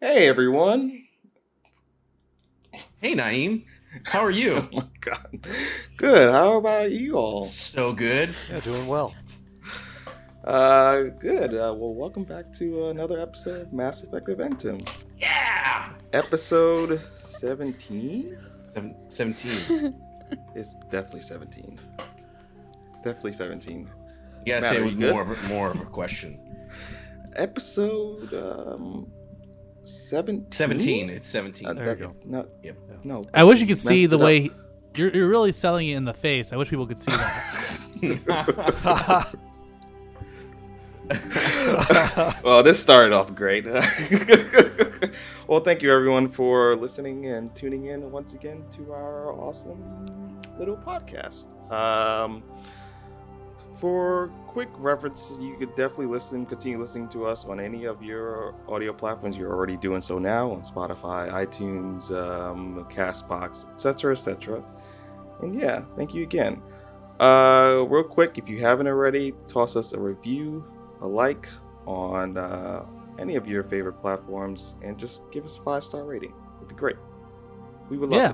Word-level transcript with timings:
Hey 0.00 0.28
everyone. 0.28 1.04
Hey 3.02 3.14
Naeem, 3.14 3.64
how 4.04 4.20
are 4.20 4.30
you? 4.30 4.54
oh 4.56 4.68
my 4.72 4.86
god. 5.00 5.46
Good. 5.98 6.30
How 6.30 6.56
about 6.56 6.90
you 6.90 7.16
all? 7.16 7.44
so 7.44 7.92
good. 7.92 8.34
Yeah, 8.48 8.60
doing 8.60 8.86
well. 8.86 9.14
Uh 10.42 11.02
good. 11.18 11.52
Uh, 11.52 11.74
well 11.76 11.92
welcome 11.92 12.24
back 12.24 12.50
to 12.54 12.86
another 12.86 13.18
episode 13.20 13.60
of 13.60 13.72
Mass 13.74 14.02
Effect 14.02 14.26
Adventum. 14.28 14.88
Yeah. 15.18 15.92
Episode 16.14 17.00
17? 17.28 18.38
Seven, 18.74 18.94
Seventeen. 19.08 20.00
It's 20.54 20.76
definitely 20.90 21.22
17. 21.22 21.78
Definitely 23.04 23.32
17. 23.32 23.80
You 23.80 23.86
gotta 24.46 24.60
Matt, 24.62 24.70
say 24.70 24.76
it 24.78 24.84
with 24.84 24.94
more 24.98 25.22
of 25.22 25.30
a, 25.30 25.48
more 25.48 25.70
of 25.72 25.80
a 25.80 25.84
question. 25.84 26.38
Episode 27.36 28.32
um 28.32 29.06
17? 29.90 30.50
Seventeen. 30.52 31.10
It's 31.10 31.28
seventeen. 31.28 31.68
Uh, 31.68 31.72
There 31.74 31.84
that- 31.86 31.98
you 31.98 32.06
go. 32.06 32.14
No, 32.24 32.46
Yep. 32.62 32.76
no. 33.04 33.22
I 33.34 33.44
wish 33.44 33.60
you 33.60 33.66
could 33.66 33.78
see 33.78 34.06
the 34.06 34.16
it 34.16 34.20
up. 34.20 34.24
way 34.26 34.50
you're, 34.94 35.14
you're 35.14 35.28
really 35.28 35.52
selling 35.52 35.88
it 35.88 35.96
in 35.96 36.04
the 36.04 36.14
face. 36.14 36.52
I 36.52 36.56
wish 36.56 36.68
people 36.68 36.86
could 36.86 36.98
see 36.98 37.12
that. 37.12 37.96
well, 42.44 42.62
this 42.62 42.78
started 42.78 43.12
off 43.12 43.34
great. 43.34 43.66
well, 45.48 45.60
thank 45.60 45.82
you 45.82 45.92
everyone 45.92 46.28
for 46.28 46.76
listening 46.76 47.26
and 47.26 47.52
tuning 47.54 47.86
in 47.86 48.10
once 48.12 48.34
again 48.34 48.64
to 48.76 48.92
our 48.92 49.32
awesome 49.32 50.40
little 50.58 50.76
podcast. 50.76 51.48
Um, 51.72 52.42
for 53.80 54.28
quick 54.46 54.68
reference, 54.76 55.32
you 55.40 55.56
could 55.56 55.70
definitely 55.74 56.06
listen, 56.06 56.44
continue 56.44 56.78
listening 56.78 57.08
to 57.08 57.24
us 57.24 57.44
on 57.46 57.58
any 57.60 57.84
of 57.84 58.02
your 58.02 58.54
audio 58.68 58.92
platforms. 58.92 59.38
You're 59.38 59.52
already 59.52 59.76
doing 59.76 60.00
so 60.00 60.18
now 60.18 60.50
on 60.52 60.60
Spotify, 60.62 61.30
iTunes, 61.32 62.10
um, 62.12 62.86
Castbox, 62.90 63.70
etc., 63.72 64.12
etc. 64.12 64.62
And 65.42 65.54
yeah, 65.58 65.84
thank 65.96 66.12
you 66.14 66.22
again. 66.22 66.62
Uh, 67.18 67.84
real 67.88 68.04
quick, 68.04 68.38
if 68.38 68.48
you 68.48 68.60
haven't 68.60 68.86
already, 68.86 69.34
toss 69.46 69.76
us 69.76 69.92
a 69.92 69.98
review, 69.98 70.64
a 71.00 71.06
like 71.06 71.48
on 71.86 72.36
uh, 72.36 72.84
any 73.18 73.36
of 73.36 73.46
your 73.46 73.62
favorite 73.62 74.00
platforms, 74.00 74.74
and 74.82 74.98
just 74.98 75.22
give 75.30 75.44
us 75.44 75.58
a 75.58 75.62
five 75.62 75.84
star 75.84 76.04
rating. 76.04 76.32
It'd 76.56 76.68
be 76.68 76.74
great. 76.74 76.96
We 77.88 77.98
would 77.98 78.10
love 78.10 78.20
Yeah. 78.20 78.30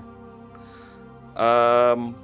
it. 1.35 1.39
Um, 1.41 2.17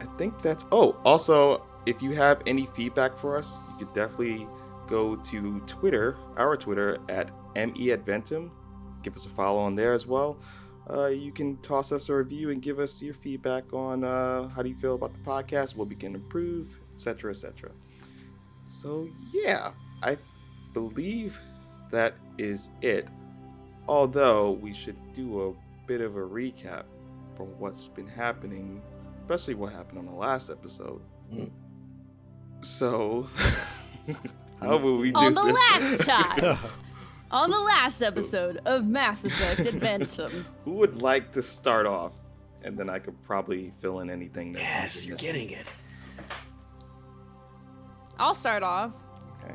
I 0.00 0.04
think 0.18 0.40
that's. 0.42 0.64
Oh, 0.72 0.96
also, 1.04 1.62
if 1.86 2.02
you 2.02 2.12
have 2.12 2.42
any 2.46 2.66
feedback 2.66 3.16
for 3.16 3.36
us, 3.36 3.60
you 3.70 3.86
could 3.86 3.94
definitely 3.94 4.46
go 4.86 5.16
to 5.16 5.60
Twitter, 5.60 6.16
our 6.36 6.56
Twitter 6.56 6.98
at 7.08 7.30
meadventum. 7.54 8.50
Give 9.02 9.14
us 9.14 9.24
a 9.24 9.30
follow 9.30 9.60
on 9.60 9.74
there 9.76 9.94
as 9.94 10.06
well. 10.06 10.38
Uh, 10.90 11.06
you 11.06 11.30
can 11.30 11.56
toss 11.58 11.92
us 11.92 12.08
a 12.08 12.14
review 12.14 12.50
and 12.50 12.60
give 12.60 12.80
us 12.80 13.00
your 13.00 13.14
feedback 13.14 13.72
on 13.72 14.02
uh, 14.02 14.48
how 14.48 14.62
do 14.62 14.68
you 14.68 14.74
feel 14.74 14.96
about 14.96 15.12
the 15.12 15.20
podcast, 15.20 15.76
what 15.76 15.88
we 15.88 15.94
can 15.94 16.14
improve, 16.14 16.78
etc., 16.92 17.30
etc. 17.30 17.70
So 18.66 19.08
yeah, 19.32 19.70
I 20.02 20.18
believe 20.72 21.38
that 21.90 22.14
is 22.38 22.70
it. 22.82 23.08
Although 23.88 24.52
we 24.52 24.72
should 24.72 24.96
do 25.12 25.48
a 25.48 25.86
bit 25.86 26.00
of 26.00 26.16
a 26.16 26.20
recap 26.20 26.84
for 27.36 27.44
what's 27.44 27.88
been 27.88 28.06
happening, 28.06 28.82
especially 29.22 29.54
what 29.54 29.72
happened 29.72 29.98
on 29.98 30.06
the 30.06 30.12
last 30.12 30.50
episode. 30.50 31.00
Mm. 31.32 31.50
So, 32.62 33.28
how 34.60 34.76
will 34.76 34.98
we 34.98 35.10
do 35.12 35.18
On 35.18 35.34
the 35.34 35.42
this? 35.44 35.54
last 35.54 36.06
time, 36.06 36.58
on 37.30 37.50
the 37.50 37.58
last 37.58 38.02
episode 38.02 38.60
of 38.66 38.86
Mass 38.86 39.24
Effect 39.24 39.60
Adventum. 39.60 40.44
Who 40.64 40.72
would 40.72 41.00
like 41.00 41.32
to 41.32 41.42
start 41.42 41.86
off? 41.86 42.12
And 42.62 42.76
then 42.76 42.90
I 42.90 42.98
could 42.98 43.20
probably 43.22 43.72
fill 43.80 44.00
in 44.00 44.10
anything 44.10 44.52
that 44.52 44.60
yes, 44.60 45.06
you're 45.06 45.16
getting 45.16 45.50
it. 45.50 45.74
I'll 48.18 48.34
start 48.34 48.62
off. 48.62 48.92
Okay. 49.42 49.54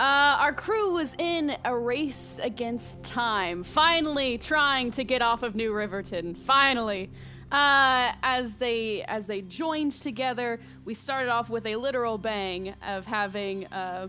Uh, 0.00 0.02
our 0.40 0.52
crew 0.52 0.92
was 0.92 1.14
in 1.14 1.56
a 1.64 1.76
race 1.76 2.40
against 2.42 3.04
time, 3.04 3.62
finally 3.62 4.36
trying 4.36 4.90
to 4.90 5.04
get 5.04 5.22
off 5.22 5.44
of 5.44 5.54
New 5.54 5.72
Riverton. 5.72 6.34
Finally, 6.34 7.08
uh, 7.56 8.12
as 8.22 8.56
they 8.56 9.02
as 9.04 9.26
they 9.26 9.40
joined 9.40 9.92
together, 9.92 10.60
we 10.84 10.92
started 10.92 11.30
off 11.30 11.48
with 11.48 11.64
a 11.64 11.76
literal 11.76 12.18
bang 12.18 12.74
of 12.86 13.06
having 13.06 13.66
uh, 13.68 14.08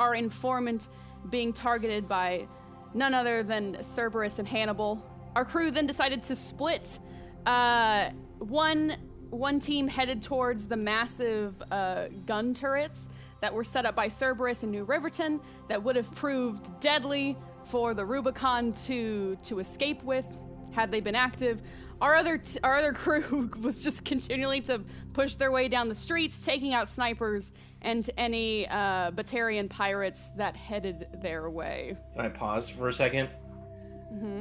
our 0.00 0.12
informant 0.16 0.88
being 1.30 1.52
targeted 1.52 2.08
by 2.08 2.48
none 2.94 3.14
other 3.14 3.44
than 3.44 3.76
Cerberus 3.80 4.40
and 4.40 4.48
Hannibal. 4.48 5.00
Our 5.36 5.44
crew 5.44 5.70
then 5.70 5.86
decided 5.86 6.20
to 6.24 6.34
split. 6.34 6.98
Uh, 7.46 8.10
one 8.40 8.96
one 9.30 9.60
team 9.60 9.86
headed 9.86 10.20
towards 10.20 10.66
the 10.66 10.76
massive 10.76 11.62
uh, 11.70 12.06
gun 12.26 12.54
turrets 12.54 13.08
that 13.40 13.54
were 13.54 13.64
set 13.64 13.86
up 13.86 13.94
by 13.94 14.08
Cerberus 14.08 14.64
and 14.64 14.72
New 14.72 14.82
Riverton 14.82 15.40
that 15.68 15.80
would 15.80 15.94
have 15.94 16.12
proved 16.12 16.80
deadly 16.80 17.36
for 17.62 17.94
the 17.94 18.04
Rubicon 18.04 18.72
to 18.86 19.36
to 19.44 19.60
escape 19.60 20.02
with 20.02 20.26
had 20.72 20.90
they 20.90 21.00
been 21.00 21.14
active. 21.14 21.62
Our 22.00 22.14
other 22.14 22.38
t- 22.38 22.60
our 22.62 22.76
other 22.76 22.92
crew 22.92 23.50
was 23.62 23.82
just 23.82 24.04
continually 24.04 24.60
to 24.62 24.82
push 25.12 25.36
their 25.36 25.50
way 25.50 25.68
down 25.68 25.88
the 25.88 25.94
streets, 25.94 26.44
taking 26.44 26.74
out 26.74 26.88
snipers 26.88 27.52
and 27.82 28.08
any 28.16 28.68
uh, 28.68 29.10
Batarian 29.12 29.70
pirates 29.70 30.30
that 30.30 30.56
headed 30.56 31.06
their 31.20 31.48
way. 31.48 31.96
Can 32.14 32.26
I 32.26 32.28
pause 32.28 32.68
for 32.68 32.88
a 32.88 32.92
2nd 32.92 33.28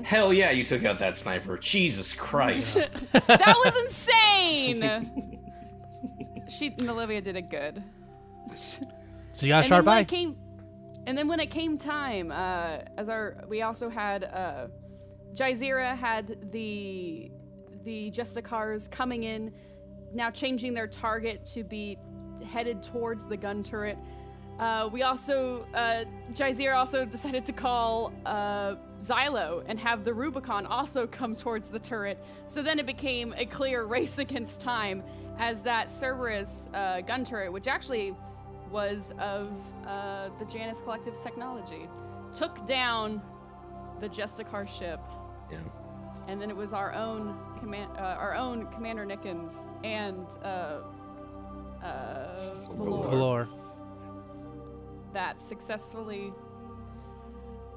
Hell 0.03 0.31
yeah, 0.31 0.51
you 0.51 0.63
took 0.63 0.85
out 0.85 0.99
that 0.99 1.17
sniper. 1.17 1.57
Jesus 1.57 2.13
Christ. 2.13 2.75
that 3.11 3.61
was 3.65 3.75
insane. 3.77 5.41
she 6.49 6.67
and 6.67 6.89
Olivia 6.89 7.19
did 7.19 7.35
it 7.35 7.49
good. 7.49 7.83
So 9.33 9.45
you 9.45 9.49
got 9.49 9.65
a 9.65 9.67
sharp 9.67 9.87
eye. 9.87 10.03
came, 10.03 10.37
and 11.07 11.17
then 11.17 11.27
when 11.27 11.39
it 11.39 11.47
came 11.47 11.77
time, 11.77 12.31
uh, 12.31 12.79
as 12.97 13.09
our 13.09 13.43
we 13.49 13.63
also 13.63 13.89
had 13.89 14.23
uh, 14.23 14.67
Jazeera 15.33 15.95
had 15.95 16.51
the 16.51 17.31
the 17.85 18.11
Justicars 18.11 18.89
coming 18.91 19.23
in, 19.23 19.53
now 20.13 20.29
changing 20.29 20.73
their 20.73 20.87
target 20.87 21.45
to 21.53 21.63
be 21.63 21.97
headed 22.51 22.83
towards 22.83 23.27
the 23.27 23.37
gun 23.37 23.63
turret. 23.63 23.97
Uh, 24.59 24.89
we 24.91 25.03
also, 25.03 25.67
uh, 25.73 26.05
Jazeera 26.33 26.75
also 26.75 27.05
decided 27.05 27.45
to 27.45 27.53
call 27.53 28.13
uh, 28.25 28.75
Xylo 29.01 29.63
and 29.67 29.77
have 29.79 30.03
the 30.03 30.13
Rubicon 30.13 30.65
also 30.65 31.05
come 31.05 31.35
towards 31.35 31.69
the 31.69 31.79
turret. 31.79 32.23
So 32.45 32.63
then 32.63 32.79
it 32.79 32.85
became 32.85 33.33
a 33.37 33.45
clear 33.45 33.83
race 33.83 34.17
against 34.25 34.61
time 34.61 35.03
as 35.37 35.63
that 35.63 35.91
Cerberus 35.91 36.69
uh, 36.73 37.01
gun 37.01 37.25
turret, 37.25 37.51
which 37.51 37.67
actually 37.67 38.15
was 38.71 39.13
of 39.19 39.51
uh, 39.85 40.29
the 40.39 40.45
Janus 40.45 40.81
Collective's 40.81 41.21
technology, 41.21 41.87
took 42.33 42.65
down 42.65 43.21
the 43.99 44.09
Justicar 44.09 44.67
ship, 44.67 44.99
yeah. 45.51 45.59
and 46.27 46.41
then 46.41 46.49
it 46.49 46.55
was 46.55 46.73
our 46.73 46.93
own 46.93 47.37
command, 47.59 47.91
uh, 47.97 48.01
our 48.01 48.35
own 48.35 48.67
Commander 48.67 49.05
Nickens 49.05 49.65
and 49.83 50.25
uh, 50.43 50.79
uh, 51.83 52.53
Valor. 52.77 53.09
Valor. 53.09 53.47
that 55.13 55.41
successfully 55.41 56.33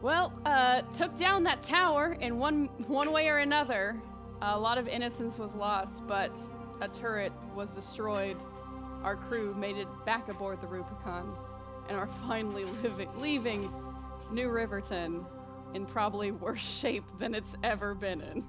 well 0.01 0.33
uh, 0.45 0.83
took 0.83 1.17
down 1.17 1.43
that 1.45 1.63
tower 1.63 2.17
in 2.21 2.39
one 2.39 2.67
one 2.87 3.13
way 3.13 3.29
or 3.29 3.39
another. 3.39 4.01
A 4.41 4.59
lot 4.59 4.79
of 4.79 4.87
innocence 4.87 5.39
was 5.39 5.57
lost 5.57 6.07
but 6.07 6.39
a 6.81 6.89
turret 6.89 7.33
was 7.55 7.75
destroyed. 7.75 8.37
Our 9.03 9.17
crew 9.17 9.55
made 9.55 9.77
it 9.77 9.89
back 10.07 10.29
aboard 10.29 10.61
the 10.61 10.67
rubicon 10.69 11.37
and 11.89 11.97
are 11.97 12.07
finally 12.07 12.65
living, 12.83 13.09
leaving 13.19 13.73
new 14.31 14.49
riverton 14.51 15.25
in 15.75 15.87
probably 15.87 16.31
worse 16.31 16.61
shape 16.81 17.05
than 17.19 17.35
it's 17.35 17.57
ever 17.63 17.95
been 17.95 18.21
in 18.21 18.45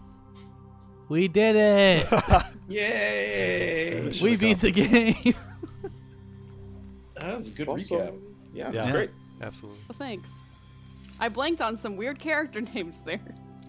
We 1.10 1.28
did 1.28 1.56
it. 1.56 2.08
Yay! 2.70 4.12
We 4.22 4.36
beat 4.36 4.60
the 4.62 4.72
game. 4.72 5.16
That 7.20 7.36
was 7.36 7.48
a 7.50 7.52
good 7.52 7.68
Also, 7.68 7.96
recap. 8.00 8.20
yeah, 8.54 8.72
Yeah. 8.72 8.82
it's 8.84 8.92
great. 8.92 9.10
Absolutely. 9.42 9.82
well 9.90 9.98
thanks 9.98 10.42
i 11.20 11.28
blanked 11.28 11.62
on 11.62 11.76
some 11.76 11.98
weird 11.98 12.18
character 12.18 12.62
names 12.74 13.02
there 13.02 13.20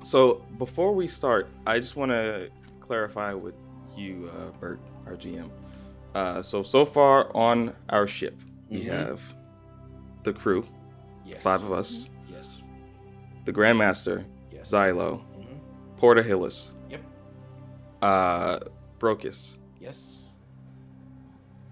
So 0.04 0.44
before 0.56 0.94
we 0.94 1.06
start, 1.08 1.48
I 1.66 1.80
just 1.80 1.96
want 1.96 2.12
to 2.12 2.48
clarify 2.80 3.34
with 3.34 3.54
you, 3.96 4.30
uh, 4.36 4.50
Bert, 4.60 4.78
our 5.06 5.14
GM. 5.16 5.50
Uh, 6.14 6.42
so 6.42 6.62
so 6.62 6.84
far 6.84 7.28
on 7.36 7.74
our 7.88 8.06
ship, 8.06 8.36
we 8.68 8.84
Mhm. 8.84 8.88
have 8.92 9.34
the 10.22 10.32
crew, 10.32 10.64
Yes. 11.26 11.42
five 11.42 11.62
of 11.64 11.72
us, 11.72 12.08
Yes. 12.30 12.62
the 13.46 13.52
Grandmaster, 13.52 14.24
Yes. 14.52 14.70
Xylo, 14.70 15.22
Mhm. 15.38 15.58
Porter 15.96 16.22
Hillis, 16.22 16.72
Yep. 16.72 16.79
Uh, 18.02 18.60
Brocus, 18.98 19.56
Yes. 19.80 20.30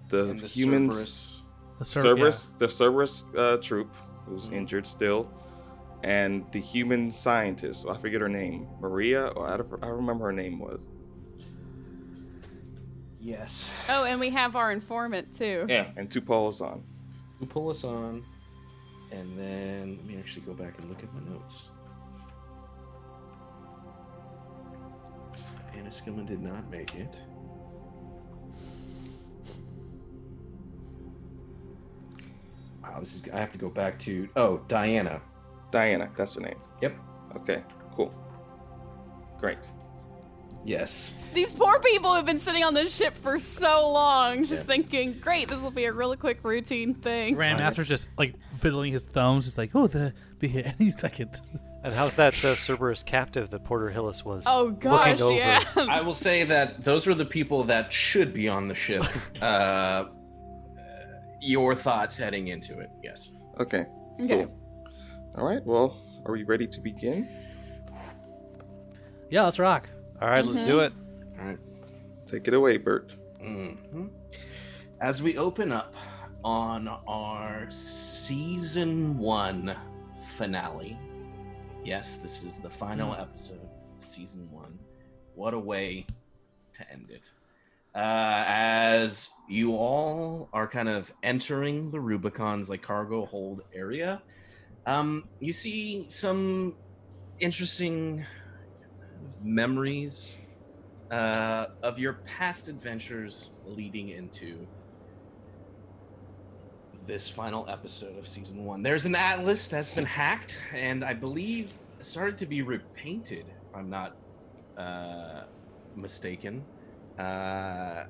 the 0.09 0.29
And 0.31 0.39
the 0.39 0.47
humans, 0.47 0.95
Cerberus. 0.95 1.35
The 1.79 1.85
Cer- 1.85 2.01
Cerberus, 2.01 2.45
the 2.57 2.67
Cerberus 2.69 3.23
uh, 3.37 3.57
troop 3.57 3.93
who's 4.25 4.49
Mhm. 4.49 4.53
injured 4.53 4.85
still, 4.87 5.31
and 6.03 6.45
the 6.51 6.59
human 6.59 7.09
scientist. 7.11 7.85
I 7.89 7.95
forget 7.97 8.21
her 8.21 8.29
name, 8.29 8.67
Maria, 8.79 9.27
or 9.29 9.47
I 9.47 9.57
don't, 9.57 9.73
I 9.83 9.87
don't 9.87 9.95
remember 9.97 10.25
her 10.25 10.33
name 10.33 10.59
was. 10.59 10.87
Yes. 13.21 13.69
Oh, 13.89 14.05
and 14.05 14.19
we 14.19 14.29
have 14.29 14.55
our 14.55 14.71
informant 14.71 15.33
too. 15.33 15.65
Yeah, 15.67 15.87
and 15.97 16.09
Tupol 16.09 16.49
on. 16.61 16.83
You 17.39 17.47
pull 17.47 17.69
on, 17.83 18.23
and 19.11 19.37
then 19.37 19.97
let 19.97 20.05
me 20.05 20.17
actually 20.17 20.45
go 20.45 20.53
back 20.53 20.77
and 20.79 20.89
look 20.89 21.03
at 21.03 21.13
my 21.13 21.21
notes. 21.33 21.69
Anna 25.89 25.97
Skillman 25.97 26.27
did 26.27 26.41
not 26.43 26.69
make 26.69 26.93
it. 26.93 27.19
Wow, 32.83 32.99
this 32.99 33.15
is. 33.15 33.23
I 33.33 33.39
have 33.39 33.51
to 33.53 33.57
go 33.57 33.69
back 33.69 33.97
to. 33.99 34.29
Oh, 34.35 34.61
Diana. 34.67 35.19
Diana, 35.71 36.11
that's 36.15 36.35
her 36.35 36.41
name. 36.41 36.59
Yep. 36.81 36.95
Okay, 37.37 37.63
cool. 37.95 38.13
Great. 39.39 39.57
Yes. 40.63 41.15
These 41.33 41.55
poor 41.55 41.79
people 41.79 42.13
have 42.13 42.25
been 42.25 42.37
sitting 42.37 42.63
on 42.63 42.73
this 42.75 42.95
ship 42.95 43.15
for 43.15 43.39
so 43.39 43.89
long, 43.89 44.39
just 44.39 44.67
Yeah. 44.67 44.75
thinking, 44.75 45.13
great, 45.19 45.47
this 45.47 45.61
will 45.63 45.71
be 45.71 45.85
a 45.85 45.93
really 45.93 46.17
quick 46.17 46.43
routine 46.43 46.93
thing. 46.93 47.35
Grandmaster's 47.35 47.87
just 47.87 48.07
like 48.17 48.35
fiddling 48.51 48.91
his 48.91 49.05
thumbs, 49.07 49.45
just 49.45 49.57
like, 49.57 49.71
oh, 49.73 49.87
the 49.87 50.13
be 50.37 50.49
here 50.49 50.75
any 50.79 50.91
second. 50.91 51.41
And 51.83 51.93
how's 51.93 52.15
that 52.15 52.33
uh, 52.43 52.55
Cerberus 52.55 53.03
captive 53.03 53.49
that 53.51 53.63
Porter 53.63 53.89
Hillis 53.89 54.25
was? 54.25 54.43
Oh 54.45 54.71
gosh, 54.71 55.21
over. 55.21 55.33
yeah. 55.33 55.61
I 55.77 56.01
will 56.01 56.13
say 56.13 56.43
that 56.43 56.83
those 56.83 57.07
were 57.07 57.13
the 57.15 57.25
people 57.25 57.63
that 57.65 57.93
should 57.93 58.33
be 58.33 58.49
on 58.49 58.67
the 58.67 58.75
ship. 58.75 59.03
uh, 59.41 60.05
your 61.41 61.75
thoughts 61.75 62.17
heading 62.17 62.49
into 62.49 62.79
it, 62.79 62.89
yes. 63.01 63.31
Okay. 63.59 63.85
Okay. 64.21 64.45
Cool. 64.45 64.57
All 65.37 65.45
right. 65.45 65.65
Well, 65.65 65.97
are 66.25 66.33
we 66.33 66.43
ready 66.43 66.67
to 66.67 66.81
begin? 66.81 67.29
Yeah, 69.29 69.43
let's 69.43 69.59
rock. 69.59 69.87
All 70.21 70.27
right, 70.27 70.43
let's 70.43 70.63
do 70.63 70.81
it. 70.81 70.91
All 71.39 71.45
right. 71.45 71.59
Take 72.25 72.47
it 72.47 72.53
away, 72.53 72.77
Bert. 72.77 73.15
hmm 73.41 74.07
As 74.99 75.21
we 75.21 75.37
open 75.37 75.71
up 75.71 75.93
on 76.43 76.87
our 77.07 77.67
season 77.69 79.17
one 79.17 79.75
finale, 80.35 80.97
yes, 81.83 82.17
this 82.17 82.43
is 82.43 82.59
the 82.59 82.69
final 82.69 83.13
episode 83.13 83.61
of 83.61 84.03
season 84.03 84.49
one. 84.51 84.77
What 85.35 85.53
a 85.53 85.59
way 85.59 86.05
to 86.73 86.91
end 86.91 87.09
it. 87.09 87.31
Uh, 87.95 88.43
as 88.47 89.29
you 89.47 89.75
all 89.75 90.49
are 90.53 90.67
kind 90.67 90.89
of 90.89 91.11
entering 91.23 91.91
the 91.91 91.99
Rubicon's 91.99 92.69
like 92.69 92.81
cargo 92.81 93.25
hold 93.25 93.63
area, 93.73 94.21
um, 94.85 95.27
you 95.39 95.51
see 95.51 96.05
some 96.07 96.75
interesting 97.39 98.25
memories 99.41 100.37
uh, 101.11 101.67
of 101.81 101.97
your 101.97 102.13
past 102.25 102.67
adventures 102.67 103.51
leading 103.65 104.09
into 104.09 104.67
this 107.09 107.27
final 107.27 107.67
episode 107.67 108.15
of 108.19 108.27
season 108.27 108.63
one. 108.63 108.83
There's 108.83 109.07
an 109.07 109.15
atlas 109.15 109.67
that's 109.67 109.89
been 109.89 110.05
hacked 110.05 110.59
and 110.75 111.03
I 111.03 111.15
believe 111.15 111.73
started 112.01 112.37
to 112.37 112.45
be 112.45 112.61
repainted, 112.61 113.47
if 113.47 113.75
I'm 113.75 113.89
not 113.89 114.15
uh, 114.77 115.41
mistaken, 115.95 116.63
uh, 117.17 118.03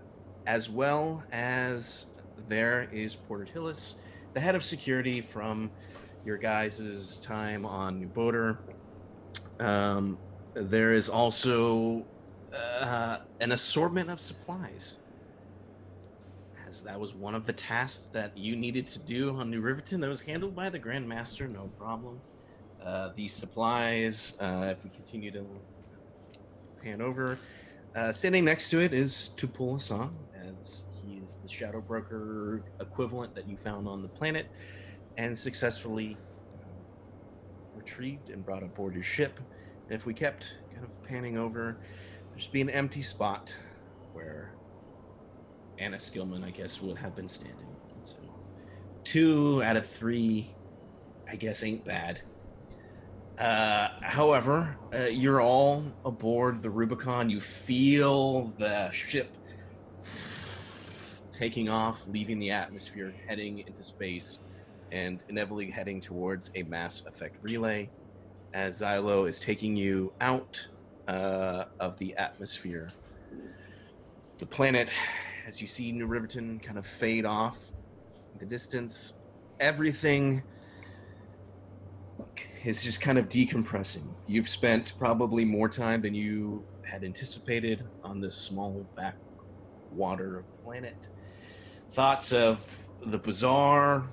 as 0.45 0.69
well 0.69 1.23
as 1.31 2.07
there 2.49 2.89
is 2.91 3.15
Porter 3.15 3.45
Hillis, 3.45 4.01
the 4.33 4.41
head 4.41 4.53
of 4.53 4.65
security 4.65 5.21
from 5.21 5.71
your 6.25 6.35
guys' 6.35 7.19
time 7.19 7.65
on 7.65 8.01
New 8.01 8.07
Boater. 8.07 8.57
Um, 9.61 10.17
there 10.55 10.91
is 10.91 11.07
also 11.07 12.05
uh, 12.53 13.19
an 13.39 13.53
assortment 13.53 14.09
of 14.09 14.19
supplies. 14.19 14.97
As 16.69 16.81
that 16.81 16.99
was 16.99 17.15
one 17.15 17.33
of 17.33 17.47
the 17.47 17.53
tasks 17.53 18.03
that 18.11 18.37
you 18.37 18.55
needed 18.55 18.85
to 18.89 18.99
do 18.99 19.35
on 19.35 19.49
New 19.49 19.59
Riverton, 19.59 19.99
that 20.01 20.07
was 20.07 20.21
handled 20.21 20.55
by 20.55 20.69
the 20.69 20.77
Grand 20.77 21.09
Master, 21.09 21.47
no 21.47 21.71
problem. 21.79 22.21
Uh, 22.83 23.09
these 23.15 23.33
supplies, 23.33 24.37
uh, 24.39 24.69
if 24.71 24.83
we 24.83 24.91
continue 24.91 25.31
to 25.31 25.43
pan 26.79 27.01
over, 27.01 27.39
uh, 27.95 28.11
standing 28.11 28.45
next 28.45 28.69
to 28.69 28.81
it 28.81 28.93
is 28.93 29.31
Tupul 29.35 29.73
Hassan, 29.73 30.15
as 30.59 30.83
he 31.03 31.15
is 31.15 31.39
the 31.41 31.47
Shadow 31.47 31.81
Broker 31.81 32.61
equivalent 32.79 33.33
that 33.33 33.49
you 33.49 33.57
found 33.57 33.87
on 33.87 34.03
the 34.03 34.07
planet, 34.07 34.45
and 35.17 35.37
successfully 35.37 36.17
uh, 36.61 36.67
retrieved 37.75 38.29
and 38.29 38.45
brought 38.45 38.61
aboard 38.61 38.93
your 38.93 39.01
ship. 39.01 39.39
And 39.87 39.95
if 39.95 40.05
we 40.05 40.13
kept 40.13 40.53
kind 40.71 40.85
of 40.85 41.03
panning 41.03 41.35
over, 41.35 41.77
there'd 42.27 42.37
just 42.37 42.53
be 42.53 42.61
an 42.61 42.69
empty 42.69 43.01
spot 43.01 43.55
Anna 45.79 45.97
Skillman, 45.97 46.43
I 46.43 46.51
guess, 46.51 46.81
would 46.81 46.97
have 46.97 47.15
been 47.15 47.29
standing. 47.29 47.65
So, 48.03 48.17
two 49.03 49.63
out 49.63 49.77
of 49.77 49.85
three, 49.85 50.53
I 51.27 51.35
guess, 51.35 51.63
ain't 51.63 51.85
bad. 51.85 52.21
Uh, 53.37 53.89
however, 54.01 54.75
uh, 54.93 55.05
you're 55.05 55.41
all 55.41 55.83
aboard 56.03 56.61
the 56.61 56.69
Rubicon. 56.69 57.29
You 57.29 57.39
feel 57.39 58.53
the 58.57 58.91
ship 58.91 59.35
taking 61.31 61.69
off, 61.69 62.05
leaving 62.07 62.37
the 62.37 62.51
atmosphere, 62.51 63.13
heading 63.27 63.59
into 63.59 63.83
space, 63.83 64.39
and 64.91 65.23
inevitably 65.29 65.71
heading 65.71 66.01
towards 66.01 66.51
a 66.55 66.63
mass 66.63 67.05
effect 67.05 67.37
relay 67.41 67.89
as 68.53 68.81
Xylo 68.81 69.27
is 69.29 69.39
taking 69.39 69.75
you 69.75 70.11
out 70.19 70.67
uh, 71.07 71.65
of 71.79 71.97
the 71.97 72.15
atmosphere. 72.17 72.87
The 74.39 74.45
planet, 74.45 74.89
as 75.49 75.59
you 75.59 75.67
see 75.67 75.91
New 75.91 76.05
Riverton 76.05 76.59
kind 76.59 76.77
of 76.77 76.85
fade 76.85 77.25
off 77.25 77.57
in 78.33 78.39
the 78.39 78.45
distance, 78.45 79.13
everything 79.59 80.43
is 82.63 82.83
just 82.83 83.01
kind 83.01 83.17
of 83.17 83.27
decompressing. 83.29 84.03
You've 84.27 84.47
spent 84.47 84.93
probably 84.99 85.43
more 85.43 85.67
time 85.67 86.01
than 86.01 86.13
you 86.13 86.63
had 86.83 87.03
anticipated 87.03 87.83
on 88.03 88.21
this 88.21 88.35
small 88.35 88.85
backwater 88.95 90.43
planet. 90.63 91.09
Thoughts 91.93 92.31
of 92.31 92.83
the 93.07 93.17
bazaar, 93.17 94.07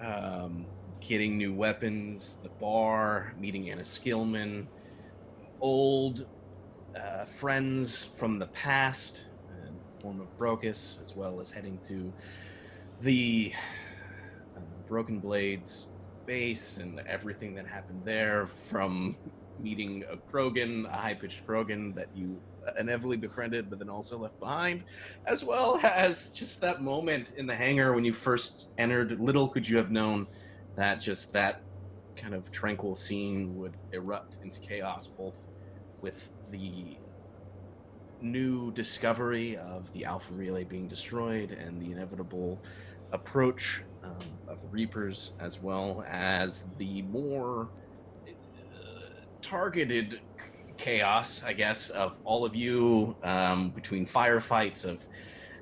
um, 0.00 0.64
getting 1.00 1.36
new 1.36 1.52
weapons, 1.52 2.38
the 2.42 2.48
bar, 2.48 3.34
meeting 3.38 3.68
Anna 3.68 3.82
Skillman, 3.82 4.66
old 5.60 6.24
uh, 6.98 7.26
friends 7.26 8.06
from 8.06 8.38
the 8.38 8.46
past, 8.46 9.26
form 10.00 10.20
of 10.20 10.38
Brocus, 10.38 10.98
as 11.00 11.14
well 11.14 11.40
as 11.40 11.50
heading 11.50 11.78
to 11.84 12.12
the 13.00 13.52
uh, 14.56 14.60
Broken 14.88 15.20
Blades 15.20 15.88
base 16.26 16.78
and 16.78 17.00
everything 17.00 17.54
that 17.54 17.66
happened 17.66 18.02
there 18.04 18.46
from 18.46 19.16
meeting 19.58 20.04
a 20.10 20.16
Krogan, 20.16 20.86
a 20.86 20.96
high 20.96 21.14
pitched 21.14 21.46
Krogan 21.46 21.94
that 21.94 22.08
you 22.14 22.40
inevitably 22.78 23.16
befriended 23.16 23.68
but 23.68 23.78
then 23.78 23.88
also 23.88 24.18
left 24.18 24.38
behind, 24.38 24.84
as 25.26 25.44
well 25.44 25.78
as 25.82 26.32
just 26.32 26.60
that 26.60 26.82
moment 26.82 27.32
in 27.36 27.46
the 27.46 27.54
hangar 27.54 27.92
when 27.94 28.04
you 28.04 28.12
first 28.12 28.68
entered. 28.78 29.20
Little 29.20 29.48
could 29.48 29.68
you 29.68 29.76
have 29.76 29.90
known 29.90 30.26
that 30.76 31.00
just 31.00 31.32
that 31.32 31.62
kind 32.16 32.34
of 32.34 32.50
tranquil 32.50 32.94
scene 32.94 33.56
would 33.56 33.76
erupt 33.92 34.38
into 34.42 34.60
chaos, 34.60 35.06
both 35.06 35.36
with 36.00 36.30
the 36.50 36.96
new 38.22 38.72
discovery 38.72 39.56
of 39.56 39.92
the 39.92 40.04
Alpha 40.04 40.32
Relay 40.32 40.64
being 40.64 40.88
destroyed 40.88 41.52
and 41.52 41.80
the 41.80 41.92
inevitable 41.92 42.60
approach 43.12 43.82
um, 44.04 44.16
of 44.48 44.62
the 44.62 44.68
Reapers, 44.68 45.32
as 45.40 45.60
well 45.60 46.04
as 46.08 46.64
the 46.78 47.02
more 47.02 47.68
uh, 48.26 48.32
targeted 49.42 50.20
chaos, 50.76 51.44
I 51.44 51.52
guess, 51.52 51.90
of 51.90 52.18
all 52.24 52.44
of 52.44 52.54
you 52.54 53.16
um, 53.22 53.70
between 53.70 54.06
firefights 54.06 54.84
of 54.84 55.06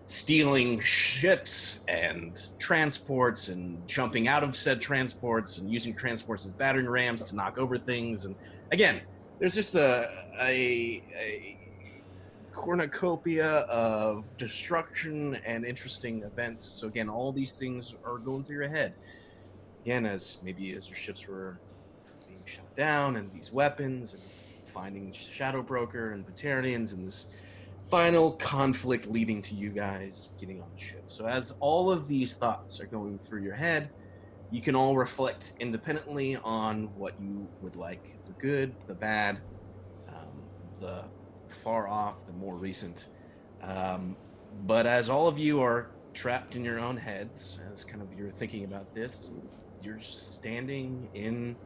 stealing 0.04 0.80
ships 0.80 1.84
and 1.86 2.48
transports 2.58 3.48
and 3.48 3.86
jumping 3.86 4.26
out 4.26 4.42
of 4.42 4.56
said 4.56 4.80
transports 4.80 5.58
and 5.58 5.70
using 5.70 5.94
transports 5.94 6.46
as 6.46 6.52
battering 6.52 6.88
rams 6.88 7.24
to 7.24 7.36
knock 7.36 7.58
over 7.58 7.76
things. 7.76 8.24
And 8.24 8.34
again, 8.72 9.02
there's 9.38 9.54
just 9.54 9.74
a, 9.74 10.10
a, 10.40 11.02
a 11.14 11.57
cornucopia 12.58 13.60
of 13.68 14.36
destruction 14.36 15.36
and 15.46 15.64
interesting 15.64 16.24
events. 16.24 16.64
So 16.64 16.88
again, 16.88 17.08
all 17.08 17.30
these 17.30 17.52
things 17.52 17.94
are 18.04 18.18
going 18.18 18.42
through 18.42 18.56
your 18.56 18.68
head. 18.68 18.94
Again, 19.82 20.04
as 20.04 20.38
maybe 20.42 20.74
as 20.74 20.88
your 20.88 20.96
ships 20.96 21.28
were 21.28 21.60
being 22.26 22.42
shot 22.46 22.74
down 22.74 23.16
and 23.16 23.32
these 23.32 23.52
weapons 23.52 24.14
and 24.14 24.22
finding 24.64 25.12
Shadow 25.12 25.62
Broker 25.62 26.10
and 26.10 26.26
Batarians 26.26 26.92
and 26.92 27.06
this 27.06 27.28
final 27.88 28.32
conflict 28.32 29.06
leading 29.06 29.40
to 29.42 29.54
you 29.54 29.70
guys 29.70 30.30
getting 30.40 30.60
on 30.60 30.68
the 30.74 30.82
ship. 30.82 31.04
So 31.06 31.26
as 31.26 31.54
all 31.60 31.92
of 31.92 32.08
these 32.08 32.34
thoughts 32.34 32.80
are 32.80 32.86
going 32.86 33.20
through 33.24 33.44
your 33.44 33.54
head, 33.54 33.88
you 34.50 34.60
can 34.60 34.74
all 34.74 34.96
reflect 34.96 35.52
independently 35.60 36.36
on 36.42 36.88
what 36.96 37.14
you 37.20 37.48
would 37.62 37.76
like 37.76 38.16
the 38.26 38.32
good, 38.32 38.74
the 38.88 38.94
bad, 38.94 39.40
um, 40.08 40.42
the 40.80 41.04
far 41.52 41.88
off, 41.88 42.26
the 42.26 42.32
more 42.32 42.54
recent. 42.54 43.08
Um, 43.62 44.16
but 44.66 44.86
as 44.86 45.08
all 45.08 45.26
of 45.26 45.38
you 45.38 45.60
are 45.60 45.90
trapped 46.14 46.56
in 46.56 46.64
your 46.64 46.78
own 46.78 46.96
heads, 46.96 47.60
as 47.72 47.84
kind 47.84 48.02
of 48.02 48.08
you're 48.18 48.30
thinking 48.30 48.64
about 48.64 48.94
this, 48.94 49.36
you're 49.82 50.00
standing 50.00 51.08
in 51.14 51.56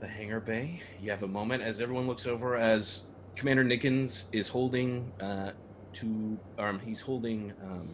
the 0.00 0.08
hangar 0.08 0.40
bay. 0.40 0.82
You 1.00 1.10
have 1.10 1.22
a 1.22 1.28
moment 1.28 1.62
as 1.62 1.80
everyone 1.80 2.06
looks 2.06 2.26
over 2.26 2.56
as 2.56 3.08
Commander 3.36 3.64
Nickens 3.64 4.26
is 4.32 4.48
holding 4.48 5.12
uh, 5.20 5.52
to 5.94 6.38
um, 6.58 6.80
he's 6.80 7.00
holding 7.00 7.52
um, 7.62 7.88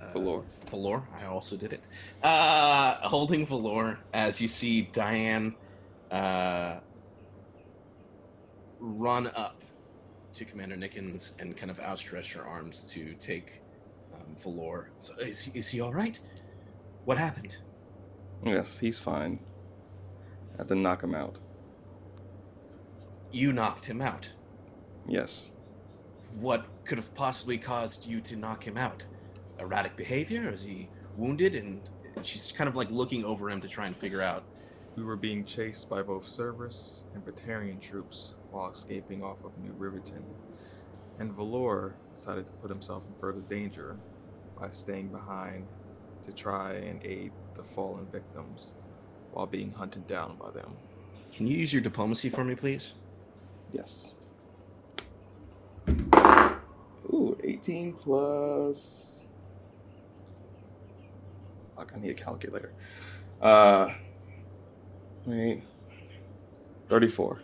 uh, 0.00 0.12
Valor. 0.12 0.42
Valor. 0.70 1.02
I 1.20 1.26
also 1.26 1.56
did 1.56 1.72
it. 1.72 1.82
Uh, 2.22 2.94
holding 3.08 3.46
Valor 3.46 3.98
as 4.12 4.40
you 4.40 4.48
see 4.48 4.82
Diane 4.82 5.54
uh, 6.10 6.76
run 8.80 9.28
up 9.28 9.62
to 10.34 10.44
Commander 10.44 10.76
Nickens 10.76 11.38
and 11.40 11.56
kind 11.56 11.70
of 11.70 11.80
outstretch 11.80 12.34
her 12.34 12.44
arms 12.44 12.84
to 12.84 13.14
take 13.14 13.62
um, 14.14 14.36
Valor. 14.36 14.90
So 14.98 15.14
is 15.14 15.40
he, 15.40 15.58
is 15.58 15.68
he 15.68 15.80
all 15.80 15.92
right? 15.92 16.18
What 17.04 17.18
happened? 17.18 17.56
Yes, 18.44 18.78
he's 18.78 18.98
fine. 18.98 19.40
I 20.54 20.58
have 20.58 20.68
to 20.68 20.74
knock 20.74 21.02
him 21.02 21.14
out. 21.14 21.38
You 23.32 23.52
knocked 23.52 23.86
him 23.86 24.00
out. 24.00 24.32
Yes. 25.06 25.50
What 26.38 26.66
could 26.84 26.98
have 26.98 27.14
possibly 27.14 27.58
caused 27.58 28.06
you 28.06 28.20
to 28.22 28.36
knock 28.36 28.66
him 28.66 28.76
out? 28.76 29.06
Erratic 29.58 29.96
behavior? 29.96 30.50
Is 30.52 30.62
he 30.62 30.88
wounded? 31.16 31.54
And 31.54 31.80
she's 32.22 32.52
kind 32.52 32.68
of 32.68 32.76
like 32.76 32.90
looking 32.90 33.24
over 33.24 33.50
him 33.50 33.60
to 33.60 33.68
try 33.68 33.86
and 33.86 33.96
figure 33.96 34.22
out. 34.22 34.44
We 34.96 35.04
were 35.04 35.16
being 35.16 35.44
chased 35.44 35.88
by 35.88 36.02
both 36.02 36.28
Cerberus 36.28 37.04
and 37.14 37.24
Batarian 37.24 37.80
troops 37.80 38.34
while 38.50 38.70
escaping 38.70 39.22
off 39.22 39.44
of 39.44 39.56
New 39.58 39.72
Riverton. 39.76 40.24
And 41.18 41.32
Valor 41.32 41.94
decided 42.14 42.46
to 42.46 42.52
put 42.52 42.70
himself 42.70 43.02
in 43.08 43.14
further 43.20 43.40
danger 43.40 43.96
by 44.58 44.70
staying 44.70 45.08
behind 45.08 45.66
to 46.24 46.32
try 46.32 46.74
and 46.74 47.04
aid 47.04 47.32
the 47.54 47.62
fallen 47.62 48.06
victims 48.12 48.72
while 49.32 49.46
being 49.46 49.72
hunted 49.72 50.06
down 50.06 50.36
by 50.36 50.50
them. 50.50 50.76
Can 51.32 51.46
you 51.46 51.56
use 51.56 51.72
your 51.72 51.82
diplomacy 51.82 52.30
for 52.30 52.44
me, 52.44 52.54
please? 52.54 52.94
Yes. 53.72 54.12
Ooh, 57.12 57.36
18 57.42 57.94
plus. 57.94 59.26
Fuck, 61.76 61.92
I 61.94 62.00
need 62.00 62.10
a 62.10 62.14
calculator. 62.14 62.72
Uh, 63.40 63.90
wait. 65.26 65.62
34. 66.88 67.40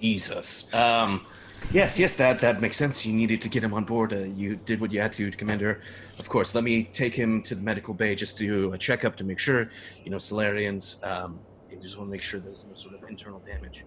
Jesus. 0.00 0.72
Um, 0.74 1.24
yes, 1.72 1.98
yes, 1.98 2.16
that 2.16 2.38
that 2.40 2.60
makes 2.60 2.76
sense. 2.76 3.04
You 3.04 3.12
needed 3.12 3.42
to 3.42 3.48
get 3.48 3.62
him 3.62 3.74
on 3.74 3.84
board. 3.84 4.12
Uh, 4.12 4.18
you 4.18 4.56
did 4.56 4.80
what 4.80 4.92
you 4.92 5.00
had 5.00 5.12
to, 5.14 5.30
Commander. 5.32 5.80
Of 6.18 6.28
course. 6.28 6.54
Let 6.54 6.64
me 6.64 6.84
take 6.84 7.14
him 7.14 7.42
to 7.42 7.54
the 7.54 7.62
medical 7.62 7.94
bay 7.94 8.14
just 8.14 8.38
to 8.38 8.46
do 8.46 8.72
a 8.72 8.78
checkup 8.78 9.16
to 9.16 9.24
make 9.24 9.38
sure. 9.38 9.70
You 10.04 10.10
know, 10.10 10.18
Salarians. 10.18 11.04
Um, 11.04 11.40
you 11.70 11.78
just 11.78 11.96
want 11.96 12.08
to 12.08 12.12
make 12.12 12.22
sure 12.22 12.40
there's 12.40 12.66
no 12.66 12.74
sort 12.74 12.94
of 12.94 13.08
internal 13.08 13.40
damage. 13.40 13.84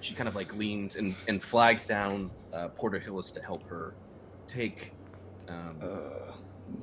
She 0.00 0.14
kind 0.14 0.28
of 0.28 0.34
like 0.34 0.54
leans 0.54 0.96
and, 0.96 1.14
and 1.28 1.42
flags 1.42 1.86
down 1.86 2.30
uh, 2.52 2.68
Porter 2.68 2.98
Hillis 2.98 3.30
to 3.32 3.42
help 3.42 3.66
her 3.68 3.94
take 4.46 4.92
um, 5.48 5.78
Uh, 5.80 6.32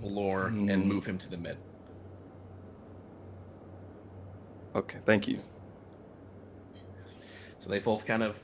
Valor 0.02 0.48
and 0.48 0.70
hmm. 0.70 0.88
move 0.88 1.06
him 1.06 1.18
to 1.18 1.30
the 1.30 1.38
med. 1.38 1.58
okay, 4.76 5.00
thank 5.06 5.28
you. 5.28 5.40
So 7.62 7.70
they 7.70 7.78
both 7.78 8.08
kind 8.08 8.24
of 8.24 8.40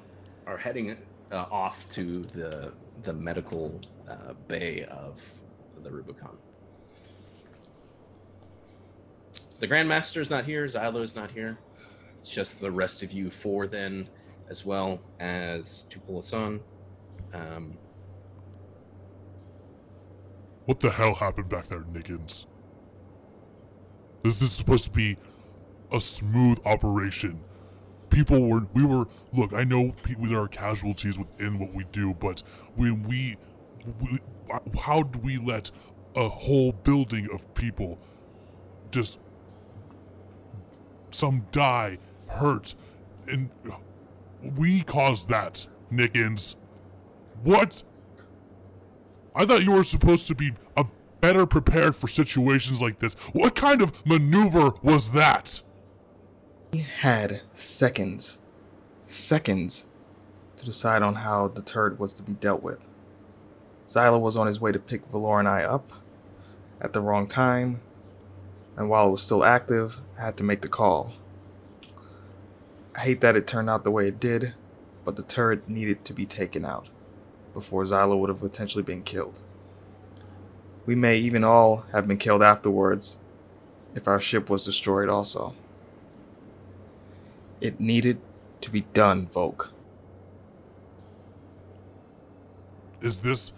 are 0.46 0.58
heading 0.58 0.96
uh, 1.32 1.46
off 1.52 1.90
to 1.90 2.22
the 2.22 2.72
the 3.02 3.14
medical 3.14 3.82
uh, 4.08 4.34
bay 4.48 4.84
of 4.84 5.20
the 5.82 5.90
Rubicon. 5.90 6.38
The 9.60 9.68
Grandmaster's 9.68 10.30
not 10.30 10.46
here. 10.46 10.66
Xylo's 10.68 11.16
not 11.16 11.32
here. 11.32 11.58
It's 12.20 12.30
just 12.30 12.60
the 12.62 12.70
rest 12.70 13.02
of 13.02 13.12
you 13.12 13.32
four 13.32 13.66
then, 13.66 14.08
as 14.50 14.64
well 14.64 15.02
as 15.20 15.86
Tupulasan. 15.90 16.60
Um, 17.34 17.76
What 20.66 20.80
the 20.82 20.92
hell 20.92 21.16
happened 21.16 21.50
back 21.50 21.66
there? 21.68 21.84
This, 21.92 22.46
this 24.22 24.42
is 24.42 24.52
supposed 24.52 24.84
to 24.84 24.92
be 24.92 25.18
a 25.92 26.00
smooth 26.00 26.60
operation. 26.66 27.40
People 28.10 28.48
were, 28.48 28.62
we 28.74 28.86
were, 28.86 29.06
look, 29.34 29.54
I 29.54 29.64
know 29.64 29.94
pe- 30.04 30.16
there 30.16 30.40
are 30.40 30.48
casualties 30.48 31.18
within 31.18 31.60
what 31.60 31.74
we 31.74 31.84
do, 31.92 32.14
but 32.14 32.42
when 32.76 33.04
we, 33.04 33.38
we 34.02 34.20
uh, 34.52 34.60
how 34.82 35.04
do 35.04 35.20
we 35.20 35.38
let 35.38 35.72
a 36.16 36.28
whole 36.28 36.72
building 36.72 37.28
of 37.32 37.54
people 37.54 38.00
just, 38.92 39.20
some 41.12 41.46
die, 41.52 42.00
hurt, 42.28 42.76
and 43.28 43.50
we 44.56 44.82
caused 44.82 45.30
that, 45.30 45.68
Nickens. 45.92 46.56
What? 47.44 47.84
I 49.36 49.46
thought 49.46 49.64
you 49.64 49.72
were 49.72 49.84
supposed 49.84 50.28
to 50.28 50.36
be 50.36 50.54
a 50.76 50.86
better 51.22 51.46
prepared 51.46 51.96
for 51.96 52.08
situations 52.08 52.82
like 52.82 53.00
this. 53.00 53.14
What 53.34 53.56
kind 53.56 53.82
of 53.82 54.06
maneuver 54.06 54.72
was 54.82 55.12
that? 55.12 55.62
He 56.74 56.80
had 56.80 57.42
seconds, 57.54 58.40
seconds, 59.06 59.86
to 60.58 60.66
decide 60.66 61.02
on 61.02 61.16
how 61.16 61.48
the 61.48 61.62
turd 61.62 61.98
was 61.98 62.12
to 62.14 62.24
be 62.24 62.34
dealt 62.34 62.62
with. 62.62 62.80
Xylo 63.86 64.20
was 64.20 64.36
on 64.36 64.48
his 64.48 64.60
way 64.60 64.74
to 64.74 64.80
pick 64.80 65.08
Valor 65.08 65.40
and 65.40 65.48
I 65.48 65.64
up 65.64 65.94
at 66.82 66.92
the 66.92 67.00
wrong 67.00 67.26
time, 67.26 67.80
and 68.76 68.90
while 68.90 69.08
it 69.08 69.12
was 69.12 69.22
still 69.22 69.46
active, 69.46 69.98
I 70.18 70.26
had 70.26 70.38
to 70.38 70.44
make 70.44 70.62
the 70.62 70.68
call. 70.68 71.14
I 72.96 73.00
hate 73.00 73.22
that 73.22 73.38
it 73.38 73.48
turned 73.48 73.70
out 73.70 73.86
the 73.86 73.92
way 73.92 74.10
it 74.10 74.20
did, 74.20 74.54
but 75.06 75.16
the 75.16 75.24
turret 75.24 75.70
needed 75.70 76.04
to 76.04 76.14
be 76.14 76.26
taken 76.26 76.66
out 76.66 76.90
before 77.54 77.86
Xylo 77.86 78.20
would 78.20 78.30
have 78.30 78.42
potentially 78.42 78.84
been 78.84 79.04
killed. 79.04 79.40
We 80.86 80.96
may 80.96 81.18
even 81.18 81.46
all 81.46 81.86
have 81.94 82.08
been 82.08 82.18
killed 82.18 82.44
afterwards 82.44 83.18
if 83.96 84.08
our 84.08 84.20
ship 84.20 84.50
was 84.50 84.66
destroyed 84.66 85.08
also. 85.08 85.56
It 87.62 87.80
needed 87.80 88.20
to 88.62 88.70
be 88.72 88.82
done, 88.94 89.28
Volk. 89.28 89.74
Is 93.02 93.22
this 93.22 93.54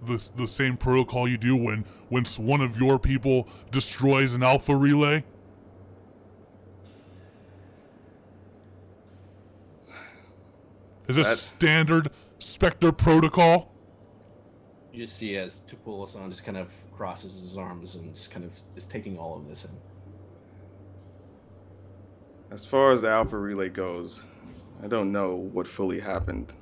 the, 0.00 0.30
the 0.36 0.48
same 0.48 0.76
protocol 0.76 1.28
you 1.28 1.38
do 1.38 1.56
when, 1.56 1.84
when 2.08 2.24
one 2.38 2.60
of 2.60 2.80
your 2.80 2.98
people 2.98 3.48
destroys 3.70 4.34
an 4.34 4.42
alpha 4.42 4.74
relay? 4.76 5.24
Is 11.08 11.16
this 11.16 11.28
That- 11.28 11.36
standard 11.36 12.10
Spectre 12.38 12.92
protocol? 12.92 13.68
you 14.92 15.04
just 15.06 15.16
see 15.16 15.36
as 15.38 15.62
Tupulasan 15.62 16.28
just 16.28 16.44
kind 16.44 16.58
of 16.58 16.70
crosses 16.94 17.42
his 17.42 17.56
arms 17.56 17.94
and 17.94 18.14
just 18.14 18.30
kind 18.30 18.44
of 18.44 18.52
is 18.76 18.84
taking 18.84 19.16
all 19.18 19.36
of 19.36 19.48
this 19.48 19.64
in. 19.64 19.70
As 22.52 22.66
far 22.66 22.92
as 22.92 23.00
the 23.00 23.08
Alpha 23.08 23.38
Relay 23.38 23.70
goes, 23.70 24.24
I 24.82 24.86
don't 24.86 25.10
know 25.10 25.34
what 25.34 25.66
fully 25.66 26.00
happened. 26.00 26.52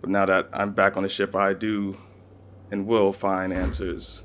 But 0.00 0.08
now 0.08 0.24
that 0.24 0.48
I'm 0.50 0.72
back 0.72 0.96
on 0.96 1.02
the 1.02 1.10
ship, 1.10 1.36
I 1.36 1.52
do 1.52 1.98
and 2.70 2.86
will 2.86 3.12
find 3.12 3.52
answers 3.52 4.22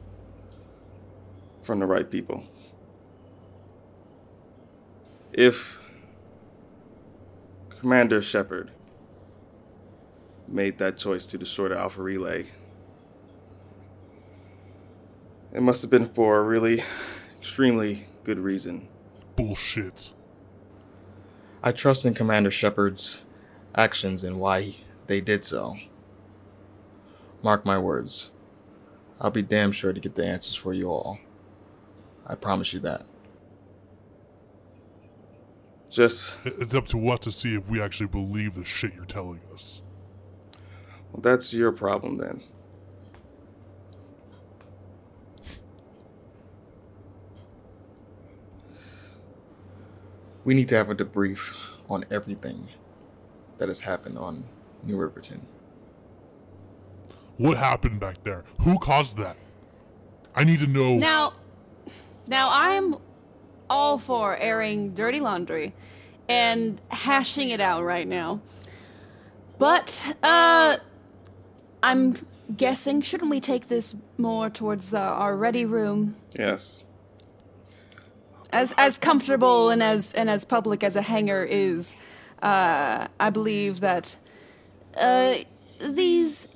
from 1.63 1.79
the 1.79 1.85
right 1.85 2.09
people. 2.09 2.45
If 5.33 5.81
Commander 7.81 8.21
Shepard 8.21 8.71
made 10.47 10.77
that 10.77 10.97
choice 10.97 11.25
to 11.25 11.37
destroy 11.37 11.67
the 11.67 11.77
Alpha 11.77 12.01
Relay, 12.01 12.45
it 15.51 15.61
must 15.61 15.81
have 15.81 15.91
been 15.91 16.07
for 16.07 16.37
a 16.37 16.43
really 16.43 16.83
extremely 17.37 18.07
good 18.23 18.39
reason. 18.39 18.87
Bullshit. 19.35 20.13
I 21.65 21.71
trust 21.71 22.05
in 22.05 22.13
Commander 22.13 22.51
Shepard's 22.51 23.23
actions 23.73 24.23
and 24.23 24.39
why 24.39 24.75
they 25.07 25.19
did 25.19 25.43
so. 25.43 25.75
Mark 27.41 27.65
my 27.65 27.79
words. 27.79 28.29
I'll 29.19 29.31
be 29.31 29.41
damn 29.41 29.71
sure 29.71 29.91
to 29.91 29.99
get 29.99 30.13
the 30.13 30.27
answers 30.27 30.53
for 30.53 30.75
you 30.75 30.89
all. 30.89 31.17
I 32.27 32.35
promise 32.35 32.71
you 32.71 32.79
that. 32.81 33.07
Just. 35.89 36.35
It's 36.45 36.75
up 36.75 36.87
to 36.89 37.09
us 37.09 37.21
to 37.21 37.31
see 37.31 37.55
if 37.55 37.67
we 37.67 37.81
actually 37.81 38.07
believe 38.07 38.53
the 38.53 38.63
shit 38.63 38.93
you're 38.93 39.05
telling 39.05 39.41
us. 39.51 39.81
well, 41.11 41.21
that's 41.21 41.51
your 41.51 41.71
problem 41.71 42.17
then. 42.17 42.43
We 50.45 50.53
need 50.53 50.69
to 50.69 50.75
have 50.75 50.89
a 50.89 50.95
debrief 50.95 51.53
on 51.89 52.05
everything 52.09 52.69
that 53.57 53.67
has 53.67 53.81
happened 53.81 54.17
on 54.17 54.45
New 54.83 54.95
Riverton. 54.95 55.45
What 57.37 57.57
happened 57.57 57.99
back 57.99 58.23
there? 58.23 58.45
Who 58.61 58.79
caused 58.79 59.17
that? 59.17 59.35
I 60.35 60.43
need 60.43 60.59
to 60.59 60.67
know. 60.67 60.95
Now, 60.95 61.33
now 62.27 62.49
I'm 62.51 62.95
all 63.69 63.97
for 63.97 64.37
airing 64.37 64.93
dirty 64.93 65.19
laundry 65.19 65.73
and 66.29 66.79
hashing 66.89 67.49
it 67.49 67.59
out 67.59 67.83
right 67.83 68.07
now. 68.07 68.39
But 69.57 70.15
uh 70.21 70.77
I'm 71.81 72.15
guessing 72.55 73.01
shouldn't 73.01 73.31
we 73.31 73.39
take 73.39 73.67
this 73.67 73.95
more 74.17 74.49
towards 74.49 74.93
uh, 74.93 74.99
our 74.99 75.35
ready 75.35 75.65
room 75.65 76.15
Yes. 76.37 76.83
As 78.55 78.73
as 78.77 78.97
comfortable 78.97 79.69
and 79.69 79.83
as 79.83 80.13
and 80.13 80.29
as 80.29 80.45
public 80.45 80.83
as 80.83 80.95
a 80.95 81.01
hangar 81.01 81.43
is 81.43 81.97
uh 82.41 83.07
I 83.19 83.29
believe 83.29 83.81
that 83.81 84.15
uh 84.95 85.35
these 85.81 86.47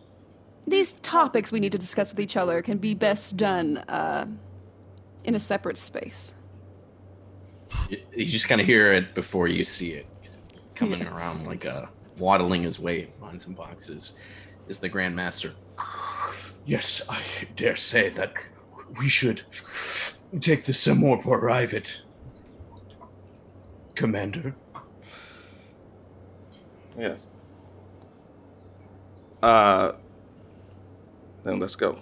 these 0.66 0.94
topics 0.94 1.52
we 1.52 1.60
need 1.60 1.74
to 1.74 1.78
discuss 1.78 2.12
with 2.14 2.20
each 2.22 2.38
other 2.38 2.62
can 2.62 2.78
be 2.78 2.94
best 2.94 3.36
done 3.36 3.80
uh 3.90 4.26
in 5.26 5.36
a 5.36 5.40
separate 5.40 5.78
space. 5.78 6.36
You 7.90 7.98
you 8.16 8.26
just 8.26 8.48
kind 8.48 8.62
of 8.62 8.68
hear 8.68 8.94
it 8.94 9.14
before 9.14 9.48
you 9.50 9.64
see 9.64 9.92
it. 9.92 10.06
He's 10.22 10.38
coming 10.76 11.06
around 11.06 11.46
like 11.46 11.66
uh, 11.66 11.86
waddling 12.18 12.64
his 12.64 12.80
way 12.80 13.10
behind 13.20 13.42
some 13.42 13.54
boxes. 13.54 14.14
Is 14.70 14.80
the 14.80 14.90
Grandmaster? 14.90 15.52
Yes, 16.66 17.02
I 17.10 17.22
dare 17.56 17.76
say 17.76 18.10
that 18.10 18.34
we 19.00 19.10
should 19.10 19.44
take 20.40 20.66
the 20.66 20.72
Samor 20.72 21.22
private. 21.22 22.02
Commander. 23.96 24.56
Yes. 26.98 27.20
Uh, 29.42 29.94
then 31.44 31.60
let's 31.60 31.76
go. 31.76 32.00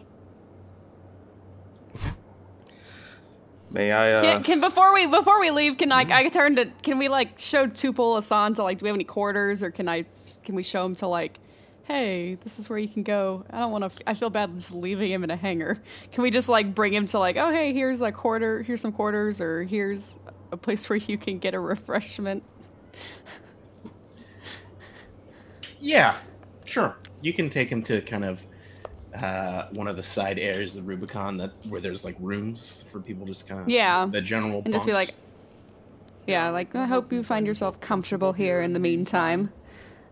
May 3.70 3.92
I? 3.92 4.14
Uh, 4.14 4.22
Can, 4.22 4.44
can 4.44 4.62
before 4.62 4.94
we 4.94 5.08
before 5.08 5.40
we 5.40 5.52
leave, 5.52 5.78
can 5.78 5.92
I 5.92 6.06
I 6.10 6.30
turn 6.30 6.56
to 6.56 6.66
can 6.84 6.98
we 6.98 7.10
like 7.10 7.38
show 7.38 7.68
Tupul 7.68 8.18
Asan 8.18 8.54
to 8.56 8.64
like 8.64 8.78
do 8.78 8.84
we 8.84 8.90
have 8.90 8.96
any 8.96 9.04
quarters 9.04 9.62
or 9.62 9.72
can 9.72 9.90
I 9.90 10.04
can 10.44 10.56
we 10.56 10.64
show 10.64 10.86
him 10.86 10.96
to 10.96 11.08
like 11.08 11.40
hey 11.88 12.36
this 12.36 12.60
is 12.60 12.70
where 12.70 12.78
you 12.80 12.88
can 12.90 13.04
go. 13.04 13.46
I 13.50 13.60
don't 13.60 13.72
want 13.72 13.90
to 13.92 14.10
I 14.10 14.14
feel 14.14 14.30
bad 14.30 14.54
just 14.56 14.76
leaving 14.76 15.10
him 15.12 15.24
in 15.24 15.32
a 15.32 15.36
hangar. 15.38 15.78
Can 16.12 16.22
we 16.24 16.32
just 16.32 16.50
like 16.50 16.76
bring 16.76 16.94
him 16.94 17.06
to 17.08 17.20
like 17.20 17.38
oh 17.38 17.52
hey 17.52 17.74
here's 17.74 18.02
a 18.02 18.12
quarter 18.12 18.62
here's 18.64 18.82
some 18.82 18.92
quarters 18.92 19.40
or 19.42 19.64
here's 19.64 20.20
a 20.52 20.58
place 20.58 20.90
where 20.90 20.98
you 20.98 21.18
can 21.18 21.40
get 21.40 21.54
a 21.54 21.60
refreshment? 21.60 22.44
Yeah, 25.80 26.16
sure. 26.66 26.98
You 27.22 27.34
can 27.34 27.50
take 27.50 27.70
him 27.70 27.84
to 27.84 28.02
kind 28.02 28.26
of 28.26 28.44
uh, 29.14 29.68
one 29.72 29.88
of 29.88 29.96
the 29.96 30.04
side 30.04 30.38
areas 30.40 30.76
of 30.76 30.88
Rubicon 30.88 31.38
that 31.38 31.52
where 31.70 31.82
there's 31.82 32.04
like 32.06 32.16
rooms 32.20 32.84
for 32.92 33.00
people 33.00 33.26
just 33.26 33.48
kind 33.48 33.62
of 33.62 33.70
Yeah. 33.70 34.06
the 34.06 34.22
general 34.22 34.62
and 34.66 34.74
just 34.74 34.86
be 34.86 34.94
like 34.94 35.12
yeah 36.28 36.50
like 36.50 36.76
I 36.76 36.86
hope 36.86 37.12
you 37.14 37.24
find 37.24 37.48
yourself 37.48 37.80
comfortable 37.80 38.34
here 38.34 38.62
in 38.62 38.74
the 38.74 38.80
meantime 38.80 39.52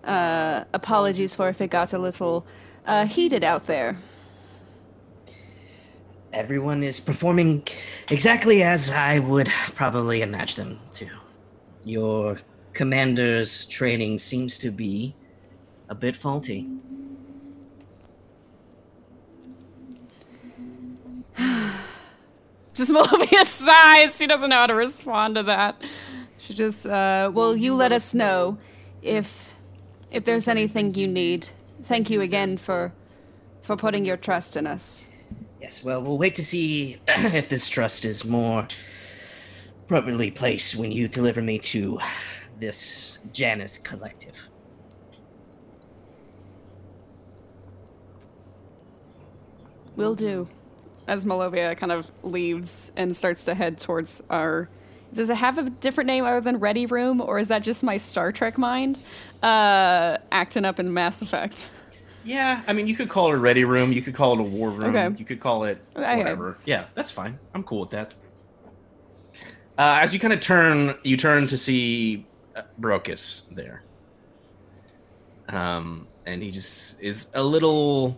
uh, 0.05 0.63
apologies 0.73 1.35
for 1.35 1.49
if 1.49 1.59
it 1.61 1.69
got 1.69 1.93
a 1.93 1.97
little 1.97 2.45
uh, 2.85 3.05
heated 3.05 3.43
out 3.43 3.65
there. 3.65 3.97
Everyone 6.33 6.83
is 6.83 6.99
performing 6.99 7.63
exactly 8.09 8.61
as 8.61 8.91
I 8.91 9.19
would 9.19 9.47
probably 9.75 10.21
imagine 10.21 10.69
them 10.69 10.79
to. 10.93 11.07
Your 11.83 12.37
commander's 12.73 13.65
training 13.65 14.19
seems 14.19 14.59
to 14.59 14.69
be 14.69 15.15
a 15.87 15.95
bit 15.95 16.15
faulty. 16.15 16.67
Just 22.73 22.91
Melivia 22.91 23.45
sighs. 23.45 24.17
She 24.17 24.27
doesn't 24.27 24.49
know 24.49 24.57
how 24.57 24.67
to 24.67 24.75
respond 24.75 25.35
to 25.35 25.43
that. 25.43 25.81
She 26.37 26.53
just, 26.53 26.85
uh, 26.85 27.31
well, 27.33 27.55
you 27.55 27.73
let 27.73 27.93
us 27.93 28.13
know 28.13 28.57
if 29.01 29.44
if 30.15 30.23
there's 30.23 30.47
anything 30.47 30.95
you 30.95 31.07
need. 31.07 31.49
Thank 31.83 32.09
you 32.09 32.21
again 32.21 32.57
for 32.57 32.93
for 33.61 33.75
putting 33.75 34.05
your 34.05 34.15
trust 34.15 34.55
in 34.55 34.65
us. 34.65 35.07
Yes, 35.61 35.83
well, 35.83 36.01
we'll 36.01 36.17
wait 36.17 36.35
to 36.35 36.45
see 36.45 36.97
if 37.07 37.49
this 37.49 37.67
trust 37.67 38.05
is 38.05 38.23
more 38.23 38.67
properly 39.87 40.31
placed 40.31 40.75
when 40.75 40.91
you 40.91 41.07
deliver 41.07 41.41
me 41.41 41.59
to 41.59 41.99
this 42.59 43.17
Janus 43.33 43.77
collective. 43.77 44.49
Will 49.95 50.15
do. 50.15 50.47
As 51.07 51.25
Malovia 51.25 51.75
kind 51.75 51.91
of 51.91 52.09
leaves 52.23 52.91
and 52.95 53.15
starts 53.15 53.43
to 53.45 53.53
head 53.53 53.77
towards 53.77 54.23
our. 54.29 54.69
Does 55.15 55.29
it 55.29 55.37
have 55.37 55.57
a 55.57 55.69
different 55.69 56.07
name 56.07 56.25
other 56.25 56.41
than 56.41 56.59
Ready 56.59 56.85
Room, 56.85 57.21
or 57.21 57.39
is 57.39 57.47
that 57.47 57.63
just 57.63 57.83
my 57.83 57.95
Star 57.97 58.31
Trek 58.31 58.57
mind 58.57 58.99
uh, 59.41 60.17
acting 60.31 60.65
up 60.65 60.79
in 60.79 60.93
Mass 60.93 61.21
Effect? 61.21 61.71
Yeah, 62.25 62.61
I 62.67 62.73
mean, 62.73 62.87
you 62.87 62.95
could 62.95 63.07
call 63.07 63.31
it 63.31 63.35
a 63.35 63.37
ready 63.37 63.63
room. 63.65 63.91
You 63.93 64.01
could 64.01 64.15
call 64.15 64.33
it 64.33 64.39
a 64.39 64.43
war 64.43 64.71
room. 64.71 64.95
Okay. 64.95 65.15
You 65.17 65.25
could 65.25 65.39
call 65.39 65.63
it 65.63 65.77
Okay. 65.95 66.17
whatever. 66.17 66.57
Yeah, 66.65 66.85
that's 66.95 67.11
fine. 67.11 67.37
I'm 67.53 67.63
cool 67.63 67.81
with 67.81 67.91
that. 67.91 68.15
Uh, 69.77 69.99
as 70.01 70.13
you 70.13 70.19
kind 70.19 70.33
of 70.33 70.41
turn, 70.41 70.95
you 71.03 71.17
turn 71.17 71.47
to 71.47 71.57
see 71.57 72.25
uh, 72.55 72.63
Brocus 72.79 73.43
there. 73.53 73.83
Um, 75.49 76.07
and 76.25 76.41
he 76.41 76.49
just 76.51 76.99
is 77.01 77.29
a 77.35 77.43
little. 77.43 78.17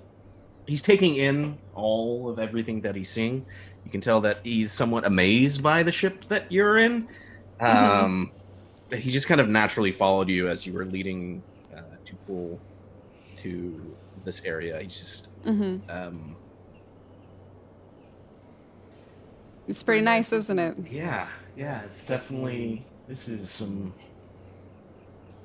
He's 0.65 0.81
taking 0.81 1.15
in 1.15 1.57
all 1.75 2.29
of 2.29 2.39
everything 2.39 2.81
that 2.81 2.95
he's 2.95 3.09
seeing. 3.09 3.45
You 3.87 3.91
can 3.91 4.01
tell 4.01 4.19
that 4.19 4.41
he's 4.43 4.73
somewhat 4.73 5.05
amazed 5.05 5.63
by 5.63 5.81
the 5.81 5.93
ship 5.93 6.25
that 6.27 6.51
you're 6.51 6.77
in. 6.77 7.07
Um, 7.61 8.31
he 8.93 9.09
just 9.09 9.29
kind 9.29 9.39
of 9.39 9.47
naturally 9.47 9.93
followed 9.93 10.27
you 10.27 10.49
as 10.49 10.67
you 10.67 10.73
were 10.73 10.83
leading 10.83 11.41
uh, 11.73 11.79
to 12.03 12.15
pull 12.17 12.59
to 13.37 13.95
this 14.25 14.43
area. 14.43 14.77
He's 14.81 14.99
just 14.99 15.29
Mm-hmm. 15.45 15.89
um, 15.89 16.35
It's 19.69 19.81
pretty 19.83 20.01
nice, 20.01 20.33
isn't 20.33 20.59
it? 20.59 20.75
yeah, 20.91 21.29
yeah. 21.55 21.83
It's 21.83 22.03
definitely 22.05 22.85
this 23.07 23.29
is 23.29 23.49
some 23.49 23.93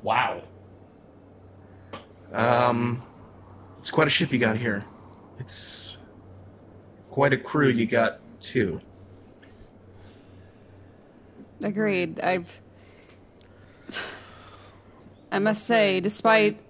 wow. 0.02 0.42
Um, 2.32 3.04
it's 3.78 3.92
quite 3.92 4.08
a 4.08 4.10
ship 4.10 4.32
you 4.32 4.40
got 4.40 4.56
here. 4.56 4.84
It's 5.38 5.98
quite 7.10 7.32
a 7.34 7.36
crew 7.36 7.68
you 7.68 7.84
got 7.86 8.20
too. 8.42 8.80
Agreed. 11.62 12.20
I've. 12.20 12.60
I 15.30 15.38
must 15.38 15.64
say, 15.64 16.00
despite 16.00 16.60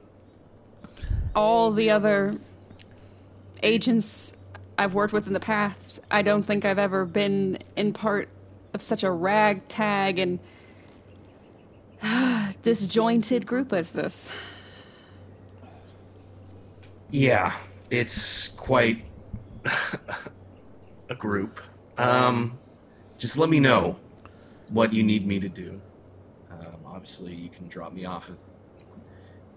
all 1.35 1.73
the 1.73 1.91
other 1.91 2.37
agents 3.63 4.37
I've 4.79 4.95
worked 4.95 5.13
with 5.13 5.27
in 5.27 5.33
the 5.33 5.41
past, 5.41 6.01
I 6.11 6.23
don't 6.23 6.43
think 6.45 6.65
I've 6.65 6.79
ever 6.79 7.05
been 7.05 7.59
in 7.77 7.93
part 7.93 8.29
of 8.73 8.81
such 8.81 9.03
a 9.03 9.11
ragtag 9.11 10.19
and 10.19 10.39
disjointed 12.63 13.47
group 13.47 13.73
as 13.73 13.93
this. 13.93 14.37
Yeah, 17.11 17.55
it's 17.91 18.49
quite 18.49 19.05
a 21.13 21.15
group. 21.15 21.61
Um, 21.99 22.59
just 23.19 23.39
let 23.39 23.51
me 23.51 23.61
know 23.61 23.99
what 24.71 24.93
you 24.93 25.03
need 25.03 25.27
me 25.27 25.39
to 25.39 25.49
do. 25.49 25.81
Um, 26.51 26.79
obviously, 26.87 27.35
you 27.35 27.51
can 27.51 27.69
drop 27.69 27.93
me 27.93 28.05
off 28.07 28.31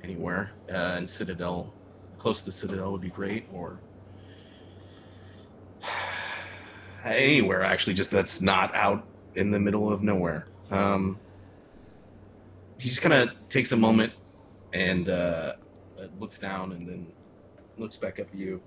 anywhere. 0.03 0.51
Uh, 0.71 0.97
in 0.97 1.07
Citadel, 1.07 1.73
close 2.19 2.43
to 2.43 2.51
Citadel 2.51 2.91
would 2.91 3.01
be 3.01 3.09
great, 3.09 3.47
or 3.53 3.79
anywhere 7.05 7.63
actually, 7.63 7.93
just 7.93 8.11
that's 8.11 8.41
not 8.41 8.75
out 8.75 9.07
in 9.35 9.49
the 9.49 9.59
middle 9.59 9.89
of 9.91 10.03
nowhere. 10.03 10.47
Um, 10.71 11.17
he 12.77 12.89
just 12.89 13.01
kind 13.01 13.13
of 13.13 13.29
takes 13.47 13.71
a 13.71 13.77
moment 13.77 14.11
and 14.73 15.09
uh, 15.09 15.53
looks 16.19 16.37
down 16.37 16.73
and 16.73 16.85
then 16.87 17.07
looks 17.77 17.95
back 17.95 18.19
up 18.19 18.27
at 18.27 18.35
you. 18.35 18.61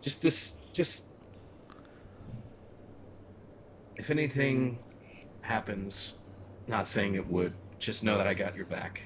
Just 0.00 0.22
this, 0.22 0.62
just 0.72 1.09
if 4.00 4.08
anything 4.08 4.78
happens, 5.42 6.18
not 6.66 6.88
saying 6.88 7.16
it 7.16 7.26
would, 7.26 7.52
just 7.78 8.02
know 8.02 8.16
that 8.16 8.26
I 8.26 8.32
got 8.32 8.56
your 8.56 8.64
back. 8.64 9.02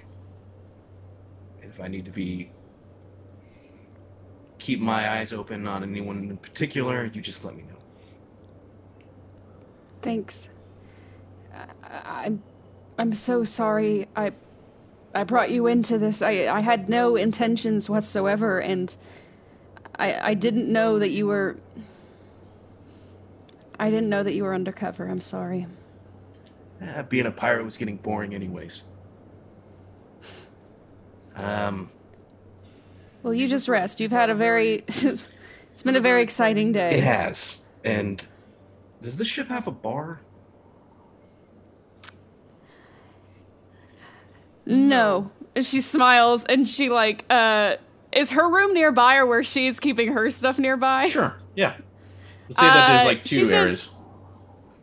And 1.61 1.68
if 1.68 1.80
I 1.80 1.88
need 1.88 2.04
to 2.04 2.12
be 2.12 2.52
keep 4.61 4.80
my 4.80 5.18
eyes 5.18 5.33
open 5.33 5.66
on 5.66 5.83
anyone 5.83 6.30
in 6.30 6.37
particular, 6.37 7.11
you 7.12 7.20
just 7.20 7.44
let 7.44 7.57
me 7.57 7.64
know. 7.64 7.76
Thanks. 10.00 10.50
I, 11.52 11.66
I, 11.83 12.33
I'm 12.96 13.14
so 13.14 13.42
sorry. 13.42 14.07
I 14.14 14.30
I 15.12 15.24
brought 15.24 15.50
you 15.50 15.66
into 15.66 15.98
this. 15.98 16.22
I 16.22 16.46
I 16.46 16.61
had 16.61 16.88
no 16.88 17.16
intentions 17.16 17.90
whatsoever 17.90 18.61
and 18.61 18.96
I 19.96 20.30
I 20.30 20.35
didn't 20.35 20.72
know 20.72 21.00
that 21.00 21.11
you 21.11 21.26
were 21.26 21.57
I 23.78 23.90
didn't 23.90 24.08
know 24.08 24.22
that 24.22 24.34
you 24.34 24.44
were 24.44 24.54
undercover. 24.54 25.06
I'm 25.08 25.20
sorry. 25.20 25.66
Eh, 26.80 27.02
being 27.02 27.26
a 27.26 27.30
pirate 27.30 27.64
was 27.64 27.76
getting 27.76 27.96
boring, 27.96 28.34
anyways. 28.34 28.84
Um, 31.37 31.90
Well, 33.22 33.34
you 33.34 33.48
just 33.48 33.68
rest. 33.68 33.98
You've 34.00 34.12
had 34.12 34.30
a 34.30 34.34
very 34.34 34.84
It's 34.88 35.82
been 35.84 35.96
a 35.96 36.00
very 36.00 36.22
exciting 36.22 36.70
day. 36.72 36.98
it 36.98 37.04
has. 37.04 37.66
And 37.84 38.24
does 39.02 39.16
this 39.16 39.26
ship 39.28 39.48
have 39.48 39.66
a 39.66 39.72
bar? 39.72 40.20
No. 44.66 45.30
She 45.60 45.80
smiles 45.80 46.44
and 46.46 46.68
she 46.68 46.88
like 46.88 47.24
uh 47.30 47.76
is 48.12 48.30
her 48.32 48.48
room 48.48 48.72
nearby 48.74 49.16
or 49.16 49.26
where 49.26 49.42
she's 49.42 49.80
keeping 49.80 50.12
her 50.12 50.30
stuff 50.30 50.58
nearby? 50.58 51.06
Sure. 51.06 51.37
Yeah. 51.56 51.76
Let's 52.48 52.61
say 52.61 52.66
that 52.66 52.88
there's 52.88 53.02
Uh, 53.02 53.04
like 53.07 53.22
two 53.24 53.37
she 53.37 53.44
says- 53.44 53.52
areas. 53.54 53.90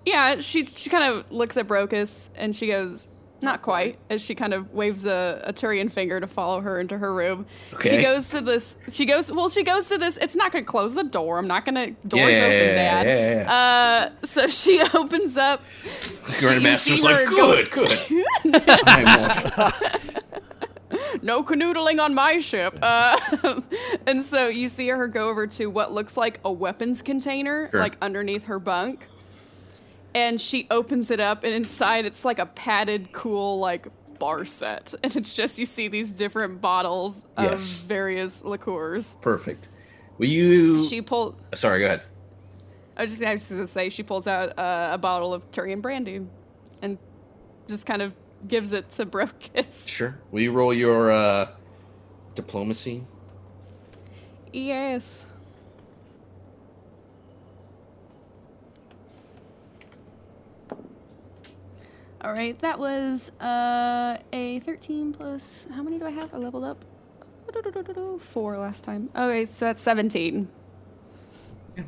Yeah, 0.06 0.40
she 0.40 0.66
she 0.66 0.90
kind 0.90 1.14
of 1.14 1.32
looks 1.32 1.58
at 1.58 1.68
Brocus 1.68 2.32
and 2.36 2.56
she 2.56 2.66
goes, 2.66 3.08
"Not 3.44 3.62
quite." 3.62 4.00
As 4.10 4.20
she 4.20 4.34
kind 4.34 4.52
of 4.52 4.72
waves 4.74 5.06
a, 5.06 5.42
a 5.46 5.54
Turian 5.54 5.92
finger 5.92 6.20
to 6.20 6.26
follow 6.26 6.60
her 6.62 6.80
into 6.80 6.98
her 6.98 7.14
room. 7.14 7.46
She 7.84 8.02
goes 8.02 8.32
to 8.32 8.42
this. 8.42 8.80
She 8.90 9.06
goes. 9.06 9.32
Well, 9.32 9.48
she 9.48 9.62
goes 9.64 9.90
to 9.90 10.00
this. 10.00 10.18
It's 10.18 10.36
not 10.36 10.52
gonna 10.52 10.66
close 10.66 10.96
the 10.96 11.04
door. 11.04 11.38
I'm 11.38 11.48
not 11.48 11.66
gonna. 11.66 11.92
Doors 11.92 12.36
Yeah, 12.40 12.46
open, 12.46 12.76
Dad. 12.76 13.06
yeah, 13.06 13.42
yeah. 13.44 13.54
Uh, 13.54 14.26
so 14.26 14.48
she 14.48 14.82
opens 14.96 15.38
up. 15.38 15.62
Grandmaster's 16.24 17.04
like, 17.04 17.28
go- 17.30 17.64
good, 17.64 17.70
good. 17.70 17.92
I 18.88 19.62
won't. 19.62 20.21
No 21.22 21.44
canoodling 21.44 22.02
on 22.02 22.14
my 22.14 22.40
ship. 22.40 22.78
Uh, 22.82 23.20
and 24.08 24.22
so 24.22 24.48
you 24.48 24.68
see 24.68 24.88
her 24.90 25.08
go 25.08 25.30
over 25.30 25.48
to 25.48 25.68
what 25.68 25.92
looks 25.92 26.18
like 26.18 26.40
a 26.44 26.52
weapons 26.52 27.02
container, 27.02 27.70
Sure. 27.72 27.80
like 27.80 27.98
underneath 28.02 28.46
her 28.46 28.60
bunk. 28.60 29.08
And 30.14 30.42
she 30.42 30.68
opens 30.70 31.10
it 31.10 31.20
up, 31.22 31.44
and 31.46 31.54
inside 31.54 32.06
it's 32.06 32.26
like 32.26 32.38
a 32.40 32.46
padded, 32.46 33.14
cool, 33.14 33.60
like 33.60 33.88
bar 34.20 34.44
set. 34.46 34.94
And 35.04 35.16
it's 35.16 35.34
just 35.34 35.58
you 35.58 35.66
see 35.66 35.88
these 35.88 36.12
different 36.12 36.60
bottles 36.62 37.26
of 37.38 37.52
Yes. 37.60 37.62
various 37.78 38.44
liqueurs. 38.44 39.18
Perfect. 39.22 39.68
Will 40.18 40.28
you? 40.28 40.84
She 40.84 41.02
pulled. 41.02 41.36
Sorry, 41.56 41.80
go 41.80 41.86
ahead. 41.86 42.02
I 42.98 43.04
was 43.04 43.12
just, 43.12 43.24
I 43.24 43.32
was 43.32 43.42
just 43.42 43.52
gonna 43.54 43.68
say 43.68 43.90
she 43.90 44.04
pulls 44.04 44.28
out 44.28 44.60
uh, 44.60 44.90
a 44.94 44.98
bottle 44.98 45.34
of 45.34 45.50
Turian 45.52 45.82
brandy, 45.82 46.28
and 46.82 46.98
just 47.68 47.86
kind 47.86 48.02
of 48.02 48.14
gives 48.48 48.74
it 48.74 48.90
to 48.92 49.06
Brocus. 49.06 49.88
Sure. 49.88 50.18
Will 50.32 50.42
you 50.42 50.52
roll 50.52 50.74
your 50.74 51.12
uh, 51.12 51.50
diplomacy? 52.36 53.04
Yes. 54.54 55.32
All 62.24 62.34
right, 62.34 62.58
that 62.60 62.78
was 62.78 63.32
uh, 63.40 64.18
a 64.32 64.60
13 64.60 65.12
plus. 65.12 65.68
How 65.74 65.82
many 65.82 65.98
do 65.98 66.06
I 66.06 66.12
have? 66.12 66.34
I 66.34 66.38
leveled 66.38 66.64
up. 66.64 66.86
Four 68.20 68.58
last 68.60 68.86
time. 68.86 69.10
Okay, 69.16 69.46
so 69.48 69.66
that's 69.66 69.82
17. 69.82 70.48
Yeah. 71.76 71.84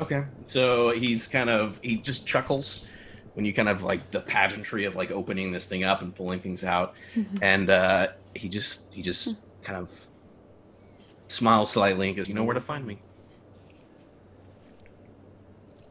Okay. 0.00 0.24
So 0.46 0.90
he's 0.90 1.26
kind 1.26 1.50
of 1.50 1.80
he 1.82 1.96
just 1.96 2.26
chuckles 2.26 2.86
when 3.34 3.44
you 3.44 3.52
kind 3.52 3.68
of 3.68 3.82
like 3.82 4.10
the 4.10 4.20
pageantry 4.20 4.84
of 4.86 4.96
like 4.96 5.10
opening 5.10 5.52
this 5.52 5.66
thing 5.66 5.84
up 5.84 6.02
and 6.02 6.14
pulling 6.14 6.40
things 6.40 6.64
out, 6.64 6.94
and 7.42 7.68
uh, 7.70 8.08
he 8.34 8.48
just 8.48 8.92
he 8.94 9.02
just 9.02 9.42
kind 9.62 9.78
of 9.78 9.90
smiles 11.28 11.70
slightly 11.70 12.08
and 12.08 12.16
goes, 12.16 12.28
"You 12.28 12.34
know 12.34 12.44
where 12.44 12.54
to 12.54 12.60
find 12.60 12.86
me." 12.86 12.98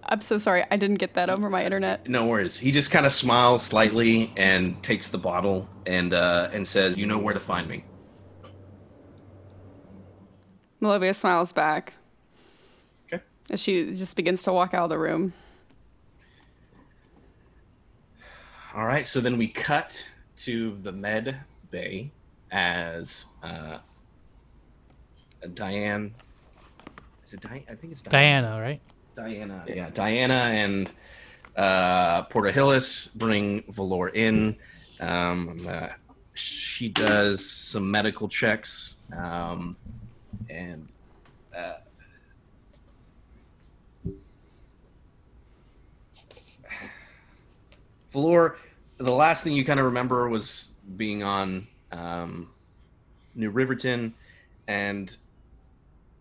I'm 0.05 0.19
so 0.21 0.37
sorry, 0.37 0.65
I 0.69 0.75
didn't 0.75 0.97
get 0.99 1.13
that 1.13 1.29
over 1.29 1.49
my 1.49 1.63
internet. 1.63 2.07
No 2.09 2.25
worries. 2.25 2.57
He 2.57 2.71
just 2.71 2.91
kind 2.91 3.05
of 3.05 3.11
smiles 3.13 3.63
slightly 3.63 4.31
and 4.35 4.81
takes 4.83 5.09
the 5.09 5.17
bottle 5.17 5.67
and 5.85 6.13
uh, 6.13 6.49
and 6.51 6.67
says, 6.67 6.97
"You 6.97 7.05
know 7.05 7.17
where 7.17 7.33
to 7.33 7.39
find 7.39 7.67
me." 7.67 7.83
Melivia 10.81 11.15
smiles 11.15 11.53
back 11.53 11.93
Okay. 13.11 13.23
as 13.49 13.61
she 13.61 13.85
just 13.85 14.15
begins 14.17 14.43
to 14.43 14.51
walk 14.53 14.73
out 14.73 14.83
of 14.85 14.89
the 14.89 14.99
room. 14.99 15.33
All 18.75 18.85
right, 18.87 19.07
so 19.07 19.21
then 19.21 19.37
we 19.37 19.49
cut 19.49 20.03
to 20.37 20.75
the 20.81 20.91
med 20.91 21.39
bay 21.69 22.09
as 22.51 23.25
uh, 23.43 23.77
Diane. 25.53 26.15
Is 27.23 27.35
it 27.35 27.41
Diane? 27.41 27.63
I 27.69 27.75
think 27.75 27.93
it's 27.93 28.01
Diane. 28.01 28.43
Diana, 28.43 28.59
right? 28.59 28.81
Diana, 29.15 29.63
yeah, 29.67 29.91
Diana 29.91 30.33
and 30.33 30.91
uh, 31.55 32.23
Porter 32.23 32.51
Hillis 32.51 33.09
bring 33.09 33.63
Valor 33.69 34.09
in. 34.09 34.55
Um, 34.99 35.55
uh, 35.67 35.89
she 36.33 36.89
does 36.89 37.47
some 37.47 37.91
medical 37.91 38.27
checks, 38.27 38.97
um, 39.15 39.77
and 40.49 40.87
uh, 41.55 41.75
Valor. 48.13 48.57
The 48.97 49.11
last 49.11 49.43
thing 49.43 49.53
you 49.53 49.65
kind 49.65 49.79
of 49.79 49.87
remember 49.87 50.29
was 50.29 50.75
being 50.95 51.23
on 51.23 51.67
um, 51.91 52.49
New 53.35 53.49
Riverton, 53.49 54.13
and 54.67 55.15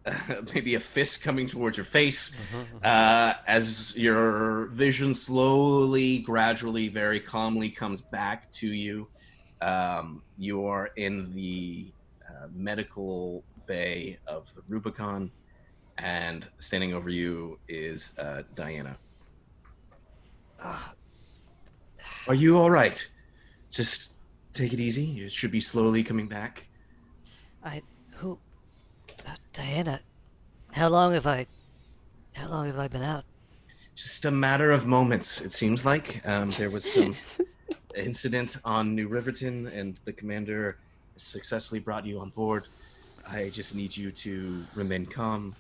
maybe 0.54 0.74
a 0.74 0.80
fist 0.80 1.22
coming 1.22 1.46
towards 1.46 1.76
your 1.76 1.86
face 1.86 2.36
uh, 2.82 3.34
as 3.46 3.96
your 3.96 4.66
vision 4.66 5.14
slowly, 5.14 6.18
gradually, 6.18 6.88
very 6.88 7.20
calmly 7.20 7.70
comes 7.70 8.00
back 8.00 8.50
to 8.52 8.68
you. 8.68 9.06
Um, 9.60 10.22
you 10.38 10.66
are 10.66 10.86
in 10.96 11.32
the 11.34 11.92
uh, 12.28 12.48
medical 12.52 13.44
bay 13.66 14.18
of 14.26 14.52
the 14.54 14.62
Rubicon, 14.68 15.30
and 15.98 16.48
standing 16.58 16.94
over 16.94 17.10
you 17.10 17.58
is 17.68 18.18
uh, 18.18 18.42
Diana. 18.54 18.96
Are 22.28 22.34
you 22.34 22.58
all 22.58 22.70
right? 22.70 23.06
Just 23.70 24.14
take 24.52 24.72
it 24.72 24.80
easy. 24.80 25.04
You 25.04 25.28
should 25.28 25.50
be 25.50 25.60
slowly 25.60 26.02
coming 26.02 26.28
back. 26.28 26.68
I 27.64 27.82
who 28.16 28.38
uh, 29.26 29.34
Diana 29.52 30.00
how 30.72 30.88
long 30.88 31.12
have 31.12 31.26
I 31.26 31.46
how 32.34 32.48
long 32.48 32.66
have 32.66 32.78
I 32.78 32.88
been 32.88 33.02
out? 33.02 33.24
Just 33.94 34.24
a 34.24 34.30
matter 34.30 34.70
of 34.70 34.86
moments, 34.86 35.42
it 35.42 35.52
seems 35.52 35.84
like. 35.84 36.26
Um, 36.26 36.50
there 36.52 36.70
was 36.70 36.90
some 36.90 37.14
incident 37.94 38.56
on 38.64 38.94
New 38.94 39.06
Riverton, 39.06 39.66
and 39.66 39.98
the 40.06 40.12
commander 40.14 40.78
successfully 41.18 41.78
brought 41.78 42.06
you 42.06 42.18
on 42.18 42.30
board. 42.30 42.64
I 43.30 43.50
just 43.52 43.76
need 43.76 43.94
you 43.94 44.10
to 44.10 44.64
remain 44.74 45.04
calm, 45.04 45.54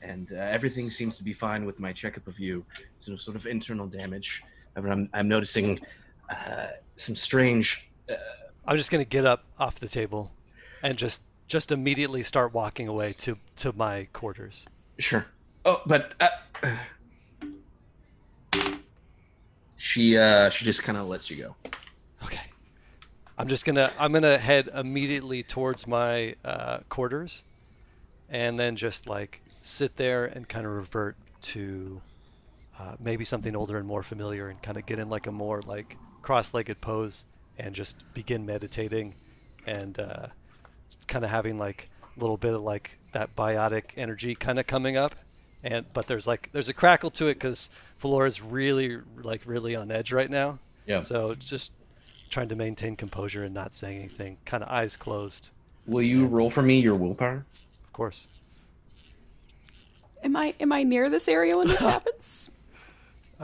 and 0.00 0.32
uh, 0.32 0.36
everything 0.36 0.90
seems 0.90 1.18
to 1.18 1.24
be 1.24 1.34
fine 1.34 1.66
with 1.66 1.78
my 1.78 1.92
checkup 1.92 2.26
of 2.26 2.38
you. 2.38 2.64
There's 2.94 3.10
no 3.10 3.16
sort 3.16 3.36
of 3.36 3.46
internal 3.46 3.86
damage. 3.86 4.42
I'm, 4.76 5.08
I'm 5.12 5.28
noticing 5.28 5.80
uh, 6.28 6.68
some 6.96 7.14
strange. 7.14 7.90
Uh, 8.08 8.14
I'm 8.66 8.76
just 8.76 8.90
gonna 8.90 9.04
get 9.04 9.26
up 9.26 9.44
off 9.58 9.76
the 9.76 9.88
table, 9.88 10.32
and 10.82 10.96
just 10.96 11.22
just 11.46 11.72
immediately 11.72 12.22
start 12.22 12.54
walking 12.54 12.88
away 12.88 13.12
to 13.18 13.36
to 13.56 13.72
my 13.72 14.08
quarters. 14.12 14.66
Sure. 14.98 15.26
Oh, 15.64 15.82
but 15.86 16.14
uh, 16.20 16.28
she 19.76 20.16
uh, 20.16 20.50
she 20.50 20.64
just 20.64 20.82
kind 20.82 20.98
of 20.98 21.08
lets 21.08 21.30
you 21.30 21.42
go. 21.42 21.56
Okay. 22.24 22.40
I'm 23.36 23.48
just 23.48 23.64
gonna 23.64 23.92
I'm 23.98 24.12
gonna 24.12 24.38
head 24.38 24.68
immediately 24.74 25.42
towards 25.42 25.86
my 25.86 26.36
uh, 26.44 26.78
quarters, 26.88 27.44
and 28.28 28.58
then 28.58 28.76
just 28.76 29.06
like 29.06 29.42
sit 29.62 29.96
there 29.96 30.24
and 30.24 30.48
kind 30.48 30.66
of 30.66 30.72
revert 30.72 31.16
to 31.42 32.00
uh, 32.78 32.96
maybe 33.00 33.24
something 33.24 33.54
older 33.54 33.78
and 33.78 33.86
more 33.86 34.02
familiar, 34.02 34.48
and 34.48 34.60
kind 34.62 34.76
of 34.76 34.86
get 34.86 34.98
in 34.98 35.08
like 35.08 35.26
a 35.26 35.32
more 35.32 35.62
like 35.62 35.96
cross-legged 36.22 36.80
pose, 36.80 37.24
and 37.58 37.74
just 37.74 37.96
begin 38.14 38.44
meditating, 38.46 39.14
and 39.66 39.98
uh, 39.98 40.26
kind 41.06 41.24
of 41.24 41.30
having 41.30 41.58
like 41.58 41.88
a 42.16 42.20
little 42.20 42.36
bit 42.36 42.54
of 42.54 42.62
like 42.62 42.98
that 43.12 43.34
biotic 43.36 43.84
energy 43.96 44.34
kind 44.34 44.58
of 44.58 44.66
coming 44.66 44.96
up, 44.96 45.14
and 45.62 45.86
but 45.92 46.06
there's 46.06 46.26
like 46.26 46.50
there's 46.52 46.68
a 46.68 46.74
crackle 46.74 47.10
to 47.12 47.26
it 47.26 47.34
because 47.34 47.70
is 48.26 48.42
really 48.42 48.98
like 49.22 49.40
really 49.46 49.74
on 49.74 49.90
edge 49.90 50.12
right 50.12 50.30
now. 50.30 50.58
Yeah. 50.86 51.00
So 51.00 51.34
just 51.34 51.72
trying 52.28 52.48
to 52.48 52.56
maintain 52.56 52.96
composure 52.96 53.44
and 53.44 53.54
not 53.54 53.72
saying 53.72 53.98
anything, 53.98 54.36
kind 54.44 54.62
of 54.62 54.68
eyes 54.68 54.96
closed, 54.96 55.50
Will 55.86 56.02
you 56.02 56.26
roll 56.26 56.50
for 56.50 56.62
me 56.62 56.80
your 56.80 56.94
willpower? 56.94 57.46
of 57.84 57.92
course. 57.92 58.28
Am 60.22 60.36
I 60.36 60.54
am 60.60 60.72
I 60.72 60.82
near 60.82 61.08
this 61.10 61.28
area 61.28 61.56
when 61.56 61.68
this 61.68 61.80
happens? 61.92 62.50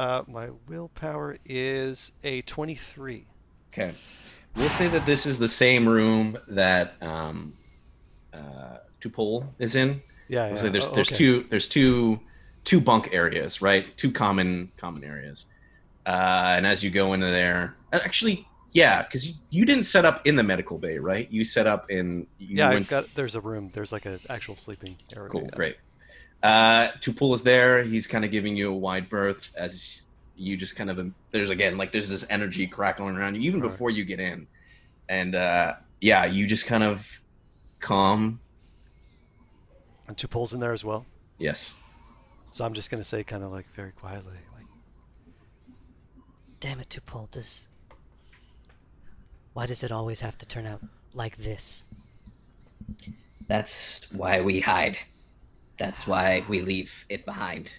Uh, 0.00 0.22
my 0.26 0.48
willpower 0.66 1.36
is 1.44 2.12
a 2.24 2.40
23. 2.42 3.26
Okay. 3.70 3.92
We'll 4.56 4.70
say 4.70 4.88
that 4.88 5.04
this 5.04 5.26
is 5.26 5.38
the 5.38 5.46
same 5.46 5.86
room 5.86 6.38
that 6.48 6.94
um, 7.02 7.52
uh, 8.32 8.78
Tupol 9.02 9.46
is 9.58 9.76
in. 9.76 10.00
Yeah, 10.28 10.54
We'll 10.54 10.64
yeah. 10.64 10.70
there's 10.70 10.88
Oh, 10.88 10.94
there's 10.94 11.08
okay. 11.10 11.16
two 11.18 11.46
there's 11.50 11.68
two 11.68 12.18
two 12.64 12.80
bunk 12.80 13.10
areas, 13.12 13.60
right? 13.60 13.94
Two 13.98 14.10
common 14.10 14.72
common 14.78 15.04
areas. 15.04 15.44
Uh, 16.06 16.54
and 16.56 16.66
as 16.66 16.82
you 16.82 16.90
go 16.90 17.12
into 17.12 17.26
there, 17.26 17.76
actually, 17.92 18.48
yeah, 18.72 19.02
because 19.02 19.28
you, 19.28 19.34
you 19.50 19.64
didn't 19.66 19.84
set 19.84 20.06
up 20.06 20.26
in 20.26 20.34
the 20.34 20.42
medical 20.42 20.78
bay, 20.78 20.96
right? 20.96 21.30
You 21.30 21.44
set 21.44 21.66
up 21.66 21.90
in. 21.90 22.26
You 22.38 22.56
Yeah, 22.56 22.70
went- 22.70 22.80
I've 22.84 22.88
got. 22.88 23.14
There's 23.14 23.34
a 23.34 23.40
room. 23.42 23.68
There's 23.74 23.92
like 23.92 24.06
an 24.06 24.18
actual 24.30 24.56
sleeping 24.56 24.96
area. 25.14 25.28
Cool, 25.28 25.42
yeah. 25.42 25.50
great. 25.54 25.76
Uh, 26.42 26.88
Tupul 27.00 27.34
is 27.34 27.42
there. 27.42 27.82
He's 27.82 28.06
kind 28.06 28.24
of 28.24 28.30
giving 28.30 28.56
you 28.56 28.70
a 28.70 28.74
wide 28.74 29.08
berth 29.10 29.52
as 29.56 30.06
you 30.36 30.56
just 30.56 30.74
kind 30.74 30.88
of 30.90 31.12
there's 31.32 31.50
again 31.50 31.76
like 31.76 31.92
there's 31.92 32.08
this 32.08 32.24
energy 32.30 32.66
crackling 32.66 33.14
around 33.16 33.34
you 33.34 33.42
even 33.42 33.60
Right. 33.60 33.70
before 33.70 33.90
you 33.90 34.04
get 34.04 34.20
in, 34.20 34.46
and 35.08 35.34
uh, 35.34 35.74
yeah, 36.00 36.24
you 36.24 36.46
just 36.46 36.66
kind 36.66 36.82
of 36.82 37.20
calm. 37.78 38.40
And 40.08 40.16
two 40.16 40.28
poles 40.28 40.54
in 40.54 40.60
there 40.60 40.72
as 40.72 40.82
well. 40.82 41.04
Yes. 41.38 41.74
So 42.52 42.64
I'm 42.64 42.72
just 42.74 42.90
gonna 42.90 43.04
say, 43.04 43.22
kind 43.22 43.44
of 43.44 43.52
like 43.52 43.66
very 43.74 43.92
quietly, 43.92 44.32
like, 44.56 44.64
Damn 46.58 46.80
it, 46.80 46.88
Tupol, 46.88 47.30
does. 47.30 47.68
Why 49.52 49.66
does 49.66 49.82
it 49.84 49.92
always 49.92 50.20
have 50.20 50.38
to 50.38 50.46
turn 50.46 50.66
out 50.66 50.80
like 51.12 51.36
this? 51.36 51.86
That's 53.46 54.10
why 54.12 54.40
we 54.40 54.60
hide. 54.60 54.96
That's 55.80 56.06
why 56.06 56.44
we 56.46 56.60
leave 56.60 57.06
it 57.08 57.24
behind. 57.24 57.72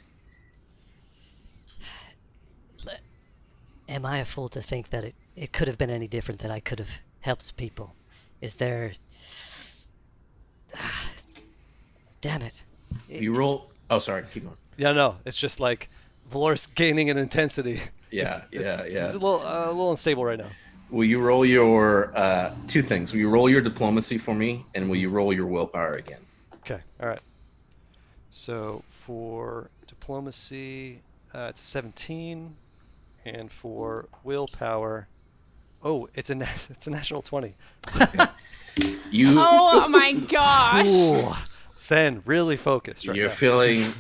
Am 3.88 4.06
I 4.06 4.18
a 4.20 4.26
fool 4.26 4.48
to 4.50 4.62
think 4.62 4.90
that 4.90 5.04
it, 5.04 5.16
it 5.36 5.52
could 5.52 5.68
have 5.68 5.78
been 5.78 5.90
any 5.90 6.08
different, 6.08 6.40
that 6.42 6.50
I 6.50 6.60
could 6.62 6.80
have 6.80 7.02
helped 7.20 7.56
people? 7.58 7.94
Is 8.40 8.56
there. 8.56 8.94
Ah, 10.76 11.12
damn 12.22 12.42
it. 12.42 12.64
You 13.10 13.36
roll. 13.36 13.70
Oh, 13.90 14.00
sorry. 14.00 14.24
Keep 14.34 14.46
going. 14.46 14.56
yeah, 14.78 14.94
no, 14.94 15.18
it's 15.26 15.38
just 15.38 15.60
like 15.60 15.90
Valor's 16.32 16.66
gaining 16.68 17.10
in 17.10 17.18
intensity. 17.18 17.82
Yeah, 18.10 18.28
It's- 18.52 18.52
it's- 18.52 18.80
yeah, 18.80 18.86
yeah. 19.00 19.06
He's 19.06 19.16
a 19.16 19.20
little, 19.20 19.42
uh, 19.46 19.66
a 19.68 19.72
little 19.72 19.92
unstable 19.92 20.24
right 20.26 20.40
now. 20.40 20.50
Will 20.90 21.06
you 21.06 21.20
roll 21.20 21.46
your 21.46 22.18
uh, 22.18 22.54
two 22.68 22.82
things? 22.82 23.12
Will 23.14 23.20
you 23.20 23.30
roll 23.30 23.50
your 23.50 23.62
diplomacy 23.62 24.18
for 24.18 24.34
me, 24.34 24.66
and 24.74 24.90
will 24.90 24.98
you 24.98 25.10
roll 25.10 25.32
your 25.34 25.46
willpower 25.46 25.94
again? 25.94 26.20
Okay, 26.56 26.80
all 27.02 27.08
right. 27.10 27.22
So 28.34 28.84
for 28.90 29.70
diplomacy, 29.88 31.02
uh, 31.34 31.48
it's 31.50 31.60
17, 31.62 32.56
and 33.26 33.52
for 33.52 34.08
willpower, 34.24 35.08
oh, 35.84 36.08
it's 36.16 36.30
a 36.30 36.36
nat- 36.36 36.68
it's 36.70 36.88
a 36.88 36.92
natural 36.92 37.22
20. 37.22 37.56
You 39.12 39.36
Oh 39.38 39.86
my 39.90 40.14
gosh. 40.14 40.88
Ooh, 40.88 41.34
Sen 41.76 42.22
really 42.26 42.56
focused 42.56 43.06
right 43.06 43.18
you're 43.18 43.28
now. 43.28 43.34
feeling 43.36 43.94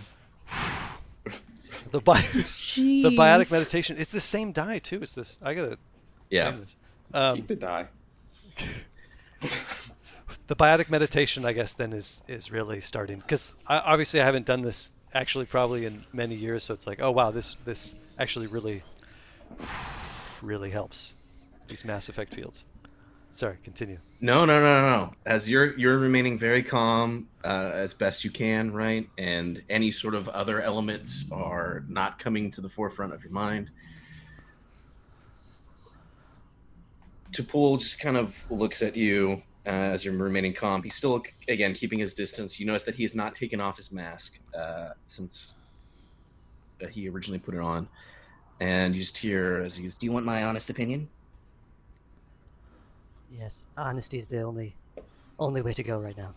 the 1.92 2.00
bi- 2.00 2.22
Jeez. 2.22 3.04
the 3.04 3.10
biotic 3.10 3.52
meditation. 3.52 3.98
It's 4.00 4.12
the 4.14 4.22
same 4.22 4.54
die 4.54 4.80
too. 4.80 5.02
It's 5.02 5.14
this. 5.16 5.40
I 5.44 5.54
gotta. 5.54 5.78
yeah. 6.30 6.56
Um, 7.14 7.36
Keep 7.36 7.48
the 7.48 7.56
die. 7.58 7.88
The 10.52 10.56
biotic 10.58 10.90
meditation, 10.90 11.46
I 11.46 11.54
guess, 11.54 11.72
then 11.76 11.94
is 11.94 12.24
is 12.28 12.52
really 12.52 12.82
starting 12.82 13.20
because 13.20 13.56
obviously 13.66 14.20
I 14.20 14.26
haven't 14.26 14.46
done 14.46 14.64
this 14.64 14.92
actually 15.14 15.46
probably 15.46 15.86
in 15.86 16.04
many 16.12 16.36
years. 16.36 16.66
So 16.66 16.74
it's 16.74 16.86
like, 16.86 17.00
oh 17.02 17.10
wow, 17.10 17.32
this 17.32 17.56
this 17.64 17.96
actually 18.20 18.48
really 18.48 18.84
really 20.42 20.70
helps 20.70 21.16
these 21.70 21.86
mass 21.86 22.10
effect 22.10 22.34
fields. 22.34 22.66
Sorry, 23.32 23.60
continue. 23.64 24.00
No, 24.20 24.44
no, 24.44 24.60
no, 24.60 24.82
no, 24.82 24.90
no. 24.90 25.14
As 25.26 25.50
you're 25.50 25.74
you're 25.80 25.98
remaining 25.98 26.38
very 26.38 26.64
calm 26.64 27.30
uh, 27.46 27.72
as 27.74 27.94
best 27.94 28.26
you 28.26 28.30
can, 28.30 28.74
right? 28.74 29.08
And 29.18 29.64
any 29.70 29.90
sort 29.90 30.16
of 30.16 30.28
other 30.28 30.62
elements 30.62 31.32
are 31.32 31.86
not 31.88 32.20
coming 32.20 32.52
to 32.52 32.60
the 32.60 32.68
forefront 32.68 33.14
of 33.14 33.24
your 33.24 33.32
mind. 33.32 33.72
Tupul 37.32 37.80
just 37.80 38.02
kind 38.02 38.18
of 38.18 38.52
looks 38.52 38.82
at 38.82 38.98
you 38.98 39.44
uh, 39.66 39.70
as 39.70 40.04
you're 40.04 40.16
remaining 40.16 40.54
calm. 40.54 40.82
He's 40.84 40.96
still 40.96 41.24
again 41.48 41.74
keeping 41.74 42.00
his 42.00 42.14
distance. 42.14 42.60
You 42.60 42.66
notice 42.66 42.84
that 42.84 42.96
he 42.96 43.04
has 43.04 43.16
not 43.16 43.36
taken 43.36 43.62
off 43.62 43.78
his 43.78 43.92
mask 43.92 44.40
uh, 44.58 44.90
since 45.06 45.60
uh, 46.84 46.88
he 46.88 47.08
originally 47.10 47.40
put 47.40 47.54
it 47.54 47.62
on, 47.62 47.88
and 48.60 48.96
you 48.96 49.02
just 49.02 49.18
hear 49.18 49.62
as 49.66 49.76
he's 49.76 49.98
Do 49.98 50.06
you 50.06 50.12
want 50.12 50.26
my 50.26 50.44
honest 50.44 50.70
opinion? 50.70 51.10
Yes, 53.32 53.68
honesty 53.78 54.18
is 54.18 54.28
the 54.28 54.42
only 54.42 54.76
only 55.40 55.62
way 55.62 55.74
to 55.74 55.84
go 55.84 56.00
right 56.00 56.18
now. 56.18 56.32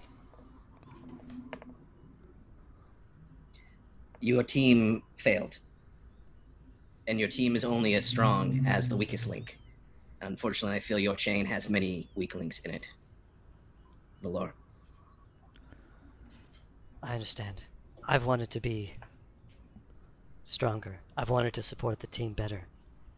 Your 4.20 4.42
team 4.42 5.02
failed. 5.18 5.58
And 7.06 7.20
your 7.20 7.28
team 7.28 7.54
is 7.54 7.66
only 7.66 7.94
as 7.94 8.06
strong 8.06 8.64
as 8.66 8.88
the 8.88 8.96
weakest 8.96 9.28
link. 9.28 9.58
Unfortunately, 10.22 10.76
I 10.76 10.80
feel 10.80 10.98
your 10.98 11.14
chain 11.14 11.44
has 11.44 11.68
many 11.68 12.08
weak 12.14 12.34
links 12.34 12.60
in 12.60 12.70
it. 12.70 12.88
Valor. 14.24 14.54
I 17.02 17.12
understand. 17.12 17.64
I've 18.08 18.24
wanted 18.24 18.48
to 18.52 18.60
be 18.60 18.94
stronger. 20.46 21.00
I've 21.14 21.28
wanted 21.28 21.52
to 21.54 21.62
support 21.62 22.00
the 22.00 22.06
team 22.06 22.32
better. 22.32 22.62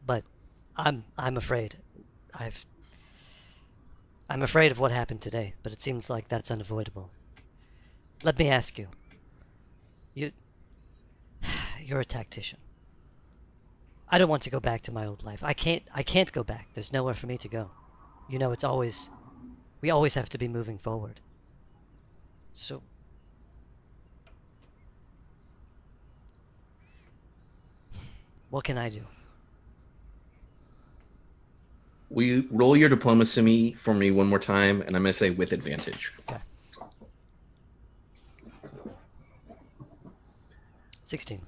But 0.05 0.25
I'm 0.77 1.05
I'm 1.17 1.37
afraid. 1.37 1.77
I've 2.35 2.67
I'm 4.29 4.43
afraid 4.43 4.73
of 4.73 4.81
what 4.81 4.91
happened 4.91 5.21
today, 5.21 5.55
but 5.63 5.73
it 5.73 5.81
seems 5.81 6.11
like 6.11 6.29
that's 6.29 6.51
unavoidable. 6.51 7.11
Let 8.25 8.37
me 8.37 8.49
ask 8.49 8.77
you. 8.77 8.89
You 10.13 10.33
you're 11.81 12.01
a 12.01 12.05
tactician. 12.05 12.59
I 14.09 14.19
don't 14.19 14.29
want 14.29 14.43
to 14.43 14.51
go 14.51 14.59
back 14.59 14.83
to 14.83 14.93
my 14.93 15.07
old 15.07 15.23
life. 15.23 15.45
I 15.45 15.53
can't 15.53 15.85
I 15.95 16.03
can't 16.03 16.33
go 16.33 16.43
back. 16.43 16.67
There's 16.75 16.93
nowhere 16.93 17.15
for 17.15 17.29
me 17.29 17.39
to 17.39 17.49
go. 17.49 17.71
You 18.29 18.41
know, 18.41 18.51
it's 18.51 18.65
always 18.65 19.09
we 19.81 19.91
always 19.91 20.15
have 20.15 20.29
to 20.31 20.39
be 20.39 20.49
moving 20.49 20.79
forward. 20.79 21.21
So 22.53 22.83
What 28.51 28.65
can 28.65 28.79
I 28.79 28.89
do? 28.89 29.03
Will 32.09 32.23
you 32.23 32.49
roll 32.51 32.77
your 32.77 32.89
diplomacy 32.89 33.73
for 33.73 33.93
me 33.93 34.11
one 34.11 34.29
more 34.29 34.39
time? 34.39 34.81
And 34.83 34.97
I'm 34.97 35.03
going 35.03 35.13
to 35.13 35.19
say 35.19 35.31
with 35.31 35.53
advantage. 35.53 36.15
Okay. 36.21 36.41
16. 41.05 41.43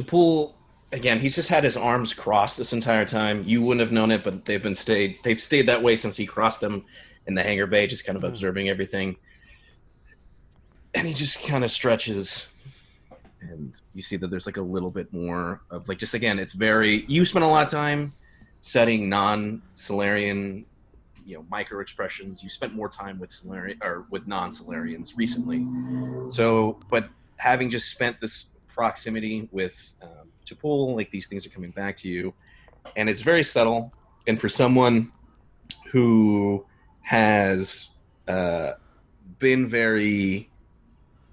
To 0.00 0.06
pull 0.06 0.56
again, 0.92 1.20
he's 1.20 1.34
just 1.34 1.50
had 1.50 1.62
his 1.62 1.76
arms 1.76 2.14
crossed 2.14 2.56
this 2.56 2.72
entire 2.72 3.04
time. 3.04 3.44
You 3.46 3.60
wouldn't 3.60 3.80
have 3.80 3.92
known 3.92 4.10
it, 4.10 4.24
but 4.24 4.46
they've 4.46 4.62
been 4.62 4.74
stayed. 4.74 5.18
They've 5.22 5.40
stayed 5.40 5.66
that 5.66 5.82
way 5.82 5.94
since 5.96 6.16
he 6.16 6.24
crossed 6.24 6.62
them 6.62 6.86
in 7.26 7.34
the 7.34 7.42
hangar 7.42 7.66
bay, 7.66 7.86
just 7.86 8.06
kind 8.06 8.16
of 8.16 8.22
hmm. 8.22 8.28
observing 8.28 8.70
everything. 8.70 9.16
And 10.94 11.06
he 11.06 11.12
just 11.12 11.44
kind 11.44 11.64
of 11.64 11.70
stretches, 11.70 12.50
and 13.42 13.78
you 13.94 14.00
see 14.00 14.16
that 14.16 14.28
there's 14.28 14.46
like 14.46 14.56
a 14.56 14.62
little 14.62 14.90
bit 14.90 15.12
more 15.12 15.60
of 15.70 15.86
like 15.86 15.98
just 15.98 16.14
again, 16.14 16.38
it's 16.38 16.54
very. 16.54 17.04
You 17.06 17.26
spent 17.26 17.44
a 17.44 17.48
lot 17.48 17.66
of 17.66 17.70
time 17.70 18.14
setting 18.62 19.10
non-Salarian, 19.10 20.64
you 21.26 21.36
know, 21.36 21.44
micro 21.50 21.80
expressions. 21.80 22.42
You 22.42 22.48
spent 22.48 22.74
more 22.74 22.88
time 22.88 23.18
with 23.18 23.30
Salarian 23.30 23.78
or 23.82 24.06
with 24.10 24.26
non-Salarians 24.26 25.18
recently. 25.18 25.66
So, 26.30 26.80
but 26.88 27.10
having 27.36 27.68
just 27.68 27.90
spent 27.90 28.18
this 28.20 28.50
proximity 28.80 29.46
with 29.52 29.92
um, 30.00 30.30
Chapul, 30.46 30.96
like 30.96 31.10
these 31.10 31.26
things 31.26 31.44
are 31.44 31.50
coming 31.50 31.70
back 31.70 31.98
to 31.98 32.08
you, 32.08 32.32
and 32.96 33.10
it's 33.10 33.20
very 33.20 33.44
subtle. 33.44 33.92
And 34.26 34.40
for 34.40 34.48
someone 34.48 35.12
who 35.92 36.64
has 37.02 37.90
uh, 38.26 38.70
been 39.38 39.66
very 39.66 40.48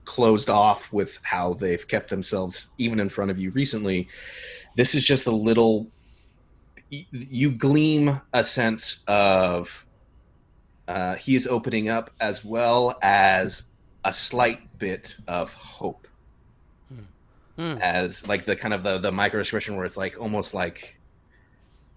closed 0.03 0.49
off 0.49 0.91
with 0.91 1.21
how 1.21 1.53
they've 1.53 1.87
kept 1.87 2.09
themselves 2.09 2.67
even 2.77 2.99
in 2.99 3.07
front 3.07 3.31
of 3.31 3.39
you 3.39 3.51
recently, 3.51 4.09
this 4.75 4.93
is 4.93 5.07
just 5.07 5.25
a 5.25 5.31
little. 5.31 5.87
You 6.89 7.51
gleam 7.51 8.19
a 8.33 8.43
sense 8.43 9.05
of 9.07 9.85
uh, 10.89 11.15
he 11.15 11.33
is 11.33 11.47
opening 11.47 11.87
up 11.87 12.11
as 12.19 12.43
well 12.43 12.99
as 13.01 13.71
a 14.03 14.11
slight 14.11 14.77
bit 14.77 15.15
of 15.29 15.53
hope 15.53 16.07
Hmm. 17.57 17.77
as 17.81 18.27
like 18.27 18.45
the 18.45 18.55
kind 18.55 18.73
of 18.73 18.83
the 18.83 18.99
the 18.99 19.11
micro 19.11 19.39
expression 19.39 19.75
where 19.75 19.85
it's 19.85 19.97
like 19.97 20.19
almost 20.21 20.53
like 20.53 20.99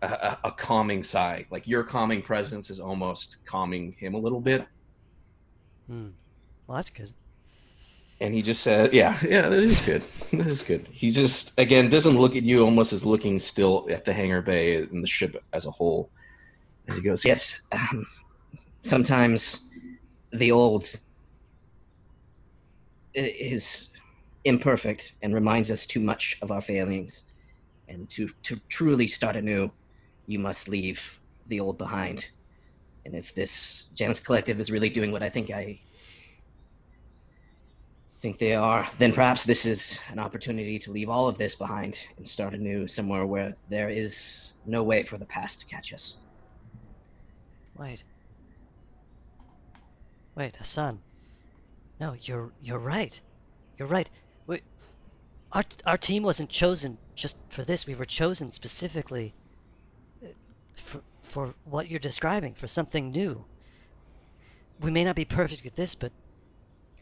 a, 0.01 0.38
a, 0.44 0.51
calming 0.53 1.03
sigh 1.05 1.44
like 1.51 1.68
your 1.68 1.85
calming 1.85 2.23
presence 2.23 2.70
is 2.70 2.81
almost 2.81 3.44
calming 3.44 3.92
him 3.92 4.14
a 4.14 4.18
little 4.18 4.40
bit 4.40 4.66
Hmm. 5.87 6.09
Well, 6.66 6.77
that's 6.77 6.88
good. 6.90 7.12
and 8.20 8.33
he 8.33 8.42
just 8.42 8.62
said, 8.62 8.92
"Yeah, 8.94 9.18
yeah, 9.27 9.49
that 9.49 9.59
is 9.59 9.81
good. 9.81 10.03
That 10.33 10.46
is 10.46 10.62
good." 10.62 10.87
He 10.92 11.11
just 11.11 11.59
again 11.59 11.90
doesn't 11.90 12.16
look 12.16 12.37
at 12.37 12.44
you, 12.44 12.62
almost 12.64 12.92
as 12.92 13.05
looking 13.05 13.38
still 13.40 13.88
at 13.90 14.05
the 14.05 14.12
hangar 14.12 14.40
bay 14.40 14.77
and 14.77 15.03
the 15.03 15.09
ship 15.09 15.42
as 15.53 15.66
a 15.66 15.70
whole. 15.70 16.09
As 16.87 16.96
he 16.96 17.03
goes, 17.03 17.25
Yes, 17.25 17.62
um, 17.73 18.07
sometimes 18.81 19.64
the 20.33 20.53
old 20.53 20.87
is 23.14 23.89
imperfect 24.44 25.14
and 25.22 25.35
reminds 25.35 25.70
us 25.70 25.87
too 25.87 26.00
much 26.00 26.38
of 26.42 26.50
our 26.50 26.61
failings. 26.61 27.24
And 27.88 28.09
to, 28.11 28.29
to 28.44 28.61
truly 28.68 29.07
start 29.07 29.37
anew, 29.37 29.72
you 30.26 30.38
must 30.38 30.68
leave 30.68 31.20
the 31.46 31.61
old 31.61 31.79
behind. 31.79 32.31
And 33.05 33.14
if 33.14 33.35
this 33.35 33.90
Janus 33.94 34.20
Collective 34.20 34.61
is 34.61 34.70
really 34.70 34.88
doing 34.88 35.12
what 35.12 35.22
I 35.22 35.29
think 35.29 35.50
I 35.50 35.81
think 38.20 38.38
they 38.38 38.55
are, 38.55 38.87
then 38.98 39.12
perhaps 39.12 39.44
this 39.44 39.64
is 39.64 39.98
an 40.11 40.18
opportunity 40.18 40.79
to 40.79 40.92
leave 40.92 41.09
all 41.09 41.26
of 41.26 41.38
this 41.38 41.55
behind 41.55 41.98
and 42.16 42.26
start 42.26 42.55
anew 42.55 42.87
somewhere 42.87 43.26
where 43.26 43.55
there 43.68 43.88
is 43.88 44.53
no 44.66 44.83
way 44.83 45.03
for 45.03 45.16
the 45.16 45.24
past 45.24 45.61
to 45.61 45.66
catch 45.66 45.92
us. 45.92 46.18
Wait. 47.79 48.05
Wait, 50.37 50.57
Hassan. 50.57 51.00
No, 51.98 52.14
you're 52.20 52.53
you're 52.62 52.79
right. 52.79 53.18
You're 53.79 53.88
right. 53.88 54.09
We, 55.55 55.59
our 55.59 55.63
our 55.87 55.97
team 55.99 56.23
wasn't 56.23 56.51
chosen 56.51 56.99
just 57.15 57.37
for 57.49 57.65
this. 57.65 57.87
We 57.87 57.95
were 57.95 58.05
chosen 58.05 58.53
specifically 58.53 59.35
uh, 60.23 60.29
for 60.77 61.01
for 61.23 61.55
what 61.65 61.89
you're 61.89 62.01
describing, 62.01 62.55
for 62.55 62.67
something 62.67 63.11
new. 63.11 63.45
We 64.81 64.91
may 64.91 65.05
not 65.05 65.15
be 65.17 65.25
perfect 65.25 65.67
at 65.67 65.77
this, 65.77 65.95
but 65.95 66.13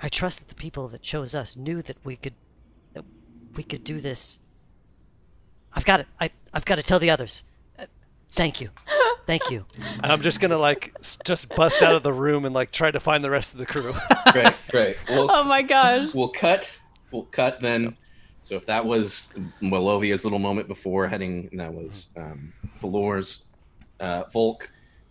I 0.03 0.09
trust 0.09 0.41
that 0.41 0.49
the 0.49 0.55
people 0.55 0.89
that 0.89 1.03
chose 1.03 1.35
us 1.35 1.57
knew 1.57 1.83
that 1.83 1.97
we 2.05 2.17
could 2.17 2.35
that 2.95 3.05
we 3.55 3.63
could 3.63 3.85
do 3.85 4.01
this. 4.01 4.41
I've 5.73 5.85
got 5.85 6.01
it. 6.01 6.07
I 6.21 6.31
I've 6.53 6.65
got 6.65 6.77
to 6.77 6.83
tell 6.83 6.99
the 6.99 7.11
others. 7.11 7.45
Uh, 7.79 7.85
thank 8.31 8.61
you. 8.61 8.71
Thank 9.27 9.51
you. 9.51 9.67
And 10.03 10.11
I'm 10.13 10.23
just 10.23 10.41
gonna 10.41 10.57
like 10.59 10.95
s- 11.01 11.19
just 11.25 11.55
bust 11.55 11.83
out 11.83 11.95
of 11.95 12.03
the 12.03 12.13
room 12.15 12.45
and 12.47 12.55
like 12.55 12.73
try 12.73 12.91
to 12.91 12.99
find 13.01 13.23
the 13.23 13.31
rest 13.31 13.53
of 13.53 13.59
the 13.59 13.67
crew. 13.67 13.95
"Great, 14.33 14.55
great." 14.71 14.97
We'll, 15.09 15.29
Oh 15.33 15.45
my 15.45 15.61
gosh. 15.63 16.15
we'll 16.15 16.29
cut. 16.31 16.81
We'll 17.11 17.25
cut 17.25 17.61
then. 17.61 17.97
So 18.49 18.57
if 18.57 18.65
that 18.65 18.87
was 18.87 19.35
Malovia's 19.61 20.25
little 20.25 20.39
moment 20.39 20.69
before 20.69 21.07
heading, 21.07 21.51
and 21.51 21.61
that 21.61 21.71
was 21.71 22.09
um, 22.17 22.51
Valor's, 22.79 23.45
uh, 24.01 24.23
Volk, 24.33 24.71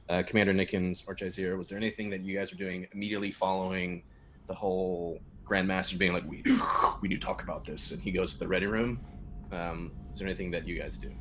uh, 0.10 0.24
Commander 0.26 0.56
Nickens, 0.56 1.06
Jazeera, 1.06 1.56
was 1.56 1.70
there 1.70 1.78
anything 1.78 2.10
that 2.10 2.22
you 2.22 2.36
guys 2.36 2.52
were 2.52 2.58
doing 2.58 2.88
immediately 2.94 3.32
following 3.32 4.02
the 4.48 4.56
whole 4.56 5.20
Grandmaster 5.48 6.00
being 6.00 6.14
like, 6.14 6.28
"We 6.28 6.42
we 7.04 7.10
need 7.10 7.22
to 7.22 7.28
talk 7.28 7.44
about 7.44 7.64
this," 7.64 7.92
and 7.92 8.02
he 8.02 8.10
goes 8.10 8.34
to 8.34 8.40
the 8.40 8.48
ready 8.48 8.66
room? 8.66 9.00
Um, 9.52 9.92
is 10.12 10.18
there 10.18 10.28
anything 10.28 10.50
that 10.50 10.68
you 10.68 10.80
guys 10.80 10.98
do? 10.98 11.12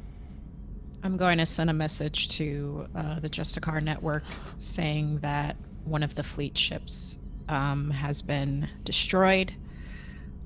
I'm 1.03 1.19
going 1.19 1.37
to 1.37 1.45
send 1.45 1.69
a 1.69 1.75
message 1.75 2.29
to 2.39 2.87
uh, 2.95 3.21
the 3.21 3.29
Justicar 3.29 3.83
network 3.83 4.25
saying 4.57 5.19
that 5.19 5.55
one 5.85 6.03
of 6.03 6.15
the 6.15 6.23
fleet 6.23 6.57
ships 6.57 7.19
um, 7.51 7.91
has 7.91 8.23
been 8.23 8.69
destroyed. 8.85 9.53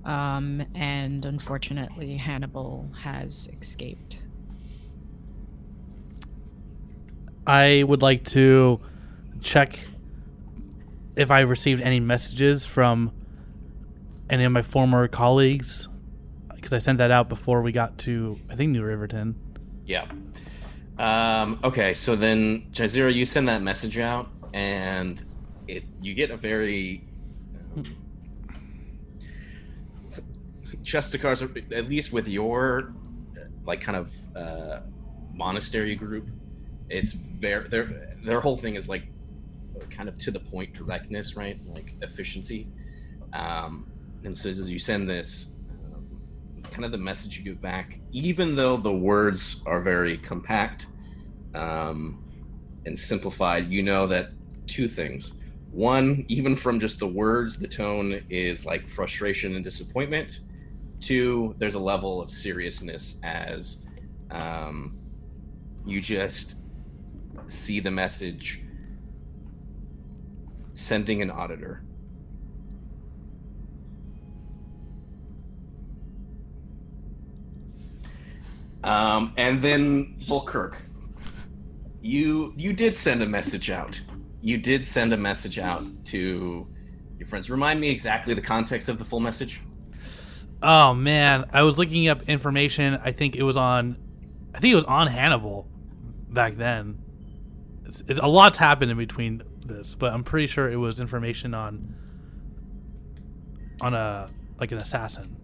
Um, 0.04 0.64
and 0.74 1.24
unfortunately, 1.24 2.16
Hannibal 2.16 2.90
has 3.02 3.48
escaped. 3.60 4.18
I 7.46 7.82
would 7.82 8.02
like 8.02 8.24
to 8.26 8.80
check 9.40 9.78
if 11.16 11.30
I 11.30 11.40
received 11.40 11.82
any 11.82 12.00
messages 12.00 12.64
from 12.64 13.12
any 14.28 14.44
of 14.44 14.52
my 14.52 14.62
former 14.62 15.08
colleagues 15.08 15.88
because 16.54 16.72
I 16.72 16.78
sent 16.78 16.98
that 16.98 17.10
out 17.10 17.28
before 17.28 17.62
we 17.62 17.72
got 17.72 17.98
to 17.98 18.38
I 18.48 18.54
think 18.54 18.72
New 18.72 18.82
Riverton. 18.82 19.34
Yeah. 19.86 20.10
Um, 20.98 21.58
okay, 21.64 21.94
so 21.94 22.14
then 22.14 22.66
Jazeera, 22.72 23.12
you 23.12 23.24
send 23.24 23.48
that 23.48 23.62
message 23.62 23.98
out, 23.98 24.28
and 24.52 25.22
it 25.66 25.84
you 26.02 26.14
get 26.14 26.30
a 26.30 26.36
very 26.36 27.02
um, 27.76 27.84
Justicars, 30.90 31.42
are- 31.42 31.74
at 31.74 31.88
least 31.88 32.12
with 32.12 32.26
your 32.28 32.92
like 33.64 33.80
kind 33.80 33.96
of 33.96 34.12
uh, 34.36 34.80
monastery 35.32 35.94
group, 35.94 36.28
it's 36.88 37.12
very 37.12 37.68
their 37.68 38.16
their 38.24 38.40
whole 38.40 38.56
thing 38.56 38.74
is 38.74 38.88
like 38.88 39.04
kind 39.90 40.08
of 40.08 40.18
to 40.18 40.30
the 40.30 40.40
point 40.40 40.72
directness, 40.74 41.36
right? 41.36 41.56
Like 41.68 41.92
efficiency. 42.02 42.66
Um, 43.32 43.86
and 44.24 44.36
so 44.36 44.48
as 44.50 44.68
you 44.68 44.78
send 44.78 45.08
this, 45.08 45.46
um, 45.84 46.04
kind 46.70 46.84
of 46.84 46.90
the 46.90 46.98
message 46.98 47.38
you 47.38 47.44
give 47.44 47.60
back, 47.62 48.00
even 48.12 48.56
though 48.56 48.76
the 48.76 48.92
words 48.92 49.62
are 49.66 49.80
very 49.80 50.18
compact 50.18 50.86
um, 51.54 52.22
and 52.84 52.98
simplified, 52.98 53.70
you 53.70 53.82
know 53.82 54.06
that 54.08 54.30
two 54.66 54.88
things. 54.88 55.34
One, 55.70 56.24
even 56.28 56.56
from 56.56 56.80
just 56.80 56.98
the 56.98 57.06
words, 57.06 57.56
the 57.56 57.68
tone 57.68 58.20
is 58.28 58.66
like 58.66 58.88
frustration 58.88 59.54
and 59.54 59.62
disappointment. 59.64 60.40
Two, 61.00 61.54
there's 61.58 61.74
a 61.74 61.80
level 61.80 62.20
of 62.20 62.30
seriousness 62.30 63.18
as 63.22 63.82
um, 64.30 64.98
you 65.84 66.00
just 66.00 66.56
see 67.48 67.80
the 67.80 67.90
message 67.90 68.62
sending 70.74 71.22
an 71.22 71.30
auditor. 71.30 71.82
Um, 78.82 79.34
and 79.36 79.60
then 79.60 80.16
Volkirk, 80.20 80.76
you 82.00 82.54
you 82.56 82.72
did 82.72 82.96
send 82.96 83.22
a 83.22 83.26
message 83.26 83.70
out. 83.70 84.00
You 84.40 84.56
did 84.56 84.86
send 84.86 85.12
a 85.12 85.18
message 85.18 85.58
out 85.58 85.84
to 86.06 86.66
your 87.18 87.26
friends. 87.26 87.50
Remind 87.50 87.78
me 87.78 87.90
exactly 87.90 88.32
the 88.32 88.40
context 88.40 88.88
of 88.88 88.98
the 88.98 89.04
full 89.04 89.20
message. 89.20 89.60
Oh 90.62 90.92
man, 90.92 91.48
I 91.52 91.62
was 91.62 91.78
looking 91.78 92.08
up 92.08 92.28
information. 92.28 93.00
I 93.02 93.12
think 93.12 93.36
it 93.36 93.42
was 93.42 93.56
on, 93.56 93.96
I 94.54 94.58
think 94.58 94.72
it 94.72 94.76
was 94.76 94.84
on 94.84 95.06
Hannibal 95.06 95.66
back 96.28 96.56
then. 96.56 96.98
It's, 97.86 98.02
it's, 98.06 98.20
a 98.20 98.26
lot's 98.26 98.58
happened 98.58 98.90
in 98.90 98.98
between 98.98 99.42
this, 99.66 99.94
but 99.94 100.12
I'm 100.12 100.22
pretty 100.22 100.46
sure 100.46 100.70
it 100.70 100.76
was 100.76 101.00
information 101.00 101.54
on 101.54 101.94
on 103.80 103.94
a 103.94 104.28
like 104.58 104.72
an 104.72 104.78
assassin. 104.78 105.36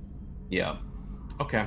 Yeah. 0.51 0.77
Okay. 1.41 1.67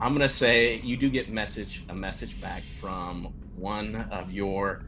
I'm 0.00 0.12
gonna 0.12 0.28
say 0.28 0.80
you 0.80 0.96
do 0.96 1.08
get 1.08 1.30
message 1.30 1.84
a 1.88 1.94
message 1.94 2.40
back 2.40 2.62
from 2.78 3.32
one 3.56 3.96
of 4.10 4.32
your 4.32 4.82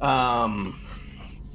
um 0.00 0.80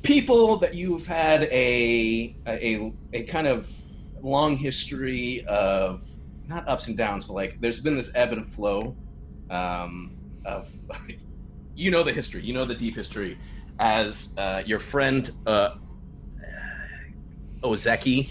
people 0.03 0.57
that 0.57 0.75
you've 0.75 1.07
had 1.07 1.43
a 1.43 2.35
a 2.45 2.93
a 3.13 3.23
kind 3.23 3.47
of 3.47 3.84
long 4.25 4.57
history 4.57 5.45
of 5.47 6.03
not 6.47 6.67
ups 6.67 6.87
and 6.87 6.97
downs, 6.97 7.25
but 7.25 7.33
like 7.33 7.59
there's 7.61 7.79
been 7.79 7.95
this 7.95 8.11
ebb 8.15 8.31
and 8.33 8.45
flow 8.45 8.95
um 9.49 10.17
of 10.45 10.67
you 11.75 11.91
know 11.91 12.03
the 12.03 12.11
history, 12.11 12.43
you 12.43 12.53
know 12.53 12.65
the 12.65 12.75
deep 12.75 12.95
history 12.95 13.37
as 13.79 14.33
uh, 14.37 14.63
your 14.65 14.79
friend 14.79 15.31
uh 15.45 15.75
Ozeki 17.61 18.29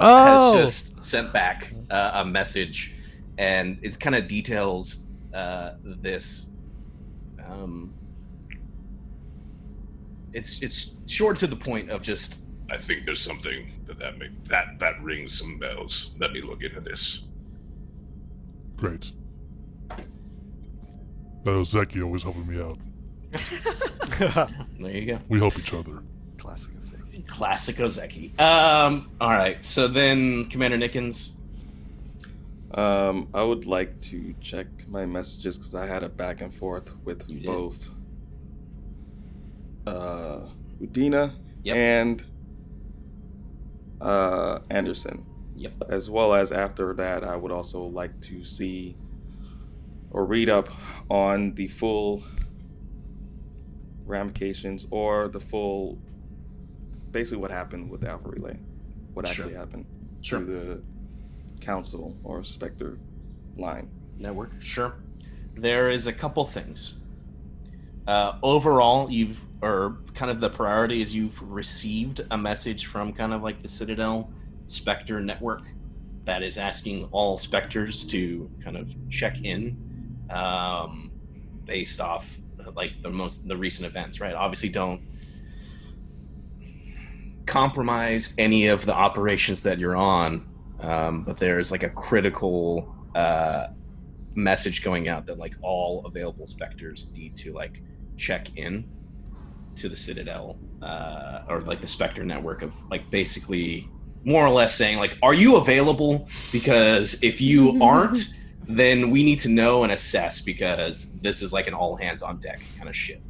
Oh, 0.00 0.52
has 0.54 0.70
just 0.70 1.02
sent 1.04 1.32
back 1.32 1.72
uh, 1.90 2.12
a 2.14 2.24
message, 2.24 2.94
and 3.36 3.78
it 3.82 3.98
kind 3.98 4.14
of 4.14 4.28
details 4.28 5.06
uh, 5.34 5.72
this. 5.82 6.52
Um, 7.44 7.92
it's 10.32 10.62
it's 10.62 10.96
short 11.06 11.38
to 11.40 11.48
the 11.48 11.56
point 11.56 11.90
of 11.90 12.02
just 12.02 12.42
I 12.70 12.76
think 12.76 13.04
there's 13.06 13.20
something 13.20 13.72
that 13.86 13.98
that 13.98 14.18
make, 14.18 14.44
that 14.44 14.78
that 14.78 15.02
rings 15.02 15.38
some 15.38 15.58
bells. 15.58 16.14
Let 16.20 16.32
me 16.32 16.40
look 16.42 16.62
into 16.62 16.80
this. 16.80 17.28
Great. 18.76 19.12
That 19.88 21.52
Ozeki 21.52 22.02
always 22.04 22.22
helping 22.22 22.46
me 22.46 22.60
out. 22.60 22.78
there 24.80 24.90
you 24.90 25.06
go. 25.06 25.18
We 25.28 25.38
help 25.38 25.58
each 25.58 25.72
other. 25.72 26.02
Classic. 26.38 26.72
Ozeki. 26.74 27.26
Classic 27.26 27.76
Ozeki. 27.76 28.38
Um, 28.40 29.10
all 29.20 29.30
right, 29.30 29.64
so 29.64 29.88
then 29.88 30.46
Commander 30.50 30.76
Nickens. 30.78 31.30
Um, 32.74 33.28
I 33.32 33.42
would 33.42 33.64
like 33.66 33.98
to 34.02 34.34
check 34.42 34.66
my 34.88 35.06
messages 35.06 35.56
because 35.56 35.74
I 35.74 35.86
had 35.86 36.02
a 36.02 36.08
back 36.08 36.42
and 36.42 36.52
forth 36.52 36.94
with 37.04 37.24
You 37.28 37.38
did. 37.40 37.46
both 37.46 37.88
uh, 39.86 40.40
Udina 40.82 41.34
Yep. 41.64 41.76
and 41.76 42.24
uh, 44.00 44.60
Anderson. 44.70 45.24
Yep. 45.56 45.72
As 45.88 46.08
well 46.08 46.34
as 46.34 46.52
after 46.52 46.94
that, 46.94 47.24
I 47.24 47.34
would 47.36 47.50
also 47.52 47.82
like 47.82 48.20
to 48.22 48.44
see 48.44 48.96
or 50.10 50.24
read 50.24 50.48
up 50.48 50.68
on 51.10 51.54
the 51.54 51.66
full 51.68 52.22
ramifications 54.06 54.86
or 54.90 55.28
the 55.28 55.40
full, 55.40 55.98
basically 57.10 57.38
what 57.38 57.50
happened 57.50 57.90
with 57.90 58.00
the 58.02 58.08
Alpha 58.10 58.28
Relay. 58.28 58.58
what 59.14 59.26
Sure. 59.26 59.46
actually 59.46 59.54
happened 59.58 59.84
Sure. 60.20 60.38
through 60.38 60.46
the 61.56 61.64
council 61.64 62.16
or 62.22 62.44
Spectre 62.44 62.98
line. 63.56 63.88
network. 64.16 64.50
Sure. 64.60 64.94
There 65.56 65.88
is 65.90 66.06
a 66.06 66.12
couple 66.12 66.44
things. 66.44 67.00
Uh, 68.08 68.38
overall, 68.42 69.10
you've 69.10 69.44
or 69.60 69.98
kind 70.14 70.30
of 70.30 70.40
the 70.40 70.48
priority 70.48 71.02
is 71.02 71.14
you've 71.14 71.42
received 71.42 72.22
a 72.30 72.38
message 72.38 72.86
from 72.86 73.12
kind 73.12 73.34
of 73.34 73.42
like 73.42 73.60
the 73.60 73.68
Citadel 73.68 74.32
Spectre 74.64 75.20
network 75.20 75.62
that 76.24 76.42
is 76.42 76.56
asking 76.56 77.06
all 77.12 77.36
specters 77.36 78.06
to 78.06 78.50
kind 78.64 78.78
of 78.78 78.94
check 79.10 79.42
in 79.42 79.76
um, 80.30 81.10
based 81.66 82.00
off 82.00 82.38
like 82.74 82.92
the 83.02 83.10
most 83.10 83.46
the 83.46 83.56
recent 83.56 83.86
events. 83.86 84.22
Right. 84.22 84.34
Obviously, 84.34 84.70
don't 84.70 85.02
compromise 87.44 88.32
any 88.38 88.68
of 88.68 88.86
the 88.86 88.94
operations 88.94 89.62
that 89.64 89.78
you're 89.78 89.96
on. 89.96 90.48
Um, 90.80 91.24
but 91.24 91.36
there's 91.36 91.70
like 91.70 91.82
a 91.82 91.90
critical 91.90 92.94
uh, 93.14 93.66
message 94.34 94.82
going 94.82 95.08
out 95.08 95.26
that 95.26 95.38
like 95.38 95.56
all 95.60 96.06
available 96.06 96.46
specters 96.46 97.10
need 97.12 97.36
to 97.36 97.52
like 97.52 97.82
check 98.18 98.56
in 98.56 98.84
to 99.76 99.88
the 99.88 99.96
citadel 99.96 100.58
uh, 100.82 101.42
or 101.48 101.60
like 101.62 101.80
the 101.80 101.86
spectre 101.86 102.24
network 102.24 102.62
of 102.62 102.74
like 102.90 103.08
basically 103.10 103.88
more 104.24 104.44
or 104.44 104.50
less 104.50 104.74
saying 104.74 104.98
like 104.98 105.16
are 105.22 105.34
you 105.34 105.56
available 105.56 106.28
because 106.52 107.22
if 107.22 107.40
you 107.40 107.78
aren't 107.82 108.34
then 108.66 109.10
we 109.10 109.22
need 109.24 109.38
to 109.38 109.48
know 109.48 109.84
and 109.84 109.92
assess 109.92 110.40
because 110.40 111.12
this 111.20 111.40
is 111.42 111.52
like 111.52 111.66
an 111.68 111.74
all 111.74 111.96
hands 111.96 112.22
on 112.22 112.38
deck 112.38 112.60
kind 112.76 112.88
of 112.88 112.96
shit 112.96 113.22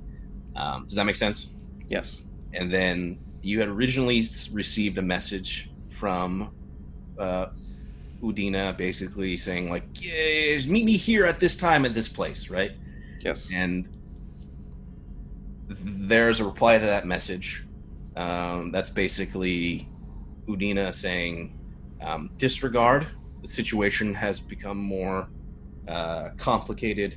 um, 0.57 0.85
does 0.85 0.95
that 0.95 1.05
make 1.05 1.17
sense 1.17 1.53
Yes. 1.87 2.23
and 2.55 2.73
then 2.73 3.19
you 3.43 3.61
had 3.61 3.69
originally 3.69 4.23
received 4.53 4.99
a 4.99 5.03
message 5.03 5.71
from 5.89 6.51
uh, 7.19 7.47
Udina, 8.23 8.77
basically 8.77 9.37
saying 9.37 9.71
like, 9.71 9.85
"Yes, 9.95 10.67
meet 10.67 10.85
me 10.85 10.97
here 10.97 11.25
at 11.25 11.39
this 11.39 11.57
time 11.57 11.85
at 11.85 11.95
this 11.95 12.09
place," 12.09 12.51
right? 12.51 12.73
Yes. 13.21 13.51
And 13.55 13.89
there's 15.69 16.41
a 16.41 16.45
reply 16.45 16.79
to 16.79 16.87
that 16.87 17.07
message. 17.07 17.65
Um, 18.17 18.73
that's 18.73 18.91
basically 18.91 19.89
Udina 20.47 20.95
saying, 20.95 21.59
um, 22.01 22.31
"Disregard. 22.37 23.07
The 23.43 23.49
situation 23.49 24.15
has 24.15 24.41
become 24.41 24.79
more 24.79 25.29
uh, 25.87 26.31
complicated. 26.39 27.17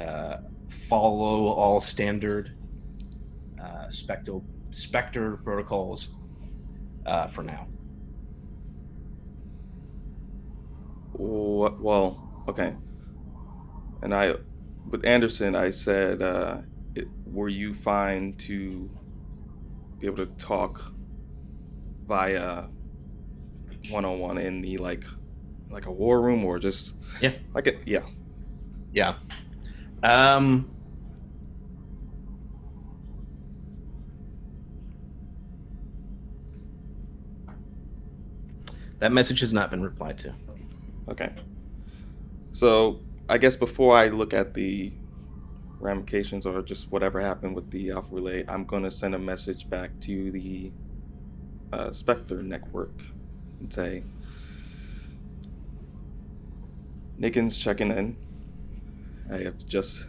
Uh, 0.00 0.38
follow 0.68 1.48
all 1.48 1.80
standard 1.80 2.52
uh, 3.62 3.88
spectral 3.88 4.44
specter 4.70 5.38
protocols 5.38 6.14
uh, 7.04 7.26
for 7.26 7.42
now." 7.42 7.66
Well, 11.14 12.44
okay. 12.48 12.76
And 14.02 14.14
I, 14.14 14.34
with 14.88 15.04
Anderson, 15.04 15.56
I 15.56 15.70
said, 15.70 16.22
uh, 16.22 16.58
it, 16.94 17.06
were 17.26 17.48
you 17.48 17.74
fine 17.74 18.34
to 18.34 18.90
be 19.98 20.06
able 20.06 20.16
to 20.18 20.26
talk 20.26 20.92
via 22.06 22.64
one 23.90 24.04
on 24.04 24.18
one 24.18 24.38
in 24.38 24.60
the 24.60 24.76
like, 24.78 25.04
like 25.70 25.86
a 25.86 25.92
war 25.92 26.20
room 26.20 26.44
or 26.44 26.58
just 26.58 26.94
Yeah. 27.20 27.32
like 27.54 27.66
it? 27.66 27.80
Yeah. 27.86 28.02
Yeah. 28.92 29.14
Um. 30.02 30.70
That 38.98 39.12
message 39.12 39.40
has 39.40 39.52
not 39.52 39.70
been 39.70 39.82
replied 39.82 40.18
to. 40.20 40.34
Okay. 41.08 41.30
So 42.52 43.00
I 43.28 43.38
guess 43.38 43.54
before 43.56 43.94
I 43.96 44.08
look 44.08 44.34
at 44.34 44.54
the 44.54 44.92
ramifications 45.80 46.46
or 46.46 46.60
just 46.62 46.90
whatever 46.90 47.20
happened 47.20 47.54
with 47.54 47.70
the 47.70 47.90
Alpha 47.90 48.14
Relay, 48.14 48.44
I'm 48.48 48.64
going 48.64 48.82
to 48.82 48.90
send 48.90 49.14
a 49.14 49.18
message 49.18 49.68
back 49.68 49.98
to 50.00 50.30
the 50.30 50.72
uh, 51.72 51.92
Spectre 51.92 52.42
network 52.42 53.00
and 53.60 53.72
say, 53.72 54.02
Nickens 57.20 57.60
checking 57.60 57.90
in. 57.90 58.16
I 59.30 59.38
have 59.38 59.66
just. 59.66 60.06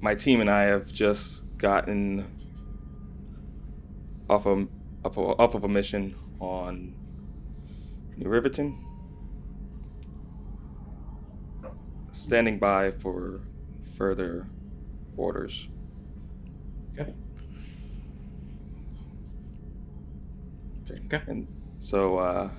My 0.00 0.14
team 0.14 0.40
and 0.40 0.50
I 0.50 0.64
have 0.64 0.92
just 0.92 1.42
gotten 1.58 2.26
off 4.28 4.46
of, 4.46 4.68
off 5.04 5.16
of, 5.16 5.40
off 5.40 5.54
of 5.54 5.64
a 5.64 5.68
mission 5.68 6.16
on 6.40 6.94
New 8.16 8.28
Riverton. 8.28 8.81
Standing 12.12 12.58
by 12.58 12.90
for 12.90 13.40
further 13.96 14.46
orders. 15.16 15.68
Okay. 16.92 17.12
Okay. 20.84 21.00
Okay. 21.06 21.22
And 21.26 21.46
so, 21.78 22.18
uh, 22.18 22.50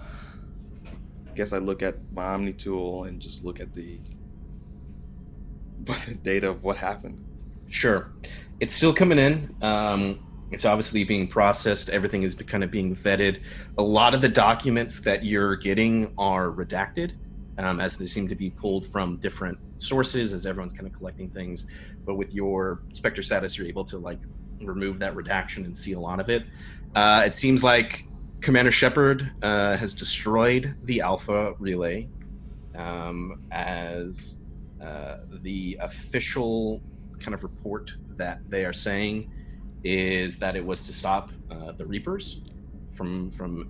I 1.33 1.35
guess 1.35 1.53
I 1.53 1.57
look 1.57 1.81
at 1.81 1.95
my 2.11 2.25
Omni 2.25 2.53
tool 2.53 3.05
and 3.05 3.19
just 3.19 3.43
look 3.43 3.59
at 3.59 3.73
the, 3.73 3.99
the 5.83 6.15
data 6.21 6.49
of 6.49 6.63
what 6.63 6.77
happened. 6.77 7.23
Sure. 7.69 8.11
It's 8.59 8.75
still 8.75 8.93
coming 8.93 9.17
in. 9.17 9.55
Um, 9.61 10.19
it's 10.51 10.65
obviously 10.65 11.03
being 11.03 11.27
processed. 11.27 11.89
Everything 11.89 12.21
is 12.21 12.35
kind 12.35 12.63
of 12.63 12.69
being 12.69 12.95
vetted. 12.95 13.41
A 13.79 13.81
lot 13.81 14.13
of 14.13 14.21
the 14.21 14.29
documents 14.29 14.99
that 15.01 15.25
you're 15.25 15.55
getting 15.55 16.13
are 16.19 16.49
redacted, 16.51 17.13
um, 17.57 17.79
as 17.79 17.97
they 17.97 18.07
seem 18.07 18.27
to 18.27 18.35
be 18.35 18.49
pulled 18.49 18.85
from 18.85 19.17
different 19.17 19.57
sources, 19.77 20.33
as 20.33 20.45
everyone's 20.45 20.73
kind 20.73 20.87
of 20.87 20.93
collecting 20.93 21.29
things. 21.29 21.65
But 22.05 22.15
with 22.15 22.33
your 22.33 22.81
Spectre 22.91 23.21
status, 23.21 23.57
you're 23.57 23.67
able 23.67 23.85
to 23.85 23.97
like 23.97 24.19
remove 24.61 24.99
that 24.99 25.15
redaction 25.15 25.65
and 25.65 25.75
see 25.75 25.93
a 25.93 25.99
lot 25.99 26.19
of 26.19 26.29
it. 26.29 26.43
Uh, 26.95 27.23
it 27.25 27.35
seems 27.35 27.63
like 27.63 28.05
Commander 28.41 28.71
Shepard 28.71 29.31
uh, 29.41 29.77
has 29.77 29.93
destroyed 29.93 30.75
the 30.83 31.01
Alpha 31.01 31.53
relay 31.59 32.07
um, 32.75 33.41
as 33.51 34.39
uh, 34.81 35.17
the 35.41 35.77
official 35.81 36.81
kind 37.19 37.33
of 37.33 37.43
report 37.43 37.95
that 38.17 38.41
they 38.49 38.65
are 38.65 38.73
saying 38.73 39.31
is 39.83 40.39
that 40.39 40.55
it 40.55 40.65
was 40.65 40.85
to 40.85 40.93
stop 40.93 41.31
uh, 41.51 41.71
the 41.73 41.85
Reapers 41.85 42.41
from 42.91 43.29
from 43.31 43.69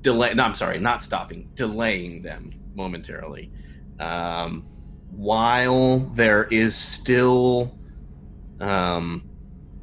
delay. 0.00 0.32
No, 0.34 0.44
I'm 0.44 0.54
sorry, 0.54 0.78
not 0.78 1.02
stopping, 1.02 1.48
delaying 1.54 2.22
them 2.22 2.52
momentarily. 2.76 3.50
Um, 3.98 4.66
while 5.10 5.98
there 5.98 6.44
is 6.44 6.76
still 6.76 7.76
um, 8.60 9.28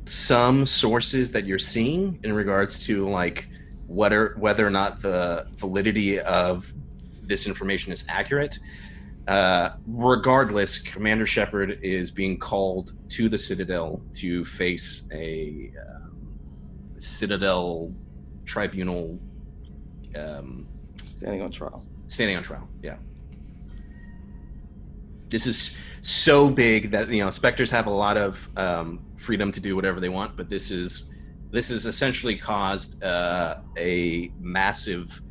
some 0.05 0.65
sources 0.65 1.31
that 1.31 1.45
you're 1.45 1.59
seeing 1.59 2.19
in 2.23 2.33
regards 2.33 2.85
to 2.85 3.09
like 3.09 3.49
whether 3.87 4.35
whether 4.37 4.65
or 4.65 4.69
not 4.69 4.99
the 5.01 5.47
validity 5.53 6.19
of 6.19 6.71
this 7.23 7.47
information 7.47 7.91
is 7.91 8.05
accurate. 8.07 8.59
Uh, 9.27 9.69
regardless, 9.87 10.79
Commander 10.79 11.25
Shepard 11.25 11.79
is 11.81 12.11
being 12.11 12.37
called 12.37 12.91
to 13.09 13.29
the 13.29 13.37
Citadel 13.37 14.01
to 14.15 14.43
face 14.43 15.07
a 15.13 15.71
um, 15.79 16.27
Citadel 16.97 17.93
tribunal 18.45 19.17
um, 20.15 20.67
Standing 21.01 21.41
on 21.41 21.51
trial. 21.51 21.85
Standing 22.07 22.37
on 22.37 22.43
trial. 22.43 22.67
Yeah. 22.81 22.97
This 25.29 25.47
is 25.47 25.77
so 26.03 26.49
big 26.49 26.91
that 26.91 27.09
you 27.09 27.23
know 27.23 27.31
specters 27.31 27.71
have 27.71 27.87
a 27.87 27.91
lot 27.91 28.17
of 28.17 28.49
um, 28.57 28.99
freedom 29.15 29.51
to 29.51 29.59
do 29.59 29.75
whatever 29.75 29.99
they 29.99 30.09
want, 30.09 30.37
but 30.37 30.49
this 30.49 30.69
is 30.69 31.09
this 31.51 31.69
has 31.69 31.85
essentially 31.85 32.35
caused 32.35 33.03
uh, 33.03 33.57
a 33.77 34.31
massive 34.39 35.21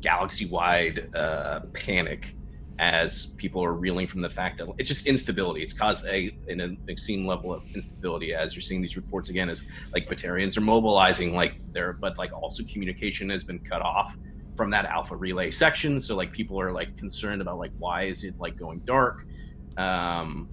galaxy-wide 0.00 1.14
uh, 1.14 1.60
panic 1.72 2.34
as 2.78 3.34
people 3.36 3.64
are 3.64 3.72
reeling 3.72 4.06
from 4.06 4.20
the 4.20 4.28
fact 4.28 4.58
that 4.58 4.68
it's 4.78 4.88
just 4.88 5.06
instability. 5.06 5.62
It's 5.62 5.72
caused 5.72 6.06
a 6.06 6.36
an 6.48 6.78
extreme 6.88 7.26
level 7.26 7.52
of 7.52 7.64
instability 7.74 8.34
as 8.34 8.54
you're 8.54 8.62
seeing 8.62 8.80
these 8.80 8.96
reports 8.96 9.30
again. 9.30 9.50
As 9.50 9.64
like 9.92 10.08
Batarians 10.08 10.56
are 10.56 10.60
mobilizing, 10.60 11.34
like 11.34 11.54
there, 11.72 11.92
but 11.92 12.18
like 12.18 12.32
also 12.32 12.62
communication 12.64 13.30
has 13.30 13.42
been 13.42 13.58
cut 13.58 13.82
off 13.82 14.16
from 14.58 14.70
that 14.70 14.84
alpha 14.86 15.14
relay 15.14 15.52
section. 15.52 16.00
So 16.00 16.16
like 16.16 16.32
people 16.32 16.60
are 16.60 16.72
like 16.72 16.96
concerned 16.96 17.40
about 17.40 17.58
like 17.58 17.70
why 17.78 18.02
is 18.02 18.24
it 18.24 18.34
like 18.40 18.58
going 18.58 18.80
dark? 18.80 19.24
Um, 19.76 20.48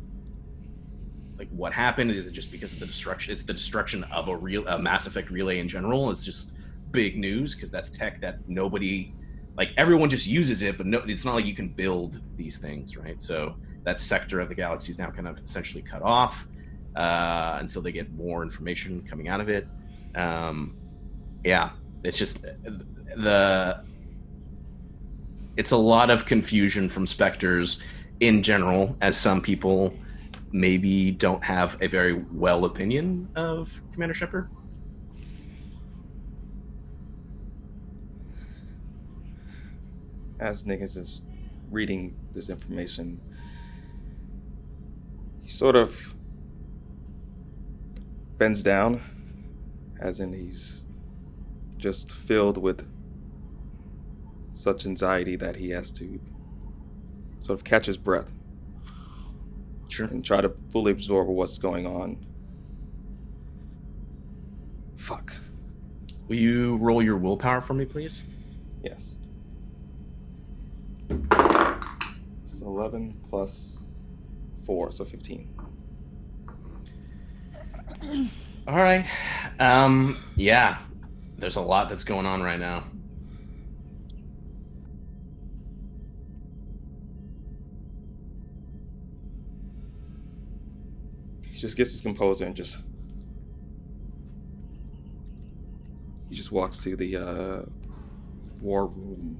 like 1.39 1.49
what 1.49 1.74
happened? 1.74 2.12
Is 2.12 2.28
it 2.28 2.32
just 2.32 2.51
because 2.51 2.72
of 2.72 2.80
the 2.80 2.86
destruction? 2.86 3.34
It's 3.34 3.41
the 3.41 3.53
destruction 3.53 4.03
of 4.06 4.28
a 4.28 4.38
real 4.38 4.68
a 4.68 4.78
Mass 4.78 5.08
Effect 5.08 5.32
relay 5.32 5.58
in 5.58 5.68
general. 5.68 6.12
It's 6.12 6.24
just 6.24 6.53
big 6.91 7.18
news 7.18 7.56
because 7.56 7.72
that's 7.72 7.89
tech 7.89 8.22
that 8.22 8.47
nobody 8.47 9.12
like 9.58 9.72
everyone 9.76 10.12
just 10.12 10.28
uses 10.28 10.62
it, 10.62 10.78
but 10.78 10.86
no, 10.86 10.99
it's 11.08 11.26
not 11.26 11.34
like 11.34 11.45
you 11.45 11.56
can 11.56 11.70
build 11.70 12.22
these 12.38 12.60
things, 12.60 12.95
right? 12.95 13.20
So 13.20 13.56
that 13.86 13.99
sector 13.99 14.39
of 14.39 14.49
the 14.49 14.56
galaxy 14.56 14.91
is 14.91 14.99
now 14.99 15.10
kind 15.10 15.28
of 15.28 15.39
essentially 15.39 15.82
cut 15.82 16.03
off 16.03 16.47
uh, 16.95 17.58
until 17.60 17.82
they 17.82 17.91
get 17.91 18.14
more 18.14 18.43
information 18.43 19.01
coming 19.10 19.30
out 19.30 19.41
of 19.41 19.49
it. 19.49 19.68
Um, 20.14 20.78
Yeah, 21.43 21.72
it's 22.03 22.20
just 22.20 22.43
the. 22.43 23.84
It's 25.58 25.72
a 25.72 25.78
lot 25.78 26.10
of 26.10 26.26
confusion 26.26 26.89
from 26.89 27.08
specters 27.08 27.82
in 28.20 28.43
general, 28.43 28.97
as 29.01 29.18
some 29.18 29.41
people 29.41 29.97
maybe 30.51 31.12
don't 31.12 31.43
have 31.43 31.78
a 31.82 31.88
very 31.88 32.14
well 32.14 32.66
opinion 32.66 33.30
of 33.36 33.82
Commander 33.93 34.14
Shepard. 34.14 34.49
As 40.39 40.64
Nickens 40.64 40.97
is 40.97 41.22
reading 41.72 42.16
this 42.34 42.49
information, 42.49 43.22
he 45.41 45.49
sort 45.49 45.76
of 45.76 46.14
bends 48.38 48.62
down, 48.62 49.01
as 49.99 50.20
in 50.20 50.34
he's 50.34 50.82
just 51.78 52.12
filled 52.12 52.58
with 52.58 52.86
such 54.56 54.86
anxiety 54.86 55.36
that 55.36 55.58
he 55.58 55.70
has 55.70 55.91
to 55.91 56.20
sort 57.41 57.60
of 57.60 57.64
catch 57.64 57.86
his 57.86 57.97
breath. 57.97 58.32
Sure. 59.89 60.08
And 60.08 60.26
try 60.26 60.41
to 60.41 60.49
fully 60.72 60.91
absorb 60.91 61.28
what's 61.28 61.58
going 61.58 61.86
on. 61.86 62.26
Fuck. 64.97 65.36
Will 66.28 66.38
you 66.38 66.78
roll 66.78 67.03
your 67.03 67.18
willpower 67.18 67.62
for 67.62 67.74
me, 67.76 67.86
please? 67.86 68.24
Yes. 68.84 69.16
It's 71.10 72.62
11 72.62 73.16
plus 73.30 73.78
4, 74.66 74.91
so 74.91 75.06
15. 75.06 75.53
All 78.68 78.76
right. 78.82 79.06
Um, 79.60 80.18
yeah, 80.36 80.80
there's 81.38 81.56
a 81.58 81.62
lot 81.62 81.89
that's 81.89 82.03
going 82.03 82.26
on 82.26 82.41
right 82.41 82.60
now. 82.60 82.86
He 91.56 91.62
just 91.62 91.78
gets 91.78 91.93
his 91.93 92.01
composure 92.01 92.43
and 92.43 92.53
just. 92.53 92.80
He 96.30 96.36
just 96.36 96.51
walks 96.51 96.84
to 96.84 96.97
the 96.97 97.16
uh, 97.16 97.62
war 98.60 98.88
room. 98.88 99.38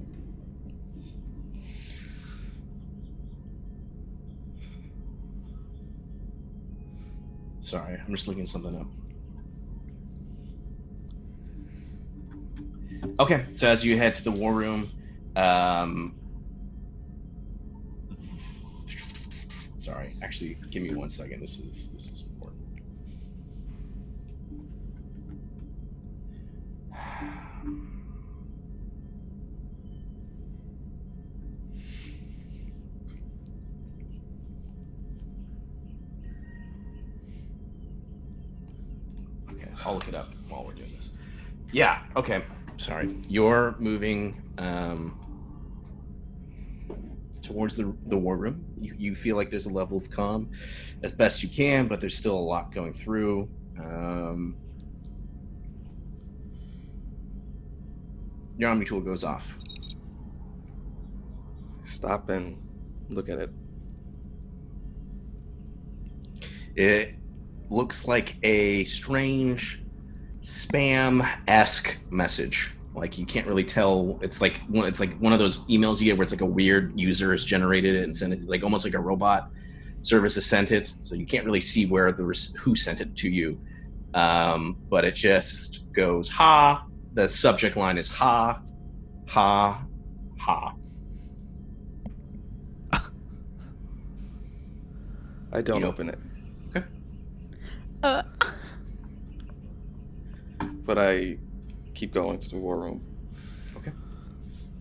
Sorry, 7.60 8.00
I'm 8.00 8.16
just 8.16 8.30
looking 8.30 8.46
something 8.46 8.80
up. 8.80 8.88
Okay, 13.20 13.46
so 13.56 13.68
as 13.68 13.86
you 13.86 13.98
head 13.98 14.14
to 14.14 14.24
the 14.24 14.32
war 14.32 14.54
room, 14.54 14.90
um, 15.36 16.16
sorry, 19.86 20.16
actually, 20.24 20.58
give 20.72 20.82
me 20.82 20.94
one 20.94 21.10
second. 21.12 21.40
This 21.42 21.60
is 21.60 21.90
this 21.90 22.10
is 22.10 22.24
important. 22.24 22.62
Okay, 39.52 39.70
I'll 39.86 39.94
look 39.94 40.08
it 40.08 40.16
up 40.16 40.34
while 40.50 40.66
we're 40.66 40.74
doing 40.74 40.92
this. 40.96 41.12
Yeah. 41.72 42.02
Okay. 42.16 42.44
Sorry. 42.78 43.16
You're 43.28 43.76
moving 43.80 44.42
um, 44.58 45.18
towards 47.46 47.76
the 47.76 47.96
the 48.08 48.18
war 48.18 48.38
room. 48.38 48.66
You, 48.78 48.96
you 48.98 49.16
feel 49.16 49.36
like 49.36 49.50
there's 49.50 49.66
a 49.68 49.74
level 49.74 49.98
of 49.98 50.10
calm, 50.10 50.50
as 51.04 51.12
best 51.12 51.44
you 51.44 51.50
can, 51.50 51.88
but 51.88 52.02
there's 52.02 52.18
still 52.18 52.38
a 52.38 52.48
lot 52.54 52.74
going 52.74 52.94
through. 52.94 53.50
Um, 53.80 54.58
your 58.58 58.70
omni 58.70 58.86
tool 58.86 59.02
goes 59.02 59.24
off. 59.24 59.56
Stop 61.84 62.30
and 62.30 62.62
look 63.10 63.30
at 63.30 63.40
it. 63.40 63.50
It 66.76 67.16
looks 67.70 68.08
like 68.08 68.38
a 68.44 68.84
strange 68.86 69.82
spam 70.42 71.28
esque 71.48 71.98
message. 72.10 72.75
Like 72.96 73.18
you 73.18 73.26
can't 73.26 73.46
really 73.46 73.64
tell. 73.66 74.18
It's 74.22 74.40
like 74.42 74.60
one. 74.68 74.88
It's 74.88 75.00
like 75.00 75.18
one 75.20 75.34
of 75.34 75.40
those 75.40 75.58
emails 75.66 76.00
you 76.00 76.06
get 76.06 76.18
where 76.18 76.24
it's 76.24 76.34
like 76.34 76.42
a 76.42 76.46
weird 76.46 76.98
user 77.00 77.32
has 77.32 77.44
generated 77.44 77.96
it 77.96 78.04
and 78.04 78.16
sent 78.16 78.34
it, 78.34 78.48
like 78.48 78.64
almost 78.64 78.86
like 78.86 78.94
a 78.94 79.00
robot 79.00 79.50
service 80.02 80.36
has 80.36 80.46
sent 80.46 80.72
it. 80.72 80.94
So 81.02 81.16
you 81.16 81.26
can't 81.26 81.46
really 81.46 81.62
see 81.62 81.86
where 81.86 82.12
the 82.12 82.24
who 82.60 82.76
sent 82.76 83.02
it 83.02 83.16
to 83.18 83.30
you. 83.30 83.60
Um, 84.14 84.78
but 84.90 85.04
it 85.04 85.14
just 85.16 85.92
goes 85.94 86.30
ha. 86.30 86.86
The 87.14 87.28
subject 87.30 87.76
line 87.78 87.98
is 87.98 88.08
ha, 88.08 88.62
ha, 89.28 89.84
ha. 90.40 90.74
I 95.52 95.62
don't 95.62 95.82
You- 95.82 95.88
open 95.88 96.10
it, 96.10 96.20
Okay. 96.76 96.86
Uh, 98.04 98.24
but 100.86 100.98
I 100.98 101.38
keep 101.96 102.14
going 102.14 102.38
to 102.40 102.50
the 102.50 102.58
war 102.58 102.78
room. 102.78 103.02
Okay. 103.78 103.92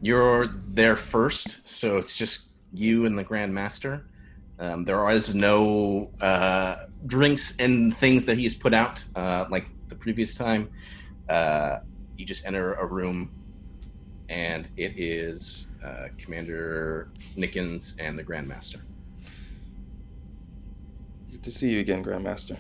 You're 0.03 0.49
there 0.69 0.97
first, 0.97 1.67
so 1.67 1.97
it's 1.97 2.17
just 2.17 2.53
you 2.73 3.07
and 3.07 3.17
the 3.17 3.25
Grand 3.25 3.55
Master. 3.55 4.07
Um, 4.59 4.85
there 4.85 5.09
is 5.11 5.35
no 5.35 6.11
uh, 6.21 6.87
drinks 7.07 7.57
and 7.59 7.97
things 7.97 8.25
that 8.27 8.37
he 8.37 8.45
has 8.45 8.55
put 8.55 8.75
out 8.75 9.03
uh, 9.17 9.47
like 9.51 9.67
the 9.89 9.95
previous 9.95 10.35
time. 10.35 10.69
Uh, 11.29 11.79
you 12.17 12.25
just 12.25 12.47
enter 12.47 12.75
a 12.75 12.87
room, 12.87 13.31
and 14.29 14.69
it 14.77 14.99
is 14.99 15.69
uh, 15.85 16.09
Commander 16.19 17.11
Nickens 17.37 17.97
and 17.99 18.19
the 18.19 18.23
Grand 18.23 18.47
Master. 18.47 18.81
Good 21.31 21.43
to 21.43 21.51
see 21.51 21.71
you 21.71 21.81
again, 21.81 22.05
Grandmaster. 22.05 22.57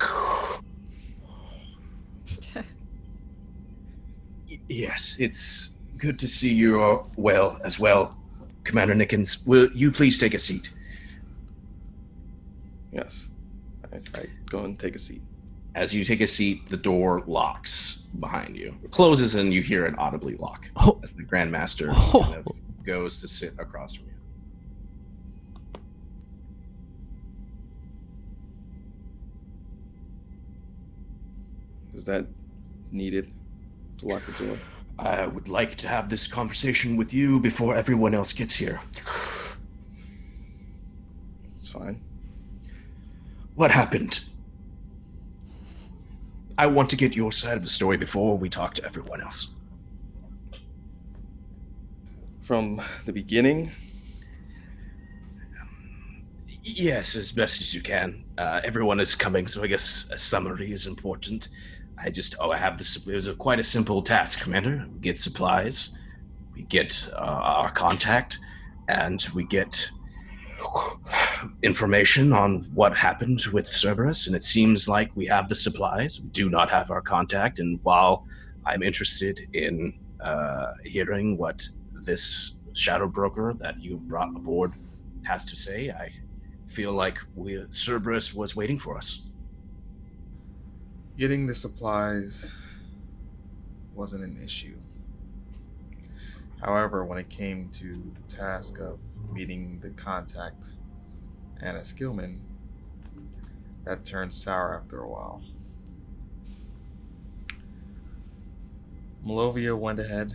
Y- 4.72 4.78
Yes, 4.78 5.16
it's 5.20 5.70
good 5.98 6.18
to 6.20 6.28
see 6.28 6.52
you 6.52 6.80
are 6.80 7.04
well 7.16 7.58
as 7.64 7.78
well, 7.78 8.16
Commander 8.64 8.94
Nickens. 8.94 9.46
Will 9.46 9.68
you 9.74 9.92
please 9.92 10.18
take 10.18 10.32
a 10.34 10.38
seat? 10.38 10.72
Yes. 12.90 13.28
I, 13.92 13.96
I 14.18 14.26
go 14.48 14.64
and 14.64 14.78
take 14.78 14.94
a 14.94 14.98
seat. 14.98 15.22
As 15.74 15.94
you 15.94 16.04
take 16.04 16.20
a 16.20 16.26
seat, 16.26 16.68
the 16.70 16.76
door 16.76 17.22
locks 17.26 18.06
behind 18.20 18.56
you. 18.56 18.74
It 18.82 18.90
closes 18.90 19.34
and 19.34 19.52
you 19.52 19.62
hear 19.62 19.86
it 19.86 19.94
audibly 19.98 20.36
lock 20.36 20.66
Oh. 20.76 20.98
as 21.02 21.14
the 21.14 21.22
Grandmaster 21.22 21.88
Oh. 21.92 22.22
kind 22.22 22.36
of 22.46 22.84
goes 22.84 23.20
to 23.20 23.28
sit 23.28 23.52
across 23.58 23.94
from 23.94 24.06
you. 24.06 24.12
Is 31.94 32.04
that 32.06 32.26
needed 32.90 33.26
to 33.26 33.32
lock 34.02 34.24
the 34.26 34.44
door? 34.44 34.56
I 34.98 35.26
would 35.26 35.48
like 35.48 35.76
to 35.76 35.88
have 35.88 36.08
this 36.08 36.26
conversation 36.26 36.96
with 36.96 37.12
you 37.14 37.40
before 37.40 37.74
everyone 37.74 38.14
else 38.14 38.32
gets 38.32 38.54
here. 38.54 38.80
It's 41.56 41.68
fine. 41.68 42.02
What 43.54 43.70
happened? 43.70 44.20
I 46.58 46.66
want 46.66 46.90
to 46.90 46.96
get 46.96 47.16
your 47.16 47.32
side 47.32 47.56
of 47.56 47.62
the 47.62 47.68
story 47.68 47.96
before 47.96 48.36
we 48.36 48.48
talk 48.48 48.74
to 48.74 48.84
everyone 48.84 49.20
else. 49.22 49.54
From 52.42 52.82
the 53.06 53.12
beginning, 53.12 53.72
Yes, 56.64 57.16
as 57.16 57.32
best 57.32 57.60
as 57.60 57.74
you 57.74 57.82
can. 57.82 58.24
Uh, 58.38 58.60
everyone 58.62 59.00
is 59.00 59.16
coming, 59.16 59.48
so 59.48 59.64
I 59.64 59.66
guess 59.66 60.08
a 60.12 60.18
summary 60.18 60.72
is 60.72 60.86
important. 60.86 61.48
I 62.04 62.10
just, 62.10 62.34
oh, 62.40 62.50
I 62.50 62.56
have 62.56 62.78
this. 62.78 62.96
It 62.96 63.14
was 63.14 63.26
a, 63.26 63.34
quite 63.34 63.60
a 63.60 63.64
simple 63.64 64.02
task, 64.02 64.40
Commander. 64.40 64.86
We 64.92 65.00
get 65.00 65.18
supplies, 65.18 65.96
we 66.54 66.62
get 66.62 67.08
uh, 67.12 67.16
our 67.16 67.70
contact, 67.70 68.38
and 68.88 69.24
we 69.34 69.44
get 69.44 69.88
information 71.62 72.32
on 72.32 72.62
what 72.74 72.96
happened 72.96 73.40
with 73.52 73.66
Cerberus. 73.66 74.26
And 74.26 74.36
it 74.36 74.44
seems 74.44 74.88
like 74.88 75.10
we 75.14 75.26
have 75.26 75.48
the 75.48 75.54
supplies. 75.54 76.20
We 76.20 76.28
do 76.30 76.50
not 76.50 76.70
have 76.70 76.90
our 76.90 77.00
contact. 77.00 77.58
And 77.60 77.80
while 77.82 78.26
I'm 78.64 78.82
interested 78.82 79.48
in 79.52 79.98
uh, 80.20 80.72
hearing 80.84 81.36
what 81.36 81.66
this 82.02 82.60
shadow 82.74 83.06
broker 83.06 83.54
that 83.60 83.80
you 83.80 83.96
brought 83.96 84.28
aboard 84.28 84.72
has 85.24 85.44
to 85.46 85.56
say, 85.56 85.90
I 85.90 86.12
feel 86.68 86.92
like 86.92 87.18
we 87.34 87.64
Cerberus 87.70 88.34
was 88.34 88.56
waiting 88.56 88.78
for 88.78 88.96
us. 88.96 89.22
Getting 91.22 91.46
the 91.46 91.54
supplies 91.54 92.48
wasn't 93.94 94.24
an 94.24 94.42
issue. 94.42 94.74
However, 96.60 97.04
when 97.04 97.16
it 97.16 97.28
came 97.28 97.68
to 97.74 98.12
the 98.12 98.34
task 98.34 98.80
of 98.80 98.98
meeting 99.32 99.78
the 99.80 99.90
contact, 99.90 100.70
Anna 101.60 101.78
Skillman, 101.84 102.40
that 103.84 104.04
turned 104.04 104.34
sour 104.34 104.76
after 104.76 105.00
a 105.00 105.08
while. 105.08 105.44
Malovia 109.24 109.78
went 109.78 110.00
ahead 110.00 110.34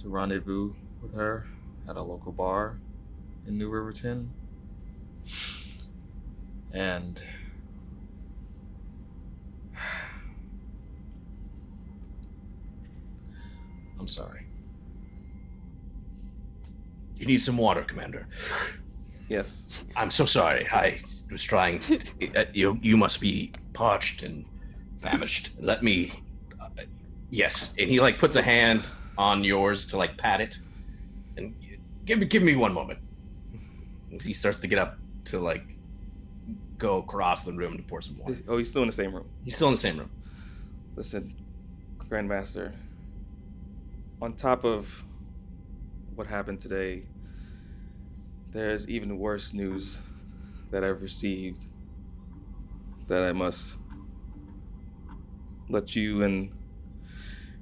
to 0.00 0.08
rendezvous 0.08 0.74
with 1.02 1.16
her 1.16 1.48
at 1.88 1.96
a 1.96 2.02
local 2.02 2.30
bar 2.30 2.78
in 3.48 3.58
New 3.58 3.68
Riverton. 3.68 4.30
And 6.72 7.20
I'm 14.04 14.08
sorry. 14.08 14.44
You 17.16 17.24
need 17.24 17.38
some 17.40 17.56
water, 17.56 17.82
Commander. 17.84 18.26
Yes. 19.30 19.86
I'm 19.96 20.10
so 20.10 20.26
sorry. 20.26 20.68
I 20.70 20.98
was 21.30 21.42
trying. 21.42 21.80
uh, 22.36 22.44
you 22.52 22.78
you 22.82 22.98
must 22.98 23.18
be 23.18 23.54
parched 23.72 24.22
and 24.22 24.44
famished. 24.98 25.52
Let 25.58 25.82
me. 25.82 26.12
uh, 26.60 26.68
yes, 27.30 27.74
and 27.78 27.88
he 27.88 27.98
like 27.98 28.18
puts 28.18 28.36
a 28.36 28.42
hand 28.42 28.90
on 29.16 29.42
yours 29.42 29.86
to 29.86 29.96
like 29.96 30.18
pat 30.18 30.42
it, 30.42 30.58
and 31.38 31.54
give 32.04 32.18
me 32.18 32.26
give 32.26 32.42
me 32.42 32.56
one 32.56 32.74
moment. 32.74 32.98
He 34.22 34.34
starts 34.34 34.60
to 34.60 34.68
get 34.68 34.78
up 34.78 34.98
to 35.30 35.40
like 35.40 35.64
go 36.76 36.98
across 36.98 37.46
the 37.46 37.54
room 37.54 37.78
to 37.78 37.82
pour 37.82 38.02
some 38.02 38.18
water. 38.18 38.36
Oh, 38.48 38.58
he's 38.58 38.68
still 38.68 38.82
in 38.82 38.88
the 38.88 39.00
same 39.02 39.14
room. 39.14 39.30
He's 39.46 39.56
still 39.56 39.68
in 39.68 39.74
the 39.74 39.80
same 39.80 39.98
room. 39.98 40.10
Listen, 40.94 41.34
Grandmaster. 42.10 42.74
On 44.20 44.32
top 44.34 44.64
of 44.64 45.04
what 46.14 46.26
happened 46.26 46.60
today, 46.60 47.02
there's 48.52 48.88
even 48.88 49.18
worse 49.18 49.52
news 49.52 50.00
that 50.70 50.84
I've 50.84 51.02
received 51.02 51.66
that 53.08 53.22
I 53.22 53.32
must 53.32 53.74
let 55.68 55.94
you 55.96 56.22
and 56.22 56.52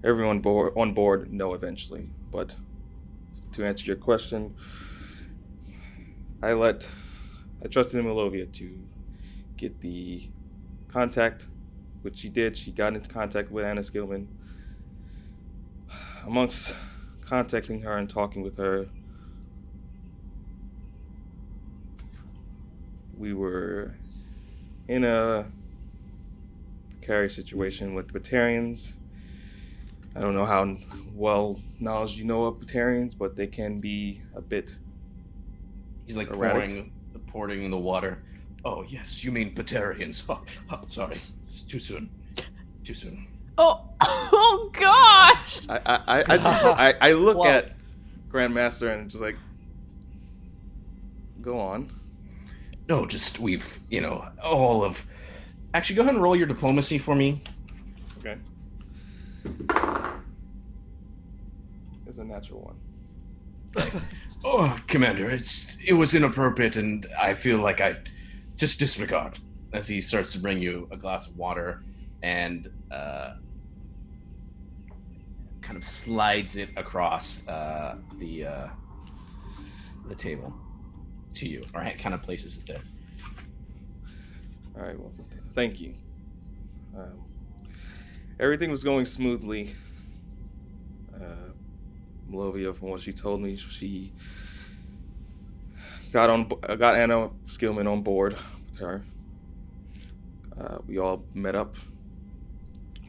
everyone 0.04 0.44
on 0.44 0.94
board 0.94 1.32
know 1.32 1.54
eventually. 1.54 2.10
But 2.30 2.56
to 3.52 3.64
answer 3.64 3.86
your 3.86 3.96
question, 3.96 4.54
I 6.42 6.52
let 6.52 6.88
I 7.64 7.68
trusted 7.68 8.00
in 8.00 8.06
Malovia 8.06 8.52
to 8.52 8.78
get 9.56 9.80
the 9.80 10.28
contact, 10.88 11.46
which 12.02 12.18
she 12.18 12.28
did. 12.28 12.56
She 12.56 12.72
got 12.72 12.94
into 12.94 13.08
contact 13.08 13.50
with 13.50 13.64
Anna 13.64 13.80
Skillman. 13.80 14.26
Amongst 16.26 16.74
contacting 17.24 17.82
her 17.82 17.96
and 17.96 18.08
talking 18.08 18.42
with 18.42 18.56
her, 18.56 18.86
we 23.16 23.32
were 23.32 23.94
in 24.88 25.04
a 25.04 25.50
precarious 26.90 27.34
situation 27.34 27.94
with 27.94 28.12
the 28.12 28.18
Batarians. 28.18 28.94
I 30.14 30.20
don't 30.20 30.34
know 30.34 30.44
how 30.44 30.76
well 31.14 31.60
knowledge 31.80 32.16
you 32.16 32.24
know 32.24 32.44
of 32.44 32.56
Batarians, 32.56 33.16
but 33.16 33.34
they 33.34 33.46
can 33.46 33.80
be 33.80 34.22
a 34.34 34.40
bit. 34.40 34.76
He's 36.06 36.16
like 36.16 36.30
Erratic. 36.30 36.52
pouring 36.52 36.92
pouring 37.26 37.70
the 37.70 37.78
water. 37.78 38.22
Oh 38.64 38.84
yes, 38.88 39.24
you 39.24 39.32
mean 39.32 39.54
Batarians. 39.54 40.22
Oh, 40.28 40.42
oh, 40.70 40.82
sorry, 40.86 41.16
it's 41.44 41.62
too 41.62 41.80
soon. 41.80 42.10
Too 42.84 42.94
soon. 42.94 43.26
Oh, 43.58 43.88
oh 44.00 44.70
gosh! 44.72 45.60
I 45.68 45.80
I 45.86 46.00
I, 46.06 46.22
I, 46.28 46.88
I, 46.88 46.94
I 47.08 47.12
look 47.12 47.38
Well- 47.38 47.48
at 47.48 47.72
Grandmaster 48.28 48.92
and 48.92 49.10
just 49.10 49.22
like, 49.22 49.36
go 51.40 51.60
on. 51.60 51.92
No, 52.88 53.06
just 53.06 53.38
we've 53.38 53.78
you 53.90 54.00
know 54.00 54.26
all 54.42 54.82
of. 54.84 55.06
Actually, 55.74 55.96
go 55.96 56.02
ahead 56.02 56.14
and 56.14 56.22
roll 56.22 56.36
your 56.36 56.46
diplomacy 56.46 56.98
for 56.98 57.14
me. 57.14 57.42
Okay. 58.18 58.36
It's 62.06 62.18
a 62.18 62.24
natural 62.24 62.74
one. 63.74 64.02
Oh, 64.44 64.76
Commander, 64.88 65.30
it's 65.30 65.76
it 65.86 65.92
was 65.92 66.16
inappropriate, 66.16 66.74
and 66.76 67.06
I 67.16 67.34
feel 67.34 67.58
like 67.58 67.80
I 67.80 67.94
just 68.56 68.80
disregard. 68.80 69.38
As 69.72 69.86
he 69.86 70.00
starts 70.00 70.32
to 70.32 70.40
bring 70.40 70.58
you 70.60 70.88
a 70.90 70.96
glass 70.96 71.28
of 71.28 71.36
water, 71.38 71.84
and 72.24 72.68
uh, 72.92 73.34
kind 75.62 75.76
of 75.76 75.84
slides 75.84 76.56
it 76.56 76.70
across 76.76 77.46
uh, 77.48 77.96
the 78.18 78.46
uh, 78.46 78.66
the 80.08 80.14
table 80.14 80.52
to 81.34 81.48
you, 81.48 81.64
or 81.74 81.82
kind 81.98 82.14
of 82.14 82.22
places 82.22 82.58
it 82.58 82.66
there. 82.66 82.82
All 84.76 84.82
right. 84.82 84.98
Well, 84.98 85.12
thank 85.54 85.80
you. 85.80 85.94
Um, 86.96 87.24
everything 88.38 88.70
was 88.70 88.84
going 88.84 89.04
smoothly. 89.04 89.74
Uh, 91.14 91.52
Malovia, 92.30 92.74
from 92.74 92.88
what 92.88 93.00
she 93.00 93.12
told 93.12 93.40
me, 93.40 93.56
she 93.56 94.12
got 96.12 96.30
on, 96.30 96.48
got 96.48 96.96
Anna 96.96 97.30
Skillman 97.46 97.90
on 97.90 98.02
board 98.02 98.36
with 98.70 98.80
her. 98.80 99.02
Uh, 100.58 100.78
we 100.86 100.98
all 100.98 101.24
met 101.34 101.54
up. 101.54 101.76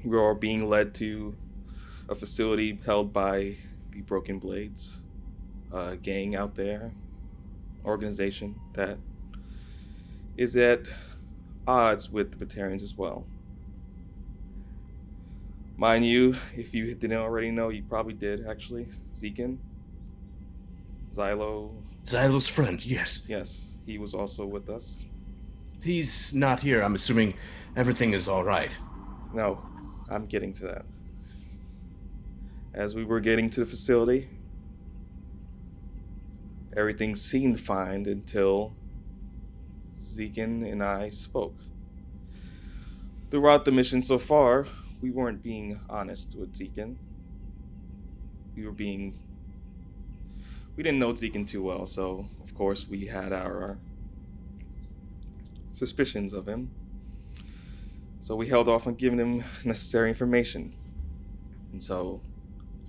We 0.04 0.18
are 0.18 0.36
being 0.36 0.70
led 0.70 0.94
to 0.96 1.36
a 2.10 2.16
facility 2.16 2.80
held 2.86 3.14
by 3.14 3.56
the 3.92 4.02
Broken 4.02 4.38
Blades, 4.40 4.98
a 5.72 5.96
gang 5.96 6.36
out 6.36 6.56
there, 6.56 6.92
organization 7.86 8.56
that 8.74 8.98
is 10.36 10.58
at 10.58 10.88
odds 11.66 12.12
with 12.12 12.38
the 12.38 12.46
Batarians 12.46 12.82
as 12.82 12.98
well. 12.98 13.26
Mind 15.78 16.06
you, 16.06 16.36
if 16.56 16.74
you 16.74 16.94
didn't 16.94 17.18
already 17.18 17.52
know, 17.52 17.70
you 17.70 17.84
probably 17.84 18.14
did 18.14 18.46
actually. 18.48 18.88
Zekin, 19.16 19.58
Xylo, 21.14 21.72
Xylo's 22.06 22.48
friend, 22.48 22.84
yes, 22.86 23.26
yes, 23.28 23.74
he 23.86 23.98
was 23.98 24.14
also 24.14 24.46
with 24.46 24.70
us. 24.70 25.04
he's 25.82 26.34
not 26.34 26.60
here. 26.62 26.82
I'm 26.82 26.96
assuming 26.96 27.36
everything 27.76 28.14
is 28.14 28.28
all 28.28 28.44
right. 28.44 28.78
No, 29.34 29.62
I'm 30.10 30.26
getting 30.26 30.54
to 30.54 30.64
that. 30.66 30.86
As 32.74 32.96
we 32.96 33.04
were 33.04 33.20
getting 33.20 33.50
to 33.52 33.60
the 33.60 33.66
facility, 33.66 34.30
everything 36.76 37.16
seemed 37.16 37.60
fine 37.60 38.06
until 38.06 38.74
Zekin 39.98 40.70
and 40.70 40.84
I 40.84 41.10
spoke. 41.10 41.56
Throughout 43.32 43.66
the 43.66 43.72
mission 43.72 44.02
so 44.02 44.18
far, 44.18 44.68
we 45.02 45.12
weren't 45.12 45.42
being 45.44 45.80
honest 45.90 46.36
with 46.36 46.54
Zekin. 46.54 46.96
We 48.56 48.66
were 48.66 48.72
being. 48.72 49.20
We 50.76 50.84
didn't 50.84 51.00
know 51.00 51.14
Zekin 51.14 51.48
too 51.48 51.64
well, 51.64 51.86
so 51.86 52.28
of 52.44 52.56
course 52.56 52.88
we 52.88 53.08
had 53.08 53.34
our 53.34 53.78
suspicions 55.74 56.34
of 56.34 56.48
him. 56.48 56.72
So 58.24 58.38
we 58.38 58.48
held 58.48 58.70
off 58.70 58.88
on 58.88 58.94
giving 58.94 59.20
him 59.20 59.44
necessary 59.66 60.08
information. 60.08 60.74
And 61.74 61.84
so 61.84 62.22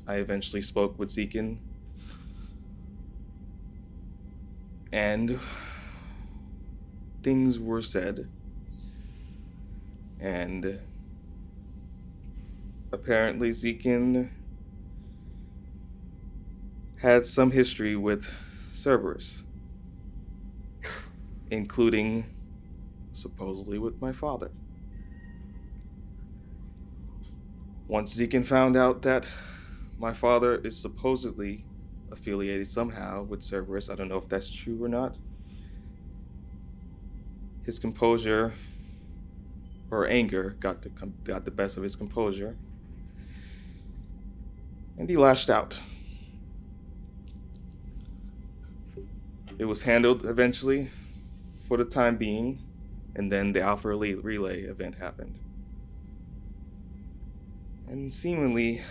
I 0.06 0.18
eventually 0.18 0.62
spoke 0.62 0.96
with 0.96 1.08
Zekin. 1.08 1.58
And 4.92 5.40
things 7.24 7.58
were 7.58 7.82
said. 7.82 8.28
And 10.20 10.78
apparently 12.92 13.50
Zekin 13.50 14.30
had 16.98 17.26
some 17.26 17.50
history 17.50 17.96
with 17.96 18.32
Cerberus, 18.72 19.42
including 21.50 22.26
supposedly 23.12 23.80
with 23.80 24.00
my 24.00 24.12
father. 24.12 24.52
Once 27.86 28.16
Zekin 28.16 28.44
found 28.44 28.76
out 28.76 29.02
that 29.02 29.26
my 29.98 30.12
father 30.12 30.56
is 30.56 30.76
supposedly 30.76 31.64
affiliated 32.10 32.66
somehow 32.66 33.22
with 33.22 33.42
Cerberus, 33.42 33.90
I 33.90 33.94
don't 33.94 34.08
know 34.08 34.18
if 34.18 34.28
that's 34.28 34.50
true 34.50 34.82
or 34.82 34.88
not. 34.88 35.16
His 37.64 37.78
composure 37.78 38.54
or 39.90 40.06
anger 40.08 40.56
got 40.60 40.82
the 40.82 40.88
got 41.24 41.44
the 41.44 41.50
best 41.50 41.76
of 41.76 41.82
his 41.82 41.94
composure, 41.94 42.56
and 44.98 45.08
he 45.08 45.16
lashed 45.16 45.50
out. 45.50 45.80
It 49.58 49.66
was 49.66 49.82
handled 49.82 50.24
eventually, 50.24 50.90
for 51.68 51.76
the 51.76 51.84
time 51.84 52.16
being, 52.16 52.60
and 53.14 53.30
then 53.30 53.52
the 53.52 53.60
Alpha 53.60 53.88
Relay 53.88 54.14
relay 54.14 54.62
event 54.62 54.96
happened. 54.96 55.38
And 57.86 58.12
seemingly, 58.12 58.82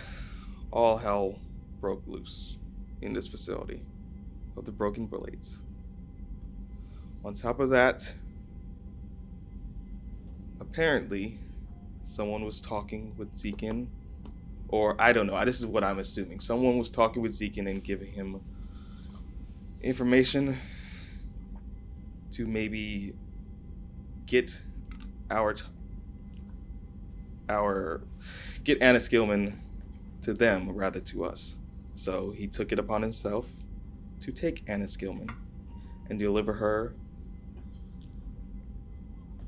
all 0.70 0.98
hell 0.98 1.38
broke 1.80 2.02
loose 2.06 2.56
in 3.02 3.12
this 3.12 3.26
facility 3.26 3.82
of 4.56 4.64
the 4.64 4.72
Broken 4.72 5.06
Blades. 5.06 5.60
On 7.24 7.34
top 7.34 7.60
of 7.60 7.70
that, 7.70 8.14
apparently, 10.60 11.38
someone 12.04 12.44
was 12.44 12.60
talking 12.60 13.14
with 13.16 13.32
Zekin, 13.32 13.88
or 14.68 14.94
I 15.00 15.12
don't 15.12 15.26
know. 15.26 15.44
This 15.44 15.58
is 15.58 15.66
what 15.66 15.84
I'm 15.84 15.98
assuming. 15.98 16.40
Someone 16.40 16.78
was 16.78 16.90
talking 16.90 17.22
with 17.22 17.32
Zekin 17.32 17.68
and 17.68 17.82
giving 17.82 18.12
him 18.12 18.40
information 19.82 20.56
to 22.30 22.46
maybe 22.46 23.14
get 24.26 24.62
our 25.30 25.54
our 27.48 28.02
get 28.64 28.80
Anna 28.80 28.98
Skillman 28.98 29.58
to 30.22 30.32
them 30.32 30.70
rather 30.70 31.00
to 31.00 31.24
us. 31.24 31.56
So 31.94 32.32
he 32.32 32.46
took 32.46 32.72
it 32.72 32.78
upon 32.78 33.02
himself 33.02 33.50
to 34.20 34.32
take 34.32 34.64
Anna 34.66 34.86
Skillman 34.86 35.30
and 36.08 36.18
deliver 36.18 36.54
her 36.54 36.94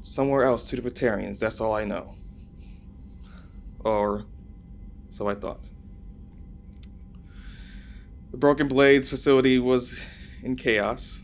somewhere 0.02 0.44
else 0.44 0.68
to 0.70 0.76
the 0.76 0.88
Batarians. 0.88 1.40
That's 1.40 1.60
all 1.60 1.74
I 1.74 1.84
know. 1.84 2.14
Or 3.80 4.24
so 5.10 5.28
I 5.28 5.34
thought. 5.34 5.60
The 8.30 8.36
Broken 8.36 8.68
Blades 8.68 9.08
facility 9.08 9.58
was 9.58 10.04
in 10.42 10.56
chaos 10.56 11.22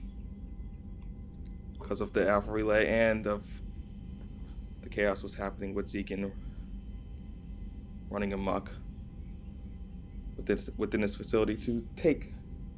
because 1.78 2.00
of 2.00 2.14
the 2.14 2.26
Alpha 2.28 2.50
Relay 2.50 2.86
and 2.86 3.26
of 3.26 3.60
the 4.80 4.88
chaos 4.88 5.22
was 5.22 5.34
happening 5.34 5.74
with 5.74 5.86
Zekin 5.88 6.32
running 8.12 8.32
amok 8.32 8.70
within, 10.36 10.58
within 10.76 11.00
this 11.00 11.14
facility 11.14 11.56
to 11.56 11.86
take 11.96 12.32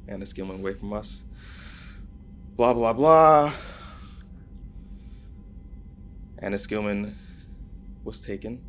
Anna 0.07 0.25
Skillman 0.25 0.59
away 0.59 0.73
from 0.73 0.93
us. 0.93 1.23
Blah, 2.55 2.73
blah, 2.73 2.93
blah. 2.93 3.53
Anna 6.39 6.57
Skillman 6.57 7.13
was 8.03 8.21
taken, 8.21 8.61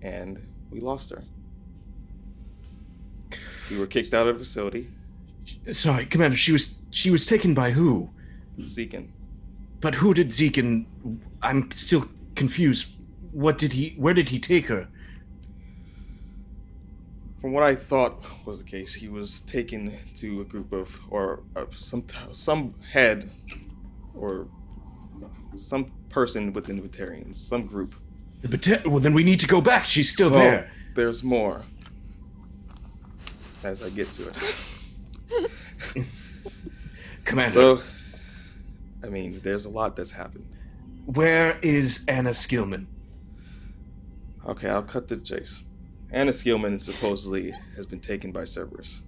and 0.00 0.46
we 0.70 0.80
lost 0.80 1.10
her. 1.10 1.24
We 3.70 3.78
were 3.78 3.86
kicked 3.86 4.14
out 4.14 4.26
of 4.28 4.38
the 4.38 4.44
facility. 4.44 4.88
Sorry, 5.72 6.06
Commander. 6.06 6.36
She 6.36 6.52
was 6.52 6.78
she 6.90 7.10
was 7.10 7.26
taken 7.26 7.54
by 7.54 7.72
who? 7.72 8.10
Zekin. 8.60 9.08
But 9.80 9.96
who 9.96 10.14
did 10.14 10.28
Zekin? 10.28 10.86
I'm 11.42 11.70
still 11.72 12.08
confused. 12.34 12.94
What 13.32 13.58
did 13.58 13.72
he? 13.72 13.94
Where 13.96 14.14
did 14.14 14.28
he 14.28 14.38
take 14.38 14.68
her? 14.68 14.88
From 17.42 17.52
what 17.52 17.64
I 17.64 17.74
thought 17.74 18.24
was 18.46 18.62
the 18.62 18.70
case, 18.70 18.94
he 18.94 19.08
was 19.08 19.40
taken 19.42 19.92
to 20.16 20.40
a 20.40 20.44
group 20.44 20.72
of, 20.72 20.98
or 21.10 21.42
uh, 21.56 21.64
some 21.72 22.04
some 22.32 22.72
head, 22.92 23.28
or 24.14 24.46
some 25.56 25.90
person 26.08 26.52
within 26.52 26.76
the 26.80 26.88
Batarians, 26.88 27.34
some 27.34 27.66
group. 27.66 27.94
The 28.42 28.48
Bata- 28.48 28.82
well, 28.88 29.00
then 29.00 29.12
we 29.12 29.24
need 29.24 29.40
to 29.40 29.48
go 29.48 29.60
back. 29.60 29.84
She's 29.86 30.10
still 30.10 30.30
Well, 30.30 30.38
there. 30.38 30.70
There's 30.94 31.22
more. 31.24 31.62
As 33.64 33.82
I 33.84 33.90
get 33.90 34.06
to 34.08 34.28
it. 34.30 36.06
Commander, 37.24 37.52
So, 37.52 37.82
I 39.02 39.06
mean, 39.08 39.38
there's 39.42 39.64
a 39.64 39.68
lot 39.70 39.94
that's 39.96 40.10
happened. 40.12 40.46
where 41.06 41.58
is 41.62 42.04
Anna 42.08 42.30
Skillman? 42.30 42.86
Okay, 44.46 44.68
I'll 44.68 44.82
cut 44.82 45.06
to 45.08 45.16
the 45.16 45.22
chase. 45.24 45.60
Anna 46.12 46.30
Skillman 46.32 46.78
supposedly 46.80 47.52
has 47.74 47.86
been 47.86 48.00
taken 48.00 48.32
by 48.32 48.44
Cerberus. 48.44 49.00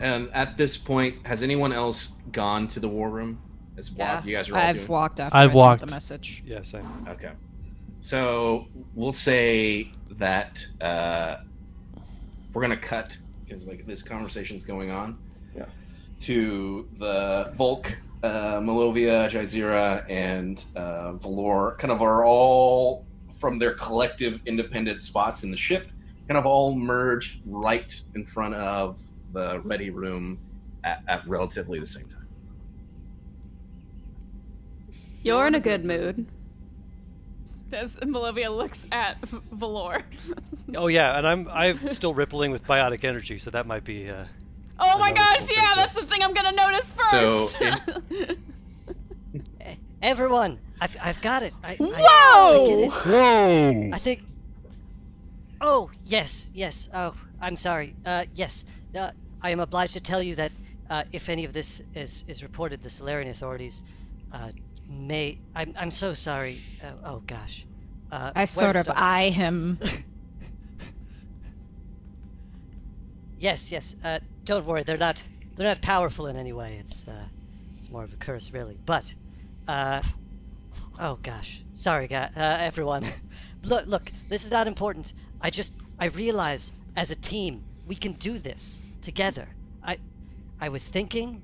And 0.00 0.30
at 0.32 0.56
this 0.56 0.76
point, 0.76 1.26
has 1.26 1.42
anyone 1.42 1.72
else 1.72 2.12
gone 2.32 2.68
to 2.68 2.80
the 2.80 2.88
war 2.88 3.08
room? 3.10 3.40
As 3.78 3.90
Yeah, 3.90 4.22
you 4.24 4.34
guys 4.34 4.48
are 4.50 4.56
all 4.56 4.62
I've 4.62 4.76
doing? 4.76 4.88
walked 4.88 5.20
after 5.20 5.36
I've 5.36 5.50
I 5.50 5.54
walked. 5.54 5.80
sent 5.80 5.90
the 5.90 5.96
message. 5.96 6.42
Yeah, 6.46 6.62
same. 6.62 6.86
Okay. 7.08 7.32
So 8.00 8.68
we'll 8.94 9.12
say 9.12 9.90
that 10.12 10.66
uh, 10.80 11.38
we're 12.52 12.62
gonna 12.62 12.76
cut 12.76 13.16
because 13.44 13.66
like 13.66 13.86
this 13.86 14.02
conversation's 14.02 14.64
going 14.64 14.90
on. 14.90 15.18
Yeah. 15.56 15.64
To 16.20 16.88
the 16.98 17.50
Volk, 17.54 17.98
uh, 18.26 18.60
Malovia, 18.60 19.28
Jazeera, 19.30 20.08
and 20.10 20.64
uh, 20.74 21.12
Valor, 21.12 21.76
kind 21.78 21.92
of 21.92 22.02
are 22.02 22.24
all 22.24 23.06
from 23.38 23.58
their 23.58 23.74
collective 23.74 24.40
independent 24.46 25.00
spots 25.00 25.44
in 25.44 25.50
the 25.50 25.56
ship, 25.56 25.88
kind 26.28 26.38
of 26.38 26.46
all 26.46 26.74
merged 26.74 27.42
right 27.46 28.00
in 28.14 28.24
front 28.24 28.54
of 28.54 28.98
the 29.32 29.60
ready 29.60 29.90
room 29.90 30.38
at, 30.84 31.02
at 31.08 31.26
relatively 31.28 31.78
the 31.78 31.86
same 31.86 32.06
time. 32.08 32.26
You're 35.22 35.46
in 35.46 35.54
a 35.54 35.60
good 35.60 35.84
mood. 35.84 36.26
As 37.72 37.98
Malovia 37.98 38.56
looks 38.56 38.86
at 38.92 39.18
V- 39.20 39.38
Valor. 39.50 40.02
Oh 40.74 40.86
yeah, 40.86 41.18
and 41.18 41.26
I'm 41.26 41.48
I'm 41.48 41.88
still 41.88 42.14
rippling 42.14 42.52
with 42.52 42.64
biotic 42.64 43.02
energy, 43.02 43.38
so 43.38 43.50
that 43.50 43.66
might 43.66 43.82
be. 43.82 44.08
Uh, 44.08 44.26
oh 44.78 44.98
my 44.98 45.12
gosh, 45.12 45.48
yeah, 45.50 45.72
that's 45.74 45.94
the 45.94 46.04
thing 46.04 46.22
I'm 46.22 46.34
gonna 46.34 46.52
notice 46.52 46.92
first. 46.92 47.58
So, 47.58 47.72
first. 48.08 48.38
Everyone, 50.02 50.58
I've, 50.80 50.96
I've 51.02 51.20
got 51.20 51.42
it. 51.42 51.52
I, 51.64 51.72
I, 51.72 51.72
I 51.72 51.76
Whoa! 51.80 52.66
get 52.66 52.78
it. 52.78 52.92
Whoa! 52.92 53.90
I 53.92 53.98
think. 53.98 54.22
Oh 55.60 55.90
yes, 56.04 56.50
yes. 56.54 56.88
Oh, 56.92 57.14
I'm 57.40 57.56
sorry. 57.56 57.94
Uh, 58.04 58.24
yes, 58.34 58.64
uh, 58.96 59.10
I 59.42 59.50
am 59.50 59.60
obliged 59.60 59.94
to 59.94 60.00
tell 60.00 60.22
you 60.22 60.34
that 60.36 60.52
uh, 60.90 61.04
if 61.12 61.28
any 61.28 61.44
of 61.44 61.52
this 61.52 61.82
is 61.94 62.24
is 62.28 62.42
reported, 62.42 62.82
the 62.82 62.90
Salarian 62.90 63.28
authorities 63.28 63.82
uh, 64.32 64.50
may. 64.88 65.38
I'm 65.54 65.74
I'm 65.78 65.90
so 65.90 66.14
sorry. 66.14 66.60
Uh, 66.82 67.08
oh 67.08 67.22
gosh. 67.26 67.64
Uh, 68.12 68.30
I 68.36 68.44
sort 68.44 68.76
of 68.76 68.82
start? 68.82 68.98
eye 68.98 69.30
him. 69.30 69.78
Yes, 73.38 73.70
yes. 73.70 73.96
Uh, 74.02 74.20
don't 74.44 74.64
worry. 74.64 74.82
They're 74.82 74.96
not. 74.96 75.22
They're 75.56 75.68
not 75.68 75.82
powerful 75.82 76.26
in 76.26 76.36
any 76.36 76.52
way. 76.52 76.76
It's 76.78 77.08
uh, 77.08 77.24
it's 77.76 77.90
more 77.90 78.04
of 78.04 78.12
a 78.12 78.16
curse, 78.16 78.52
really. 78.52 78.78
But, 78.84 79.14
uh, 79.68 80.02
oh 81.00 81.18
gosh, 81.22 81.62
sorry, 81.72 82.08
guy, 82.08 82.30
uh, 82.36 82.58
everyone. 82.60 83.04
look, 83.62 83.86
look. 83.86 84.12
This 84.28 84.44
is 84.44 84.50
not 84.50 84.66
important. 84.66 85.12
I 85.40 85.50
just 85.50 85.74
I 85.98 86.06
realize 86.06 86.72
as 86.96 87.10
a 87.10 87.16
team 87.16 87.64
we 87.86 87.94
can 87.94 88.12
do 88.12 88.38
this 88.38 88.80
together. 89.02 89.48
I, 89.82 89.98
I 90.60 90.68
was 90.68 90.88
thinking, 90.88 91.42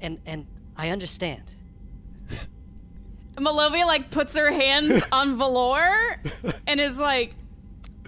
and 0.00 0.18
and 0.26 0.46
I 0.76 0.90
understand. 0.90 1.54
Malovia 3.36 3.86
like 3.86 4.10
puts 4.10 4.36
her 4.36 4.50
hands 4.50 5.02
on 5.12 5.38
Valor 5.38 6.20
and 6.66 6.80
is 6.80 6.98
like, 6.98 7.34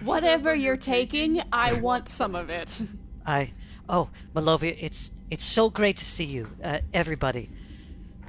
"Whatever 0.03 0.53
you're 0.53 0.77
taking, 0.77 1.41
I 1.51 1.73
want 1.73 2.09
some 2.09 2.35
of 2.35 2.49
it." 2.49 2.85
I 3.25 3.51
oh 3.89 4.09
Malovia, 4.35 4.75
it's 4.79 5.13
it's 5.29 5.45
so 5.45 5.69
great 5.69 5.97
to 5.97 6.05
see 6.05 6.25
you, 6.25 6.47
uh, 6.63 6.79
everybody. 6.93 7.49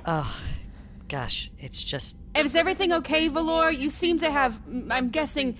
Oh, 0.06 0.36
gosh, 1.08 1.50
it's 1.58 1.82
just 1.82 2.16
Is 2.34 2.54
everything 2.54 2.92
okay, 2.92 3.28
Valor? 3.28 3.70
You 3.70 3.90
seem 3.90 4.18
to 4.18 4.30
have. 4.30 4.60
I'm 4.90 5.08
guessing 5.10 5.56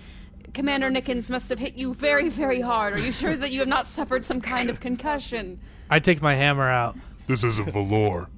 Commander 0.52 0.90
Nickens 0.90 1.30
must 1.30 1.48
have 1.48 1.58
hit 1.58 1.74
you 1.76 1.94
very, 1.94 2.28
very 2.28 2.60
hard. 2.60 2.94
Are 2.94 2.98
you 3.00 3.12
sure 3.12 3.36
that 3.36 3.50
you 3.50 3.60
have 3.60 3.68
not 3.68 3.86
suffered 3.86 4.24
some 4.24 4.40
kind 4.40 4.70
of 4.70 4.80
concussion? 4.80 5.58
I 5.90 5.98
take 5.98 6.22
my 6.22 6.34
hammer 6.34 6.68
out. 6.70 6.96
This 7.26 7.42
isn't 7.44 7.70
Valor. 7.70 8.28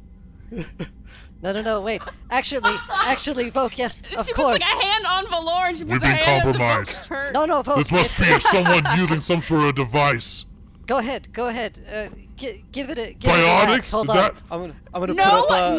no 0.51 1.53
no 1.53 1.61
no 1.63 1.81
wait. 1.81 2.03
Actually, 2.31 2.73
actually, 3.05 3.51
Voke, 3.51 3.77
yes, 3.77 4.01
of 4.17 4.25
she 4.27 4.33
course. 4.33 4.59
puts 4.59 4.73
like 4.73 4.83
a 4.83 4.87
hand 4.87 5.07
on 5.07 5.29
Valor 5.29 5.67
and 5.69 5.77
she 5.77 5.85
puts 5.85 5.93
We've 5.95 6.03
her 6.03 6.09
been 6.09 6.17
hand 6.17 6.47
on 6.47 6.53
the 6.53 6.59
compromised. 6.59 7.11
No, 7.35 7.45
no, 7.45 7.63
Voke. 7.63 7.77
This 7.77 7.93
must 7.93 8.19
be 8.19 8.41
someone 8.41 8.85
using 8.97 9.21
some 9.21 9.41
sort 9.41 9.65
of 9.65 9.75
device. 9.75 10.46
Go 10.87 10.99
ahead, 10.99 11.33
go 11.33 11.49
ahead. 11.49 11.81
Uh, 11.93 12.07
gi- 12.37 12.65
give 12.71 12.91
it 12.91 12.99
a. 12.99 13.13
Give 13.15 13.31
It 13.33 13.35
a 13.35 13.43
whack. 13.45 13.69
Biotics? 13.69 13.91
Hold 13.93 14.09
That- 14.09 14.33
on. 14.33 14.37
I'm 14.51 14.61
gonna 14.61 14.75
I'm 14.95 15.01
gonna 15.01 15.15
No, 15.15 15.47
put 15.47 15.51
up 15.53 15.75
a, 15.75 15.79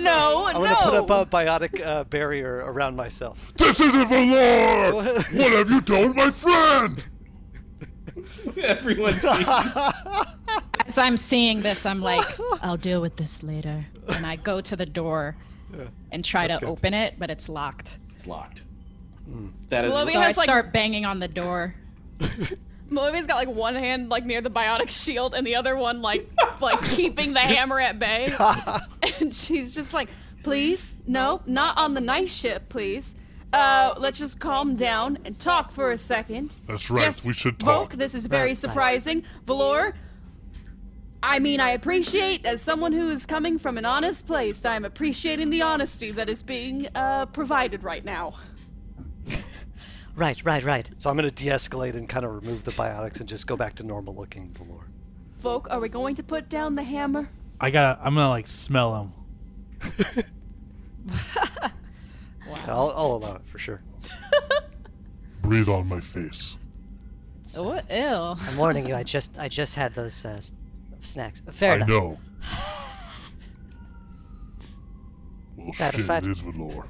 no, 0.00 0.46
I'm 0.46 0.54
no. 0.54 0.62
gonna 0.62 1.02
put 1.02 1.10
up 1.10 1.32
a 1.32 1.36
biotic 1.36 1.84
uh, 1.84 2.04
barrier 2.04 2.64
around 2.66 2.96
myself. 2.96 3.52
This 3.56 3.78
isn't 3.80 4.08
Valor! 4.08 4.92
what 5.32 5.52
have 5.52 5.70
you 5.70 5.80
done 5.82 6.14
my 6.16 6.30
friend? 6.30 7.06
Everyone 8.62 9.12
sees. 9.14 9.46
As 10.86 10.96
I'm 10.96 11.18
seeing 11.18 11.60
this, 11.60 11.84
I'm 11.84 12.00
like, 12.00 12.24
I'll 12.62 12.78
deal 12.78 13.02
with 13.02 13.16
this 13.16 13.42
later. 13.42 13.84
And 14.08 14.24
I 14.24 14.36
go 14.36 14.62
to 14.62 14.74
the 14.76 14.86
door 14.86 15.36
and 16.10 16.24
try 16.24 16.46
to 16.48 16.64
open 16.64 16.94
it, 16.94 17.16
but 17.18 17.28
it's 17.30 17.48
locked. 17.50 17.98
it's 18.14 18.26
locked. 18.26 18.62
That 19.68 19.84
is. 19.84 19.92
Malovia 19.92 20.12
So 20.14 20.18
I 20.20 20.24
has 20.24 20.36
like 20.38 20.46
start 20.46 20.72
banging 20.72 21.04
on 21.04 21.20
the 21.20 21.28
door. 21.28 21.74
Malovia's 22.90 23.26
got 23.26 23.36
like 23.36 23.48
one 23.54 23.74
hand 23.74 24.08
like 24.08 24.24
near 24.24 24.40
the 24.40 24.50
biotic 24.50 24.90
shield 24.90 25.34
and 25.34 25.46
the 25.46 25.54
other 25.56 25.76
one 25.76 26.00
like 26.00 26.28
like 26.60 26.82
keeping 26.84 27.32
the 27.34 27.40
hammer 27.40 27.78
at 27.80 27.98
bay. 27.98 28.32
and 29.20 29.34
she's 29.34 29.74
just 29.74 29.92
like, 29.92 30.08
please, 30.42 30.94
no, 31.06 31.42
not 31.46 31.76
on 31.78 31.94
the 31.94 32.00
night 32.00 32.28
ship, 32.28 32.68
please. 32.68 33.14
Uh, 33.52 33.94
let's 33.98 34.18
just 34.18 34.38
calm 34.40 34.74
down 34.76 35.18
and 35.24 35.38
talk 35.38 35.70
for 35.70 35.90
a 35.90 35.96
second. 35.98 36.58
That's 36.66 36.90
right. 36.90 37.02
Yes, 37.04 37.26
we 37.26 37.32
should 37.32 37.58
talk. 37.58 37.90
Volk, 37.90 37.92
this 37.94 38.14
is 38.14 38.26
very 38.26 38.40
Right, 38.42 38.48
right. 38.48 38.56
surprising. 38.56 39.22
Valor, 39.46 39.94
I 41.22 41.38
mean, 41.38 41.58
I 41.58 41.70
appreciate, 41.70 42.44
as 42.46 42.60
someone 42.62 42.92
who 42.92 43.08
is 43.10 43.24
coming 43.26 43.58
from 43.58 43.78
an 43.78 43.84
honest 43.84 44.26
place, 44.26 44.64
I'm 44.66 44.84
appreciating 44.84 45.50
the 45.50 45.62
honesty 45.62 46.10
that 46.12 46.28
is 46.28 46.42
being 46.42 46.88
uh, 46.94 47.26
provided 47.26 47.82
right 47.82 48.04
now. 48.04 48.34
Right, 50.18 50.44
right, 50.44 50.64
right. 50.64 50.90
So 50.98 51.08
I'm 51.08 51.16
going 51.16 51.30
to 51.30 51.44
de-escalate 51.44 51.94
and 51.94 52.08
kind 52.08 52.26
of 52.26 52.34
remove 52.34 52.64
the 52.64 52.72
biotics 52.72 53.20
and 53.20 53.28
just 53.28 53.46
go 53.46 53.56
back 53.56 53.76
to 53.76 53.84
normal 53.84 54.16
looking 54.16 54.48
Valor. 54.48 54.84
Volk, 55.36 55.68
are 55.70 55.78
we 55.78 55.88
going 55.88 56.16
to 56.16 56.24
put 56.24 56.48
down 56.48 56.72
the 56.72 56.82
hammer? 56.82 57.30
I 57.60 57.70
gotta. 57.70 58.00
I'm 58.02 58.16
gonna 58.16 58.28
like 58.28 58.48
smell 58.48 58.96
him. 58.96 59.12
I'll, 62.66 62.92
I'll 62.96 63.12
allow 63.12 63.36
it 63.36 63.42
for 63.46 63.60
sure. 63.60 63.80
Breathe 65.42 65.68
on 65.68 65.88
my 65.88 66.00
face. 66.00 66.56
What? 67.56 67.88
Ew. 67.88 68.04
I'm 68.04 68.56
warning 68.56 68.88
you. 68.88 68.96
I 68.96 69.04
just 69.04 69.38
I 69.38 69.48
just 69.48 69.76
had 69.76 69.94
those 69.94 70.24
uh, 70.24 70.40
snacks. 71.00 71.42
Fair 71.52 71.72
I 71.72 71.76
enough. 71.76 71.88
know. 71.88 72.18
Well, 75.56 75.66
shit, 75.68 75.92
Satisfied? 75.92 76.26
it 76.26 76.30
is 76.30 76.40
velour. 76.40 76.86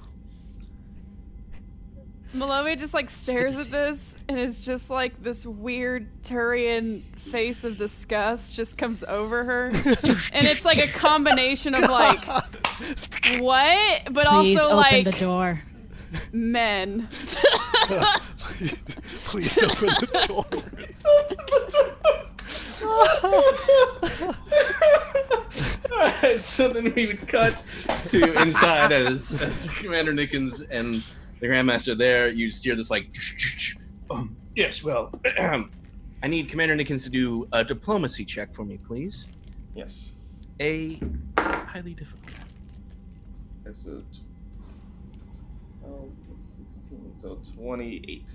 Malove 2.34 2.78
just 2.78 2.92
like 2.92 3.08
stares 3.08 3.58
at 3.58 3.68
this 3.68 4.18
and 4.28 4.38
is 4.38 4.64
just 4.64 4.90
like 4.90 5.22
this 5.22 5.46
weird 5.46 6.22
Turian 6.22 7.02
face 7.16 7.64
of 7.64 7.78
disgust 7.78 8.54
just 8.54 8.76
comes 8.76 9.02
over 9.04 9.44
her. 9.44 9.66
and 9.68 10.44
it's 10.44 10.64
like 10.64 10.78
a 10.78 10.88
combination 10.88 11.74
of 11.74 11.88
like 11.88 12.22
what? 13.40 14.12
But 14.12 14.26
Please 14.26 14.58
also 14.58 14.66
open 14.66 14.76
like 14.76 15.04
the 15.04 15.12
door. 15.12 15.62
men. 16.32 17.08
Please 19.24 19.62
open 19.62 19.88
the 19.88 20.24
door. 20.26 20.44
Please 20.44 21.04
open 21.20 21.36
the 21.46 21.72
door. 21.72 21.94
so 26.38 26.68
then 26.68 26.92
we 26.94 27.06
would 27.06 27.26
cut 27.26 27.62
to 28.10 28.34
inside 28.42 28.92
as, 28.92 29.32
as 29.40 29.66
Commander 29.70 30.12
Nickens 30.12 30.60
and 30.70 31.02
the 31.41 31.47
Grandmaster 31.47 31.97
there. 31.97 32.28
You 32.28 32.51
steer 32.51 32.74
this 32.76 32.91
like. 32.91 33.09
Um, 34.11 34.36
yes, 34.57 34.82
well, 34.82 35.12
I 36.22 36.26
need 36.26 36.49
Commander 36.49 36.74
Nickens 36.76 37.05
to 37.05 37.11
do 37.11 37.49
a 37.53 37.64
diplomacy 37.64 38.24
check 38.24 38.53
for 38.53 38.64
me, 38.64 38.78
please. 38.78 39.26
Yes. 39.74 40.12
A 40.61 41.01
highly 41.39 41.95
difficult. 41.95 42.32
That's 43.64 43.86
a. 43.86 43.99
t- 44.12 44.22
Oh, 45.86 46.11
16. 46.76 47.12
So 47.16 47.39
28. 47.57 48.30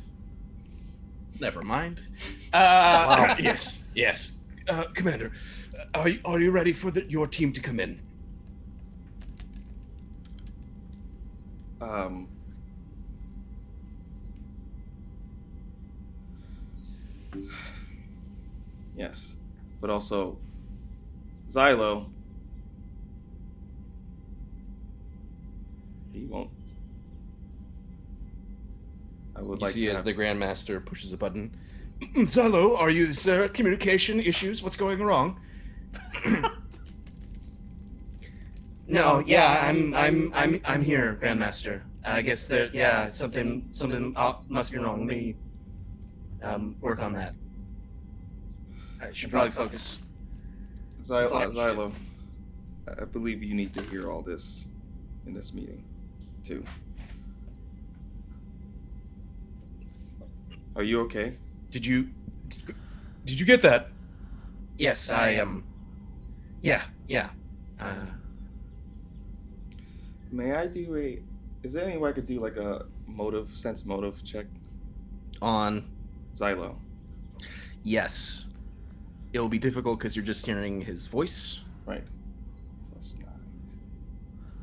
Never 1.40 1.62
mind. 1.62 2.02
Uh, 2.52 3.36
Yes, 3.40 3.84
yes. 3.94 4.38
Uh, 4.68 4.86
Commander, 4.96 5.32
are 5.94 6.10
you, 6.10 6.20
are 6.26 6.40
you 6.40 6.50
ready 6.50 6.74
for 6.74 6.90
the, 6.90 7.04
your 7.10 7.28
team 7.28 7.52
to 7.54 7.62
come 7.62 7.80
in? 7.80 8.00
Um. 11.82 12.28
Yes, 18.96 19.36
but 19.82 19.90
also 19.90 20.38
Xylo. 21.48 22.10
He 26.12 26.26
won't. 26.26 26.50
I 29.36 29.42
would 29.42 29.60
You 29.60 29.66
like 29.66 29.74
see 29.74 29.82
to 29.86 29.90
as 29.90 29.96
have 29.98 30.06
the 30.06 30.12
s- 30.12 30.18
Grandmaster 30.18 30.86
pushes 30.86 31.12
a 31.14 31.18
button. 31.18 31.56
Zalo, 32.02 32.78
are 32.78 32.90
you, 32.90 33.14
sir? 33.14 33.48
Communication 33.48 34.20
issues? 34.20 34.62
What's 34.62 34.76
going 34.76 35.02
wrong? 35.02 35.40
no, 38.88 39.20
yeah, 39.26 39.66
I'm, 39.68 39.94
I'm, 39.96 40.32
I'm, 40.34 40.62
I'm 40.66 40.82
here, 40.84 41.18
Grandmaster. 41.22 41.82
I 42.06 42.22
guess 42.22 42.48
there, 42.48 42.70
yeah, 42.74 43.10
something, 43.10 43.70
something 43.72 44.14
uh, 44.16 44.34
must 44.50 44.72
be 44.72 44.78
wrong. 44.78 45.00
Let 45.00 45.08
me, 45.18 45.36
um, 46.44 46.76
work 46.82 47.00
on 47.00 47.14
that. 47.14 47.34
I 49.02 49.12
should 49.12 49.32
probably 49.32 49.52
focus. 49.52 50.00
Xylo, 51.02 51.30
Fuck. 51.30 51.50
Xylo, 51.52 51.92
I- 52.88 53.02
I 53.02 53.06
believe 53.06 53.42
you 53.44 53.54
need 53.54 53.74
to 53.74 53.82
hear 53.84 54.10
all 54.12 54.22
this 54.22 54.66
in 55.26 55.34
this 55.34 55.54
meeting, 55.54 55.84
too. 56.44 56.64
Are 60.76 60.84
you 60.84 61.02
okay? 61.02 61.38
Did 61.72 61.86
you, 61.86 62.10
did 63.26 63.40
you 63.40 63.46
get 63.46 63.62
that? 63.62 63.90
Yes, 64.78 65.10
I 65.10 65.30
am. 65.30 65.48
Um, 65.50 65.64
yeah, 66.62 66.82
yeah. 67.08 67.30
Uh, 67.80 67.94
May 70.32 70.54
I 70.54 70.66
do 70.66 70.96
a? 70.96 71.20
Is 71.62 71.74
there 71.74 71.86
any 71.88 71.98
way 71.98 72.10
I 72.10 72.14
could 72.14 72.26
do 72.26 72.40
like 72.40 72.56
a 72.58 72.86
motive, 73.08 73.50
sense 73.50 73.86
motive 73.86 74.24
check? 74.24 74.46
on 75.42 75.84
Xylo. 76.36 76.76
Yes. 77.84 78.46
It 79.34 79.40
will 79.40 79.50
be 79.50 79.60
difficult 79.60 80.00
because 80.00 80.16
you're 80.16 80.26
just 80.26 80.46
hearing 80.46 80.82
his 80.82 81.08
voice. 81.08 81.62
Right. 81.86 82.04
Plus 82.92 83.16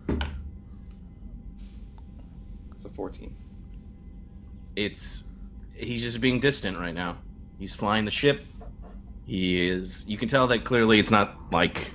nine. 0.09 0.21
It's 2.73 2.85
a 2.85 2.89
14. 2.89 3.35
It's 4.77 5.25
he's 5.75 6.03
just 6.03 6.21
being 6.21 6.41
distant 6.41 6.79
right 6.79 6.95
now. 6.95 7.19
He's 7.59 7.75
flying 7.75 8.05
the 8.05 8.11
ship. 8.11 8.45
He 9.27 9.69
is 9.69 10.09
you 10.09 10.17
can 10.17 10.29
tell 10.29 10.47
that 10.49 10.65
clearly 10.65 10.99
it's 10.99 11.11
not 11.11 11.53
like 11.53 11.93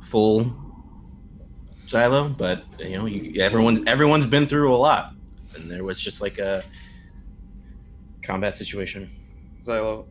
full 0.00 0.54
Xylo, 1.86 2.36
but 2.36 2.64
you 2.78 2.98
know, 2.98 3.06
you, 3.06 3.40
everyone's 3.40 3.80
everyone's 3.86 4.26
been 4.26 4.46
through 4.46 4.74
a 4.74 4.76
lot. 4.76 5.14
And 5.54 5.70
there 5.70 5.84
was 5.84 5.98
just 5.98 6.20
like 6.20 6.38
a 6.38 6.62
combat 8.22 8.56
situation. 8.56 9.10
Xylo, 9.62 10.06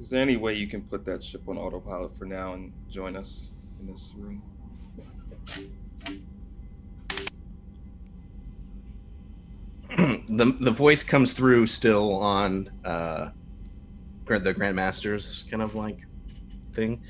is 0.00 0.10
there 0.10 0.20
any 0.20 0.36
way 0.36 0.54
you 0.54 0.66
can 0.66 0.82
put 0.82 1.04
that 1.04 1.22
ship 1.22 1.48
on 1.48 1.56
autopilot 1.56 2.16
for 2.16 2.24
now 2.24 2.54
and 2.54 2.72
join 2.90 3.16
us 3.16 3.48
in 3.80 3.86
this 3.86 4.14
room? 4.16 4.42
the 10.28 10.56
the 10.60 10.70
voice 10.70 11.04
comes 11.04 11.34
through 11.34 11.66
still 11.66 12.14
on 12.14 12.68
uh 12.84 13.30
the 14.26 14.54
grandmaster's 14.54 15.44
kind 15.50 15.62
of 15.62 15.74
like 15.74 15.98
thing 16.72 17.00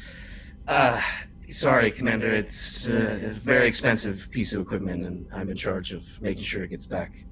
uh 0.68 1.00
sorry 1.48 1.90
commander 1.90 2.28
it's 2.28 2.88
uh, 2.88 3.20
a 3.22 3.30
very 3.30 3.66
expensive 3.66 4.28
piece 4.30 4.52
of 4.52 4.60
equipment 4.60 5.06
and 5.06 5.26
i'm 5.32 5.48
in 5.48 5.56
charge 5.56 5.92
of 5.92 6.20
making 6.20 6.42
sure 6.42 6.64
it 6.64 6.68
gets 6.68 6.84
back 6.84 7.24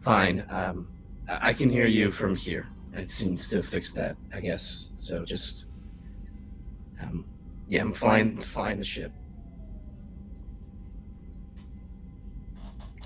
fine 0.00 0.44
um 0.50 0.88
i 1.28 1.48
I 1.48 1.52
can 1.52 1.70
hear 1.70 1.86
you 1.86 2.10
from 2.10 2.36
here 2.36 2.68
it 2.94 3.10
seems 3.10 3.48
to 3.50 3.62
fix 3.62 3.92
that 3.92 4.16
i 4.32 4.40
guess 4.40 4.90
so 4.96 5.24
just 5.24 5.66
um 7.02 7.24
yeah 7.68 7.82
i'm 7.82 7.92
flying 7.92 8.38
flying 8.38 8.78
the 8.78 8.84
ship 8.84 9.12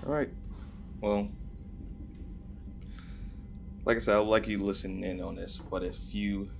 All 0.07 0.13
right. 0.15 0.31
Well, 1.03 1.29
like 3.85 3.99
I 3.99 4.01
said, 4.01 4.17
I'd 4.17 4.21
like 4.21 4.49
you 4.49 4.59
to 4.59 4.65
listen 4.65 5.05
in 5.05 5.21
on 5.21 5.35
this, 5.35 5.59
but 5.59 5.83
if 5.83 6.15
you 6.15 6.51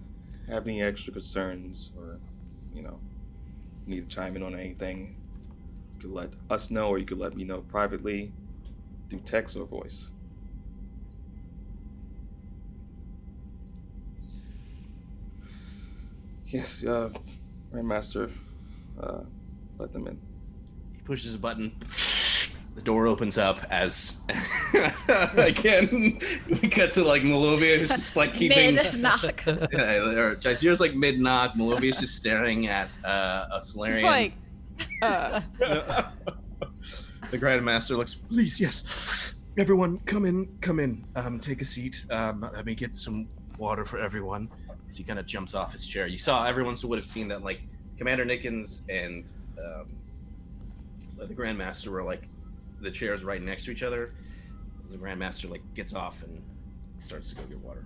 have 0.47 0.67
any 0.67 0.83
extra 0.83 1.13
concerns 1.13 1.91
or, 1.97 2.21
you 2.75 2.83
know, 2.83 3.01
need 3.87 4.09
to 4.09 4.15
chime 4.15 4.37
in 4.37 4.43
on 4.43 4.55
anything, 4.55 5.17
you 5.95 6.01
could 6.01 6.11
let 6.11 6.31
us 6.51 6.71
know 6.71 6.89
or 6.89 6.99
you 6.99 7.07
could 7.07 7.19
let 7.19 7.35
me 7.35 7.45
know 7.45 7.63
privately 7.63 8.33
through 9.09 9.21
text 9.21 9.57
or 9.57 9.65
voice. 9.65 10.11
Yes, 16.51 16.85
uh, 16.85 17.11
Grandmaster, 17.73 18.31
uh, 19.01 19.21
let 19.79 19.93
them 19.93 20.09
in. 20.09 20.21
He 20.93 21.01
pushes 21.03 21.35
a 21.35 21.39
button. 21.39 21.73
The 22.75 22.83
door 22.83 23.07
opens 23.07 23.37
up 23.37 23.61
as 23.71 24.21
again 25.37 26.19
we 26.49 26.69
cut 26.69 26.93
to 26.93 27.05
like 27.05 27.23
Malovia 27.23 27.79
who's 27.79 27.89
just 27.89 28.17
like 28.17 28.33
keeping 28.33 28.77
Mid 28.77 28.99
knock. 29.01 29.45
yeah, 29.47 29.57
or 29.99 30.37
Jazeera's 30.37 30.81
like 30.81 30.95
mid 30.95 31.21
knock. 31.21 31.55
Malovia's 31.55 31.99
just 31.99 32.17
staring 32.17 32.69
at 32.69 32.89
uh, 33.05 33.47
a 33.53 33.61
Salarian. 33.63 34.01
Just 34.01 34.05
like, 34.05 34.33
uh, 35.03 35.41
the 37.31 37.39
Grandmaster 37.39 37.97
looks. 37.97 38.15
Please, 38.15 38.61
yes, 38.61 39.35
everyone, 39.59 39.99
come 40.01 40.25
in, 40.25 40.57
come 40.61 40.79
in. 40.81 41.05
Um, 41.17 41.39
take 41.41 41.63
a 41.63 41.67
seat. 41.67 42.05
Um, 42.11 42.49
let 42.55 42.65
me 42.65 42.75
get 42.75 42.95
some 42.95 43.29
water 43.59 43.85
for 43.85 43.99
everyone. 44.01 44.49
As 44.91 44.97
he 44.97 45.05
kind 45.05 45.21
of 45.21 45.25
jumps 45.27 45.55
off 45.55 45.73
his 45.73 45.87
chair, 45.87 46.09
you 46.09 46.19
saw 46.19 46.45
everyone 46.47 46.75
so 46.75 46.89
would 46.89 46.99
have 46.99 47.07
seen 47.07 47.29
that 47.29 47.45
like 47.45 47.61
Commander 47.97 48.25
Nickens 48.27 48.83
and 48.89 49.33
um, 49.57 49.87
the 51.17 51.33
Grandmaster 51.33 51.89
were 51.89 52.03
like 52.03 52.25
the 52.81 52.91
chairs 52.91 53.23
right 53.23 53.41
next 53.41 53.67
to 53.67 53.71
each 53.71 53.85
other. 53.85 54.13
the 54.91 54.97
Grandmaster 54.97 55.49
like 55.49 55.63
gets 55.75 55.95
off 55.95 56.25
and 56.25 56.43
starts 56.99 57.31
to 57.31 57.37
go 57.37 57.43
get 57.45 57.59
water. 57.61 57.85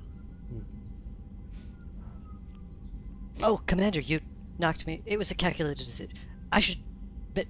Oh, 3.43 3.61
Commander, 3.67 4.01
you 4.01 4.21
knocked 4.59 4.87
me. 4.87 5.03
It 5.05 5.19
was 5.19 5.31
a 5.31 5.35
calculated 5.35 5.85
decision. 5.85 6.17
I 6.53 6.61
should, 6.61 6.79
but 7.35 7.47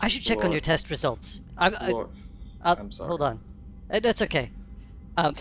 I 0.00 0.08
should 0.08 0.22
check 0.22 0.42
on 0.42 0.52
your 0.52 0.60
test 0.60 0.88
results. 0.88 1.42
I'm, 1.58 1.76
I, 1.78 1.90
Lord, 1.90 2.08
I'll, 2.62 2.76
I'm 2.78 2.90
sorry. 2.92 3.08
Hold 3.08 3.22
on. 3.22 3.40
Uh, 3.90 4.00
That's 4.00 4.22
okay. 4.22 4.52
Um, 5.18 5.34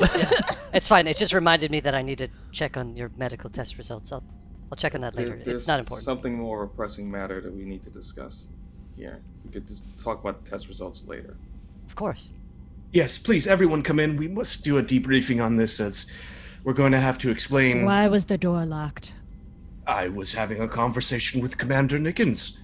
yeah, 0.00 0.30
it's 0.72 0.86
fine. 0.86 1.08
It 1.08 1.16
just 1.16 1.32
reminded 1.32 1.72
me 1.72 1.80
that 1.80 1.92
I 1.92 2.02
need 2.02 2.18
to 2.18 2.28
check 2.52 2.76
on 2.76 2.94
your 2.94 3.10
medical 3.16 3.50
test 3.50 3.76
results. 3.78 4.12
I'll, 4.12 4.22
I'll 4.70 4.76
check 4.76 4.94
on 4.94 5.00
that 5.00 5.16
later. 5.16 5.40
there's 5.44 5.62
It's 5.62 5.66
not 5.66 5.80
important. 5.80 6.04
Something 6.04 6.38
more 6.38 6.62
of 6.62 6.70
a 6.70 6.72
pressing 6.72 7.10
matter 7.10 7.40
that 7.40 7.52
we 7.52 7.64
need 7.64 7.82
to 7.82 7.90
discuss 7.90 8.46
here. 8.96 9.20
We 9.44 9.50
could 9.50 9.66
just 9.66 9.84
talk 9.98 10.20
about 10.20 10.44
the 10.44 10.50
test 10.50 10.68
results 10.68 11.02
later. 11.04 11.36
Of 11.88 11.96
course. 11.96 12.30
Yes, 12.92 13.18
please, 13.18 13.48
everyone 13.48 13.82
come 13.82 13.98
in. 13.98 14.16
We 14.16 14.28
must 14.28 14.62
do 14.62 14.78
a 14.78 14.82
debriefing 14.84 15.44
on 15.44 15.56
this 15.56 15.80
as 15.80 16.06
we're 16.62 16.72
going 16.72 16.92
to 16.92 17.00
have 17.00 17.18
to 17.18 17.30
explain. 17.30 17.84
Why 17.84 18.06
was 18.06 18.26
the 18.26 18.38
door 18.38 18.64
locked? 18.64 19.14
I 19.84 20.08
was 20.08 20.32
having 20.32 20.60
a 20.60 20.68
conversation 20.68 21.40
with 21.42 21.58
Commander 21.58 21.98
Nickens. 21.98 22.58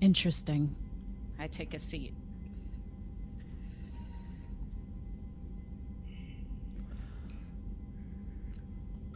Interesting. 0.00 0.74
I 1.38 1.48
take 1.48 1.74
a 1.74 1.78
seat. 1.78 2.14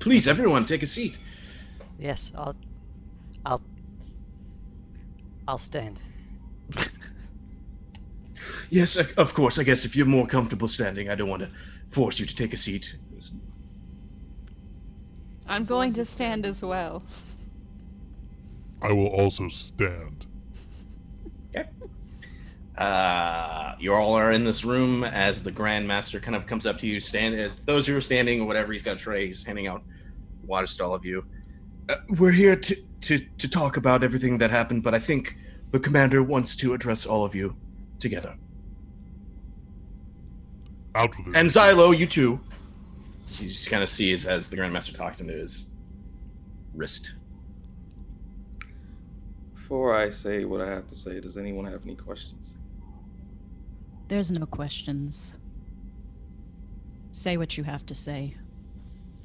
Please, 0.01 0.29
everyone, 0.29 0.65
take 0.65 0.83
a 0.83 0.87
seat. 0.87 1.19
Yes, 1.99 2.33
I'll, 2.37 2.57
I'll, 3.45 3.63
I'll 5.47 5.59
stand. 5.59 6.03
Yes, 8.71 8.97
of- 8.97 9.13
of 9.19 9.33
course. 9.35 9.59
I 9.59 9.63
guess 9.65 9.85
if 9.87 9.97
you're 9.97 10.07
more 10.07 10.27
comfortable 10.27 10.69
standing, 10.69 11.09
I 11.09 11.15
don't 11.15 11.29
want 11.29 11.43
to 11.43 11.51
force 11.89 12.21
you 12.21 12.27
to 12.27 12.37
take 12.37 12.53
a 12.53 12.57
seat. 12.57 12.97
I'm 15.47 15.65
going 15.65 15.93
to 15.95 16.05
stand 16.05 16.45
as 16.47 16.63
well. 16.63 17.03
I 18.83 18.93
will 18.93 19.07
also 19.09 19.49
stand. 19.49 20.27
Uh, 22.79 23.75
you 23.81 23.93
all 23.93 24.15
are 24.15 24.31
in 24.31 24.45
this 24.45 24.65
room 24.65 25.03
as 25.03 25.43
the 25.43 25.51
Grandmaster 25.51 26.23
kind 26.23 26.37
of 26.37 26.47
comes 26.47 26.65
up 26.65 26.79
to 26.79 26.87
you. 26.87 27.01
Stand 27.01 27.35
as 27.35 27.57
those 27.57 27.89
who 27.89 27.97
are 27.97 28.01
standing, 28.01 28.41
or 28.41 28.47
whatever. 28.47 28.73
He's 28.73 28.85
got 28.85 28.97
a 28.97 28.99
tray. 28.99 29.27
He's 29.27 29.45
handing 29.45 29.67
out 29.67 29.83
water 30.45 30.69
to 30.69 30.85
all 30.85 30.95
of 30.95 31.05
you. 31.05 31.25
Uh, 31.89 31.97
we're 32.21 32.31
here 32.31 32.55
to, 32.55 32.77
to 33.01 33.19
to 33.19 33.49
talk 33.49 33.77
about 33.77 34.05
everything 34.05 34.39
that 34.39 34.53
happened, 34.53 34.85
but 34.85 34.95
I 34.95 35.01
think 35.01 35.37
the 35.73 35.81
commander 35.81 36.23
wants 36.23 36.55
to 36.57 36.73
address 36.73 37.05
all 37.05 37.25
of 37.25 37.35
you 37.35 37.57
together. 37.99 38.37
Out 40.95 41.17
with 41.19 41.29
it. 41.29 41.37
And 41.37 41.51
Xylo, 41.51 41.97
you 41.97 42.07
too. 42.07 42.39
You 43.39 43.49
just 43.49 43.69
kind 43.69 43.83
of 43.83 43.89
sees 43.89 44.25
as 44.25 44.49
the 44.49 44.57
Grandmaster 44.57 44.97
talks 44.97 45.21
into 45.21 45.35
his 45.35 45.71
wrist. 46.75 47.15
Before 49.55 49.95
I 49.95 50.11
say 50.11 50.45
what 50.45 50.61
I 50.61 50.69
have 50.69 50.89
to 50.91 50.97
say, 50.97 51.21
does 51.21 51.37
anyone 51.37 51.65
have 51.65 51.83
any 51.85 51.97
questions? 51.97 52.55
There's 54.09 54.31
no 54.31 54.47
questions. 54.47 55.39
Say 57.13 57.37
what 57.37 57.57
you 57.59 57.65
have 57.65 57.85
to 57.87 57.95
say. 57.95 58.35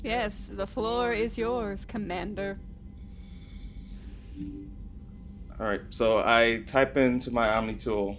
Yes, 0.03 0.49
the 0.53 0.67
floor 0.67 1.13
is 1.13 1.37
yours, 1.37 1.85
Commander. 1.85 2.59
All 5.59 5.67
right, 5.67 5.81
so 5.89 6.17
I 6.17 6.63
type 6.65 6.97
into 6.97 7.31
my 7.31 7.47
Omni 7.55 7.75
tool 7.75 8.17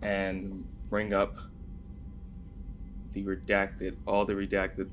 and 0.00 0.64
bring 0.88 1.12
up 1.12 1.36
the 3.12 3.24
redacted, 3.24 3.96
all 4.06 4.24
the 4.24 4.32
redacted, 4.34 4.88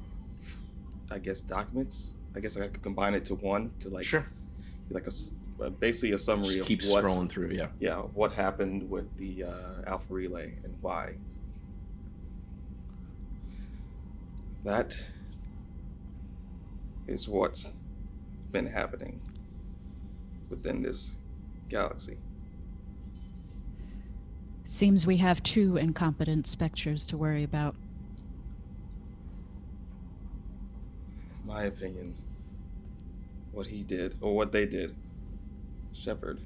I 1.11 1.19
guess 1.19 1.41
documents. 1.41 2.13
I 2.35 2.39
guess 2.41 2.57
I 2.57 2.67
could 2.67 2.81
combine 2.81 3.13
it 3.13 3.23
to 3.25 3.35
one 3.35 3.71
to 3.79 3.89
like 3.89 4.03
Sure. 4.05 4.25
like 4.89 5.03
a 5.03 5.07
s- 5.07 5.31
basically 5.79 6.11
a 6.11 6.17
summary 6.19 6.47
Just 6.55 6.59
of 6.61 6.67
keep 6.67 6.83
what's- 6.83 7.05
scrolling 7.11 7.29
through, 7.29 7.51
yeah. 7.51 7.67
yeah, 7.79 7.97
what 7.97 8.33
happened 8.33 8.89
with 8.89 9.15
the 9.17 9.43
uh, 9.45 9.51
Alpha 9.87 10.13
Relay 10.13 10.55
and 10.63 10.75
why. 10.81 11.15
That 14.63 14.99
is 17.07 17.27
what's 17.27 17.69
been 18.51 18.65
happening 18.67 19.21
within 20.49 20.81
this 20.81 21.17
galaxy. 21.69 22.17
Seems 24.63 25.05
we 25.05 25.17
have 25.17 25.43
two 25.43 25.77
incompetent 25.77 26.47
specters 26.47 27.05
to 27.07 27.17
worry 27.17 27.43
about. 27.43 27.75
In 31.41 31.47
my 31.47 31.63
opinion, 31.65 32.15
what 33.51 33.67
he 33.67 33.83
did, 33.83 34.15
or 34.19 34.35
what 34.35 34.51
they 34.51 34.65
did, 34.65 34.95
Shepard, 35.97 36.39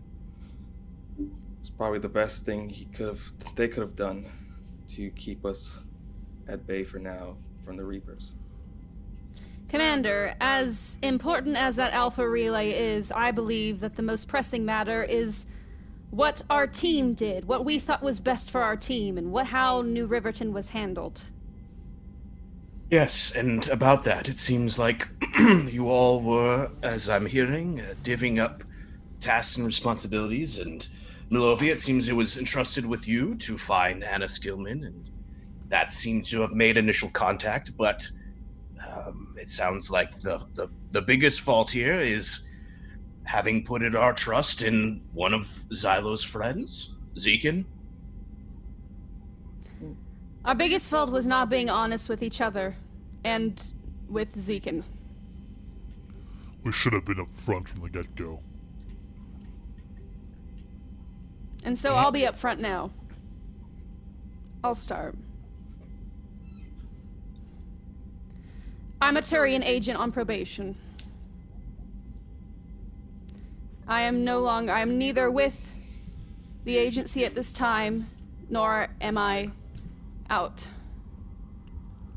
It's 1.61 1.69
probably 1.69 1.99
the 1.99 2.09
best 2.09 2.45
thing 2.45 2.69
he 2.69 2.85
could 2.85 3.07
have, 3.07 3.31
they 3.55 3.67
could 3.67 3.81
have 3.81 3.95
done 3.95 4.25
to 4.89 5.09
keep 5.11 5.45
us 5.45 5.79
at 6.47 6.65
bay 6.65 6.83
for 6.83 6.99
now 6.99 7.35
from 7.65 7.77
the 7.77 7.83
Reapers. 7.83 8.33
Commander, 9.67 10.35
as 10.41 10.97
important 11.03 11.55
as 11.55 11.75
that 11.75 11.93
Alpha 11.93 12.27
Relay 12.27 12.71
is, 12.71 13.11
I 13.11 13.31
believe 13.31 13.81
that 13.81 13.95
the 13.95 14.01
most 14.01 14.27
pressing 14.27 14.65
matter 14.65 15.03
is 15.03 15.45
what 16.09 16.41
our 16.49 16.65
team 16.65 17.13
did, 17.13 17.45
what 17.45 17.63
we 17.63 17.77
thought 17.77 18.01
was 18.01 18.19
best 18.19 18.49
for 18.49 18.63
our 18.63 18.75
team, 18.75 19.17
and 19.17 19.31
what 19.31 19.47
how 19.47 19.81
New 19.81 20.07
Riverton 20.07 20.53
was 20.53 20.69
handled. 20.69 21.21
Yes, 22.89 23.31
and 23.35 23.67
about 23.67 24.05
that, 24.05 24.27
it 24.27 24.39
seems 24.39 24.79
like 24.79 25.07
you 25.39 25.89
all 25.89 26.19
were, 26.21 26.71
as 26.81 27.07
I'm 27.07 27.27
hearing, 27.27 27.81
uh, 27.81 27.93
divvying 28.01 28.39
up 28.39 28.63
tasks 29.20 29.57
and 29.57 29.65
responsibilities. 29.65 30.57
And 30.57 30.88
Malovia, 31.32 31.72
it 31.72 31.82
seems 31.82 32.07
it 32.07 32.15
was 32.15 32.38
entrusted 32.38 32.86
with 32.86 33.07
you 33.07 33.36
to 33.36 33.57
find 33.57 34.03
Anna 34.03 34.26
Skillman, 34.26 34.86
and 34.86 35.09
that 35.70 35.93
seems 35.93 36.30
to 36.32 36.41
have 36.41 36.53
made 36.53 36.78
initial 36.78 37.09
contact. 37.09 37.76
But 37.78 38.09
um, 38.88 39.36
it 39.38 39.49
sounds 39.49 39.89
like 39.89 40.22
the, 40.22 40.39
the 40.53 40.74
the 40.91 41.01
biggest 41.01 41.41
fault 41.41 41.70
here 41.70 41.99
is 41.99 42.47
having 43.24 43.63
put 43.63 43.84
it 43.84 43.95
our 43.95 44.13
trust 44.13 44.63
in 44.63 45.01
one 45.13 45.34
of 45.34 45.41
Xylo's 45.72 46.24
friends, 46.24 46.95
Zekin. 47.15 47.65
Our 50.45 50.55
biggest 50.55 50.89
fault 50.89 51.11
was 51.11 51.28
not 51.28 51.49
being 51.49 51.70
honest 51.70 52.09
with 52.09 52.24
each 52.24 52.41
other 52.41 52.76
and 53.24 53.72
with 54.07 54.36
Zekin. 54.36 54.84
We 56.63 56.72
should 56.72 56.93
have 56.93 57.05
been 57.05 57.17
upfront 57.17 57.67
from 57.67 57.82
the 57.82 57.89
get 57.89 58.15
go. 58.15 58.39
And 61.64 61.78
so 61.78 61.95
I'll 61.95 62.12
be 62.12 62.26
up 62.26 62.38
front 62.38 62.60
now. 62.60 62.91
I'll 64.64 64.76
start. 64.76 65.16
I'm 69.01 69.16
a 69.16 69.22
Turian 69.22 69.64
agent 69.64 69.97
on 69.97 70.12
probation. 70.12 70.78
I 73.88 74.01
am 74.01 74.24
no 74.24 74.39
longer, 74.39 74.72
I 74.72 74.82
am 74.82 74.97
neither 74.97 75.32
with 75.32 75.72
the 76.66 76.78
agency 76.78 77.26
at 77.26 77.34
this 77.34 77.51
time, 77.51 78.10
nor 78.49 78.89
am 79.01 79.18
I 79.18 79.51
out. 80.30 80.68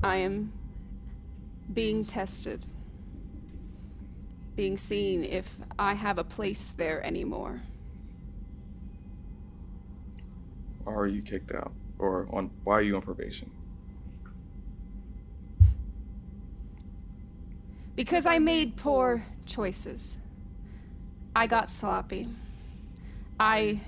I 0.02 0.16
am 0.16 0.52
being 1.72 2.04
tested, 2.04 2.66
being 4.56 4.76
seen 4.76 5.24
if 5.24 5.56
I 5.78 5.94
have 5.94 6.18
a 6.18 6.24
place 6.24 6.72
there 6.72 7.02
anymore. 7.04 7.62
Why 10.84 10.94
are 10.94 11.06
you 11.06 11.22
kicked 11.22 11.52
out? 11.52 11.72
Or 11.98 12.28
on 12.32 12.50
why 12.64 12.74
are 12.74 12.82
you 12.82 12.96
on 12.96 13.02
probation? 13.02 13.50
Because 17.94 18.26
I 18.26 18.38
made 18.38 18.76
poor 18.76 19.24
choices. 19.46 20.18
I 21.34 21.46
got 21.46 21.70
sloppy. 21.70 22.28
I. 23.38 23.80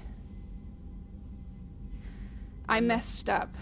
I 2.69 2.81
messed 2.81 3.29
up. 3.29 3.55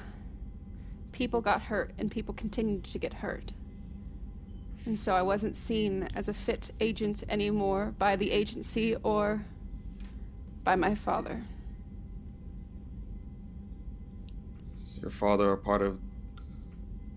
People 1.11 1.41
got 1.41 1.63
hurt, 1.63 1.93
and 1.99 2.11
people 2.11 2.33
continued 2.35 2.85
to 2.85 2.99
get 2.99 3.15
hurt. 3.15 3.53
And 4.85 4.99
so 4.99 5.15
I 5.15 5.23
wasn't 5.23 5.55
seen 5.55 6.09
as 6.15 6.29
a 6.29 6.35
fit 6.35 6.73
agent 6.81 7.23
anymore 7.29 7.95
by 7.99 8.17
the 8.17 8.33
agency 8.33 8.97
or 9.03 9.45
by 10.65 10.75
my 10.75 10.95
father. 10.95 11.43
Is 14.83 14.92
your 15.03 15.11
father 15.11 15.53
a 15.53 15.59
part 15.59 15.83
of 15.83 15.99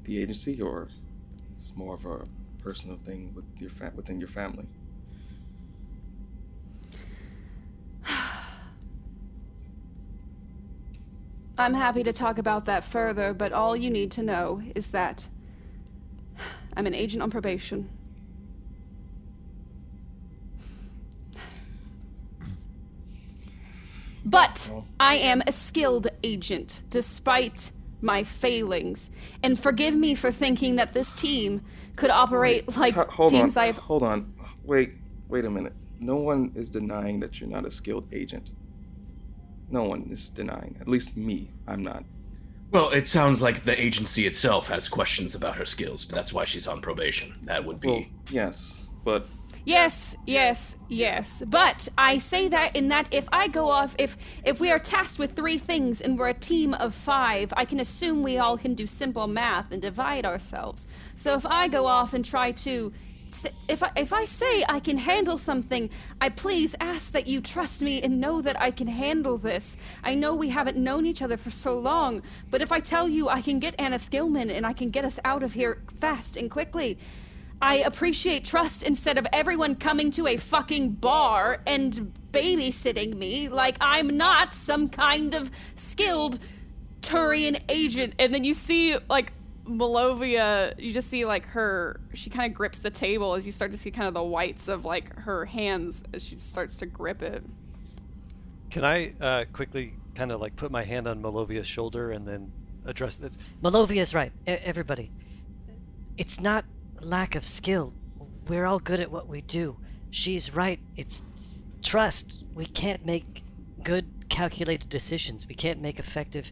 the 0.03 0.21
agency, 0.21 0.59
or 0.59 0.89
it's 1.55 1.73
more 1.75 1.93
of 1.93 2.05
a 2.05 2.25
personal 2.61 2.97
thing 2.97 3.31
with 3.35 3.45
your 3.59 3.69
fa- 3.69 3.93
within 3.95 4.19
your 4.19 4.27
family? 4.27 4.67
I'm 11.57 11.75
happy 11.75 12.03
to 12.03 12.11
talk 12.11 12.37
about 12.39 12.65
that 12.65 12.83
further, 12.83 13.33
but 13.33 13.53
all 13.53 13.77
you 13.77 13.89
need 13.91 14.11
to 14.11 14.23
know 14.23 14.61
is 14.73 14.91
that 14.91 15.29
I'm 16.75 16.87
an 16.87 16.93
agent 16.95 17.23
on 17.23 17.29
probation. 17.29 17.89
But 24.27 24.71
I 24.99 25.17
am 25.17 25.43
a 25.45 25.51
skilled 25.51 26.07
agent, 26.23 26.81
despite 26.89 27.71
my 28.05 28.23
failings. 28.23 29.09
And 29.43 29.59
forgive 29.59 29.95
me 29.95 30.15
for 30.15 30.31
thinking 30.31 30.77
that 30.77 30.93
this 30.93 31.11
team 31.11 31.61
could 31.97 32.11
operate 32.11 32.77
like 32.77 32.93
Ho- 32.93 33.07
hold 33.09 33.31
teams 33.31 33.57
on. 33.57 33.63
I've. 33.63 33.77
Hold 33.79 34.03
on. 34.03 34.33
Wait. 34.63 34.93
Wait 35.27 35.43
a 35.43 35.49
minute. 35.49 35.73
No 35.99 36.17
one 36.17 36.51
is 36.55 36.69
denying 36.69 37.19
that 37.21 37.41
you're 37.41 37.49
not 37.49 37.65
a 37.65 37.71
skilled 37.71 38.07
agent. 38.13 38.51
No 39.69 39.83
one 39.83 40.07
is 40.11 40.29
denying. 40.29 40.77
At 40.79 40.87
least 40.87 41.17
me. 41.17 41.51
I'm 41.67 41.83
not. 41.83 42.05
Well, 42.71 42.89
it 42.89 43.07
sounds 43.07 43.41
like 43.41 43.63
the 43.63 43.79
agency 43.79 44.27
itself 44.27 44.67
has 44.67 44.87
questions 44.89 45.33
about 45.33 45.55
her 45.55 45.65
skills, 45.65 46.05
but 46.05 46.15
that's 46.15 46.33
why 46.33 46.45
she's 46.45 46.67
on 46.67 46.81
probation. 46.81 47.33
That 47.43 47.63
would 47.63 47.79
be. 47.79 47.87
Well, 47.87 48.05
yes, 48.29 48.83
but 49.03 49.25
Yes, 49.65 50.15
yes, 50.27 50.77
yes. 50.87 51.41
But 51.47 51.89
I 51.97 52.19
say 52.19 52.47
that 52.49 52.75
in 52.75 52.89
that 52.89 53.11
if 53.11 53.27
I 53.33 53.47
go 53.47 53.69
off, 53.69 53.95
if 53.97 54.15
if 54.43 54.59
we 54.59 54.69
are 54.69 54.77
tasked 54.77 55.17
with 55.17 55.33
three 55.33 55.57
things 55.57 56.01
and 56.01 56.19
we're 56.19 56.29
a 56.29 56.35
team 56.35 56.75
of 56.75 56.93
five, 56.93 57.51
I 57.57 57.65
can 57.65 57.79
assume 57.79 58.21
we 58.21 58.37
all 58.37 58.59
can 58.59 58.75
do 58.75 58.85
simple 58.85 59.25
math 59.25 59.71
and 59.71 59.81
divide 59.81 60.23
ourselves. 60.23 60.87
So 61.15 61.33
if 61.33 61.47
I 61.47 61.67
go 61.67 61.87
off 61.87 62.13
and 62.13 62.23
try 62.23 62.51
to, 62.51 62.93
if 63.67 63.81
I, 63.81 63.91
if 63.95 64.13
I 64.13 64.25
say 64.25 64.63
I 64.69 64.79
can 64.79 64.99
handle 64.99 65.37
something, 65.37 65.89
I 66.21 66.29
please 66.29 66.75
ask 66.79 67.11
that 67.13 67.25
you 67.25 67.41
trust 67.41 67.81
me 67.81 68.03
and 68.03 68.21
know 68.21 68.43
that 68.43 68.61
I 68.61 68.69
can 68.69 68.87
handle 68.87 69.39
this. 69.39 69.77
I 70.03 70.13
know 70.13 70.35
we 70.35 70.49
haven't 70.49 70.77
known 70.77 71.07
each 71.07 71.23
other 71.23 71.37
for 71.37 71.49
so 71.49 71.79
long, 71.79 72.21
but 72.51 72.61
if 72.61 72.71
I 72.71 72.79
tell 72.81 73.09
you 73.09 73.29
I 73.29 73.41
can 73.41 73.57
get 73.57 73.73
Anna 73.79 73.97
Skillman 73.97 74.55
and 74.55 74.63
I 74.63 74.73
can 74.73 74.91
get 74.91 75.05
us 75.05 75.19
out 75.25 75.41
of 75.41 75.53
here 75.53 75.81
fast 75.99 76.37
and 76.37 76.51
quickly. 76.51 76.99
I 77.61 77.77
appreciate 77.77 78.45
trust 78.45 78.83
instead 78.83 79.17
of 79.17 79.25
everyone 79.31 79.75
coming 79.75 80.11
to 80.11 80.27
a 80.27 80.37
fucking 80.37 80.91
bar 80.91 81.61
and 81.65 82.13
babysitting 82.31 83.15
me 83.15 83.47
like 83.47 83.77
I'm 83.79 84.17
not 84.17 84.53
some 84.53 84.89
kind 84.89 85.33
of 85.33 85.49
skilled 85.75 86.39
Turian 87.01 87.61
agent. 87.69 88.15
And 88.19 88.33
then 88.33 88.43
you 88.43 88.53
see, 88.53 88.97
like, 89.09 89.31
Malovia, 89.65 90.73
you 90.79 90.91
just 90.91 91.07
see, 91.07 91.23
like, 91.23 91.45
her, 91.47 91.99
she 92.13 92.29
kind 92.29 92.51
of 92.51 92.55
grips 92.55 92.79
the 92.79 92.89
table 92.89 93.35
as 93.35 93.45
you 93.45 93.51
start 93.51 93.71
to 93.71 93.77
see 93.77 93.91
kind 93.91 94.07
of 94.07 94.13
the 94.15 94.23
whites 94.23 94.67
of, 94.67 94.85
like, 94.85 95.15
her 95.19 95.45
hands 95.45 96.03
as 96.13 96.23
she 96.23 96.37
starts 96.39 96.77
to 96.77 96.85
grip 96.85 97.21
it. 97.21 97.43
Can 98.69 98.83
I 98.83 99.13
uh, 99.21 99.45
quickly 99.53 99.93
kind 100.15 100.31
of 100.31 100.41
like 100.41 100.55
put 100.55 100.71
my 100.71 100.83
hand 100.83 101.07
on 101.07 101.21
Malovia's 101.21 101.67
shoulder 101.67 102.11
and 102.11 102.27
then 102.27 102.51
address 102.85 103.19
it? 103.19 103.31
Malovia's 103.63 104.13
right. 104.13 104.31
E- 104.47 104.51
everybody. 104.51 105.11
It's 106.17 106.41
not 106.41 106.65
lack 107.01 107.35
of 107.35 107.45
skill. 107.45 107.93
We're 108.47 108.65
all 108.65 108.79
good 108.79 108.99
at 108.99 109.11
what 109.11 109.27
we 109.27 109.41
do. 109.41 109.77
She's 110.11 110.53
right. 110.53 110.79
It's 110.95 111.23
trust. 111.81 112.43
We 112.53 112.65
can't 112.65 113.05
make 113.05 113.43
good 113.83 114.05
calculated 114.29 114.89
decisions. 114.89 115.47
We 115.47 115.55
can't 115.55 115.81
make 115.81 115.99
effective 115.99 116.51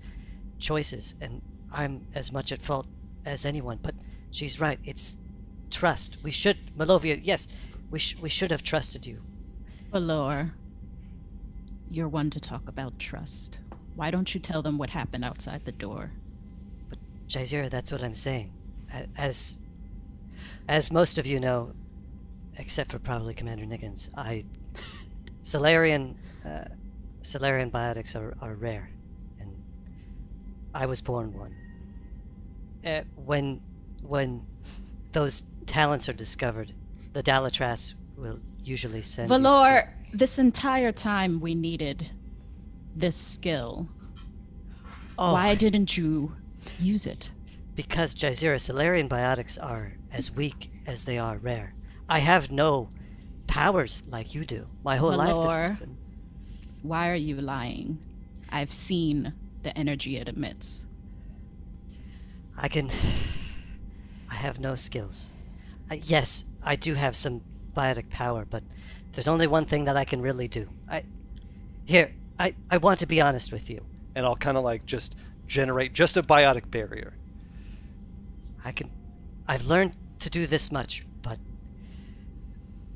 choices. 0.59 1.15
And 1.21 1.41
I'm 1.71 2.07
as 2.13 2.31
much 2.31 2.51
at 2.51 2.61
fault 2.61 2.87
as 3.25 3.45
anyone, 3.45 3.79
but 3.81 3.95
she's 4.31 4.59
right. 4.59 4.79
It's 4.83 5.17
trust. 5.69 6.17
We 6.23 6.31
should 6.31 6.57
Malovia, 6.77 7.19
yes. 7.23 7.47
We 7.89 7.99
sh- 7.99 8.17
we 8.21 8.29
should 8.29 8.51
have 8.51 8.63
trusted 8.63 9.05
you. 9.05 9.21
Valor, 9.91 10.51
you're 11.89 12.07
one 12.07 12.29
to 12.31 12.39
talk 12.39 12.67
about 12.67 12.97
trust. 12.99 13.59
Why 13.95 14.09
don't 14.09 14.33
you 14.33 14.39
tell 14.39 14.61
them 14.63 14.77
what 14.77 14.89
happened 14.89 15.23
outside 15.23 15.65
the 15.65 15.71
door? 15.71 16.11
But, 16.89 16.97
Jazeera, 17.27 17.69
that's 17.69 17.91
what 17.91 18.03
I'm 18.03 18.15
saying. 18.15 18.51
As 19.15 19.59
as 20.67 20.91
most 20.91 21.17
of 21.17 21.25
you 21.25 21.39
know, 21.39 21.73
except 22.57 22.91
for 22.91 22.99
probably 22.99 23.33
Commander 23.33 23.65
Nickens, 23.65 24.09
I 24.15 24.45
Salarian 25.43 26.15
uh, 26.45 26.65
Salarian 27.21 27.71
biotics 27.71 28.15
are, 28.15 28.35
are 28.41 28.53
rare, 28.55 28.89
and 29.39 29.51
I 30.73 30.85
was 30.85 31.01
born 31.01 31.33
one. 31.33 31.55
Uh, 32.85 33.01
when 33.15 33.61
when 34.01 34.45
those 35.11 35.43
talents 35.65 36.09
are 36.09 36.13
discovered, 36.13 36.73
the 37.13 37.23
Dalatrass 37.23 37.93
will 38.17 38.39
usually 38.63 39.01
send 39.01 39.29
you 39.29 39.35
to- 39.37 39.41
Valor, 39.41 39.93
this 40.13 40.37
entire 40.39 40.91
time 40.91 41.39
we 41.39 41.55
needed 41.55 42.09
this 42.95 43.15
skill. 43.15 43.87
Oh, 45.17 45.33
Why 45.33 45.55
didn't 45.55 45.95
you 45.97 46.35
use 46.79 47.05
it? 47.05 47.31
Because 47.75 48.13
Jazeera 48.15 48.59
Salarian 48.59 49.07
biotics 49.07 49.61
are 49.63 49.93
as 50.13 50.31
weak 50.31 50.71
as 50.87 51.05
they 51.05 51.17
are 51.17 51.37
rare. 51.37 51.73
I 52.07 52.19
have 52.19 52.51
no 52.51 52.89
powers 53.47 54.03
like 54.07 54.33
you 54.33 54.45
do. 54.45 54.67
My 54.83 54.95
whole 54.95 55.15
life 55.15 55.35
this 55.35 55.51
has 55.51 55.79
been 55.79 55.97
why 56.83 57.09
are 57.09 57.15
you 57.15 57.39
lying? 57.41 57.99
I've 58.49 58.71
seen 58.71 59.33
the 59.63 59.75
energy 59.75 60.17
it 60.17 60.27
emits. 60.27 60.85
I 62.57 62.67
can. 62.67 62.89
I 64.29 64.35
have 64.35 64.59
no 64.59 64.75
skills. 64.75 65.31
Uh, 65.89 65.95
yes, 66.03 66.45
I 66.61 66.75
do 66.75 66.93
have 66.93 67.15
some 67.15 67.41
biotic 67.75 68.09
power, 68.09 68.45
but 68.47 68.63
there's 69.13 69.29
only 69.29 69.47
one 69.47 69.65
thing 69.65 69.85
that 69.85 69.97
I 69.97 70.03
can 70.03 70.21
really 70.21 70.47
do. 70.47 70.67
I. 70.89 71.03
Here, 71.85 72.13
I, 72.37 72.53
I 72.69 72.77
want 72.77 72.99
to 72.99 73.05
be 73.05 73.21
honest 73.21 73.51
with 73.51 73.69
you. 73.69 73.83
And 74.15 74.25
I'll 74.25 74.35
kind 74.35 74.57
of 74.57 74.63
like 74.63 74.85
just 74.85 75.15
generate 75.47 75.93
just 75.93 76.17
a 76.17 76.21
biotic 76.21 76.69
barrier. 76.69 77.13
I 78.63 78.73
can. 78.73 78.91
I've 79.47 79.65
learned 79.65 79.95
to 80.23 80.29
do 80.29 80.47
this 80.47 80.71
much, 80.71 81.05
but. 81.21 81.39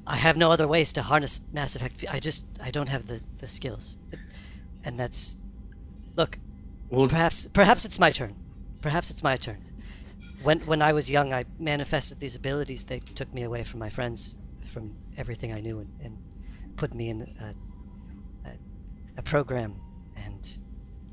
I 0.10 0.16
have 0.16 0.38
no 0.38 0.52
other 0.52 0.68
ways 0.70 0.94
to 0.94 1.02
harness 1.02 1.42
Mass 1.52 1.76
Effect. 1.76 2.06
I 2.10 2.20
just. 2.20 2.46
I 2.64 2.72
don't 2.72 2.88
have 2.88 3.08
the, 3.08 3.24
the 3.40 3.48
skills. 3.48 3.98
And 4.84 4.98
that's. 4.98 5.38
Look, 6.16 6.40
Well, 6.90 7.10
perhaps 7.10 7.48
perhaps 7.48 7.84
it's 7.86 8.00
my 8.00 8.12
turn. 8.12 8.34
Perhaps 8.82 9.12
it's 9.12 9.22
my 9.22 9.36
turn. 9.36 9.58
When 10.44 10.62
when 10.62 10.82
I 10.82 10.94
was 10.94 11.10
young, 11.10 11.34
I 11.34 11.44
manifested 11.60 12.20
these 12.20 12.36
abilities. 12.36 12.86
They 12.86 13.00
took 13.00 13.34
me 13.34 13.44
away 13.44 13.66
from 13.66 13.80
my 13.80 13.90
friends, 13.90 14.38
from 14.66 14.96
everything 15.18 15.52
I 15.52 15.60
knew, 15.60 15.80
and, 15.80 15.92
and 16.02 16.18
put 16.78 16.94
me 16.94 17.10
in 17.10 17.22
a, 17.42 18.50
a, 18.50 18.54
a 19.18 19.22
program 19.22 19.76
and 20.16 20.58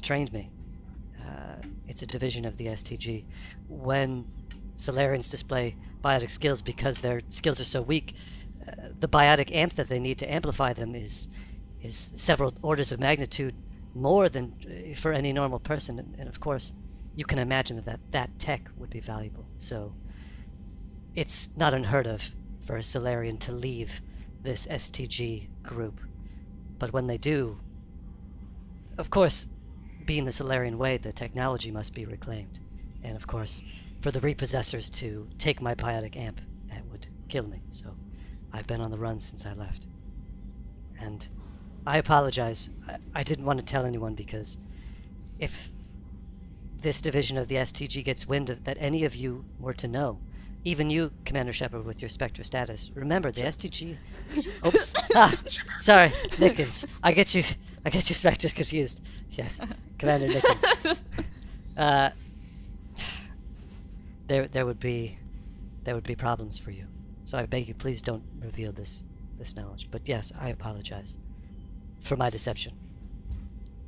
trained 0.02 0.32
me. 0.32 0.50
Uh, 1.20 1.56
it's 1.88 2.02
a 2.02 2.06
division 2.06 2.44
of 2.44 2.56
the 2.58 2.66
STG. 2.66 3.24
When 3.68 4.24
Salarians 4.76 5.30
display 5.30 5.74
biotic 6.04 6.30
skills 6.30 6.62
because 6.62 6.98
their 6.98 7.22
skills 7.28 7.60
are 7.60 7.64
so 7.64 7.82
weak, 7.82 8.14
uh, 8.68 8.88
the 9.00 9.08
biotic 9.08 9.54
amp 9.54 9.74
that 9.74 9.88
they 9.88 9.98
need 9.98 10.18
to 10.18 10.32
amplify 10.32 10.72
them 10.72 10.94
is 10.94 11.28
is 11.82 12.12
several 12.14 12.54
orders 12.62 12.92
of 12.92 13.00
magnitude 13.00 13.54
more 13.94 14.28
than 14.28 14.54
uh, 14.64 14.94
for 14.94 15.12
any 15.12 15.32
normal 15.32 15.58
person. 15.58 15.98
And, 15.98 16.16
and 16.18 16.28
of 16.28 16.40
course, 16.40 16.72
you 17.14 17.24
can 17.24 17.38
imagine 17.38 17.76
that, 17.76 17.84
that 17.84 18.00
that 18.10 18.38
tech 18.38 18.70
would 18.76 18.90
be 18.90 19.00
valuable. 19.00 19.46
So 19.58 19.94
it's 21.14 21.50
not 21.56 21.74
unheard 21.74 22.06
of 22.06 22.30
for 22.66 22.76
a 22.76 22.82
Salarian 22.82 23.38
to 23.38 23.52
leave 23.52 24.00
this 24.42 24.66
STG 24.66 25.48
group. 25.62 26.00
But 26.78 26.92
when 26.92 27.06
they 27.06 27.18
do, 27.18 27.60
of 28.98 29.10
course, 29.10 29.46
being 30.06 30.24
the 30.24 30.32
Salarian 30.32 30.78
way, 30.78 30.96
the 30.96 31.12
technology 31.12 31.70
must 31.70 31.94
be 31.94 32.04
reclaimed. 32.04 32.58
And 33.02 33.16
of 33.16 33.26
course, 33.26 33.62
for 34.04 34.10
the 34.10 34.20
repossessors 34.20 34.92
to 34.92 35.26
take 35.38 35.62
my 35.62 35.74
biotic 35.74 36.14
amp, 36.14 36.38
that 36.68 36.84
would 36.90 37.06
kill 37.30 37.48
me. 37.48 37.62
So 37.70 37.96
I've 38.52 38.66
been 38.66 38.82
on 38.82 38.90
the 38.90 38.98
run 38.98 39.18
since 39.18 39.46
I 39.46 39.54
left. 39.54 39.86
And 41.00 41.26
I 41.86 41.96
apologize. 41.96 42.68
I, 42.86 42.98
I 43.14 43.22
didn't 43.22 43.46
want 43.46 43.60
to 43.60 43.64
tell 43.64 43.86
anyone 43.86 44.14
because 44.14 44.58
if 45.38 45.70
this 46.82 47.00
division 47.00 47.38
of 47.38 47.48
the 47.48 47.54
STG 47.54 48.04
gets 48.04 48.28
wind 48.28 48.50
of 48.50 48.64
that 48.64 48.76
any 48.78 49.06
of 49.06 49.16
you 49.16 49.46
were 49.58 49.72
to 49.72 49.88
know, 49.88 50.18
even 50.64 50.90
you, 50.90 51.10
Commander 51.24 51.54
Shepard, 51.54 51.86
with 51.86 52.02
your 52.02 52.10
Spectre 52.10 52.44
status, 52.44 52.90
remember 52.94 53.32
the 53.32 53.40
STG. 53.40 53.96
Oops. 54.66 54.94
ah, 55.14 55.34
sorry, 55.78 56.10
Nickens. 56.32 56.84
I 57.02 57.12
get 57.12 57.34
you. 57.34 57.42
I 57.86 57.88
get 57.88 58.10
your 58.10 58.16
Spectres 58.16 58.52
confused. 58.52 59.00
Yes, 59.30 59.60
Commander 59.98 60.26
Nickens. 60.28 61.04
Uh, 61.76 62.08
there, 64.26 64.48
there 64.48 64.66
would 64.66 64.80
be, 64.80 65.18
there 65.84 65.94
would 65.94 66.04
be 66.04 66.14
problems 66.14 66.58
for 66.58 66.70
you. 66.70 66.86
So 67.24 67.38
I 67.38 67.46
beg 67.46 67.68
you, 67.68 67.74
please 67.74 68.02
don't 68.02 68.22
reveal 68.40 68.72
this, 68.72 69.04
this 69.38 69.56
knowledge. 69.56 69.88
But 69.90 70.08
yes, 70.08 70.32
I 70.38 70.50
apologize 70.50 71.18
for 72.00 72.16
my 72.16 72.30
deception. 72.30 72.74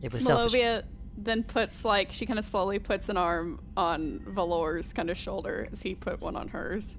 It 0.02 0.12
was 0.12 0.24
selfish. 0.24 0.52
Malovia 0.58 0.84
then 1.16 1.42
puts 1.42 1.84
like 1.84 2.12
she 2.12 2.26
kind 2.26 2.38
of 2.38 2.44
slowly 2.44 2.78
puts 2.78 3.08
an 3.08 3.16
arm 3.16 3.60
on 3.76 4.20
Valor's 4.26 4.92
kind 4.92 5.10
of 5.10 5.16
shoulder 5.16 5.68
as 5.72 5.82
he 5.82 5.94
put 5.94 6.20
one 6.20 6.36
on 6.36 6.48
hers. 6.48 6.96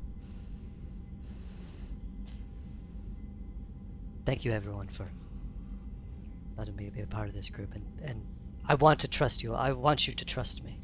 Thank 4.25 4.43
you, 4.43 4.51
everyone, 4.51 4.87
for 4.87 5.07
letting 6.57 6.75
me 6.75 6.89
be 6.89 7.01
a 7.01 7.07
part 7.07 7.29
of 7.29 7.33
this 7.33 7.49
group, 7.49 7.73
and 7.75 7.85
and 8.03 8.25
I 8.67 8.73
want 8.73 8.99
to 9.01 9.07
trust 9.07 9.41
you. 9.41 9.53
I 9.53 9.71
want 9.71 10.07
you 10.07 10.13
to 10.13 10.25
trust 10.25 10.63
me. 10.63 10.77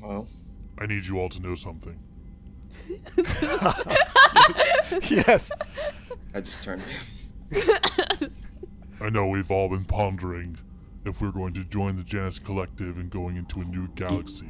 Well, 0.00 0.26
I 0.78 0.86
need 0.86 1.06
you 1.06 1.18
all 1.18 1.28
to 1.28 1.42
know 1.42 1.54
something. 1.54 1.98
yes. 5.10 5.50
I 6.34 6.40
just 6.40 6.62
turned. 6.62 6.82
I 9.00 9.10
know 9.10 9.26
we've 9.28 9.50
all 9.50 9.68
been 9.68 9.84
pondering 9.84 10.58
if 11.04 11.20
we're 11.20 11.30
going 11.30 11.52
to 11.54 11.64
join 11.64 11.96
the 11.96 12.02
Janus 12.02 12.38
Collective 12.38 12.96
and 12.96 13.10
going 13.10 13.36
into 13.36 13.60
a 13.60 13.64
new 13.64 13.88
galaxy. 13.94 14.48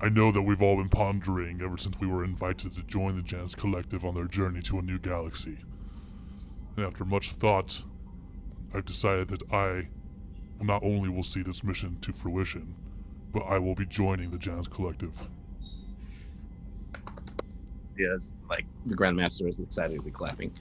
I 0.00 0.08
know 0.08 0.32
that 0.32 0.42
we've 0.42 0.62
all 0.62 0.76
been 0.76 0.88
pondering 0.88 1.62
ever 1.62 1.76
since 1.76 1.98
we 2.00 2.06
were 2.06 2.24
invited 2.24 2.72
to 2.74 2.82
join 2.84 3.16
the 3.16 3.22
Janus 3.22 3.54
Collective 3.54 4.04
on 4.04 4.14
their 4.14 4.26
journey 4.26 4.60
to 4.62 4.78
a 4.78 4.82
new 4.82 4.98
galaxy. 4.98 5.58
And 6.76 6.86
after 6.86 7.04
much 7.04 7.32
thought, 7.32 7.82
I've 8.74 8.84
decided 8.84 9.28
that 9.28 9.52
I 9.52 9.88
not 10.60 10.82
only 10.82 11.08
will 11.08 11.22
see 11.22 11.42
this 11.42 11.62
mission 11.62 11.98
to 12.00 12.12
fruition, 12.12 12.74
but 13.32 13.40
I 13.40 13.58
will 13.58 13.74
be 13.74 13.86
joining 13.86 14.30
the 14.30 14.38
Janus 14.38 14.68
Collective. 14.68 15.28
Yes, 17.98 18.36
like 18.48 18.64
the 18.86 18.96
Grandmaster 18.96 19.48
is 19.48 19.60
excitedly 19.60 20.10
clapping. 20.10 20.52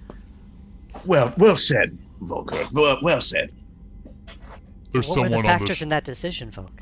Well, 1.06 1.34
well 1.38 1.56
said, 1.56 1.98
Volker. 2.22 2.66
Well, 2.74 2.98
well 3.02 3.22
said. 3.22 3.52
There's 4.92 5.08
what 5.08 5.20
were 5.20 5.26
someone 5.26 5.32
the 5.32 5.38
on 5.38 5.44
factors 5.44 5.70
this. 5.70 5.82
in 5.82 5.90
that 5.90 6.04
decision, 6.04 6.52
Volk? 6.52 6.82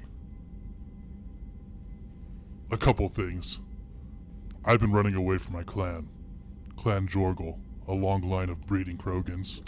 A 2.72 2.78
couple 2.78 3.08
things. 3.10 3.60
I've 4.66 4.80
been 4.80 4.92
running 4.92 5.16
away 5.16 5.38
from 5.38 5.54
my 5.56 5.64
clan, 5.64 6.08
Clan 6.76 7.08
Jorgel, 7.08 7.58
a 7.88 7.94
long 7.94 8.22
line 8.22 8.50
of 8.50 8.66
breeding 8.66 8.98
Krogans. 8.98 9.62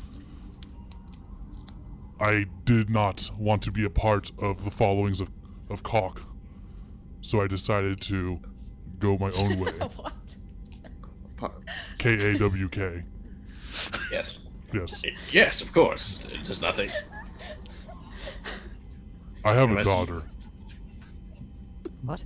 I 2.19 2.45
did 2.65 2.89
not 2.89 3.31
want 3.37 3.63
to 3.63 3.71
be 3.71 3.83
a 3.83 3.89
part 3.89 4.31
of 4.37 4.63
the 4.63 4.71
followings 4.71 5.21
of, 5.21 5.31
of 5.71 5.83
Caulk, 5.83 6.21
so 7.21 7.41
I 7.41 7.47
decided 7.47 8.01
to 8.01 8.39
go 8.99 9.17
my 9.17 9.31
own 9.39 9.59
way. 9.59 9.71
K 11.97 12.33
A 12.35 12.37
W 12.37 12.69
K. 12.69 13.03
Yes. 14.11 14.47
Yes. 14.73 15.01
Yes, 15.31 15.61
of 15.61 15.73
course. 15.73 16.25
There's 16.43 16.61
nothing. 16.61 16.89
I 19.43 19.53
have 19.53 19.71
a 19.71 19.83
daughter, 19.83 20.21
What? 22.03 22.23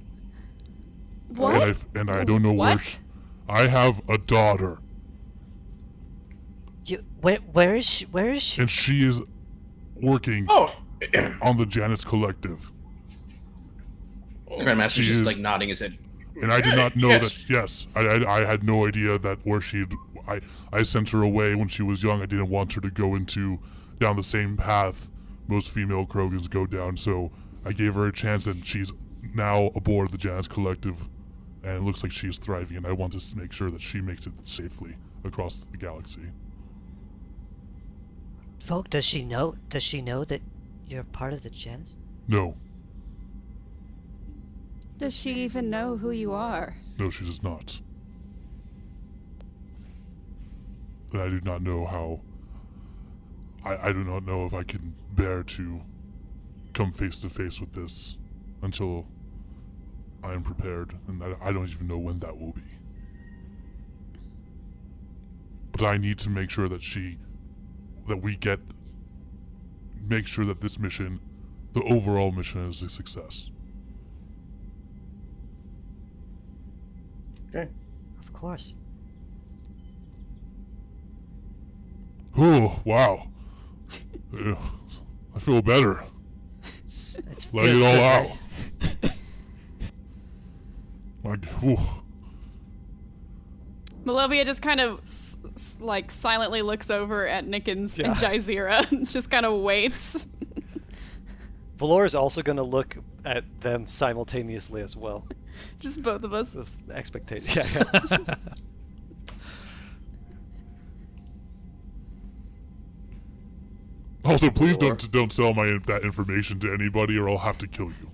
What? 1.30 1.53
and 1.53 1.63
I 1.63 1.99
and 1.99 2.11
I 2.11 2.23
don't 2.26 2.41
know 2.43 2.51
where. 2.53 2.76
What? 2.76 2.81
She, 2.85 2.99
I 3.47 3.67
have 3.67 4.01
a 4.09 4.17
daughter, 4.17 4.80
You 6.85 7.05
where 7.22 7.38
where 7.53 7.76
is 7.76 7.85
she? 7.85 8.05
Where 8.05 8.31
is 8.34 8.41
she? 8.43 8.61
and 8.61 8.69
she 8.69 9.05
is 9.05 9.22
working 9.95 10.45
Oh, 10.49 10.76
on 11.41 11.55
the 11.57 11.65
Janus 11.65 12.03
Collective. 12.03 12.72
The 14.57 14.64
Grandmaster's 14.64 15.07
just 15.07 15.26
like 15.26 15.38
nodding 15.38 15.69
his 15.69 15.80
head. 15.80 15.98
And 16.41 16.52
I 16.52 16.60
did 16.61 16.76
not 16.76 16.95
know 16.95 17.10
Yes. 17.10 17.45
that. 17.45 17.49
Yes, 17.49 17.88
I, 17.95 18.02
I, 18.02 18.41
I 18.41 18.45
had 18.45 18.64
no 18.64 18.86
idea 18.88 19.18
that 19.19 19.40
where 19.45 19.61
she. 19.61 19.86
I 20.27 20.41
I 20.73 20.82
sent 20.82 21.10
her 21.11 21.22
away 21.22 21.56
when 21.56 21.68
she 21.68 21.84
was 21.84 22.03
young. 22.03 22.22
I 22.22 22.26
didn't 22.26 22.49
want 22.49 22.73
her 22.73 22.82
to 22.82 22.90
go 22.91 23.15
into 23.15 23.60
down 23.99 24.15
the 24.18 24.23
same 24.23 24.57
path 24.57 25.10
most 25.48 25.69
female 25.69 26.06
Krogans 26.06 26.49
go 26.49 26.65
down. 26.65 26.98
So 26.98 27.32
I 27.64 27.72
gave 27.72 27.95
her 27.95 28.07
a 28.07 28.11
chance, 28.11 28.48
and 28.48 28.65
she's 28.65 28.91
now 29.34 29.68
aboard 29.76 30.11
the 30.11 30.18
Janus 30.18 30.48
Collective, 30.48 31.07
and 31.64 31.77
it 31.77 31.84
looks 31.84 32.03
like 32.03 32.11
she's 32.11 32.38
thriving. 32.40 32.77
And 32.77 32.88
I 32.88 32.91
want 32.91 33.14
to 33.19 33.38
make 33.38 33.52
sure 33.52 33.69
that 33.72 33.82
she 33.82 34.02
makes 34.02 34.27
it 34.27 34.34
safely 34.44 34.95
across 35.23 35.57
the 35.57 35.77
galaxy. 35.77 36.22
Volk, 38.64 38.90
does 38.90 39.06
she 39.06 39.23
know? 39.23 39.56
Does 39.69 39.84
she 39.84 40.02
know 40.02 40.23
that 40.23 40.41
you're 40.88 41.03
part 41.03 41.34
of 41.34 41.44
the 41.44 41.49
Janus? 41.49 41.98
No, 42.27 42.56
Does 44.97 45.13
she 45.13 45.34
even 45.34 45.69
know 45.69 45.97
who 45.97 46.11
you 46.11 46.34
are? 46.34 46.77
no, 46.97 47.09
she 47.09 47.26
does 47.26 47.43
not. 47.43 47.81
And 51.11 51.22
I 51.22 51.30
do 51.30 51.41
not 51.43 51.61
know 51.61 51.85
how. 51.85 52.22
I, 53.65 53.89
I 53.89 53.93
do 53.93 54.03
not 54.03 54.26
know 54.26 54.45
if 54.45 54.53
I 54.53 54.63
can 54.63 54.95
bear 55.11 55.43
to 55.43 55.81
come 56.73 56.91
face 56.91 57.19
to 57.22 57.30
face 57.30 57.59
with 57.59 57.73
this 57.73 58.17
until 58.61 59.07
I 60.23 60.34
am 60.34 60.43
prepared, 60.43 60.93
and 61.07 61.23
I, 61.23 61.35
I 61.41 61.51
don't 61.51 61.69
even 61.69 61.88
know 61.88 61.97
when 61.97 62.19
that 62.19 62.38
will 62.39 62.53
be. 62.53 62.61
But 65.72 65.84
I 65.84 65.97
need 65.97 66.17
to 66.19 66.30
make 66.30 66.49
sure 66.49 66.69
that 66.69 66.81
she, 66.81 67.17
that 68.07 68.22
we 68.22 68.35
get, 68.35 68.59
make 70.07 70.27
sure 70.27 70.45
that 70.45 70.61
this 70.61 70.80
mission, 70.80 71.19
the 71.73 71.84
overall 71.84 72.31
mission, 72.31 72.69
is 72.69 72.81
a 72.81 72.89
success. 72.89 73.51
Okay. 77.56 77.69
Of 78.19 78.34
course. 78.34 78.76
Oh, 82.38 82.82
wow. 82.84 83.27
Ugh, 84.38 84.57
I 85.36 85.40
feel 85.40 85.61
better. 85.61 86.03
It's, 86.84 87.19
it's 87.32 87.53
Let 87.53 87.68
it 87.68 87.82
all 87.86 88.03
out. 88.03 88.38
Like, 91.23 91.45
whew. 91.61 91.77
Malovia 94.03 94.45
just 94.45 94.61
kind 94.61 94.80
of 94.80 94.99
s- 95.02 95.38
s- 95.56 95.77
like 95.82 96.11
silently 96.11 96.61
looks 96.61 96.91
over 96.91 97.26
at 97.26 97.48
Nickens 97.48 97.98
and 97.98 98.07
Yeah. 98.22 98.32
Jazeera 98.32 98.91
and 98.91 99.10
just 99.10 99.32
kind 99.32 99.45
of 99.45 99.61
waits. 99.61 100.27
Valor 101.77 102.06
is 102.06 102.14
also 102.14 102.41
going 102.44 102.57
to 102.57 102.64
look 102.64 102.98
at 103.23 103.44
them 103.61 103.88
simultaneously 103.88 104.82
as 104.82 104.95
well. 104.95 105.26
just 105.80 106.02
both 106.03 106.23
of 106.23 106.34
us. 106.34 106.56
With 106.56 106.76
expectation. 106.91 107.64
Yeah, 107.76 107.95
yeah. 108.11 108.36
Also, 114.23 114.49
please 114.49 114.76
don't 114.77 115.11
don't 115.11 115.32
sell 115.32 115.53
my 115.53 115.77
that 115.86 116.02
information 116.03 116.57
to 116.60 116.73
anybody, 116.73 117.18
or 117.18 117.30
I'll 117.30 117.38
have 117.38 117.57
to 117.60 117.68
kill 117.68 117.88
you. 117.88 118.10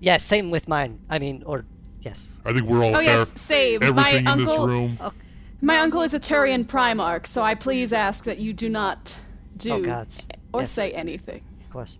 Yeah, 0.00 0.16
same 0.16 0.50
with 0.50 0.66
mine. 0.66 0.98
I 1.08 1.18
mean, 1.20 1.42
or 1.46 1.64
yes. 2.00 2.30
I 2.44 2.52
think 2.52 2.66
we're 2.66 2.82
all 2.82 2.96
Oh 2.96 2.98
fair. 2.98 3.04
yes, 3.18 3.40
save. 3.40 3.82
Everything 3.82 4.24
my 4.24 4.32
in 4.32 4.38
this 4.38 4.48
uncle. 4.50 4.66
room. 4.66 4.98
Oh. 5.00 5.12
My 5.62 5.78
uncle 5.78 6.02
is 6.02 6.14
a 6.14 6.18
Turian 6.20 6.64
Primarch, 6.64 7.26
so 7.26 7.42
I 7.42 7.54
please 7.54 7.92
ask 7.92 8.24
that 8.24 8.38
you 8.38 8.52
do 8.52 8.68
not 8.68 9.18
do 9.56 9.74
Oh 9.74 9.82
gods. 9.82 10.26
or 10.52 10.62
Yes, 10.62 10.70
say 10.70 10.90
anything. 10.92 11.42
Of 11.64 11.70
course. 11.70 11.98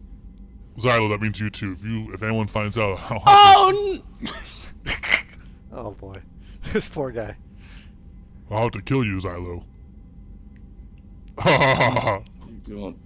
Xylo, 0.78 1.10
that 1.10 1.20
means 1.20 1.38
you 1.40 1.50
too. 1.50 1.72
If 1.72 1.84
you 1.84 2.12
if 2.12 2.22
anyone 2.22 2.46
finds 2.46 2.78
out, 2.78 2.98
I'll 3.10 3.22
Oh! 3.26 4.02
n- 4.22 4.28
oh 5.72 5.90
boy, 5.92 6.20
this 6.72 6.88
poor 6.88 7.10
guy. 7.10 7.36
to, 8.48 8.56
I'll 8.56 8.62
have 8.64 8.72
to 8.72 8.82
kill 8.82 9.04
you, 9.04 9.16
Xylo. 9.18 9.64
Ha 11.38 11.50
ha 11.50 11.74
ha 11.74 12.00
ha. 12.00 12.20
You 12.66 12.78
won't. 12.78 12.98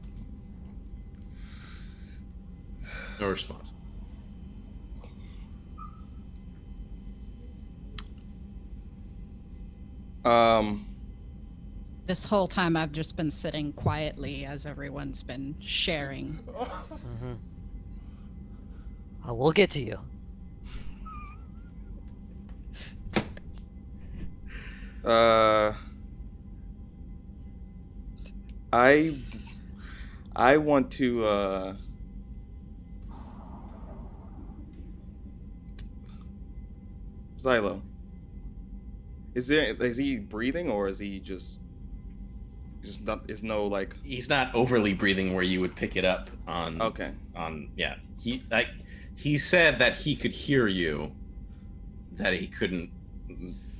No 3.20 3.28
response. 3.30 3.72
Um. 10.24 10.86
This 12.06 12.24
whole 12.26 12.48
time 12.48 12.76
I've 12.76 12.92
just 12.92 13.16
been 13.16 13.30
sitting 13.30 13.72
quietly 13.72 14.44
as 14.44 14.66
everyone's 14.66 15.22
been 15.22 15.54
sharing. 15.60 16.38
Uh, 19.26 19.34
we'll 19.34 19.52
get 19.52 19.70
to 19.70 19.80
you. 19.80 19.98
Uh. 25.04 25.74
I. 28.72 29.18
I 30.34 30.56
want 30.56 30.90
to. 30.92 31.24
uh... 31.26 31.74
Xylo. 37.44 37.82
Is 39.34 39.48
there 39.48 39.74
is 39.74 39.96
he 39.96 40.18
breathing 40.18 40.70
or 40.70 40.88
is 40.88 40.98
he 40.98 41.20
just 41.20 41.60
just 42.82 43.04
not 43.04 43.28
is 43.28 43.42
no 43.42 43.66
like 43.66 43.96
He's 44.02 44.28
not 44.28 44.54
overly 44.54 44.94
breathing 44.94 45.34
where 45.34 45.42
you 45.42 45.60
would 45.60 45.74
pick 45.74 45.96
it 45.96 46.04
up 46.04 46.30
on. 46.46 46.80
okay 46.80 47.12
On 47.34 47.70
yeah, 47.76 47.96
he 48.18 48.42
like 48.50 48.68
he 49.16 49.38
said 49.38 49.78
that 49.78 49.94
he 49.94 50.16
could 50.16 50.32
hear 50.32 50.66
you. 50.66 51.12
That 52.12 52.34
he 52.34 52.46
couldn't. 52.46 52.90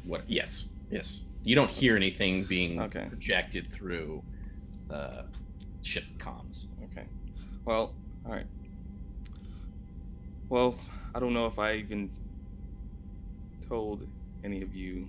What? 0.05 0.23
Yes, 0.29 0.69
yes. 0.91 1.21
You 1.45 1.55
don't 1.55 1.71
hear 1.71 1.97
anything 1.97 2.45
being 2.45 2.81
Okay. 2.81 3.07
projected 3.09 3.67
through 3.67 4.23
the 4.89 5.25
ship 5.83 6.05
comms. 6.19 6.65
okay 6.85 7.07
well 7.67 7.95
all 8.25 8.33
right 8.33 8.47
well 10.49 10.77
I 11.15 11.21
don't 11.21 11.35
know 11.35 11.47
if 11.47 11.59
I 11.59 11.75
even 11.75 12.11
told 13.69 14.07
any 14.43 14.63
of 14.63 14.75
you 14.75 15.09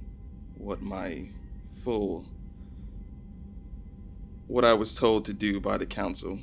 what 0.57 0.81
my 0.81 1.27
full 1.83 2.25
what 4.47 4.65
I 4.65 4.73
was 4.73 4.95
told 4.95 5.23
to 5.25 5.33
do 5.33 5.59
by 5.61 5.77
the 5.77 5.85
council 5.85 6.39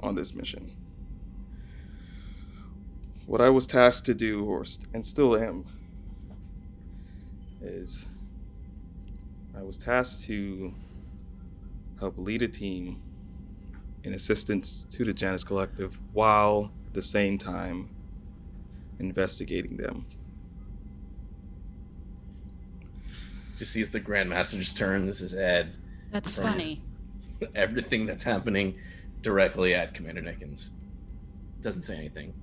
on 0.00 0.14
this 0.14 0.34
mission. 0.34 0.72
What 3.32 3.40
I 3.40 3.48
was 3.48 3.66
tasked 3.66 4.04
to 4.04 4.14
do, 4.14 4.44
or 4.44 4.62
st- 4.62 4.88
and 4.92 5.06
still 5.06 5.34
am, 5.34 5.64
is 7.62 8.06
I 9.56 9.62
was 9.62 9.78
tasked 9.78 10.24
to 10.24 10.74
help 11.98 12.18
lead 12.18 12.42
a 12.42 12.48
team 12.48 13.00
in 14.04 14.12
assistance 14.12 14.84
to 14.84 15.06
the 15.06 15.14
Janus 15.14 15.44
Collective 15.44 15.98
while 16.12 16.72
at 16.88 16.92
the 16.92 17.00
same 17.00 17.38
time 17.38 17.88
investigating 18.98 19.78
them. 19.78 20.04
You 23.58 23.64
see, 23.64 23.64
sees 23.64 23.92
the 23.92 24.00
Grandmaster 24.02 24.58
just 24.58 24.76
turns 24.76 25.20
his 25.20 25.32
head. 25.32 25.78
That's 26.10 26.36
funny. 26.36 26.82
Everything 27.54 28.04
that's 28.04 28.24
happening 28.24 28.78
directly 29.22 29.72
at 29.72 29.94
Commander 29.94 30.20
Nickens. 30.20 30.68
Doesn't 31.62 31.80
say 31.80 31.96
anything. 31.96 32.34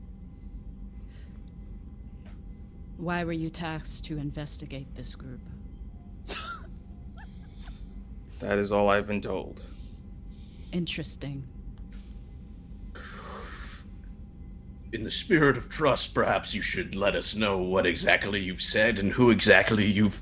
Why 3.00 3.24
were 3.24 3.32
you 3.32 3.50
tasked 3.50 4.04
to 4.06 4.18
investigate 4.18 4.94
this 4.96 5.16
group? 5.16 5.40
That 8.42 8.58
is 8.58 8.74
all 8.74 8.90
I've 8.90 9.08
been 9.08 9.22
told. 9.22 9.62
Interesting. 10.74 11.44
In 14.92 15.04
the 15.04 15.12
spirit 15.12 15.56
of 15.56 15.70
trust, 15.70 16.14
perhaps 16.14 16.54
you 16.54 16.62
should 16.62 16.94
let 16.96 17.16
us 17.16 17.36
know 17.36 17.58
what 17.58 17.86
exactly 17.86 18.42
you've 18.42 18.62
said 18.62 19.00
and 19.00 19.14
who 19.14 19.30
exactly 19.30 19.86
you've 19.86 20.14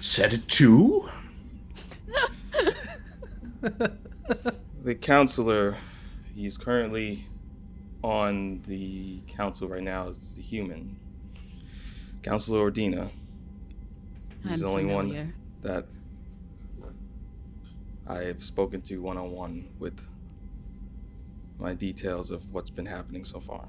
said 0.00 0.34
it 0.34 0.48
to. 0.48 1.08
The 4.84 4.94
counselor, 4.94 5.76
he's 6.34 6.58
currently 6.58 7.24
on 8.02 8.60
the 8.66 9.20
council 9.28 9.66
right 9.66 9.82
now 9.82 10.08
is 10.08 10.34
the 10.34 10.42
human. 10.42 10.98
Counselor 12.24 12.70
Udina. 12.70 13.10
He's 14.42 14.52
I'm 14.52 14.60
the 14.60 14.66
only 14.66 14.84
one 14.86 15.34
that 15.60 15.86
I've 18.06 18.42
spoken 18.42 18.80
to 18.82 19.02
one 19.02 19.18
on 19.18 19.30
one 19.30 19.68
with 19.78 20.00
my 21.58 21.74
details 21.74 22.30
of 22.30 22.50
what's 22.50 22.70
been 22.70 22.86
happening 22.86 23.26
so 23.26 23.40
far. 23.40 23.68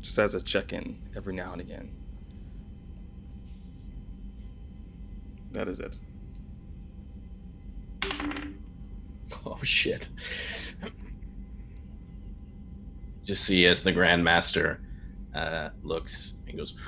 Just 0.00 0.18
as 0.18 0.34
a 0.34 0.40
check 0.40 0.72
in 0.72 0.98
every 1.14 1.34
now 1.34 1.52
and 1.52 1.60
again. 1.60 1.90
That 5.52 5.68
is 5.68 5.78
it. 5.78 5.96
Oh 9.46 9.58
shit. 9.62 10.08
Just 13.24 13.44
see 13.44 13.66
as 13.66 13.82
the 13.82 13.92
Grandmaster 13.92 14.78
uh, 15.34 15.70
looks 15.82 16.38
and 16.46 16.56
goes, 16.58 16.78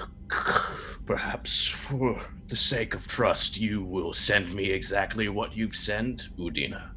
Perhaps 1.07 1.69
for 1.69 2.21
the 2.49 2.57
sake 2.57 2.95
of 2.95 3.07
trust, 3.07 3.59
you 3.59 3.85
will 3.85 4.13
send 4.13 4.55
me 4.55 4.71
exactly 4.71 5.29
what 5.29 5.57
you've 5.57 5.75
sent, 5.75 6.29
Udina. 6.39 6.91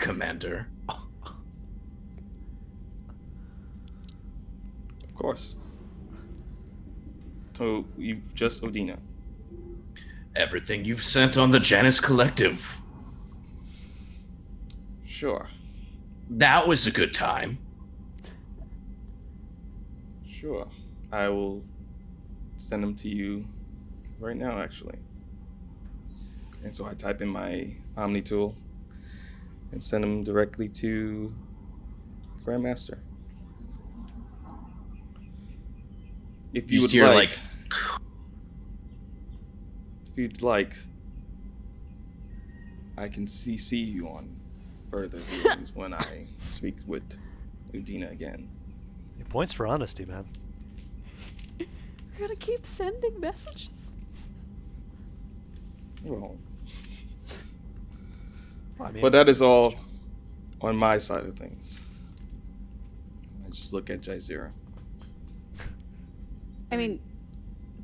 Commander. 0.00 0.68
Of 0.88 1.04
course. 5.14 5.54
So 7.56 7.86
you've 7.96 8.34
just 8.34 8.62
Udina. 8.62 8.98
Everything 10.36 10.84
you've 10.84 11.02
sent 11.02 11.36
on 11.36 11.50
the 11.50 11.58
Janus 11.58 11.98
Collective. 11.98 12.80
Sure. 15.04 15.48
That 16.30 16.68
was 16.68 16.86
a 16.86 16.92
good 16.92 17.14
time. 17.14 17.58
Sure. 20.40 20.68
I 21.10 21.28
will 21.28 21.64
send 22.56 22.84
them 22.84 22.94
to 22.96 23.08
you 23.08 23.44
right 24.20 24.36
now, 24.36 24.60
actually. 24.60 24.98
And 26.62 26.72
so 26.72 26.86
I 26.86 26.94
type 26.94 27.20
in 27.20 27.28
my 27.28 27.74
Omni 27.96 28.22
tool 28.22 28.54
and 29.72 29.82
send 29.82 30.04
them 30.04 30.22
directly 30.22 30.68
to 30.68 31.34
Grandmaster. 32.44 32.98
If 36.54 36.70
you 36.70 36.78
just 36.78 36.82
would 36.82 36.90
hear, 36.92 37.06
like, 37.06 37.30
like, 37.30 38.00
if 40.10 40.18
you'd 40.18 40.42
like, 40.42 40.74
I 42.96 43.08
can 43.08 43.26
CC 43.26 43.92
you 43.92 44.08
on 44.08 44.36
further 44.90 45.18
when 45.74 45.94
I 45.94 46.26
speak 46.48 46.76
with 46.86 47.18
Udina 47.72 48.10
again. 48.12 48.48
Points 49.28 49.52
for 49.52 49.66
honesty, 49.66 50.04
man. 50.04 50.26
We're 51.58 51.66
gonna 52.18 52.36
keep 52.36 52.64
sending 52.64 53.18
messages. 53.20 53.96
Well, 56.02 56.36
Well, 58.78 58.88
I 58.88 58.92
mean, 58.92 59.02
but 59.02 59.12
that 59.12 59.28
is 59.28 59.42
all 59.42 59.74
on 60.60 60.76
my 60.76 60.98
side 60.98 61.24
of 61.24 61.36
things. 61.36 61.80
I 63.46 63.50
just 63.50 63.72
look 63.72 63.90
at 63.90 64.00
Jazeera. 64.00 64.50
I 66.70 66.76
mean, 66.76 67.00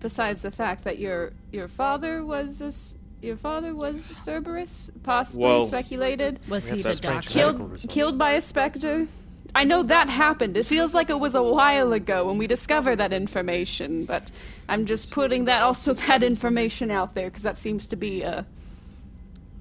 besides 0.00 0.42
the 0.42 0.50
fact 0.50 0.84
that 0.84 0.98
your 0.98 1.32
your 1.52 1.68
father 1.68 2.24
was 2.24 2.62
a, 2.62 2.66
s- 2.66 2.96
your 3.22 3.36
father 3.36 3.74
was 3.74 4.10
a 4.10 4.14
Cerberus, 4.14 4.90
possibly 5.02 5.44
Well- 5.46 5.62
speculated, 5.62 6.38
Was 6.48 6.68
he 6.68 6.80
the 6.82 6.94
doctor? 6.94 7.28
killed 7.28 7.86
killed 7.88 8.18
by 8.18 8.32
a 8.32 8.40
specter. 8.40 9.06
I 9.54 9.64
know 9.64 9.82
that 9.84 10.08
happened. 10.08 10.56
It 10.56 10.66
feels 10.66 10.94
like 10.94 11.10
it 11.10 11.20
was 11.20 11.34
a 11.34 11.42
while 11.42 11.92
ago 11.92 12.26
when 12.26 12.38
we 12.38 12.46
discovered 12.46 12.96
that 12.96 13.12
information, 13.12 14.04
but 14.04 14.30
I'm 14.68 14.84
just 14.84 15.10
putting 15.10 15.44
that 15.44 15.62
also 15.62 15.94
that 16.08 16.22
information 16.22 16.90
out 16.90 17.14
there 17.14 17.28
because 17.28 17.44
that 17.44 17.58
seems 17.58 17.86
to 17.88 17.96
be 17.96 18.22
a 18.22 18.46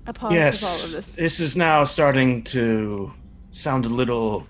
a 0.06 0.12
part 0.12 0.34
of 0.34 0.38
all 0.38 0.44
of 0.44 0.44
yes, 0.44 0.92
this. 0.92 1.16
this 1.16 1.40
is 1.40 1.56
now 1.56 1.86
starting 1.86 2.44
to 2.44 3.14
sound 3.52 3.86
a 3.86 3.90
little. 3.90 4.46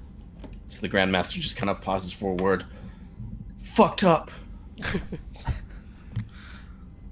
So 0.68 0.82
the 0.82 0.90
Grandmaster 0.90 1.40
just 1.40 1.58
kind 1.58 1.70
of 1.70 1.80
pauses 1.82 2.12
for 2.12 2.32
a 2.32 2.36
word. 2.36 2.66
Fucked 3.62 4.04
up. 4.04 4.32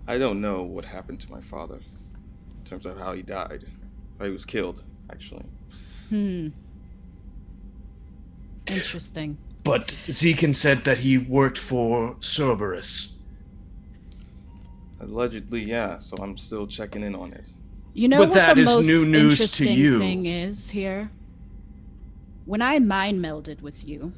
I 0.07 0.17
don't 0.17 0.41
know 0.41 0.63
what 0.63 0.85
happened 0.85 1.19
to 1.21 1.29
my 1.29 1.41
father 1.41 1.75
in 1.75 2.63
terms 2.65 2.87
of 2.87 2.97
how 2.97 3.13
he 3.13 3.21
died. 3.21 3.65
How 4.17 4.25
he 4.25 4.31
was 4.31 4.45
killed, 4.45 4.83
actually. 5.11 5.45
Hmm. 6.09 6.47
Interesting. 8.67 9.37
But 9.63 9.87
Zekin 10.07 10.55
said 10.55 10.85
that 10.85 10.99
he 10.99 11.17
worked 11.17 11.57
for 11.57 12.15
Cerberus. 12.19 13.19
Allegedly, 14.99 15.63
yeah. 15.63 15.97
So 15.97 16.15
I'm 16.21 16.37
still 16.37 16.67
checking 16.67 17.03
in 17.03 17.15
on 17.15 17.33
it. 17.33 17.51
You 17.93 18.07
know 18.07 18.19
But 18.19 18.29
what 18.29 18.35
that 18.35 18.55
the 18.55 18.61
is 18.61 18.67
most 18.67 18.87
new 18.87 19.05
news 19.05 19.37
to 19.37 19.43
interesting 19.43 19.77
you. 19.77 19.99
thing 19.99 20.25
is 20.25 20.69
here? 20.69 21.11
When 22.45 22.61
I 22.61 22.79
mind 22.79 23.23
melded 23.23 23.61
with 23.61 23.87
you, 23.87 24.13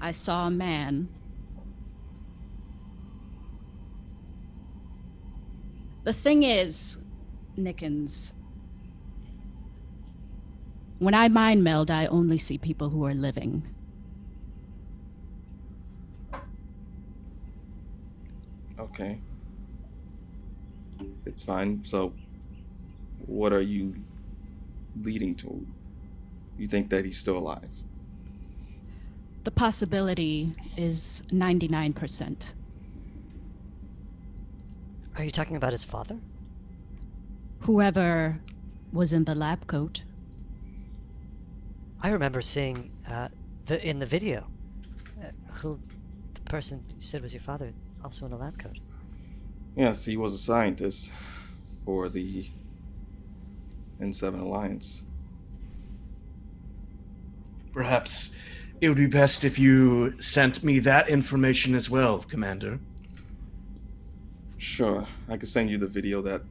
I 0.00 0.12
saw 0.12 0.46
a 0.46 0.50
man. 0.50 1.08
The 6.04 6.12
thing 6.12 6.42
is, 6.42 6.98
Nickens, 7.56 8.32
when 10.98 11.14
I 11.14 11.28
mind 11.28 11.62
meld, 11.62 11.90
I 11.90 12.06
only 12.06 12.38
see 12.38 12.58
people 12.58 12.90
who 12.90 13.04
are 13.06 13.14
living. 13.14 13.62
Okay. 18.78 19.20
It's 21.24 21.42
fine. 21.44 21.84
So, 21.84 22.12
what 23.26 23.52
are 23.52 23.60
you 23.60 23.94
leading 25.00 25.34
to? 25.36 25.66
You 26.56 26.66
think 26.66 26.90
that 26.90 27.04
he's 27.04 27.18
still 27.18 27.38
alive? 27.38 27.70
The 29.44 29.50
possibility 29.50 30.54
is 30.76 31.22
99%. 31.30 32.52
Are 35.16 35.24
you 35.24 35.30
talking 35.30 35.56
about 35.56 35.72
his 35.72 35.84
father? 35.84 36.18
Whoever 37.60 38.40
was 38.92 39.12
in 39.12 39.24
the 39.24 39.34
lab 39.34 39.66
coat. 39.66 40.02
I 42.00 42.10
remember 42.10 42.40
seeing 42.40 42.90
uh, 43.10 43.28
the 43.66 43.84
in 43.86 43.98
the 43.98 44.06
video 44.06 44.46
uh, 45.20 45.30
who 45.54 45.80
the 46.34 46.40
person 46.42 46.84
you 46.94 47.00
said 47.00 47.22
was 47.22 47.32
your 47.32 47.40
father 47.40 47.72
also 48.04 48.26
in 48.26 48.32
a 48.32 48.36
lab 48.36 48.58
coat. 48.58 48.78
Yes, 49.74 50.04
he 50.04 50.16
was 50.16 50.32
a 50.32 50.38
scientist 50.38 51.10
for 51.84 52.08
the 52.08 52.46
N7 54.00 54.40
Alliance. 54.40 55.02
Perhaps 57.72 58.34
it 58.80 58.88
would 58.88 58.98
be 58.98 59.06
best 59.06 59.44
if 59.44 59.58
you 59.58 60.20
sent 60.20 60.62
me 60.62 60.78
that 60.80 61.08
information 61.08 61.74
as 61.74 61.90
well, 61.90 62.18
Commander. 62.18 62.78
Sure, 64.56 65.06
I 65.28 65.36
could 65.36 65.48
send 65.48 65.70
you 65.70 65.78
the 65.78 65.86
video 65.86 66.22
that. 66.22 66.42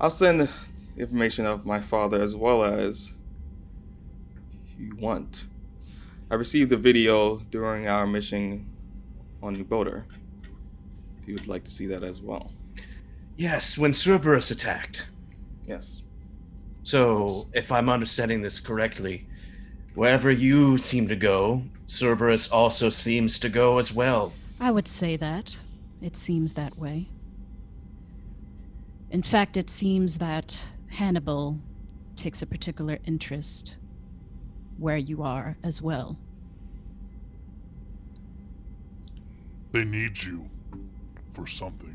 I'll 0.00 0.10
send 0.10 0.40
the 0.40 0.50
information 0.96 1.46
of 1.46 1.66
my 1.66 1.80
father 1.80 2.22
as 2.22 2.34
well 2.34 2.62
as 2.64 3.15
you 4.78 4.94
want. 4.96 5.46
I 6.30 6.34
received 6.34 6.72
a 6.72 6.76
video 6.76 7.36
during 7.50 7.86
our 7.86 8.06
mission 8.06 8.70
on 9.42 9.54
New 9.54 9.64
Boulder. 9.64 10.06
If 11.20 11.28
you 11.28 11.34
would 11.34 11.46
like 11.46 11.64
to 11.64 11.70
see 11.70 11.86
that 11.86 12.02
as 12.02 12.20
well. 12.20 12.52
Yes, 13.36 13.76
when 13.76 13.92
Cerberus 13.92 14.50
attacked. 14.50 15.06
Yes. 15.66 16.02
So, 16.82 17.48
if 17.52 17.70
I'm 17.72 17.88
understanding 17.88 18.42
this 18.42 18.60
correctly, 18.60 19.26
wherever 19.94 20.30
you 20.30 20.78
seem 20.78 21.08
to 21.08 21.16
go, 21.16 21.62
Cerberus 21.86 22.50
also 22.50 22.88
seems 22.88 23.38
to 23.40 23.48
go 23.48 23.78
as 23.78 23.92
well. 23.92 24.32
I 24.60 24.70
would 24.70 24.88
say 24.88 25.16
that. 25.16 25.58
It 26.00 26.16
seems 26.16 26.52
that 26.54 26.78
way. 26.78 27.08
In 29.10 29.22
fact, 29.22 29.56
it 29.56 29.70
seems 29.70 30.18
that 30.18 30.68
Hannibal 30.88 31.58
takes 32.16 32.42
a 32.42 32.46
particular 32.46 32.98
interest 33.04 33.76
where 34.78 34.96
you 34.96 35.22
are 35.22 35.56
as 35.62 35.80
well. 35.80 36.16
They 39.72 39.84
need 39.84 40.22
you 40.22 40.48
for 41.30 41.46
something. 41.46 41.94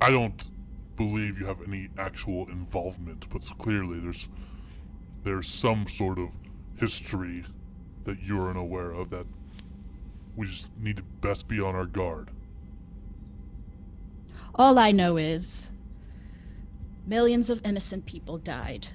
I 0.00 0.10
don't 0.10 0.50
believe 0.96 1.38
you 1.38 1.46
have 1.46 1.62
any 1.66 1.88
actual 1.96 2.48
involvement, 2.48 3.28
but 3.30 3.48
clearly 3.58 4.00
there's 4.00 4.28
there's 5.24 5.48
some 5.48 5.86
sort 5.86 6.18
of 6.18 6.30
history 6.76 7.44
that 8.04 8.22
you're 8.22 8.50
unaware 8.50 8.92
of 8.92 9.10
that 9.10 9.26
we 10.36 10.46
just 10.46 10.70
need 10.78 10.96
to 10.96 11.02
best 11.20 11.48
be 11.48 11.60
on 11.60 11.74
our 11.74 11.86
guard. 11.86 12.30
All 14.54 14.78
I 14.78 14.92
know 14.92 15.16
is 15.16 15.70
millions 17.06 17.50
of 17.50 17.60
innocent 17.64 18.06
people 18.06 18.38
died. 18.38 18.88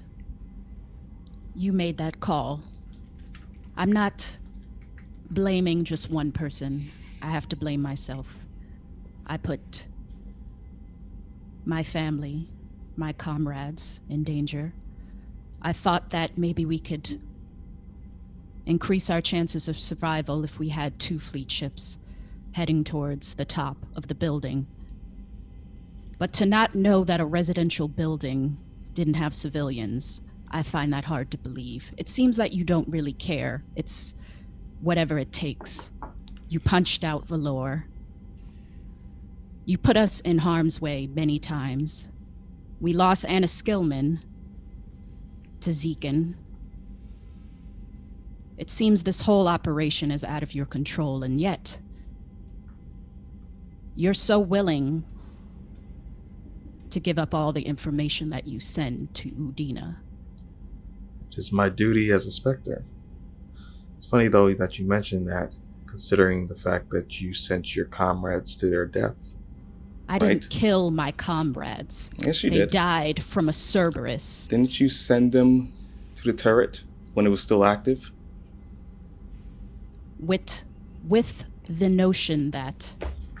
You 1.54 1.72
made 1.72 1.98
that 1.98 2.18
call. 2.20 2.62
I'm 3.76 3.92
not 3.92 4.36
blaming 5.30 5.84
just 5.84 6.10
one 6.10 6.32
person. 6.32 6.90
I 7.22 7.30
have 7.30 7.48
to 7.50 7.56
blame 7.56 7.80
myself. 7.80 8.44
I 9.26 9.36
put 9.36 9.86
my 11.64 11.82
family, 11.82 12.48
my 12.96 13.12
comrades 13.12 14.00
in 14.08 14.24
danger. 14.24 14.72
I 15.62 15.72
thought 15.72 16.10
that 16.10 16.36
maybe 16.36 16.64
we 16.64 16.78
could 16.78 17.20
increase 18.66 19.08
our 19.08 19.20
chances 19.20 19.68
of 19.68 19.78
survival 19.78 20.44
if 20.44 20.58
we 20.58 20.70
had 20.70 20.98
two 20.98 21.18
fleet 21.18 21.50
ships 21.50 21.98
heading 22.52 22.84
towards 22.84 23.34
the 23.34 23.44
top 23.44 23.76
of 23.96 24.08
the 24.08 24.14
building. 24.14 24.66
But 26.18 26.32
to 26.34 26.46
not 26.46 26.74
know 26.74 27.04
that 27.04 27.20
a 27.20 27.24
residential 27.24 27.88
building 27.88 28.56
didn't 28.92 29.14
have 29.14 29.34
civilians, 29.34 30.20
I 30.54 30.62
find 30.62 30.92
that 30.92 31.06
hard 31.06 31.32
to 31.32 31.36
believe. 31.36 31.92
It 31.96 32.08
seems 32.08 32.36
that 32.36 32.52
you 32.52 32.62
don't 32.62 32.88
really 32.88 33.12
care. 33.12 33.64
It's 33.74 34.14
whatever 34.80 35.18
it 35.18 35.32
takes. 35.32 35.90
You 36.48 36.60
punched 36.60 37.02
out 37.02 37.26
Valor. 37.26 37.86
You 39.64 39.76
put 39.76 39.96
us 39.96 40.20
in 40.20 40.38
harm's 40.38 40.80
way 40.80 41.08
many 41.08 41.40
times. 41.40 42.06
We 42.80 42.92
lost 42.92 43.26
Anna 43.26 43.48
Skillman 43.48 44.20
to 45.60 45.70
Zekin. 45.70 46.36
It 48.56 48.70
seems 48.70 49.02
this 49.02 49.22
whole 49.22 49.48
operation 49.48 50.12
is 50.12 50.22
out 50.22 50.44
of 50.44 50.54
your 50.54 50.66
control, 50.66 51.24
and 51.24 51.40
yet 51.40 51.80
you're 53.96 54.14
so 54.14 54.38
willing 54.38 55.04
to 56.90 57.00
give 57.00 57.18
up 57.18 57.34
all 57.34 57.52
the 57.52 57.62
information 57.62 58.30
that 58.30 58.46
you 58.46 58.60
send 58.60 59.12
to 59.14 59.30
Udina. 59.30 59.96
It 61.34 61.38
is 61.38 61.50
my 61.50 61.68
duty 61.68 62.12
as 62.12 62.26
a 62.26 62.30
Spectre. 62.30 62.84
It's 63.96 64.06
funny, 64.06 64.28
though, 64.28 64.54
that 64.54 64.78
you 64.78 64.86
mentioned 64.86 65.26
that, 65.28 65.52
considering 65.84 66.46
the 66.46 66.54
fact 66.54 66.90
that 66.90 67.20
you 67.20 67.34
sent 67.34 67.74
your 67.74 67.86
comrades 67.86 68.54
to 68.56 68.66
their 68.70 68.86
death. 68.86 69.34
I 70.08 70.20
didn't 70.20 70.48
kill 70.48 70.92
my 70.92 71.10
comrades. 71.10 72.12
Yes, 72.18 72.44
you 72.44 72.50
they 72.50 72.58
did. 72.58 72.70
died 72.70 73.20
from 73.20 73.48
a 73.48 73.52
Cerberus. 73.52 74.46
Didn't 74.46 74.78
you 74.78 74.88
send 74.88 75.32
them 75.32 75.72
to 76.14 76.22
the 76.22 76.32
turret 76.32 76.84
when 77.14 77.26
it 77.26 77.30
was 77.30 77.42
still 77.42 77.64
active? 77.64 78.12
with 80.20 80.62
with 81.06 81.44
the 81.68 81.88
notion 81.88 82.50
that 82.52 82.94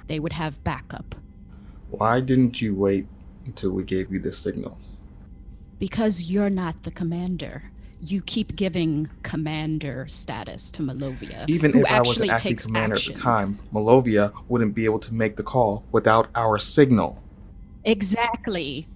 they 0.08 0.18
would 0.18 0.32
have 0.34 0.62
backup 0.64 1.14
Why 1.90 2.20
didn't 2.20 2.60
you 2.60 2.74
wait 2.74 3.06
until 3.46 3.70
we 3.70 3.84
gave 3.84 4.12
you 4.12 4.18
the 4.18 4.32
signal? 4.32 4.78
because 5.78 6.24
you're 6.30 6.50
not 6.50 6.82
the 6.82 6.90
commander 6.90 7.70
you 8.10 8.20
keep 8.22 8.56
giving 8.56 9.08
commander 9.22 10.06
status 10.08 10.70
to 10.72 10.82
Malovia 10.82 11.44
Even 11.48 11.76
if 11.76 11.90
I 11.90 12.00
was 12.00 12.20
an 12.20 12.30
acting 12.30 12.56
commander 12.56 12.94
action. 12.96 13.12
at 13.12 13.16
the 13.16 13.22
time, 13.22 13.58
Malovia 13.72 14.32
wouldn't 14.48 14.74
be 14.74 14.84
able 14.84 14.98
to 15.00 15.14
make 15.14 15.36
the 15.36 15.42
call 15.42 15.84
without 15.92 16.28
our 16.34 16.58
signal. 16.58 17.22
exactly 17.84 18.88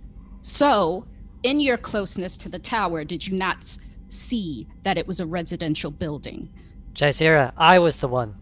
so 0.42 1.04
in 1.42 1.60
your 1.60 1.76
closeness 1.76 2.36
to 2.38 2.48
the 2.48 2.58
tower 2.58 3.04
did 3.04 3.26
you 3.26 3.36
not 3.36 3.76
see 4.08 4.66
that 4.82 4.96
it 4.98 5.06
was 5.06 5.20
a 5.20 5.26
residential 5.26 5.90
building 5.90 6.48
Jazeera, 6.94 7.52
I 7.56 7.78
was 7.78 7.98
the 7.98 8.08
one. 8.08 8.34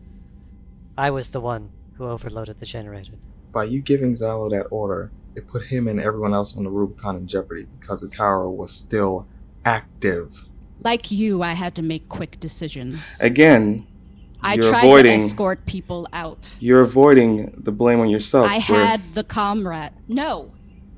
I 0.97 1.11
was 1.11 1.29
the 1.29 1.43
one 1.43 1.69
who 1.99 2.07
overloaded 2.07 2.59
the 2.59 2.65
generator. 2.65 3.13
By 3.53 3.65
you 3.65 3.83
giving 3.83 4.13
Xylo 4.15 4.51
that 4.51 4.69
order, 4.71 5.11
it 5.35 5.47
put 5.47 5.65
him 5.67 5.89
and 5.89 6.01
everyone 6.01 6.33
else 6.33 6.57
on 6.57 6.65
the 6.65 6.71
Rubicon 6.71 7.17
in 7.17 7.27
jeopardy 7.27 7.67
because 7.79 8.01
the 8.01 8.09
tower 8.09 8.49
was 8.49 8.71
still 8.73 9.27
active. 9.67 10.46
Like 10.83 11.11
you 11.11 11.43
i 11.43 11.53
had 11.53 11.75
to 11.75 11.83
make 11.83 12.09
quick 12.09 12.39
decisions 12.41 13.19
Again, 13.21 13.87
i 14.43 14.57
tried 14.57 14.85
avoiding 14.85 15.19
to 15.19 15.25
escort 15.25 15.67
people 15.67 16.07
out 16.13 16.57
you're 16.61 16.83
avoiding 16.83 17.53
the 17.57 17.73
blame 17.73 18.01
on 18.01 18.09
yourself. 18.09 18.51
I 18.51 18.61
where- 18.61 18.87
had 18.87 19.15
the 19.15 19.25
comrade. 19.25 19.93
No, 20.09 20.53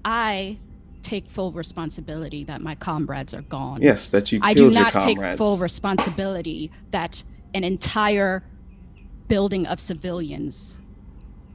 I 0.05 0.59
take 1.02 1.30
full 1.30 1.52
responsibility 1.52 2.44
that 2.44 2.60
my 2.60 2.74
comrades 2.74 3.32
are 3.32 3.42
gone. 3.42 3.80
yes, 3.82 4.10
that 4.10 4.30
you 4.32 4.40
killed. 4.40 4.50
I 4.50 4.55
do 4.55 4.70
not 4.70 4.92
take 4.92 5.18
full 5.38 5.56
responsibility 5.59 6.70
that 6.90 7.22
an 7.55 7.64
entire 7.64 8.42
building 9.28 9.66
of 9.66 9.80
civilians 9.80 10.78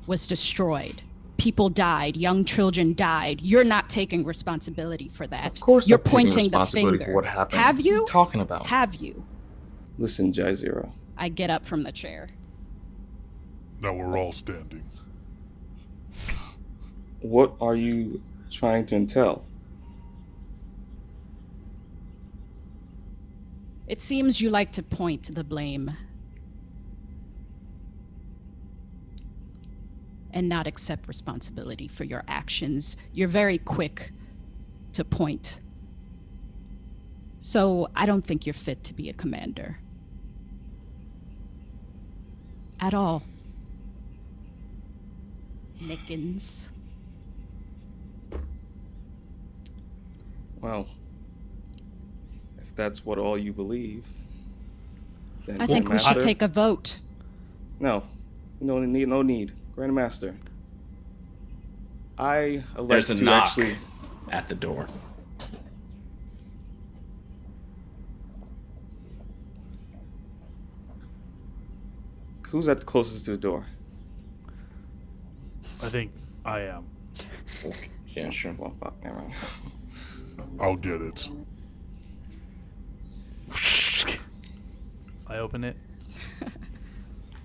was 0.07 0.27
destroyed. 0.27 1.01
People 1.37 1.69
died, 1.69 2.15
young 2.15 2.45
children 2.45 2.93
died. 2.93 3.41
You're 3.41 3.63
not 3.63 3.89
taking 3.89 4.23
responsibility 4.23 5.09
for 5.09 5.25
that. 5.27 5.47
Of 5.53 5.59
course, 5.61 5.89
you're 5.89 5.97
I'm 5.97 6.03
taking 6.03 6.11
pointing 6.29 6.51
the 6.51 6.65
finger. 6.65 7.05
for 7.05 7.13
what 7.15 7.25
happened. 7.25 7.61
Have 7.61 7.77
What 7.77 7.85
are 7.85 7.89
you? 7.89 7.95
you 8.01 8.05
talking 8.05 8.41
about? 8.41 8.65
Have 8.67 8.95
you? 8.95 9.25
Listen, 9.97 10.31
Jazeera. 10.31 10.91
I 11.17 11.29
get 11.29 11.49
up 11.49 11.65
from 11.65 11.83
the 11.83 11.91
chair. 11.91 12.29
Now 13.81 13.93
we're 13.93 14.17
all 14.17 14.31
standing. 14.31 14.89
What 17.21 17.53
are 17.59 17.75
you 17.75 18.21
trying 18.51 18.85
to 18.87 18.95
entail? 18.95 19.43
It 23.87 24.01
seems 24.01 24.39
you 24.39 24.49
like 24.49 24.71
to 24.73 24.83
point 24.83 25.33
the 25.33 25.43
blame 25.43 25.97
and 30.33 30.49
not 30.49 30.67
accept 30.67 31.07
responsibility 31.07 31.87
for 31.87 32.03
your 32.03 32.23
actions. 32.27 32.97
You're 33.13 33.27
very 33.27 33.57
quick 33.57 34.11
to 34.93 35.05
point. 35.05 35.59
So 37.39 37.89
I 37.95 38.05
don't 38.05 38.25
think 38.25 38.45
you're 38.45 38.53
fit 38.53 38.83
to 38.85 38.93
be 38.93 39.09
a 39.09 39.13
commander. 39.13 39.79
At 42.79 42.93
all. 42.93 43.23
Nickens. 45.81 46.69
Well, 50.61 50.87
if 52.61 52.73
that's 52.75 53.05
what 53.05 53.17
all 53.17 53.37
you 53.37 53.51
believe, 53.51 54.05
then 55.45 55.59
I 55.59 55.67
think 55.67 55.89
we 55.89 55.99
should 55.99 56.21
take 56.21 56.41
a 56.41 56.47
vote. 56.47 56.99
No, 57.79 58.03
no 58.61 58.79
need, 58.79 59.09
no 59.09 59.21
need. 59.21 59.51
Grandmaster, 59.75 60.35
I 62.17 62.63
elect 62.77 62.89
There's 62.89 63.09
a 63.09 63.15
to 63.15 63.23
knock 63.23 63.45
actually. 63.47 63.77
at 64.31 64.47
the 64.47 64.55
door. 64.55 64.87
Who's 72.49 72.67
at 72.67 72.79
the 72.79 72.85
closest 72.85 73.25
to 73.25 73.31
the 73.31 73.37
door? 73.37 73.65
I 75.81 75.89
think 75.89 76.11
I 76.45 76.61
am. 76.61 76.85
Yeah, 78.07 78.29
sure. 78.29 78.53
Well, 78.57 78.75
fuck, 78.79 78.93
never 79.03 79.15
mind. 79.17 79.33
I'll 80.59 80.75
get 80.75 81.01
it. 81.01 81.27
I 85.27 85.37
open 85.37 85.63
it. 85.63 85.75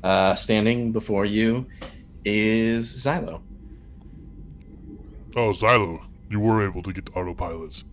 Uh, 0.02 0.34
standing 0.34 0.92
before 0.92 1.24
you 1.24 1.66
is 2.28 2.92
Xylo. 2.92 3.40
Oh, 5.36 5.50
Xylo, 5.50 6.04
you 6.28 6.40
were 6.40 6.64
able 6.64 6.82
to 6.82 6.92
get 6.92 7.06
to 7.06 7.12
autopilot. 7.12 7.84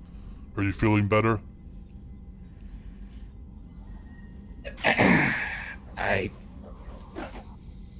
Are 0.57 0.63
you 0.63 0.71
feeling 0.71 1.07
better? 1.07 1.39
I 5.97 6.31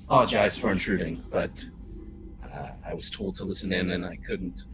apologize 0.05 0.57
for 0.57 0.71
intruding, 0.71 1.23
but 1.29 1.65
uh, 2.43 2.71
I 2.85 2.93
was 2.93 3.09
told 3.09 3.35
to 3.35 3.43
listen 3.43 3.71
in 3.71 3.91
and 3.91 4.05
I 4.05 4.15
couldn't 4.17 4.65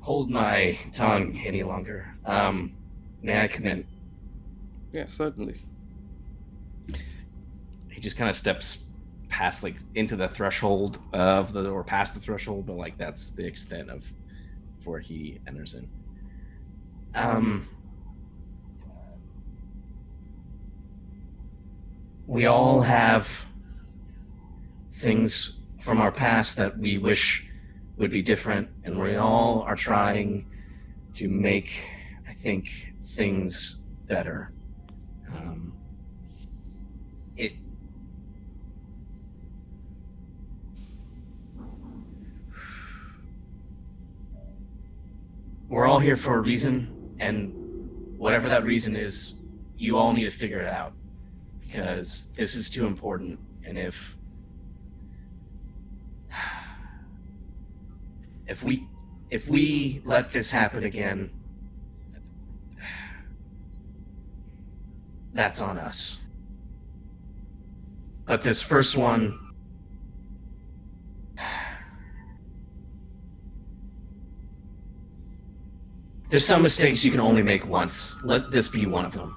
hold 0.00 0.30
my 0.30 0.78
tongue 0.92 1.38
any 1.44 1.62
longer. 1.62 2.14
Um, 2.24 2.74
may 3.22 3.42
I 3.42 3.48
come 3.48 3.66
in? 3.66 3.86
Yeah, 4.92 5.06
certainly. 5.06 5.62
He 7.90 8.00
just 8.00 8.16
kind 8.16 8.30
of 8.30 8.36
steps 8.36 8.84
past, 9.38 9.62
like, 9.62 9.76
into 9.94 10.16
the 10.16 10.28
threshold 10.28 10.98
of 11.12 11.52
the, 11.52 11.70
or 11.70 11.84
past 11.84 12.12
the 12.12 12.18
threshold, 12.18 12.66
but 12.66 12.76
like 12.76 12.98
that's 12.98 13.30
the 13.30 13.46
extent 13.46 13.88
of 13.88 14.02
where 14.84 14.98
he 14.98 15.38
enters 15.46 15.74
in. 15.74 15.88
Um, 17.14 17.68
we 22.26 22.46
all 22.46 22.80
have 22.80 23.46
things 24.90 25.60
from 25.82 26.00
our 26.00 26.10
past 26.10 26.56
that 26.56 26.76
we 26.76 26.98
wish 26.98 27.48
would 27.96 28.10
be 28.10 28.22
different, 28.22 28.68
and 28.82 28.98
we 28.98 29.14
all 29.14 29.62
are 29.62 29.76
trying 29.76 30.46
to 31.14 31.28
make, 31.28 31.84
I 32.28 32.32
think, 32.32 32.92
things 33.04 33.80
better. 34.08 34.52
Um, 35.32 35.67
We're 45.68 45.86
all 45.86 45.98
here 45.98 46.16
for 46.16 46.34
a 46.38 46.40
reason, 46.40 47.14
and 47.18 47.52
whatever 48.16 48.48
that 48.48 48.64
reason 48.64 48.96
is, 48.96 49.34
you 49.76 49.98
all 49.98 50.14
need 50.14 50.24
to 50.24 50.30
figure 50.30 50.60
it 50.60 50.66
out 50.66 50.94
because 51.60 52.28
this 52.36 52.54
is 52.54 52.70
too 52.70 52.86
important. 52.86 53.38
And 53.64 53.76
if 53.76 54.16
if 58.46 58.62
we 58.62 58.88
if 59.28 59.48
we 59.48 60.00
let 60.06 60.32
this 60.32 60.50
happen 60.50 60.84
again, 60.84 61.30
that's 65.34 65.60
on 65.60 65.76
us. 65.76 66.22
But 68.24 68.40
this 68.40 68.62
first 68.62 68.96
one 68.96 69.38
There's 76.28 76.44
some 76.44 76.62
mistakes 76.62 77.04
you 77.04 77.10
can 77.10 77.20
only 77.20 77.42
make 77.42 77.66
once. 77.66 78.22
Let 78.22 78.50
this 78.50 78.68
be 78.68 78.84
one 78.84 79.06
of 79.06 79.14
them. 79.14 79.34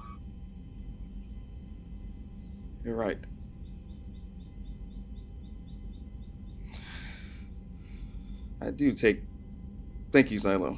You're 2.83 2.95
right. 2.95 3.17
I 8.61 8.71
do 8.71 8.91
take. 8.91 9.23
Thank 10.11 10.31
you, 10.31 10.39
Xylo. 10.39 10.77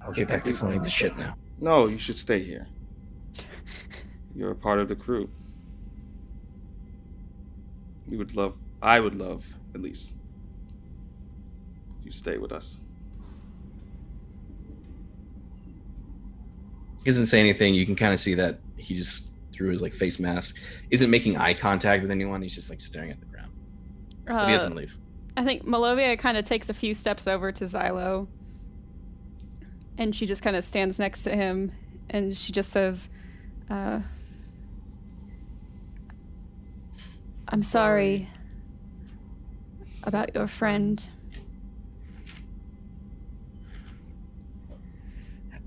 I'll 0.00 0.12
get 0.12 0.28
back 0.28 0.44
to 0.44 0.54
flying 0.54 0.82
the 0.82 0.88
ship 0.88 1.16
now. 1.16 1.36
No, 1.60 1.86
you 1.86 1.98
should 1.98 2.16
stay 2.16 2.38
here. 2.42 2.66
You're 4.34 4.52
a 4.52 4.56
part 4.56 4.78
of 4.78 4.88
the 4.88 4.96
crew. 4.96 5.28
We 8.08 8.16
would 8.16 8.34
love. 8.36 8.56
I 8.80 9.00
would 9.00 9.14
love, 9.14 9.46
at 9.74 9.82
least. 9.82 10.14
You 12.04 12.10
stay 12.10 12.38
with 12.38 12.52
us. 12.52 12.78
He 17.06 17.12
doesn't 17.12 17.26
say 17.26 17.38
anything. 17.38 17.72
You 17.72 17.86
can 17.86 17.94
kind 17.94 18.12
of 18.12 18.18
see 18.18 18.34
that 18.34 18.58
he 18.76 18.96
just 18.96 19.28
through 19.52 19.68
his 19.70 19.80
like 19.80 19.94
face 19.94 20.18
mask 20.18 20.56
isn't 20.90 21.08
making 21.08 21.36
eye 21.36 21.54
contact 21.54 22.02
with 22.02 22.10
anyone. 22.10 22.42
He's 22.42 22.52
just 22.52 22.68
like 22.68 22.80
staring 22.80 23.12
at 23.12 23.20
the 23.20 23.26
ground. 23.26 23.52
But 24.24 24.48
he 24.48 24.54
Uh, 24.54 24.56
doesn't 24.56 24.74
leave. 24.74 24.92
I 25.36 25.44
think 25.44 25.64
Malovia 25.64 26.18
kind 26.18 26.36
of 26.36 26.44
takes 26.44 26.68
a 26.68 26.74
few 26.74 26.94
steps 26.94 27.28
over 27.28 27.52
to 27.52 27.62
Xylo. 27.64 28.26
And 29.96 30.16
she 30.16 30.26
just 30.26 30.42
kind 30.42 30.56
of 30.56 30.64
stands 30.64 30.98
next 30.98 31.22
to 31.22 31.30
him 31.30 31.70
and 32.10 32.36
she 32.36 32.50
just 32.50 32.70
says, 32.70 33.10
uh, 33.70 34.00
I'm 37.46 37.62
sorry 37.62 38.26
about 40.02 40.34
your 40.34 40.48
friend. 40.48 41.08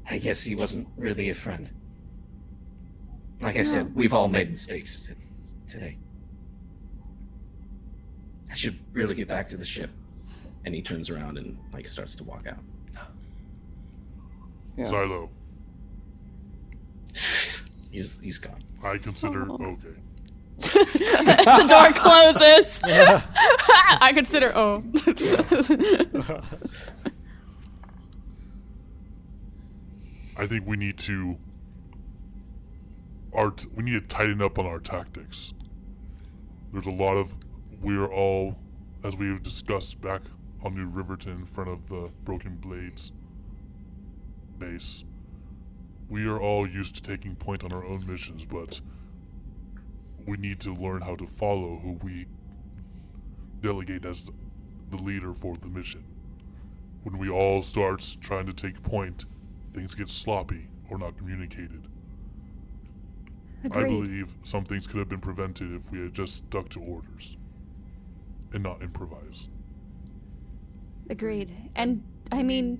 I 0.09 0.17
guess 0.17 0.43
he 0.43 0.55
wasn't 0.55 0.87
really 0.97 1.29
a 1.29 1.35
friend. 1.35 1.69
Like 3.41 3.55
I 3.57 3.63
said, 3.63 3.95
we've 3.95 4.13
all 4.13 4.27
made 4.27 4.49
mistakes 4.49 5.07
t- 5.07 5.13
today. 5.71 5.97
I 8.51 8.55
should 8.55 8.79
really 8.91 9.15
get 9.15 9.27
back 9.27 9.47
to 9.49 9.57
the 9.57 9.65
ship. 9.65 9.91
And 10.65 10.75
he 10.75 10.81
turns 10.81 11.09
around 11.09 11.37
and 11.37 11.57
like 11.71 11.87
starts 11.87 12.15
to 12.17 12.23
walk 12.23 12.47
out. 12.47 12.57
Yeah. 14.77 14.85
Xylo, 14.85 15.29
He's 17.91 18.19
he's 18.19 18.37
gone. 18.37 18.59
I 18.83 18.97
consider 18.97 19.45
Oh. 19.49 19.55
okay. 19.55 19.95
As 20.59 21.59
the 21.59 21.65
door 21.67 21.91
closes, 21.95 22.81
I 22.85 24.11
consider, 24.13 24.51
oh. 24.55 24.83
I 30.39 30.47
think 30.47 30.65
we 30.65 30.77
need 30.77 30.97
to 30.99 31.37
art 33.33 33.65
we 33.75 33.83
need 33.83 34.01
to 34.01 34.07
tighten 34.07 34.41
up 34.41 34.57
on 34.57 34.65
our 34.65 34.79
tactics. 34.79 35.53
There's 36.71 36.87
a 36.87 36.91
lot 36.91 37.17
of 37.17 37.35
we're 37.81 38.07
all 38.07 38.57
as 39.03 39.17
we 39.17 39.27
have 39.27 39.43
discussed 39.43 39.99
back 39.99 40.21
on 40.63 40.75
New 40.75 40.87
Riverton 40.87 41.33
in 41.33 41.45
front 41.45 41.69
of 41.69 41.89
the 41.89 42.09
Broken 42.23 42.55
Blades 42.55 43.11
base. 44.59 45.03
We 46.07 46.25
are 46.25 46.39
all 46.39 46.65
used 46.65 46.95
to 46.95 47.01
taking 47.01 47.35
point 47.35 47.65
on 47.65 47.73
our 47.73 47.83
own 47.83 48.07
missions, 48.07 48.45
but 48.45 48.79
we 50.25 50.37
need 50.37 50.61
to 50.61 50.73
learn 50.73 51.01
how 51.01 51.17
to 51.17 51.25
follow 51.25 51.81
who 51.83 51.99
we 52.01 52.27
delegate 53.59 54.05
as 54.05 54.31
the 54.89 54.97
leader 54.97 55.33
for 55.33 55.55
the 55.57 55.67
mission. 55.67 56.05
When 57.03 57.17
we 57.17 57.29
all 57.29 57.61
start 57.61 58.15
trying 58.21 58.45
to 58.45 58.53
take 58.53 58.81
point, 58.81 59.25
things 59.73 59.93
get 59.93 60.09
sloppy 60.09 60.67
or 60.89 60.97
not 60.97 61.17
communicated. 61.17 61.83
Agreed. 63.63 63.85
I 63.85 63.89
believe 63.89 64.35
some 64.43 64.63
things 64.63 64.87
could 64.87 64.99
have 64.99 65.09
been 65.09 65.19
prevented 65.19 65.73
if 65.73 65.91
we 65.91 65.99
had 65.99 66.13
just 66.13 66.35
stuck 66.35 66.69
to 66.69 66.79
orders 66.79 67.37
and 68.53 68.63
not 68.63 68.81
improvise. 68.81 69.49
Agreed. 71.09 71.51
And 71.75 72.03
I 72.31 72.43
mean, 72.43 72.79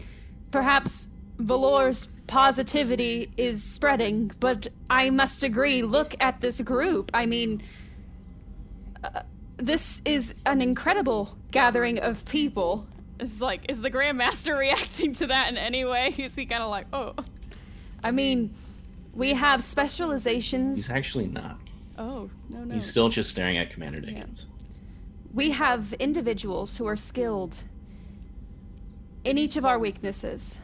perhaps 0.51 1.09
Valor's 1.37 2.07
positivity 2.27 3.31
is 3.37 3.63
spreading, 3.63 4.31
but 4.39 4.67
I 4.89 5.09
must 5.09 5.43
agree. 5.43 5.81
Look 5.81 6.15
at 6.19 6.41
this 6.41 6.61
group. 6.61 7.11
I 7.13 7.25
mean, 7.25 7.63
uh, 9.03 9.23
this 9.57 10.01
is 10.05 10.35
an 10.45 10.61
incredible 10.61 11.37
gathering 11.51 11.99
of 11.99 12.25
people. 12.25 12.87
It's 13.19 13.41
like, 13.41 13.65
is 13.69 13.81
the 13.81 13.91
Grandmaster 13.91 14.57
reacting 14.59 15.13
to 15.13 15.27
that 15.27 15.49
in 15.49 15.57
any 15.57 15.83
way? 15.85 16.13
Is 16.17 16.35
he 16.35 16.45
kind 16.45 16.63
of 16.63 16.69
like, 16.69 16.87
oh? 16.93 17.15
I 18.03 18.11
mean, 18.11 18.53
we 19.13 19.33
have 19.33 19.63
specializations. 19.63 20.77
He's 20.77 20.91
actually 20.91 21.27
not. 21.27 21.59
Oh, 21.97 22.29
no, 22.47 22.63
no. 22.63 22.73
He's 22.73 22.89
still 22.89 23.09
just 23.09 23.29
staring 23.29 23.57
at 23.57 23.71
Commander 23.71 23.99
Nickens. 23.99 24.45
we 25.33 25.51
have 25.51 25.91
individuals 25.93 26.77
who 26.77 26.85
are 26.85 26.95
skilled 26.95 27.63
in 29.25 29.37
each 29.37 29.57
of 29.57 29.65
our 29.65 29.77
weaknesses. 29.77 30.61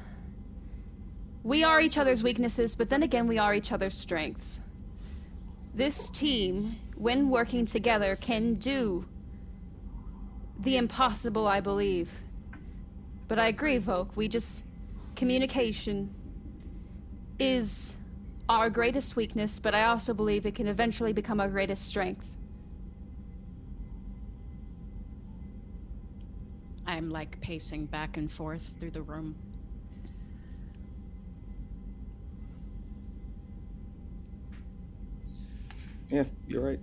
We 1.44 1.64
are 1.64 1.82
each 1.82 1.98
other's 1.98 2.24
weaknesses, 2.24 2.76
but 2.76 2.90
then 2.90 3.04
again, 3.04 3.28
we 3.28 3.38
are 3.38 3.54
each 3.54 3.72
other's 3.72 3.94
strengths. 3.96 4.62
This 5.74 6.10
team, 6.10 6.78
when 6.96 7.30
working 7.30 7.66
together, 7.66 8.16
can 8.16 8.54
do 8.56 9.06
the 10.58 10.78
impossible, 10.78 11.46
I 11.48 11.60
believe. 11.60 12.22
But 13.28 13.40
I 13.40 13.48
agree, 13.48 13.78
Volk. 13.78 14.16
We 14.16 14.28
just. 14.28 14.64
Communication 15.16 16.14
is 17.40 17.96
our 18.50 18.70
greatest 18.70 19.16
weakness, 19.16 19.60
but 19.60 19.74
I 19.74 19.86
also 19.86 20.14
believe 20.14 20.46
it 20.46 20.56
can 20.56 20.68
eventually 20.68 21.14
become 21.14 21.40
our 21.40 21.48
greatest 21.48 21.86
strength. 21.86 22.34
I'm 26.86 27.10
like 27.10 27.42
pacing 27.42 27.86
back 27.88 28.18
and 28.18 28.32
forth 28.32 28.74
through 28.80 28.92
the 28.92 29.02
room. 29.02 29.36
Yeah, 36.10 36.26
you're 36.48 36.62
right. 36.62 36.80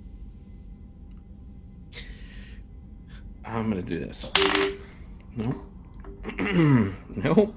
I'm 3.45 3.69
gonna 3.69 3.83
do 3.83 3.99
this. 4.01 4.31
No. 5.37 5.72
no. 6.39 7.55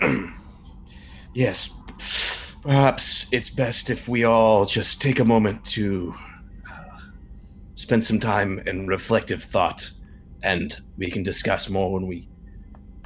yes. 1.34 1.74
Perhaps 2.62 3.28
it's 3.32 3.50
best 3.50 3.90
if 3.90 4.08
we 4.08 4.24
all 4.24 4.64
just 4.64 5.00
take 5.00 5.20
a 5.20 5.24
moment 5.24 5.64
to 5.64 6.14
uh, 6.70 7.00
spend 7.74 8.04
some 8.04 8.20
time 8.20 8.58
in 8.66 8.86
reflective 8.86 9.42
thought, 9.42 9.90
and 10.42 10.80
we 10.96 11.10
can 11.10 11.22
discuss 11.22 11.70
more 11.70 11.92
when 11.92 12.06
we 12.06 12.28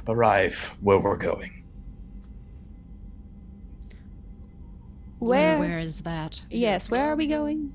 arrive 0.07 0.75
where 0.81 0.99
we're 0.99 1.17
going. 1.17 1.63
Where? 5.19 5.57
Where 5.57 5.79
is 5.79 6.01
that? 6.01 6.43
Yes, 6.49 6.91
where 6.91 7.09
are 7.09 7.15
we 7.15 7.27
going? 7.27 7.73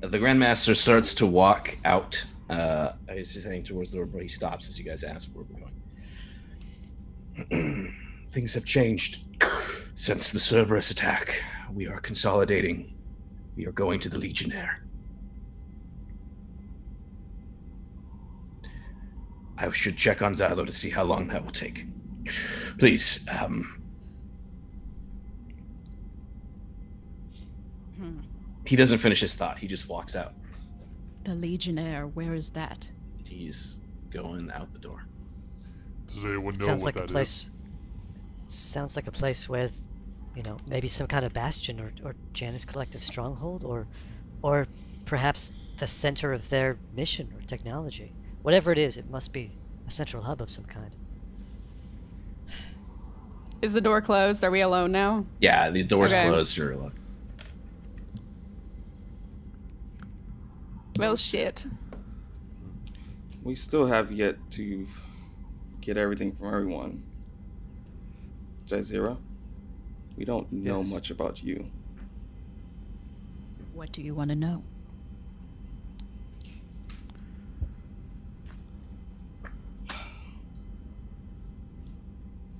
The 0.00 0.18
Grandmaster 0.18 0.74
starts 0.76 1.14
to 1.14 1.26
walk 1.26 1.76
out. 1.84 2.24
Uh, 2.50 2.92
he's 3.12 3.42
heading 3.42 3.62
towards 3.62 3.92
the 3.92 3.98
door, 3.98 4.06
but 4.06 4.22
he 4.22 4.28
stops 4.28 4.68
as 4.68 4.78
you 4.78 4.84
guys 4.84 5.04
ask 5.04 5.28
where 5.32 5.44
we're 5.44 5.60
going. 5.60 5.73
Things 8.28 8.54
have 8.54 8.64
changed 8.64 9.24
since 9.94 10.32
the 10.32 10.40
Cerberus 10.40 10.90
attack. 10.90 11.42
We 11.72 11.86
are 11.86 12.00
consolidating. 12.00 12.94
We 13.56 13.66
are 13.66 13.72
going 13.72 14.00
to 14.00 14.08
the 14.08 14.18
Legionnaire. 14.18 14.82
I 19.56 19.70
should 19.70 19.96
check 19.96 20.20
on 20.22 20.34
Xylo 20.34 20.66
to 20.66 20.72
see 20.72 20.90
how 20.90 21.04
long 21.04 21.28
that 21.28 21.44
will 21.44 21.52
take. 21.52 21.86
Please, 22.78 23.24
um, 23.28 23.80
Hmm. 27.96 28.18
he 28.66 28.74
doesn't 28.74 28.98
finish 28.98 29.20
his 29.20 29.36
thought. 29.36 29.58
He 29.58 29.68
just 29.68 29.88
walks 29.88 30.16
out. 30.16 30.34
The 31.22 31.34
Legionnaire, 31.36 32.08
where 32.08 32.34
is 32.34 32.50
that? 32.50 32.90
He's 33.24 33.80
going 34.10 34.50
out 34.50 34.72
the 34.72 34.80
door. 34.80 35.04
Does 36.14 36.24
anyone 36.24 36.54
know 36.54 36.66
Sounds 36.66 36.84
what 36.84 36.94
like 36.94 36.96
a 36.96 36.98
that 37.00 37.04
is? 37.06 37.12
place. 37.12 37.50
Sounds 38.46 38.96
like 38.96 39.06
a 39.06 39.12
place 39.12 39.48
where, 39.48 39.70
you 40.36 40.42
know, 40.42 40.56
maybe 40.66 40.86
some 40.86 41.06
kind 41.06 41.24
of 41.24 41.32
bastion 41.32 41.80
or, 41.80 41.92
or 42.04 42.14
Janus 42.32 42.64
Collective 42.64 43.02
stronghold, 43.02 43.64
or, 43.64 43.86
or 44.42 44.66
perhaps 45.06 45.52
the 45.78 45.86
center 45.86 46.32
of 46.32 46.48
their 46.50 46.78
mission 46.94 47.32
or 47.36 47.42
technology. 47.46 48.12
Whatever 48.42 48.70
it 48.70 48.78
is, 48.78 48.96
it 48.96 49.10
must 49.10 49.32
be 49.32 49.50
a 49.88 49.90
central 49.90 50.22
hub 50.22 50.40
of 50.40 50.50
some 50.50 50.64
kind. 50.64 50.90
Is 53.60 53.72
the 53.72 53.80
door 53.80 54.00
closed? 54.02 54.44
Are 54.44 54.50
we 54.50 54.60
alone 54.60 54.92
now? 54.92 55.24
Yeah, 55.40 55.70
the 55.70 55.82
door's 55.82 56.12
Okay. 56.12 56.28
closed. 56.28 56.56
You're 56.56 56.72
alone. 56.72 56.92
Well, 60.98 61.16
shit. 61.16 61.66
We 63.42 63.54
still 63.54 63.86
have 63.86 64.12
yet 64.12 64.36
to 64.52 64.86
get 65.84 65.96
everything 65.98 66.32
from 66.34 66.46
everyone. 66.46 67.02
Jazeera, 68.66 69.18
we 70.16 70.24
don't 70.24 70.50
know 70.50 70.80
Yes. 70.80 70.90
much 70.90 71.10
about 71.10 71.42
you. 71.42 71.66
What 73.74 73.92
do 73.92 74.00
you 74.00 74.14
want 74.14 74.30
to 74.30 74.36
know? 74.36 74.62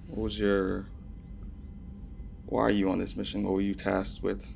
What 0.08 0.18
was 0.24 0.38
your. 0.38 0.86
Why 2.46 2.62
are 2.62 2.70
you 2.70 2.90
on 2.90 2.98
this 2.98 3.16
mission? 3.16 3.42
What 3.42 3.54
were 3.54 3.60
you 3.60 3.74
tasked 3.74 4.22
with? 4.22 4.46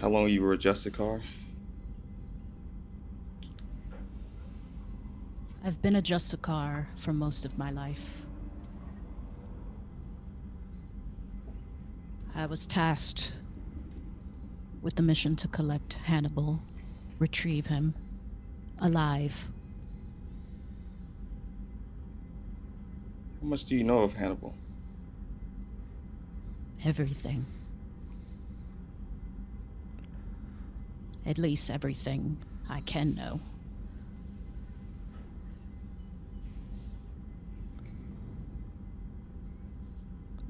How 0.00 0.08
long 0.08 0.28
you 0.28 0.42
were 0.42 0.52
a 0.52 0.58
Justicar? 0.58 1.22
I've 5.64 5.80
been 5.80 5.94
a 5.94 6.02
Justicar 6.02 6.86
for 6.96 7.12
most 7.12 7.44
of 7.44 7.56
my 7.56 7.70
life. 7.70 8.22
I 12.34 12.46
was 12.46 12.66
tasked 12.66 13.32
with 14.80 14.96
the 14.96 15.04
mission 15.04 15.36
to 15.36 15.46
collect 15.46 15.92
Hannibal, 16.04 16.58
retrieve 17.20 17.66
him, 17.66 17.94
alive. 18.80 19.52
How 23.40 23.46
much 23.46 23.64
do 23.64 23.76
you 23.76 23.84
know 23.84 24.00
of 24.00 24.14
Hannibal? 24.14 24.56
Everything. 26.84 27.46
At 31.24 31.38
least 31.38 31.70
everything 31.70 32.38
I 32.68 32.80
can 32.80 33.14
know. 33.14 33.40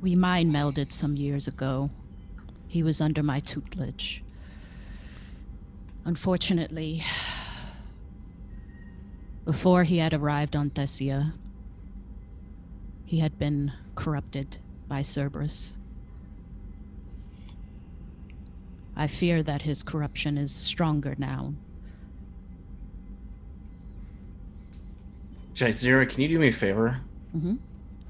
We 0.02 0.16
mind 0.16 0.52
melded 0.52 0.90
some 0.90 1.16
years 1.16 1.46
ago. 1.46 1.88
He 2.66 2.82
was 2.82 3.00
under 3.00 3.22
my 3.22 3.38
tutelage. 3.38 4.24
Unfortunately, 6.04 7.04
before 9.44 9.84
he 9.84 9.98
had 9.98 10.12
arrived 10.12 10.56
on 10.56 10.70
Thessia, 10.70 11.34
he 13.04 13.20
had 13.20 13.38
been 13.38 13.72
corrupted 13.94 14.56
by 14.88 15.02
Cerberus. 15.02 15.74
I 18.96 19.06
fear 19.06 19.40
that 19.44 19.62
his 19.62 19.84
corruption 19.84 20.36
is 20.36 20.52
stronger 20.52 21.14
now. 21.16 21.54
Jazeera, 25.54 26.08
can 26.08 26.22
you 26.22 26.28
do 26.28 26.38
me 26.40 26.48
a 26.48 26.52
favor? 26.52 27.00
Mhm. 27.36 27.58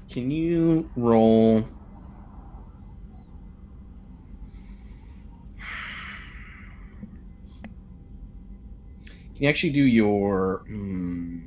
Can 0.09 0.31
you 0.31 0.89
roll? 0.95 1.67
You 9.43 9.49
actually 9.49 9.71
do 9.71 9.83
your? 9.83 10.63
hmm, 10.67 11.39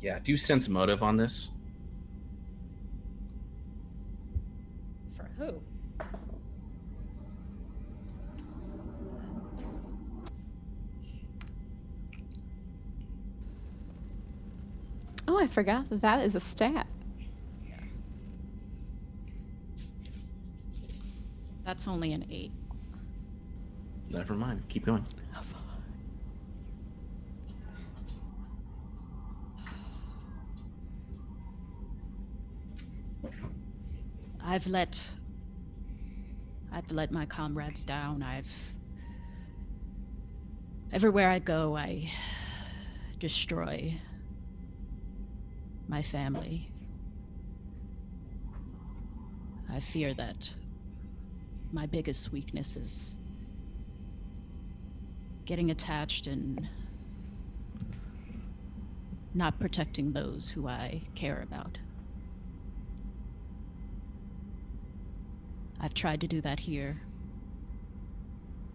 yeah, 0.00 0.18
do 0.18 0.34
sense 0.38 0.66
motive 0.66 1.02
on 1.02 1.18
this. 1.18 1.50
For 5.14 5.28
who? 5.36 5.60
Oh, 15.28 15.38
I 15.38 15.46
forgot 15.48 15.90
that 15.90 16.00
that 16.00 16.24
is 16.24 16.34
a 16.34 16.40
stat. 16.40 16.86
That's 21.66 21.86
only 21.86 22.14
an 22.14 22.24
eight. 22.30 22.52
Never 24.08 24.32
mind. 24.32 24.62
Keep 24.70 24.86
going. 24.86 25.04
I've 34.44 34.66
let 34.66 35.10
I've 36.72 36.90
let 36.90 37.10
my 37.10 37.26
comrades 37.26 37.84
down. 37.84 38.22
I've 38.22 38.74
everywhere 40.92 41.28
I 41.28 41.38
go 41.38 41.76
I 41.76 42.10
destroy 43.18 44.00
my 45.88 46.02
family. 46.02 46.70
I 49.72 49.80
fear 49.80 50.14
that 50.14 50.50
my 51.72 51.86
biggest 51.86 52.32
weakness 52.32 52.76
is 52.76 53.16
getting 55.44 55.70
attached 55.70 56.26
and 56.26 56.68
not 59.34 59.60
protecting 59.60 60.12
those 60.12 60.50
who 60.50 60.66
I 60.66 61.02
care 61.14 61.40
about. 61.42 61.78
I've 65.90 65.94
tried 65.94 66.20
to 66.20 66.28
do 66.28 66.40
that 66.42 66.60
here. 66.60 67.00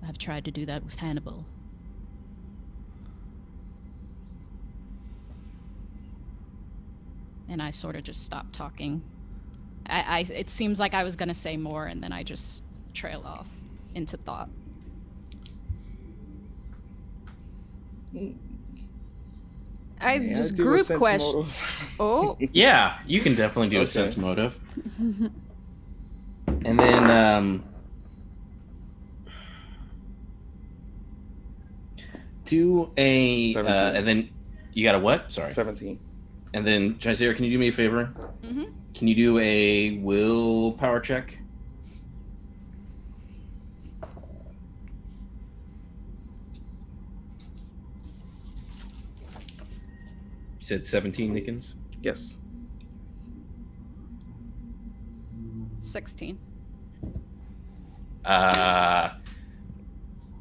I've 0.05 0.17
tried 0.17 0.43
to 0.43 0.51
do 0.51 0.65
that 0.65 0.83
with 0.83 0.97
Hannibal. 0.97 1.45
And 7.47 7.61
I 7.61 7.71
sort 7.71 7.95
of 7.95 8.03
just 8.03 8.25
stopped 8.25 8.51
talking. 8.51 9.01
I, 9.87 10.01
I 10.01 10.19
it 10.33 10.49
seems 10.49 10.77
like 10.77 10.93
I 10.93 11.05
was 11.05 11.15
gonna 11.15 11.33
say 11.33 11.55
more 11.55 11.85
and 11.85 12.03
then 12.03 12.11
I 12.11 12.23
just 12.23 12.65
trail 12.93 13.21
off 13.25 13.47
into 13.93 14.17
thought. 14.17 14.49
I 20.01 20.15
Yeah, 20.15 20.33
just 20.33 20.55
do 20.55 20.63
group 20.63 20.87
question. 20.97 21.33
motive. 21.37 21.95
Oh, 21.99 22.37
Yeah, 22.53 22.99
you 23.07 23.21
can 23.21 23.35
definitely 23.35 23.69
do 23.69 23.81
a 23.81 23.87
sense 23.87 24.17
motive. 24.17 24.59
and 26.65 26.79
then 26.79 27.09
um 27.11 27.63
do 32.45 32.91
a 32.97 33.55
uh, 33.55 33.61
and 33.93 34.07
then 34.07 34.29
You 34.73 34.83
got 34.83 34.95
a 34.95 34.99
what? 34.99 35.31
Sorry. 35.31 35.49
17. 35.49 35.97
And 36.53 36.65
then, 36.65 36.95
Jazeera, 36.95 37.35
can 37.35 37.45
you 37.45 37.51
do 37.51 37.57
me 37.57 37.69
a 37.69 37.71
favor? 37.71 38.13
Mhm. 38.43 38.71
Can 38.93 39.07
you 39.07 39.15
do 39.15 39.39
a 39.39 39.97
willpower 39.97 40.99
check? 40.99 41.37
You 50.59 50.65
said 50.65 50.87
17, 50.87 51.33
Nickens? 51.33 51.73
Yes. 52.01 52.35
16. 55.79 56.39
Uh, 58.25 59.13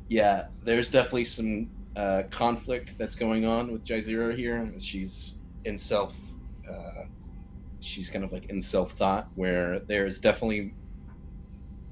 yeah, 0.09 0.47
there's 0.63 0.91
definitely 0.91 1.25
some 1.25 1.71
uh, 1.97 2.23
conflict 2.31 2.95
that's 2.99 3.15
going 3.15 3.45
on 3.45 3.71
with 3.73 3.85
Jazeera 3.85 4.37
here. 4.37 4.73
She's 4.79 5.39
in 5.65 5.79
self, 5.79 6.19
uh, 6.69 7.05
she's 7.81 8.09
kind 8.11 8.25
of 8.25 8.33
like 8.33 8.47
in 8.47 8.61
self 8.61 8.93
thought, 8.93 9.29
where 9.35 9.81
there's 9.81 10.19
definitely 10.19 10.75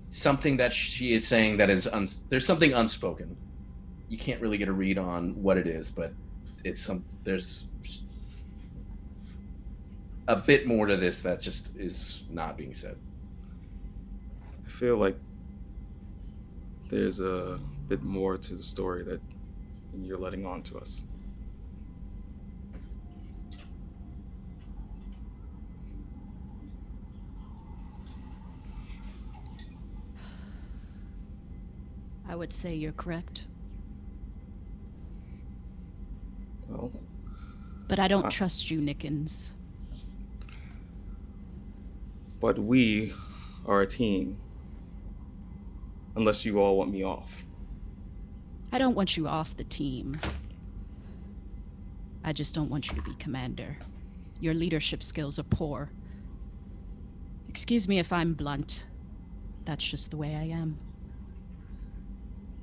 something 0.08 0.56
that 0.58 0.72
she 0.72 1.12
is 1.12 1.26
saying 1.26 1.58
that 1.58 1.70
is 1.70 1.86
uns- 1.86 2.24
there's 2.28 2.46
something 2.46 2.72
unspoken. 2.72 3.36
You 4.08 4.18
can't 4.18 4.40
really 4.40 4.58
get 4.58 4.68
a 4.68 4.72
read 4.72 4.98
on 4.98 5.42
what 5.42 5.56
it 5.56 5.66
is, 5.66 5.90
but 5.90 6.12
it's 6.64 6.82
some 6.82 7.04
there's 7.24 7.70
a 10.28 10.36
bit 10.36 10.66
more 10.66 10.86
to 10.86 10.96
this 10.96 11.22
that 11.22 11.40
just 11.40 11.76
is 11.76 12.24
not 12.30 12.56
being 12.56 12.74
said. 12.74 12.96
I 14.64 14.68
feel 14.68 14.96
like 14.96 15.16
there's 16.92 17.20
a 17.20 17.58
bit 17.88 18.02
more 18.02 18.36
to 18.36 18.54
the 18.54 18.62
story 18.62 19.02
that 19.02 19.18
you're 19.98 20.18
letting 20.18 20.44
on 20.44 20.62
to 20.62 20.76
us. 20.78 21.02
I 32.28 32.34
would 32.34 32.52
say 32.52 32.74
you're 32.74 32.92
correct. 32.92 33.44
Well, 36.68 36.90
But 37.88 37.98
I 37.98 38.08
don't 38.08 38.26
Uh. 38.26 38.30
trust 38.30 38.70
you, 38.70 38.80
Nickens. 38.80 39.52
but 42.40 42.58
we 42.58 43.12
are 43.66 43.82
a 43.82 43.86
team. 43.86 44.36
Unless 46.16 46.44
you 46.44 46.58
all 46.60 46.76
want 46.76 46.90
me 46.90 47.02
off. 47.04 47.44
I 48.70 48.78
don't 48.78 48.94
want 48.94 49.16
you 49.16 49.26
off 49.28 49.56
the 49.56 49.64
team. 49.64 50.18
I 52.24 52.32
just 52.32 52.54
don't 52.54 52.70
want 52.70 52.88
you 52.90 52.96
to 52.96 53.02
be 53.02 53.14
commander. 53.14 53.78
Your 54.40 54.54
leadership 54.54 55.02
skills 55.02 55.38
are 55.38 55.42
poor. 55.44 55.90
Excuse 57.48 57.88
me 57.88 57.98
if 57.98 58.12
I'm 58.12 58.34
blunt. 58.34 58.86
That's 59.64 59.84
just 59.84 60.10
the 60.10 60.16
way 60.16 60.34
I 60.34 60.44
am. 60.44 60.78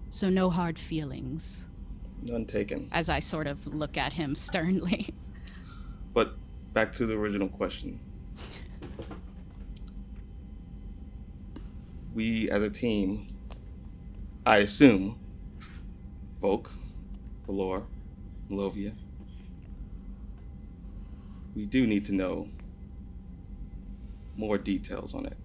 So, 0.10 0.30
no 0.30 0.50
hard 0.50 0.80
feelings, 0.80 1.66
None 2.28 2.46
taken. 2.46 2.90
as 2.92 3.10
I 3.10 3.20
sort 3.20 3.46
of 3.46 3.68
look 3.68 3.98
at 3.98 4.14
him 4.14 4.36
sternly. 4.36 5.14
But 6.12 6.34
back 6.74 6.92
to 6.94 7.06
the 7.06 7.14
original 7.14 7.48
question. 7.48 8.00
We 12.16 12.50
as 12.50 12.64
a 12.64 12.70
team, 12.70 13.28
I 14.46 14.58
assume, 14.58 15.20
Volk, 16.42 16.72
Valor, 17.46 17.84
Malovia, 18.50 18.94
we 21.56 21.66
do 21.66 21.86
need 21.86 22.06
to 22.06 22.14
know 22.14 22.50
more 24.36 24.58
details 24.58 25.14
on 25.14 25.26
it. 25.26 25.38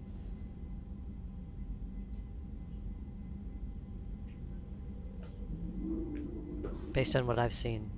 Based 6.93 7.15
on 7.15 7.27
what 7.27 7.37
I've 7.37 7.53
seen, 7.53 7.91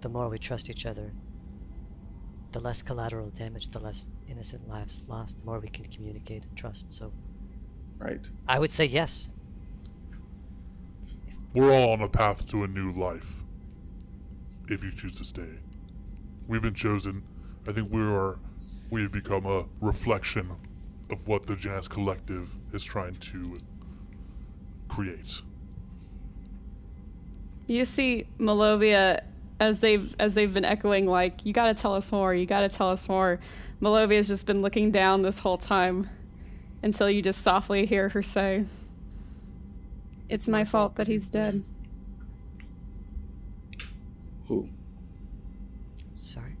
the 0.00 0.08
more 0.08 0.28
we 0.28 0.38
trust 0.38 0.70
each 0.70 0.86
other, 0.86 1.12
the 2.52 2.60
less 2.60 2.82
collateral 2.82 3.28
damage, 3.30 3.68
the 3.68 3.78
less 3.78 4.08
innocent 4.28 4.66
lives 4.68 5.04
lost, 5.06 5.38
the 5.38 5.44
more 5.44 5.60
we 5.60 5.68
can 5.68 5.84
communicate 5.86 6.44
and 6.44 6.56
trust. 6.56 6.90
So 6.90 7.12
Right. 7.98 8.28
I 8.48 8.58
would 8.58 8.70
say 8.70 8.86
yes. 8.86 9.28
We're 11.54 11.72
all 11.72 11.90
on 11.90 12.00
a 12.00 12.08
path 12.08 12.48
to 12.50 12.64
a 12.64 12.66
new 12.66 12.92
life. 12.92 13.42
If 14.68 14.82
you 14.82 14.90
choose 14.90 15.16
to 15.18 15.24
stay. 15.24 15.58
We've 16.48 16.62
been 16.62 16.74
chosen. 16.74 17.22
I 17.68 17.72
think 17.72 17.92
we 17.92 18.02
are 18.02 18.38
we 18.90 19.02
have 19.02 19.12
become 19.12 19.46
a 19.46 19.64
reflection 19.80 20.50
of 21.10 21.26
what 21.28 21.46
the 21.46 21.56
Janus 21.56 21.88
Collective 21.88 22.54
is 22.72 22.84
trying 22.84 23.14
to 23.16 23.56
create. 24.88 25.42
You 27.68 27.84
see 27.84 28.26
Malovia 28.38 29.22
as 29.60 29.80
they've 29.80 30.14
as 30.18 30.34
they've 30.34 30.52
been 30.52 30.64
echoing 30.64 31.06
like 31.06 31.44
you 31.44 31.52
got 31.52 31.74
to 31.74 31.80
tell 31.80 31.94
us 31.94 32.10
more, 32.12 32.34
you 32.34 32.46
got 32.46 32.60
to 32.60 32.68
tell 32.68 32.88
us 32.88 33.08
more. 33.08 33.40
Malovia's 33.80 34.28
just 34.28 34.46
been 34.46 34.62
looking 34.62 34.90
down 34.90 35.22
this 35.22 35.40
whole 35.40 35.58
time 35.58 36.08
until 36.82 37.08
you 37.08 37.22
just 37.22 37.42
softly 37.42 37.86
hear 37.86 38.08
her 38.10 38.22
say, 38.22 38.64
"It's 40.28 40.48
my 40.48 40.64
fault 40.64 40.96
that 40.96 41.06
he's 41.06 41.30
dead." 41.30 41.62
Who? 44.46 44.68
Sorry. 46.16 46.56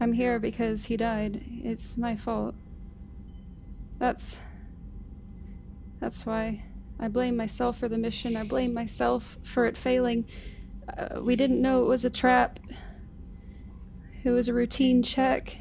I'm 0.00 0.12
here 0.12 0.38
because 0.38 0.86
he 0.86 0.96
died. 0.96 1.42
It's 1.64 1.96
my 1.96 2.16
fault. 2.16 2.54
That's 3.98 4.38
that's 6.00 6.26
why 6.26 6.62
I 6.98 7.08
blame 7.08 7.36
myself 7.36 7.78
for 7.78 7.88
the 7.88 7.98
mission. 7.98 8.36
I 8.36 8.44
blame 8.44 8.74
myself 8.74 9.38
for 9.42 9.64
it 9.66 9.76
failing. 9.76 10.26
Uh, 10.88 11.20
we 11.22 11.36
didn't 11.36 11.60
know 11.60 11.82
it 11.82 11.88
was 11.88 12.04
a 12.04 12.10
trap. 12.10 12.60
It 14.24 14.30
was 14.30 14.48
a 14.48 14.54
routine 14.54 15.02
check. 15.02 15.56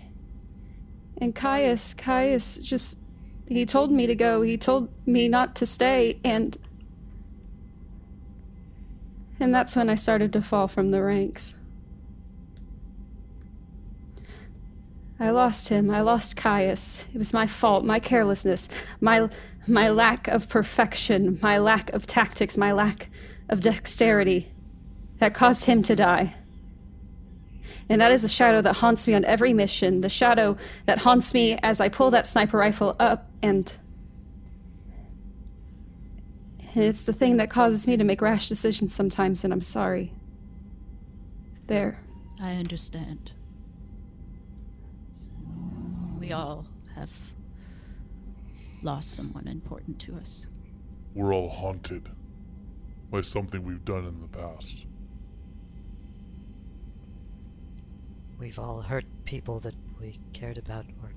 And 1.17 1.33
Caius, 1.33 1.93
Caius 1.93 2.57
just 2.57 2.99
he 3.47 3.65
told 3.65 3.91
me 3.91 4.07
to 4.07 4.15
go. 4.15 4.41
He 4.41 4.57
told 4.57 4.89
me 5.05 5.27
not 5.27 5.55
to 5.55 5.65
stay 5.65 6.19
and 6.23 6.57
and 9.39 9.53
that's 9.53 9.75
when 9.75 9.89
I 9.89 9.95
started 9.95 10.31
to 10.33 10.41
fall 10.41 10.67
from 10.67 10.91
the 10.91 11.03
ranks. 11.03 11.55
I 15.19 15.29
lost 15.29 15.69
him. 15.69 15.89
I 15.89 16.01
lost 16.01 16.37
Caius. 16.37 17.05
It 17.13 17.17
was 17.17 17.33
my 17.33 17.47
fault, 17.47 17.85
my 17.85 17.99
carelessness, 17.99 18.69
my 18.99 19.29
my 19.67 19.89
lack 19.89 20.27
of 20.27 20.47
perfection, 20.49 21.39
my 21.41 21.57
lack 21.57 21.91
of 21.93 22.05
tactics, 22.05 22.57
my 22.57 22.71
lack 22.71 23.09
of 23.49 23.61
dexterity 23.61 24.51
that 25.17 25.33
caused 25.33 25.65
him 25.65 25.81
to 25.83 25.95
die. 25.95 26.35
And 27.87 28.01
that 28.01 28.11
is 28.11 28.23
a 28.23 28.29
shadow 28.29 28.61
that 28.61 28.77
haunts 28.77 29.07
me 29.07 29.13
on 29.13 29.25
every 29.25 29.53
mission, 29.53 30.01
the 30.01 30.09
shadow 30.09 30.57
that 30.85 30.99
haunts 30.99 31.33
me 31.33 31.57
as 31.61 31.79
I 31.79 31.89
pull 31.89 32.11
that 32.11 32.25
sniper 32.25 32.57
rifle 32.57 32.95
up 32.99 33.29
and 33.45 33.77
and 36.73 36.83
it's 36.83 37.03
the 37.03 37.13
thing 37.13 37.37
that 37.37 37.49
causes 37.49 37.87
me 37.87 37.95
to 37.95 38.03
make 38.03 38.21
rash 38.21 38.49
decisions 38.49 38.93
sometimes 38.93 39.43
and 39.45 39.53
I'm 39.53 39.61
sorry. 39.61 40.11
There. 41.67 41.99
I 42.41 42.55
understand. 42.55 43.31
We 46.19 46.33
all 46.33 46.67
have 46.95 47.09
lost 48.81 49.15
someone 49.15 49.47
important 49.47 49.99
to 50.01 50.17
us. 50.17 50.47
We're 51.13 51.33
all 51.33 51.49
haunted 51.49 52.09
by 53.09 53.21
something 53.21 53.63
we've 53.63 53.85
done 53.85 54.05
in 54.05 54.19
the 54.21 54.27
past. 54.27 54.85
We've 58.37 58.59
all 58.59 58.81
hurt 58.81 59.05
people 59.23 59.61
that 59.61 59.75
we 59.99 60.19
cared 60.33 60.57
about 60.57 60.85
or 61.01 61.11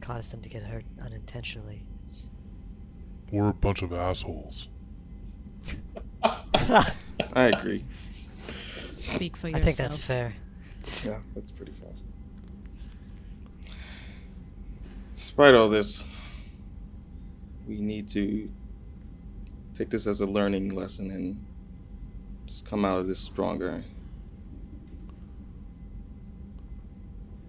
caused 0.00 0.32
them 0.32 0.40
to 0.42 0.48
get 0.48 0.62
hurt 0.64 0.84
unintentionally. 1.02 1.82
It's 2.02 2.30
We're 3.30 3.48
a 3.48 3.54
bunch 3.54 3.82
of 3.82 3.92
assholes. 3.92 4.68
I 6.22 6.94
agree. 7.34 7.84
Speak 8.96 9.36
for 9.36 9.48
yourself. 9.48 9.62
I 9.62 9.64
think 9.64 9.76
that's 9.76 9.96
fair. 9.96 10.34
Yeah, 11.04 11.18
that's 11.34 11.50
pretty 11.50 11.72
fair. 11.72 11.90
Despite 15.14 15.54
all 15.54 15.68
this, 15.68 16.04
we 17.66 17.80
need 17.80 18.08
to 18.10 18.50
take 19.74 19.90
this 19.90 20.06
as 20.06 20.20
a 20.20 20.26
learning 20.26 20.74
lesson 20.74 21.10
and 21.10 21.44
just 22.46 22.64
come 22.64 22.84
out 22.84 23.00
of 23.00 23.06
this 23.06 23.18
stronger. 23.18 23.84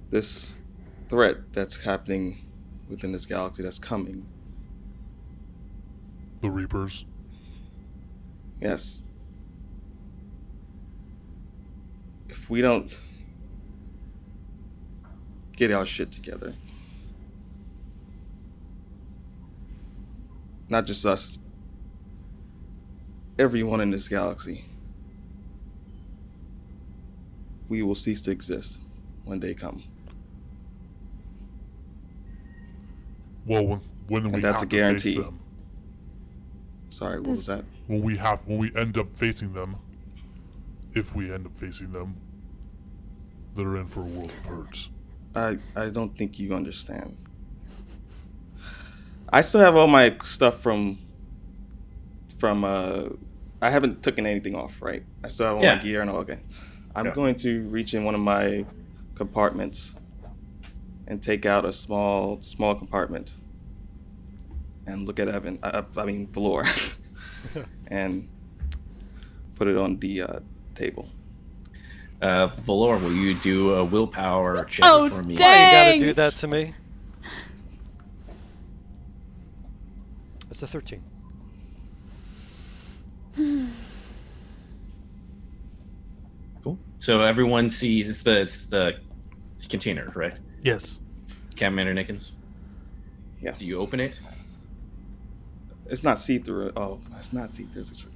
This 0.09 0.55
threat 1.09 1.51
that's 1.51 1.77
happening 1.81 2.45
within 2.87 3.11
this 3.11 3.25
galaxy 3.25 3.63
that's 3.63 3.79
coming, 3.79 4.25
The 6.41 6.49
Reapers. 6.49 7.05
yes. 8.61 9.01
if 12.29 12.47
we 12.49 12.61
don't 12.61 12.95
get 15.55 15.71
our 15.71 15.85
shit 15.85 16.11
together, 16.11 16.53
not 20.69 20.85
just 20.85 21.05
us, 21.05 21.39
everyone 23.39 23.81
in 23.81 23.89
this 23.89 24.07
galaxy, 24.07 24.65
we 27.67 27.81
will 27.81 27.95
cease 27.95 28.21
to 28.21 28.31
exist 28.31 28.77
when 29.25 29.39
they 29.39 29.53
come. 29.55 29.83
Well, 33.45 33.65
when, 33.65 33.81
when 34.07 34.31
we 34.31 34.41
that's 34.41 34.61
have 34.61 34.69
a 34.69 34.71
to 34.71 34.77
face 34.93 35.03
guarantee. 35.03 35.21
them, 35.21 35.39
Sorry, 36.89 37.19
what 37.19 37.29
was 37.29 37.45
that? 37.47 37.63
when 37.87 38.01
we 38.01 38.17
have 38.17 38.45
when 38.47 38.57
we 38.57 38.71
end 38.75 38.97
up 38.97 39.09
facing 39.15 39.53
them, 39.53 39.77
if 40.93 41.15
we 41.15 41.31
end 41.31 41.45
up 41.45 41.57
facing 41.57 41.91
them, 41.91 42.15
they're 43.55 43.77
in 43.77 43.87
for 43.87 44.01
a 44.01 44.05
world 44.05 44.31
of 44.31 44.45
hurts. 44.45 44.89
I 45.35 45.57
I 45.75 45.89
don't 45.89 46.15
think 46.17 46.39
you 46.39 46.53
understand. 46.53 47.15
I 49.31 49.41
still 49.41 49.61
have 49.61 49.75
all 49.75 49.87
my 49.87 50.15
stuff 50.23 50.59
from 50.61 50.97
from 52.37 52.63
uh 52.63 53.09
I 53.61 53.69
haven't 53.69 54.01
taken 54.03 54.25
anything 54.25 54.55
off, 54.55 54.81
right? 54.81 55.03
I 55.23 55.27
still 55.27 55.47
have 55.47 55.57
all 55.57 55.63
Yeah. 55.63 55.75
my 55.75 55.81
gear 55.81 56.01
and 56.01 56.09
all 56.09 56.17
okay. 56.17 56.39
I'm 56.95 57.07
Yeah. 57.07 57.13
going 57.13 57.35
to 57.35 57.61
reach 57.69 57.93
in 57.93 58.03
one 58.03 58.15
of 58.15 58.21
my 58.21 58.65
compartments 59.15 59.93
and 61.09 61.21
take 61.21 61.45
out 61.45 61.65
a 61.65 61.73
small 61.73 62.39
small 62.39 62.75
compartment 62.75 63.33
and 64.85 65.05
look 65.07 65.19
at 65.19 65.27
Evan 65.27 65.59
I, 65.61 65.83
I 65.97 66.05
mean 66.05 66.27
Valor 66.27 66.65
and 67.87 68.29
put 69.55 69.67
it 69.67 69.75
on 69.77 69.97
the 69.99 70.21
uh, 70.21 70.39
table. 70.75 71.09
Uh, 72.21 72.47
Valor, 72.47 72.97
will 72.97 73.11
you 73.13 73.33
do 73.35 73.73
a 73.73 73.83
willpower 73.83 74.63
check 74.65 74.85
Oh, 74.87 75.09
for 75.09 75.23
me? 75.23 75.35
dang. 75.35 75.45
Why 75.45 75.65
you 75.65 75.71
gotta 75.93 75.99
do 75.99 76.13
that 76.13 76.33
to 76.35 76.47
me? 76.47 76.73
It's 80.51 80.63
a 80.63 80.67
13. 80.67 81.01
Cool. 86.63 86.77
So 86.97 87.21
everyone 87.21 87.69
sees 87.69 88.09
it's 88.09 88.21
the 88.21 88.41
it's 88.41 88.65
the 88.65 88.97
container, 89.69 90.05
correct? 90.09 90.39
Yes. 90.63 90.99
Commander 91.55 91.93
Nickens. 91.93 92.31
Yeah. 93.41 93.53
Do 93.57 93.65
you 93.65 93.79
open 93.79 93.99
it? 93.99 94.19
It's 95.87 96.03
not 96.03 96.19
see 96.19 96.37
through. 96.37 96.71
Oh, 96.75 96.99
it's 97.17 97.33
not 97.33 97.53
see 97.53 97.63
through. 97.63 97.81
It's 97.81 98.07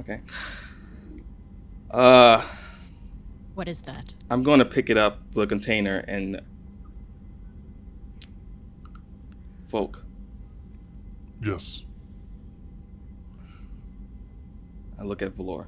okay. 0.00 0.20
Uh, 1.90 2.42
What 3.54 3.68
is 3.68 3.82
that? 3.82 4.14
I'm 4.30 4.42
going 4.42 4.58
to 4.58 4.64
pick 4.64 4.88
it 4.90 4.96
up, 4.96 5.18
the 5.34 5.46
container, 5.46 5.98
and 6.08 6.40
Volk. 9.68 10.04
Yes. 11.44 11.84
I 14.98 15.04
look 15.04 15.22
at 15.22 15.32
Valor. 15.32 15.66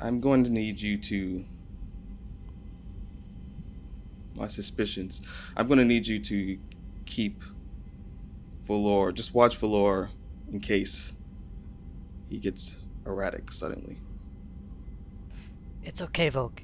I'm 0.00 0.20
going 0.20 0.44
to 0.44 0.50
need 0.50 0.80
you 0.80 0.96
to. 0.98 1.44
My 4.38 4.46
suspicions. 4.46 5.20
I'm 5.56 5.66
going 5.66 5.78
to 5.78 5.84
need 5.84 6.06
you 6.06 6.18
to 6.20 6.58
keep 7.06 7.42
Valor. 8.62 9.10
Just 9.12 9.34
watch 9.34 9.56
Valor 9.56 10.10
in 10.52 10.60
case 10.60 11.12
he 12.28 12.38
gets 12.38 12.78
erratic 13.04 13.50
suddenly. 13.52 13.98
It's 15.82 16.00
okay, 16.02 16.28
Volk. 16.28 16.62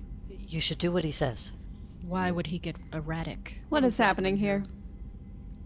You 0.48 0.60
should 0.60 0.78
do 0.78 0.92
what 0.92 1.04
he 1.04 1.10
says. 1.10 1.52
Why 2.06 2.30
would 2.30 2.48
he 2.48 2.58
get 2.58 2.76
erratic? 2.92 3.60
What 3.70 3.82
is 3.84 3.96
happening 3.98 4.36
here? 4.36 4.64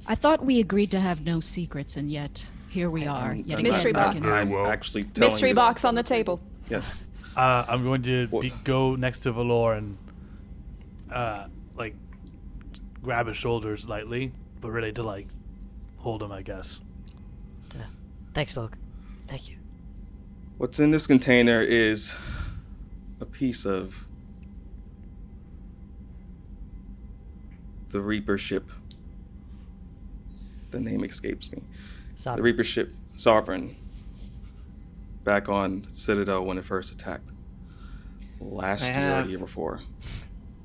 I 0.06 0.14
thought 0.14 0.44
we 0.44 0.60
agreed 0.60 0.90
to 0.92 1.00
have 1.00 1.24
no 1.24 1.40
secrets, 1.40 1.96
and 1.96 2.10
yet 2.10 2.48
here 2.70 2.88
we 2.88 3.06
are. 3.06 3.30
I'm- 3.32 3.42
Yet 3.44 3.56
I'm- 3.56 3.64
Mystery 3.64 3.92
box. 3.92 4.16
Very 4.24 4.48
well. 4.50 4.66
actually 4.70 5.02
telling 5.02 5.26
Mystery 5.32 5.50
this- 5.52 5.56
box 5.56 5.84
on 5.84 5.94
the 5.94 6.02
table. 6.02 6.40
Yes. 6.70 7.06
Uh, 7.36 7.64
I'm 7.68 7.84
going 7.84 8.02
to 8.02 8.26
be, 8.28 8.52
go 8.64 8.94
next 8.94 9.20
to 9.20 9.32
Valor 9.32 9.74
and 9.74 9.98
uh, 11.10 11.46
like 11.78 11.94
grab 13.02 13.26
his 13.26 13.36
shoulders 13.36 13.88
lightly, 13.88 14.32
but 14.60 14.70
ready 14.70 14.92
to 14.92 15.02
like 15.02 15.28
hold 15.96 16.22
him, 16.22 16.32
I 16.32 16.42
guess. 16.42 16.80
Uh, 17.74 17.82
Thanks, 18.34 18.52
Volk. 18.52 18.76
Thank 19.26 19.48
you. 19.48 19.56
What's 20.58 20.80
in 20.80 20.90
this 20.90 21.06
container 21.06 21.60
is 21.62 22.12
a 23.20 23.26
piece 23.26 23.64
of 23.64 24.06
the 27.90 28.00
Reaper 28.00 28.36
ship. 28.36 28.70
The 30.70 30.80
name 30.80 31.04
escapes 31.04 31.50
me. 31.50 31.62
Sovereign. 31.62 32.14
The 32.14 32.20
Sovereign. 32.20 32.44
Reaper 32.44 32.64
ship, 32.64 32.94
Sovereign, 33.16 33.76
back 35.24 35.48
on 35.48 35.86
Citadel 35.92 36.44
when 36.44 36.58
it 36.58 36.64
first 36.64 36.92
attacked. 36.92 37.30
Last 38.40 38.84
I 38.84 39.00
year 39.00 39.18
or 39.18 39.22
the 39.22 39.30
year 39.30 39.38
before. 39.38 39.80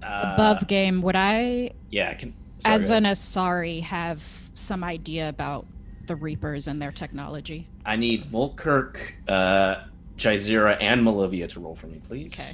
Uh, 0.04 0.32
Above 0.34 0.68
game, 0.68 1.02
would 1.02 1.16
I, 1.16 1.72
Yeah, 1.90 2.14
can. 2.14 2.34
sorry, 2.60 2.76
as 2.76 2.90
an. 2.90 3.04
Asari, 3.06 3.82
have 3.84 4.24
some 4.54 4.84
idea 4.84 5.30
about 5.30 5.66
the 6.08 6.16
Reapers 6.16 6.68
and 6.68 6.82
their 6.82 6.92
technology? 6.92 7.68
I 7.86 7.96
need 7.96 8.26
Volkirk, 8.26 8.98
uh, 9.28 9.84
Jazeera, 10.18 10.78
and 10.82 11.02
Malovia 11.02 11.48
to 11.50 11.60
roll 11.60 11.76
for 11.76 11.88
me, 11.88 12.02
please. 12.08 12.34
Okay. 12.34 12.52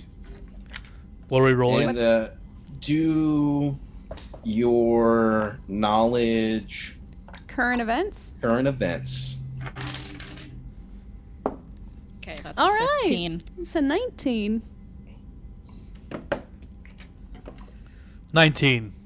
What 1.30 1.42
are 1.42 1.46
we 1.46 1.54
rolling? 1.54 1.90
And 1.90 2.00
uh, 2.00 2.28
do 2.82 3.78
your 4.44 5.60
knowledge 5.68 6.96
Current 7.48 7.82
events? 7.82 8.32
current 8.42 8.68
events. 8.68 9.38
Okay, 12.22 12.36
that's 12.44 12.58
All 12.58 12.70
a 12.70 12.74
right. 12.74 13.00
15. 13.04 13.42
It's 13.60 13.76
a 13.76 13.82
19. 13.82 14.62
19. 18.34 18.94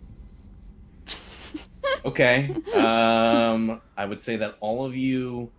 Okay. 2.05 2.53
um, 2.75 3.81
I 3.95 4.05
would 4.05 4.21
say 4.21 4.35
that 4.37 4.57
all 4.59 4.85
of 4.85 4.93
you, 4.93 5.49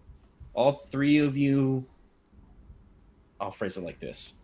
all 0.52 0.72
three 0.72 1.18
of 1.18 1.38
you, 1.38 1.86
I'll 3.40 3.50
phrase 3.50 3.78
it 3.78 3.82
like 3.82 3.98
this. 3.98 4.34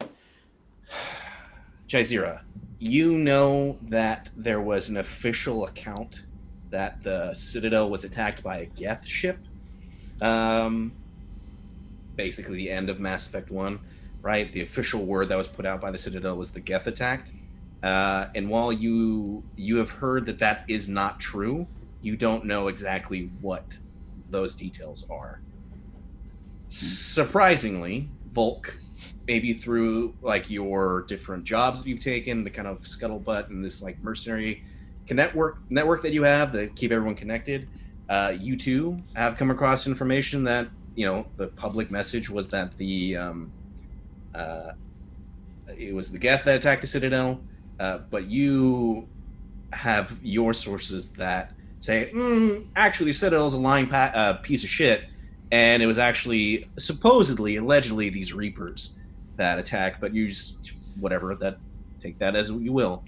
Jazeera, 1.88 2.42
you 2.78 3.18
know 3.18 3.78
that 3.82 4.30
there 4.36 4.60
was 4.60 4.88
an 4.88 4.96
official 4.96 5.66
account 5.66 6.22
that 6.70 7.02
the 7.02 7.34
Citadel 7.34 7.90
was 7.90 8.04
attacked 8.04 8.42
by 8.44 8.58
a 8.58 8.66
Geth 8.66 9.04
ship. 9.04 9.38
Um, 10.22 10.92
basically, 12.14 12.56
the 12.56 12.70
end 12.70 12.88
of 12.88 13.00
Mass 13.00 13.26
Effect 13.26 13.50
1, 13.50 13.78
right? 14.22 14.52
The 14.52 14.62
official 14.62 15.04
word 15.04 15.28
that 15.30 15.36
was 15.36 15.48
put 15.48 15.66
out 15.66 15.80
by 15.80 15.90
the 15.90 15.98
Citadel 15.98 16.36
was 16.36 16.52
the 16.52 16.60
Geth 16.60 16.86
attacked. 16.86 17.32
Uh, 17.82 18.26
and 18.34 18.48
while 18.48 18.72
you 18.72 19.42
you 19.56 19.76
have 19.76 19.90
heard 19.90 20.26
that 20.26 20.38
that 20.38 20.64
is 20.68 20.88
not 20.88 21.18
true, 21.18 21.66
you 22.02 22.16
don't 22.16 22.44
know 22.44 22.68
exactly 22.68 23.30
what 23.40 23.78
those 24.28 24.54
details 24.54 25.08
are. 25.10 25.40
Surprisingly, 26.68 28.08
Volk, 28.32 28.76
maybe 29.26 29.52
through 29.52 30.14
like 30.22 30.50
your 30.50 31.04
different 31.08 31.44
jobs 31.44 31.82
that 31.82 31.88
you've 31.88 32.00
taken, 32.00 32.44
the 32.44 32.50
kind 32.50 32.68
of 32.68 32.80
scuttlebutt 32.80 33.48
and 33.48 33.64
this 33.64 33.82
like 33.82 34.02
mercenary 34.02 34.62
network 35.10 35.58
network 35.70 36.02
that 36.02 36.12
you 36.12 36.22
have 36.22 36.52
that 36.52 36.76
keep 36.76 36.92
everyone 36.92 37.14
connected, 37.14 37.68
uh, 38.08 38.34
you 38.38 38.56
too 38.56 38.98
have 39.14 39.36
come 39.36 39.50
across 39.50 39.86
information 39.86 40.44
that 40.44 40.68
you 40.94 41.06
know 41.06 41.26
the 41.36 41.48
public 41.48 41.90
message 41.90 42.28
was 42.28 42.48
that 42.50 42.76
the 42.76 43.16
um, 43.16 43.50
uh, 44.34 44.72
it 45.76 45.94
was 45.94 46.12
the 46.12 46.18
Geth 46.18 46.44
that 46.44 46.56
attacked 46.56 46.82
the 46.82 46.86
Citadel, 46.86 47.40
uh, 47.80 47.98
but 48.10 48.26
you 48.26 49.08
have 49.72 50.16
your 50.22 50.52
sources 50.52 51.12
that 51.12 51.52
say, 51.80 52.10
mm, 52.14 52.66
actually, 52.76 53.12
Citadel's 53.12 53.54
a 53.54 53.58
lying 53.58 53.88
pa- 53.88 54.12
uh, 54.14 54.34
piece 54.34 54.62
of 54.62 54.68
shit, 54.68 55.04
and 55.50 55.82
it 55.82 55.86
was 55.86 55.98
actually 55.98 56.68
supposedly, 56.78 57.56
allegedly, 57.56 58.10
these 58.10 58.34
Reapers 58.34 58.98
that 59.36 59.58
attack. 59.58 60.00
But 60.00 60.14
you 60.14 60.28
just 60.28 60.72
whatever 60.98 61.34
that 61.36 61.58
take 62.00 62.18
that 62.18 62.36
as 62.36 62.50
you 62.50 62.72
will. 62.72 63.02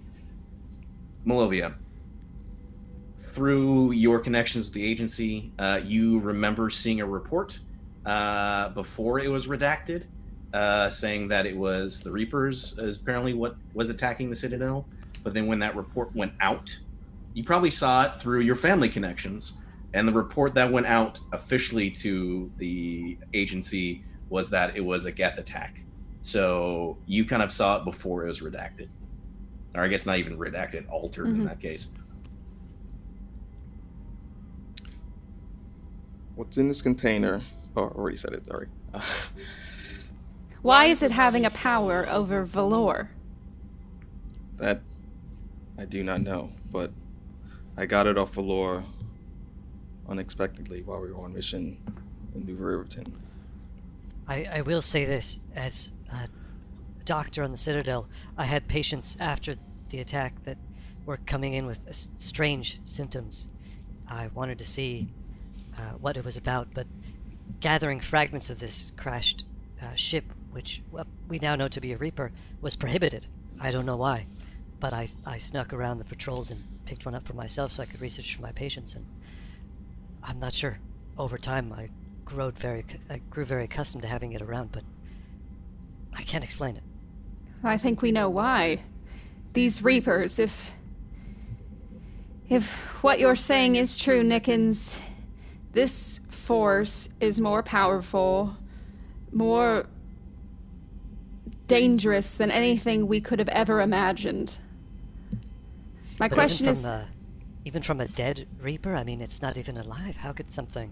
Malovia, 1.27 1.75
through 3.19 3.93
your 3.93 4.19
connections 4.19 4.67
with 4.67 4.75
the 4.75 4.85
agency, 4.85 5.53
uh, 5.59 5.81
you 5.85 6.19
remember 6.19 6.71
seeing 6.71 7.01
a 7.01 7.07
report 7.07 7.59
uh, 8.05 8.71
before 8.71 9.21
it 9.21 9.29
was 9.29 9.47
redacted, 9.47 10.05
uh, 10.53 10.91
saying 10.91 11.29
that 11.29 11.47
it 11.47 11.57
was 11.57 12.01
the 12.01 12.11
Reapers, 12.13 12.79
is 12.79 12.99
apparently 12.99 13.35
what 13.35 13.57
was 13.75 13.89
attacking 13.89 14.31
the 14.31 14.37
Citadel. 14.37 14.87
But 15.25 15.35
then 15.35 15.47
when 15.47 15.61
that 15.61 15.77
report 15.77 16.15
went 16.15 16.33
out, 16.41 16.77
you 17.35 17.45
probably 17.45 17.71
saw 17.71 18.05
it 18.05 18.15
through 18.17 18.41
your 18.41 18.57
family 18.57 18.89
connections. 18.89 19.55
And 19.95 20.09
the 20.09 20.13
report 20.13 20.55
that 20.55 20.73
went 20.73 20.87
out 20.87 21.21
officially 21.33 21.91
to 21.91 22.51
the 22.59 23.19
agency 23.35 24.05
was 24.31 24.51
that 24.51 24.77
it 24.77 24.81
was 24.81 25.05
a 25.05 25.13
Geth 25.13 25.39
attack. 25.39 25.85
So 26.21 26.97
you 27.07 27.25
kind 27.25 27.43
of 27.43 27.53
saw 27.53 27.79
it 27.79 27.85
before 27.85 28.25
it 28.25 28.29
was 28.29 28.41
redacted, 28.41 28.89
or 29.75 29.83
I 29.83 29.89
guess 29.89 30.07
not 30.07 30.19
even 30.19 30.39
redacted, 30.39 30.85
altered 30.91 31.27
in 31.29 31.43
Mhm. 31.43 31.45
that 31.49 31.61
case. 31.61 31.89
What's 36.35 36.57
in 36.57 36.69
this 36.69 36.81
container? 36.83 37.43
Oh, 37.77 37.85
I 37.85 37.89
already 37.89 38.17
said 38.17 38.33
it. 38.33 38.47
Sorry. 38.47 38.69
Why 40.63 40.87
is 40.87 41.03
it 41.03 41.11
having 41.11 41.45
a 41.45 41.51
power 41.51 42.09
over 42.09 42.45
Valor? 42.45 43.11
that 44.63 44.81
I 45.77 45.85
do 45.85 46.05
not 46.05 46.21
know, 46.21 46.53
but 46.71 46.93
I 47.77 47.85
got 47.87 48.07
it 48.07 48.17
off 48.17 48.35
Valor 48.35 48.85
unexpectedly 50.09 50.83
while 50.83 51.01
we 51.01 51.13
were 51.13 51.25
on 51.25 51.35
mission 51.35 51.79
in 52.35 52.47
New 52.47 52.55
Riverton. 52.55 53.21
I, 54.29 54.45
I 54.45 54.61
will 54.61 54.83
say 54.83 55.05
this 55.05 55.41
as 55.57 55.93
a 56.13 56.29
doctor 57.05 57.43
on 57.43 57.51
the 57.51 57.59
Citadel, 57.59 58.07
I 58.39 58.45
had 58.45 58.69
patients 58.69 59.17
after 59.19 59.57
the 59.91 59.99
attack 59.99 60.45
that 60.45 60.59
were 61.07 61.17
coming 61.27 61.55
in 61.55 61.67
with 61.67 61.81
strange 62.17 62.81
symptoms. 62.85 63.49
I 64.07 64.29
wanted 64.35 64.59
to 64.59 64.67
see 64.67 65.13
uh, 65.77 65.97
what 66.01 66.17
it 66.17 66.25
was 66.25 66.37
about, 66.37 66.69
but 66.73 66.87
gathering 67.59 67.99
fragments 67.99 68.49
of 68.49 68.61
this 68.61 68.93
crashed 68.97 69.45
uh, 69.83 69.95
ship, 69.97 70.25
which 70.53 70.83
we 71.29 71.39
now 71.39 71.57
know 71.57 71.69
to 71.69 71.81
be 71.81 71.93
a 71.93 71.97
Reaper, 71.97 72.31
was 72.61 72.77
prohibited. 72.77 73.27
I 73.61 73.71
don't 73.71 73.87
know 73.87 73.97
why, 73.97 74.27
but 74.81 74.93
I, 74.93 75.09
I 75.27 75.39
snuck 75.39 75.73
around 75.73 75.99
the 75.99 76.05
patrols 76.05 76.51
and 76.51 76.63
picked 76.85 77.05
one 77.05 77.15
up 77.15 77.27
for 77.27 77.35
myself 77.35 77.73
so 77.73 77.83
I 77.83 77.87
could 77.87 78.01
research 78.01 78.37
for 78.37 78.43
my 78.43 78.53
patients, 78.53 78.95
and 78.95 79.07
I'm 80.23 80.39
not 80.39 80.55
sure. 80.55 80.79
Over 81.19 81.39
time, 81.39 81.73
I 81.73 81.89
grew 82.25 82.51
very, 82.53 82.85
I 83.11 83.19
grew 83.31 83.45
very 83.45 83.65
accustomed 83.65 84.03
to 84.03 84.09
having 84.09 84.33
it 84.33 84.43
around, 84.43 84.73
but 84.73 84.85
I 86.15 86.23
can't 86.23 86.45
explain 86.45 86.77
it. 86.77 86.83
I 87.65 87.77
think 87.77 88.03
we 88.03 88.13
know 88.13 88.29
why. 88.29 88.83
These 89.53 89.83
Reapers, 89.83 90.39
if. 90.39 90.73
If 92.49 93.03
what 93.03 93.19
you're 93.19 93.35
saying 93.35 93.77
is 93.77 93.97
true, 93.97 94.23
Nickens, 94.23 95.01
this 95.73 96.21
force 96.29 97.09
is 97.19 97.41
more 97.41 97.63
powerful, 97.63 98.59
more 99.33 99.87
dangerous 101.73 102.37
than 102.37 102.51
anything 102.51 103.07
we 103.07 103.19
could 103.19 103.39
have 103.39 103.49
ever 103.49 103.81
imagined. 103.81 104.59
My 106.21 106.29
But 106.29 106.35
question 106.35 106.67
even 106.67 106.73
is. 106.73 106.85
from, 106.85 106.93
uh, 106.93 107.05
even 107.65 107.83
from 107.83 108.01
a 108.01 108.09
dead 108.09 108.47
Reaper, 108.61 108.95
I 108.95 109.05
mean, 109.05 109.23
it's 109.23 109.41
not 109.41 109.57
even 109.57 109.79
alive. 109.79 110.17
How 110.17 110.33
could 110.33 110.51
something? 110.51 110.91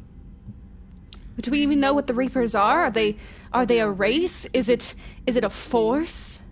Do 1.38 1.50
we 1.50 1.60
even 1.60 1.80
know 1.80 1.92
what 1.92 2.06
the 2.06 2.14
Reapers 2.14 2.54
are? 2.54 2.84
Are 2.84 2.90
they 2.90 3.16
are 3.52 3.66
they 3.66 3.80
a 3.80 3.90
race? 3.90 4.46
Is 4.54 4.70
it 4.70 4.94
is 5.26 5.36
it 5.36 5.44
a 5.44 5.50
force? 5.50 6.42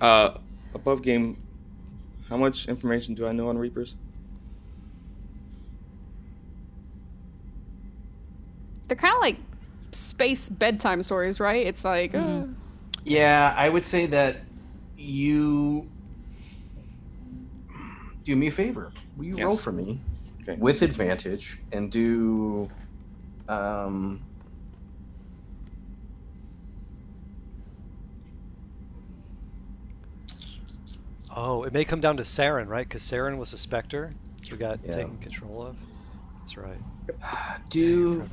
Uh, 0.00 0.38
above 0.74 1.02
game, 1.02 1.36
how 2.28 2.36
much 2.36 2.68
information 2.68 3.14
do 3.14 3.26
I 3.26 3.32
know 3.32 3.48
on 3.48 3.56
Reapers? 3.56 3.96
They're 8.88 8.96
kind 8.96 9.14
of 9.14 9.20
like 9.20 9.38
space 9.92 10.48
bedtime 10.48 11.02
stories, 11.02 11.40
right? 11.40 11.66
It's 11.66 11.84
like 11.84 12.14
uh, 12.14 12.44
Yeah, 13.04 13.54
I 13.56 13.68
would 13.68 13.84
say 13.84 14.06
that 14.06 14.42
you 14.96 15.88
do 18.24 18.36
me 18.36 18.48
a 18.48 18.50
favor. 18.50 18.92
Will 19.16 19.24
you 19.24 19.36
roll 19.36 19.56
for 19.56 19.72
me 19.72 20.00
Okay. 20.42 20.56
with 20.60 20.82
advantage 20.82 21.58
and 21.72 21.90
do 21.90 22.70
um 23.48 24.20
Oh, 31.34 31.62
it 31.62 31.72
may 31.72 31.84
come 31.84 32.00
down 32.00 32.16
to 32.16 32.24
Saren, 32.24 32.66
right? 32.66 32.86
Because 32.86 33.02
Saren 33.02 33.38
was 33.38 33.52
a 33.52 33.58
specter 33.58 34.14
we 34.50 34.56
got 34.58 34.80
Yeah. 34.84 34.96
taken 34.96 35.18
control 35.18 35.62
of. 35.62 35.76
That's 36.40 36.56
right. 36.56 36.80
do 37.70 38.14
Forgot 38.14 38.30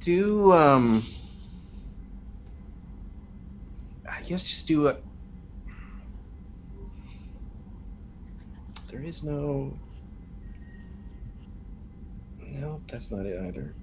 do 0.00 0.52
um 0.52 1.06
I 4.12 4.22
guess 4.22 4.44
just 4.44 4.66
do 4.68 4.88
a 4.88 4.96
there 8.90 9.02
is 9.02 9.22
no 9.22 9.76
no 12.40 12.80
that's 12.86 13.10
not 13.10 13.24
it 13.24 13.40
either 13.42 13.74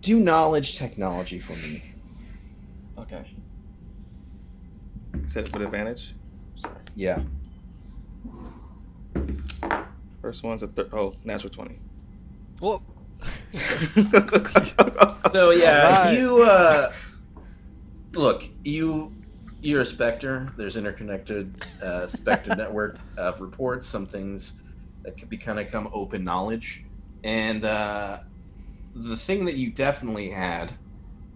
do 0.00 0.18
knowledge 0.18 0.76
technology 0.78 1.38
for 1.38 1.52
me 1.54 1.82
Okay. 2.98 3.26
Set 5.26 5.46
it 5.46 5.52
with 5.52 5.62
advantage. 5.62 6.14
Sorry. 6.56 6.74
yeah 6.94 7.20
First 10.20 10.42
one's 10.44 10.62
a 10.62 10.68
thir- 10.68 10.88
oh 10.92 11.14
natural 11.24 11.50
twenty. 11.50 11.78
Well, 12.60 12.82
So 15.32 15.50
yeah, 15.50 15.86
Alright. 15.86 16.18
you 16.18 16.42
uh, 16.42 16.92
look 18.12 18.44
you 18.64 19.14
you're 19.62 19.80
a 19.80 19.86
specter. 19.86 20.52
There's 20.58 20.76
interconnected 20.76 21.54
uh, 21.82 22.06
specter 22.06 22.54
network 22.54 22.98
of 23.16 23.40
reports. 23.40 23.86
Some 23.86 24.04
things 24.04 24.54
that 25.04 25.16
could 25.16 25.30
be 25.30 25.38
kind 25.38 25.58
of 25.58 25.70
come 25.70 25.88
open 25.94 26.22
knowledge, 26.22 26.84
and 27.24 27.64
uh, 27.64 28.18
the 28.94 29.16
thing 29.16 29.46
that 29.46 29.54
you 29.54 29.70
definitely 29.70 30.28
had 30.30 30.74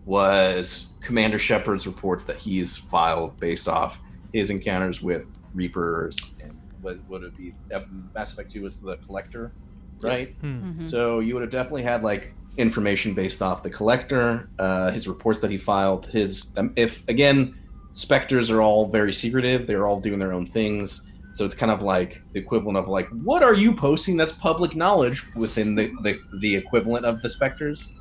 was 0.05 0.89
Commander 1.01 1.39
Shepard's 1.39 1.87
reports 1.87 2.25
that 2.25 2.37
he's 2.37 2.77
filed 2.77 3.41
based 3.41 3.67
off 3.69 3.99
his 4.33 4.51
encounters 4.51 5.01
with 5.03 5.41
Reapers 5.55 6.17
and 6.41 6.57
what 6.83 6.99
would 7.09 7.25
it 7.25 7.37
be? 7.37 7.55
uh, 7.75 7.81
Mass 8.15 8.33
Effect 8.33 8.53
Two 8.53 8.63
was 8.63 8.81
the 8.81 8.97
Collector, 8.99 9.53
right? 10.01 10.35
Hmm. 10.41 10.87
So 10.87 11.21
you 11.21 11.35
would 11.35 11.43
have 11.43 11.51
definitely 11.51 11.83
had 11.83 12.03
like 12.03 12.35
information 12.57 13.15
based 13.15 13.43
off 13.43 13.63
the 13.63 13.71
collector, 13.71 14.49
uh, 14.59 14.91
his 14.91 15.07
reports 15.09 15.41
that 15.41 15.51
he 15.51 15.59
filed. 15.59 16.07
His 16.07 16.55
um, 16.57 16.73
if 16.77 17.07
again, 17.09 17.59
specters 17.91 18.51
are 18.51 18.63
all 18.63 18.87
very 18.87 19.13
secretive. 19.13 19.67
They're 19.67 19.87
all 19.87 20.01
doing 20.01 20.19
their 20.19 20.33
own 20.33 20.47
things. 20.47 21.07
So 21.35 21.45
it's 21.45 21.55
kind 21.55 21.71
of 21.71 21.83
like 21.83 22.23
the 22.33 22.41
equivalent 22.41 22.79
of 22.79 22.89
like, 22.89 23.09
what 23.11 23.43
are 23.43 23.53
you 23.53 23.75
posting 23.75 24.17
that's 24.17 24.33
public 24.33 24.75
knowledge 24.75 25.23
within 25.35 25.75
the 25.75 25.93
the, 26.03 26.19
the 26.41 26.57
equivalent 26.57 27.05
of 27.05 27.21
the 27.23 27.29
specters? 27.29 27.93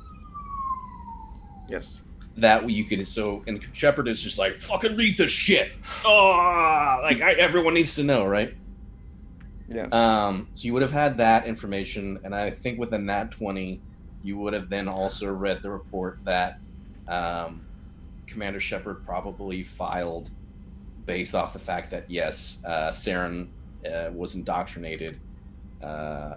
yes. 1.68 2.02
That 2.38 2.64
way 2.64 2.72
you 2.72 2.84
could 2.84 3.08
so 3.08 3.42
and 3.46 3.64
Shepard 3.72 4.08
is 4.08 4.20
just 4.20 4.38
like 4.38 4.60
fucking 4.60 4.94
read 4.94 5.16
this 5.16 5.30
shit. 5.30 5.72
Oh, 6.04 7.00
like 7.02 7.22
I, 7.22 7.32
everyone 7.32 7.72
needs 7.74 7.94
to 7.96 8.04
know, 8.04 8.26
right? 8.26 8.54
Yes. 9.68 9.92
Um, 9.92 10.48
so 10.52 10.66
you 10.66 10.72
would 10.72 10.82
have 10.82 10.92
had 10.92 11.18
that 11.18 11.46
information, 11.46 12.20
and 12.24 12.34
I 12.34 12.50
think 12.50 12.78
within 12.78 13.06
that 13.06 13.30
twenty, 13.32 13.80
you 14.22 14.38
would 14.38 14.52
have 14.52 14.68
then 14.68 14.88
also 14.88 15.32
read 15.32 15.62
the 15.62 15.70
report 15.70 16.18
that 16.24 16.58
um, 17.08 17.66
Commander 18.26 18.60
Shepard 18.60 19.04
probably 19.04 19.62
filed 19.62 20.30
based 21.04 21.34
off 21.34 21.52
the 21.52 21.58
fact 21.58 21.90
that 21.90 22.10
yes, 22.10 22.62
uh, 22.64 22.90
Saren 22.90 23.48
uh, 23.84 24.10
was 24.12 24.34
indoctrinated, 24.34 25.18
uh, 25.82 26.34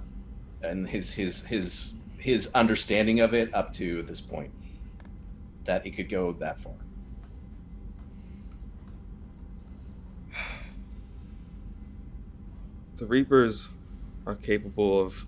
and 0.64 0.88
his 0.88 1.11
his 1.11 1.45
his 1.45 1.95
his 2.18 2.51
understanding 2.53 3.19
of 3.19 3.34
it 3.34 3.53
up 3.53 3.72
to 3.73 4.01
this 4.03 4.22
point 4.22 4.51
that 5.65 5.85
it 5.85 5.91
could 5.91 6.10
go 6.10 6.34
that 6.34 6.60
far. 6.60 6.73
The 13.00 13.06
Reapers 13.06 13.70
are 14.26 14.36
capable 14.36 15.00
of 15.00 15.26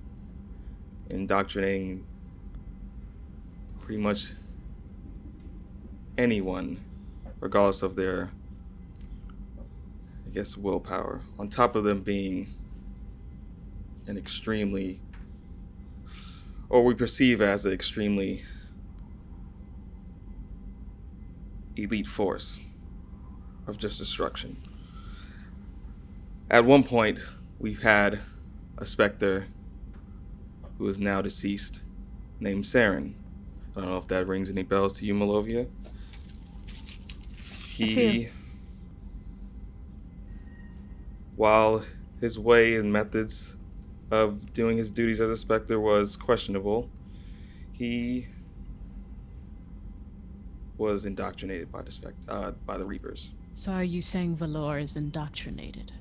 indoctrinating 1.10 2.06
pretty 3.80 4.02
much 4.02 4.32
anyone, 6.18 6.84
regardless 7.40 7.82
of 7.82 7.96
their, 7.96 8.30
I 10.28 10.30
guess, 10.34 10.58
willpower. 10.58 11.22
On 11.40 11.48
top 11.48 11.78
of 11.78 11.86
them 11.86 12.02
being 12.02 12.54
an 14.06 14.18
extremely, 14.18 15.00
or 16.68 16.84
we 16.84 16.94
perceive 16.94 17.42
as 17.42 17.66
an 17.66 17.72
extremely 17.72 18.44
elite 21.78 22.08
force 22.08 22.60
of 23.66 23.78
just 23.78 23.98
destruction. 23.98 24.62
At 26.50 26.66
one 26.66 26.84
point, 26.84 27.18
we've 27.62 27.84
had 27.84 28.20
a 28.80 28.86
specter 28.86 29.46
who 30.78 30.88
is 30.88 31.00
now 31.00 31.22
deceased 31.22 31.84
named 32.40 32.64
Saren. 32.64 33.14
I 33.76 33.82
don't 33.82 33.90
know 33.90 33.98
if 33.98 34.08
that 34.08 34.28
rings 34.28 34.50
any 34.50 34.64
bells 34.64 34.94
to 34.96 35.06
you, 35.06 35.14
Malovia. 35.14 35.68
He, 37.68 38.30
while 41.36 41.86
his 42.20 42.38
way 42.38 42.76
and 42.76 42.92
methods 42.92 43.56
of 44.10 44.54
doing 44.54 44.78
his 44.78 44.92
duties 44.92 45.22
as 45.22 45.30
a 45.30 45.38
specter 45.38 45.80
was 45.80 46.18
questionable, 46.18 46.90
he 47.72 48.28
was 50.78 51.06
indoctrinated 51.06 51.72
by 51.72 51.84
the 51.84 51.92
spec- 51.92 52.16
uh, 52.28 52.52
by 52.66 52.78
the 52.78 52.86
Reapers. 52.86 53.32
So 53.54 53.72
are 53.72 53.84
you 53.84 54.02
saying 54.02 54.36
Valor 54.36 54.80
is 54.80 54.98
indoctrinated? 54.98 55.94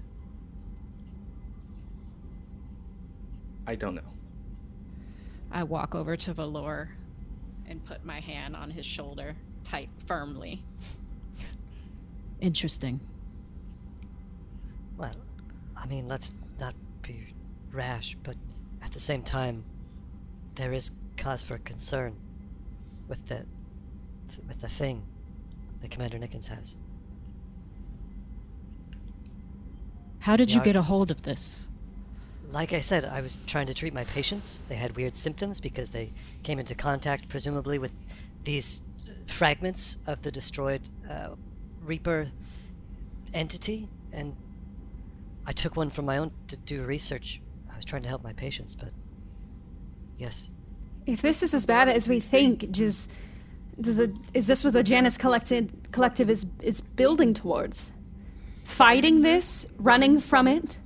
I 3.67 3.75
don't 3.75 3.95
know. 3.95 4.03
I 5.51 5.63
walk 5.65 5.95
over 5.95 6.17
to 6.17 6.33
Valor 6.33 6.91
and 7.67 7.85
put 7.85 8.05
my 8.05 8.21
hand 8.21 8.57
on 8.57 8.71
his 8.71 8.87
shoulder, 8.87 9.37
tight, 9.65 9.91
firmly. 10.07 10.65
Interesting. 12.41 13.01
Well, 14.97 15.15
I 15.77 15.87
mean, 15.87 16.09
let's 16.09 16.35
not 16.59 16.75
be 17.03 17.27
rash, 17.73 18.17
but 18.23 18.37
at 18.83 18.93
the 18.93 19.01
same 19.01 19.23
time, 19.23 19.65
there 20.55 20.73
is 20.73 20.91
cause 21.17 21.43
for 21.43 21.59
concern 21.59 22.17
with 23.09 23.25
the 23.27 23.45
with 24.47 24.61
the 24.61 24.69
thing 24.69 25.03
that 25.81 25.91
Commander 25.91 26.19
Nickens 26.19 26.47
has. 26.49 26.77
How 30.21 30.37
did 30.37 30.51
you 30.51 30.59
Yeah, 30.59 30.65
get 30.65 30.77
a 30.77 30.83
hold 30.83 31.11
of 31.11 31.23
this? 31.23 31.69
Like 32.51 32.73
I 32.73 32.81
said, 32.81 33.05
I 33.05 33.21
was 33.21 33.39
trying 33.47 33.67
to 33.67 33.75
treat 33.75 33.95
my 33.95 34.05
patients. 34.05 34.63
They 34.69 34.75
had 34.75 34.97
weird 34.97 35.15
symptoms 35.15 35.61
because 35.61 35.91
they 35.91 36.13
came 36.43 36.59
into 36.59 36.75
contact, 36.75 37.29
presumably, 37.29 37.79
with 37.79 37.93
these 38.45 38.83
fragments 39.27 39.99
of 40.07 40.23
the 40.23 40.33
destroyed 40.33 40.89
uh, 41.09 41.31
Reaper 41.83 42.31
entity, 43.33 43.89
and 44.13 44.37
I 45.47 45.53
took 45.53 45.77
one 45.77 45.91
from 45.91 46.05
my 46.05 46.19
own 46.19 46.33
to 46.49 46.57
do 46.57 46.83
research. 46.83 47.41
I 47.73 47.77
was 47.77 47.85
trying 47.85 48.03
to 48.03 48.09
help 48.09 48.23
my 48.23 48.33
patients, 48.33 48.75
but 48.75 48.91
yes, 50.19 50.51
If 51.07 51.23
this 51.23 51.43
is 51.43 51.55
as 51.55 51.67
bad 51.67 51.89
as 51.89 52.09
we 52.09 52.21
think, 52.21 52.71
just 52.71 53.11
does 53.81 53.97
the 53.97 54.15
is 54.35 54.47
this 54.47 54.63
what 54.63 54.75
the 54.75 54.83
Janus 54.83 55.17
collected 55.17 55.73
collective 55.93 56.29
is 56.29 56.47
is 56.63 56.81
building 56.81 57.35
towards? 57.35 57.93
Fighting 58.65 59.23
this, 59.23 59.67
running 59.79 60.21
from 60.21 60.47
it? 60.47 60.79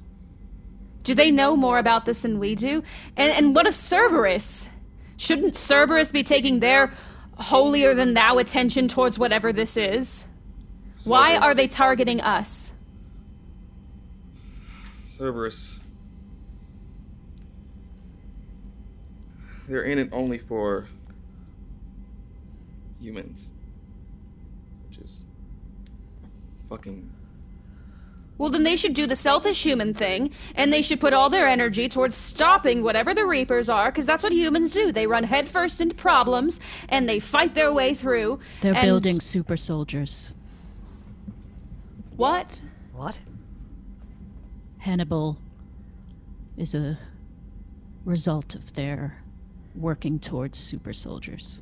Do 1.04 1.14
they 1.14 1.30
know 1.30 1.54
more 1.54 1.78
about 1.78 2.06
this 2.06 2.22
than 2.22 2.38
we 2.40 2.54
do? 2.54 2.82
And 3.16 3.30
and 3.32 3.54
what 3.54 3.66
of 3.66 3.74
Cerberus? 3.74 4.70
Shouldn't 5.16 5.56
Cerberus 5.56 6.10
be 6.10 6.22
taking 6.22 6.60
their 6.60 6.92
holier 7.38 7.94
than 7.94 8.14
thou 8.14 8.38
attention 8.38 8.88
towards 8.88 9.18
whatever 9.18 9.52
this 9.52 9.76
is? 9.76 10.26
Why 11.04 11.36
are 11.36 11.54
they 11.54 11.68
targeting 11.68 12.20
us? 12.20 12.72
Cerberus. 15.08 15.78
They're 19.68 19.84
in 19.84 19.98
it 19.98 20.08
only 20.12 20.38
for 20.38 20.86
humans. 23.00 23.46
Which 24.88 24.98
is 24.98 25.24
fucking 26.68 27.10
Well, 28.36 28.50
then 28.50 28.64
they 28.64 28.74
should 28.76 28.94
do 28.94 29.06
the 29.06 29.14
selfish 29.14 29.62
human 29.62 29.94
thing, 29.94 30.30
and 30.56 30.72
they 30.72 30.82
should 30.82 30.98
put 31.00 31.12
all 31.12 31.30
their 31.30 31.46
energy 31.46 31.88
towards 31.88 32.16
stopping 32.16 32.82
whatever 32.82 33.14
the 33.14 33.24
Reapers 33.24 33.68
are, 33.68 33.90
because 33.92 34.06
that's 34.06 34.24
what 34.24 34.32
humans 34.32 34.72
do. 34.72 34.90
They 34.90 35.06
run 35.06 35.24
headfirst 35.24 35.80
into 35.80 35.94
problems, 35.94 36.58
and 36.88 37.08
they 37.08 37.20
fight 37.20 37.54
their 37.54 37.72
way 37.72 37.94
through. 37.94 38.40
They're 38.60 38.74
and- 38.74 38.86
building 38.86 39.20
super 39.20 39.56
soldiers. 39.56 40.32
What? 42.16 42.60
what? 42.92 43.20
Hannibal 44.78 45.38
is 46.56 46.74
a 46.74 46.98
result 48.04 48.54
of 48.54 48.74
their 48.74 49.16
working 49.74 50.18
towards 50.18 50.58
super 50.58 50.92
soldiers. 50.92 51.60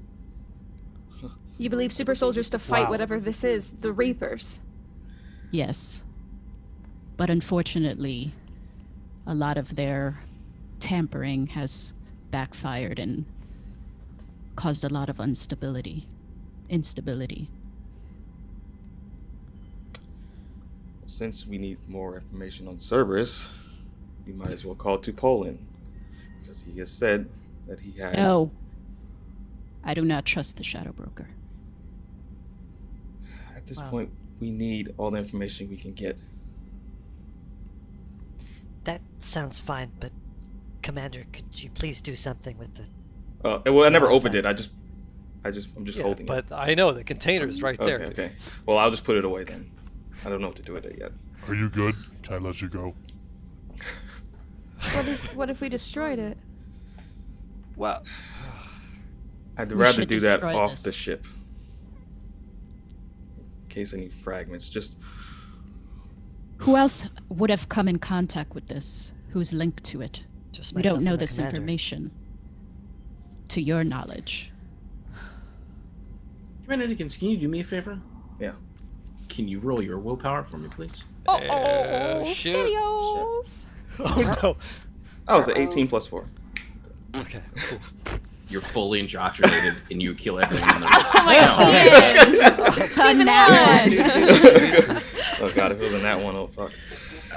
You 1.58 1.70
believe 1.70 1.92
super 1.92 2.14
soldiers 2.14 2.50
to 2.50 2.58
fight 2.58 2.84
Wow. 2.84 2.90
whatever 2.90 3.20
this 3.20 3.44
is, 3.44 3.74
the 3.74 3.92
Reapers? 3.92 4.58
Yes. 5.50 6.04
But 7.16 7.30
unfortunately, 7.30 8.32
a 9.26 9.34
lot 9.34 9.56
of 9.58 9.76
their 9.76 10.18
tampering 10.80 11.48
has 11.48 11.94
backfired 12.30 12.98
and 12.98 13.24
caused 14.56 14.84
a 14.84 14.88
lot 14.88 15.08
of 15.08 15.20
instability. 15.20 16.06
Instability. 16.68 17.48
since 21.12 21.46
we 21.46 21.58
need 21.58 21.76
more 21.88 22.14
information 22.16 22.66
on 22.66 22.78
Cerberus, 22.78 23.50
we 24.26 24.32
might 24.32 24.50
as 24.50 24.64
well 24.64 24.74
call 24.74 24.98
to 24.98 25.12
Poland. 25.12 25.58
Because 26.40 26.62
he 26.62 26.78
has 26.78 26.90
said 26.90 27.28
that 27.68 27.80
he 27.80 27.92
has 28.00 28.16
No. 28.16 28.50
I 29.84 29.92
do 29.92 30.02
not 30.04 30.24
trust 30.24 30.56
the 30.56 30.64
Shadow 30.64 30.92
Broker. 30.92 31.28
at 33.54 33.66
this 33.66 33.78
Wow. 33.78 33.90
point 33.90 34.10
we 34.40 34.50
need 34.50 34.94
all 34.96 35.10
the 35.10 35.18
information 35.18 35.68
we 35.68 35.76
can 35.76 35.92
get. 35.92 36.18
That 38.84 39.00
sounds 39.18 39.58
fine, 39.58 39.92
but 40.00 40.10
Commander, 40.82 41.24
could 41.32 41.62
you 41.62 41.70
please 41.70 42.00
do 42.00 42.16
something 42.16 42.58
with 42.58 42.74
the? 42.74 42.86
Uh, 43.48 43.60
well 43.66 43.84
I 43.84 43.88
never 43.88 44.10
opened 44.10 44.34
it. 44.34 44.46
I 44.46 44.52
just 44.52 44.70
I 45.44 45.50
just 45.50 45.68
I'm 45.76 45.84
just 45.84 45.98
Yeah, 45.98 46.04
holding 46.04 46.26
but 46.26 46.38
it. 46.38 46.44
But 46.48 46.56
I 46.58 46.74
know 46.74 46.92
the 46.92 47.04
container's 47.04 47.62
right 47.62 47.78
Okay, 47.78 47.86
there. 47.86 48.06
okay. 48.08 48.32
Well 48.66 48.78
I'll 48.78 48.90
just 48.90 49.04
put 49.04 49.16
it 49.16 49.24
away 49.24 49.44
then. 49.44 49.70
I 50.24 50.28
don't 50.28 50.40
know 50.40 50.48
what 50.48 50.56
to 50.56 50.62
do 50.62 50.72
with 50.74 50.84
it 50.84 50.96
yet. 50.98 51.12
Are 51.48 51.54
you 51.54 51.68
good? 51.68 51.94
Can 52.22 52.34
I 52.34 52.38
let 52.38 52.60
you 52.60 52.68
go? 52.68 52.94
What 54.94 55.08
if 55.08 55.36
what 55.36 55.50
if 55.50 55.60
we 55.60 55.68
destroyed 55.68 56.18
it? 56.18 56.36
Well, 57.76 58.04
I'd 59.56 59.70
We 59.70 59.76
rather 59.76 60.04
do 60.04 60.20
that 60.20 60.42
off 60.42 60.72
this. 60.72 60.82
the 60.82 60.92
ship. 60.92 61.26
In 63.62 63.68
case 63.68 63.94
any 63.94 64.08
fragments. 64.08 64.68
Just 64.68 64.98
Who 66.62 66.76
else 66.76 67.08
would 67.28 67.50
have 67.50 67.68
come 67.68 67.88
in 67.88 67.98
contact 67.98 68.54
with 68.54 68.68
this? 68.68 69.12
Who's 69.30 69.52
linked 69.52 69.82
to 69.84 70.00
it? 70.00 70.24
Just 70.52 70.74
We 70.74 70.82
don't 70.82 71.02
know 71.02 71.16
this 71.16 71.36
commander. 71.36 71.56
information. 71.56 72.10
To 73.48 73.60
your 73.60 73.82
knowledge. 73.84 74.50
Commander 76.64 76.86
Dickens, 76.86 77.16
can 77.16 77.30
you 77.30 77.36
do 77.36 77.48
me 77.48 77.60
a 77.60 77.64
favor? 77.64 77.98
yeah. 78.40 78.52
Can 79.28 79.48
you 79.48 79.60
roll 79.60 79.80
your 79.82 79.98
willpower 79.98 80.44
for 80.44 80.58
me, 80.58 80.68
please? 80.68 81.04
Oh, 81.26 81.36
Uh, 81.38 82.24
shoot. 82.34 82.54
steadios. 82.54 83.64
oh 83.98 84.38
no. 84.42 84.56
I 85.26 85.36
was 85.36 85.48
at 85.48 85.56
18 85.56 85.88
plus 85.88 86.06
4. 86.06 86.26
Okay, 87.16 87.40
cool. 87.56 87.78
You're 88.48 88.60
fully 88.60 89.00
indoctrinated 89.00 89.74
and 89.90 90.02
you 90.02 90.14
kill 90.14 90.38
everyone 90.38 90.74
in 90.74 90.80
the 90.82 90.86
room. 90.86 91.02
Oh 91.14 91.24
my 91.24 91.34
god. 92.76 92.88
Season 92.90 93.26
one. 93.26 95.02
Oh 95.42 95.52
god, 95.54 95.72
if 95.72 95.80
it 95.80 95.84
was 95.84 95.94
in 95.94 96.02
that 96.02 96.22
one, 96.22 96.36
oh 96.36 96.46
fuck. 96.46 96.72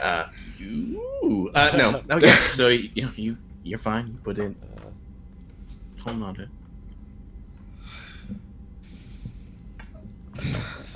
Uh, 0.02 0.28
you, 0.58 1.52
uh, 1.54 1.72
no. 1.76 2.16
Okay. 2.16 2.32
So 2.50 2.68
you, 2.70 3.10
you 3.16 3.38
you're 3.64 3.80
fine. 3.80 4.08
You 4.08 4.20
put 4.24 4.38
in. 4.38 4.56
Hold 6.02 6.24
on 6.24 6.36
to 6.36 6.42
it. 6.44 6.50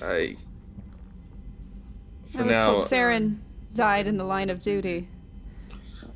I. 0.02 0.36
For 2.28 2.42
I 2.42 2.44
was 2.44 2.58
now, 2.58 2.66
told 2.66 2.84
Saren 2.84 3.40
died 3.74 4.06
in 4.06 4.18
the 4.18 4.24
line 4.24 4.50
of 4.50 4.60
duty. 4.60 5.08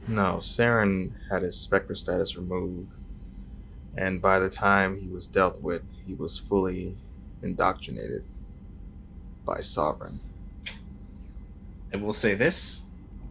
No, 0.07 0.37
Saren 0.41 1.13
had 1.29 1.41
his 1.41 1.57
Spectre 1.57 1.95
status 1.95 2.35
removed, 2.35 2.93
and 3.97 4.21
by 4.21 4.37
the 4.37 4.49
time 4.49 4.99
he 4.99 5.07
was 5.07 5.27
dealt 5.27 5.61
with, 5.61 5.81
he 6.05 6.13
was 6.13 6.37
fully 6.37 6.97
indoctrinated 7.41 8.23
by 9.45 9.59
Sovereign. 9.59 10.19
I 11.93 11.97
will 11.97 12.13
say 12.13 12.33
this 12.33 12.83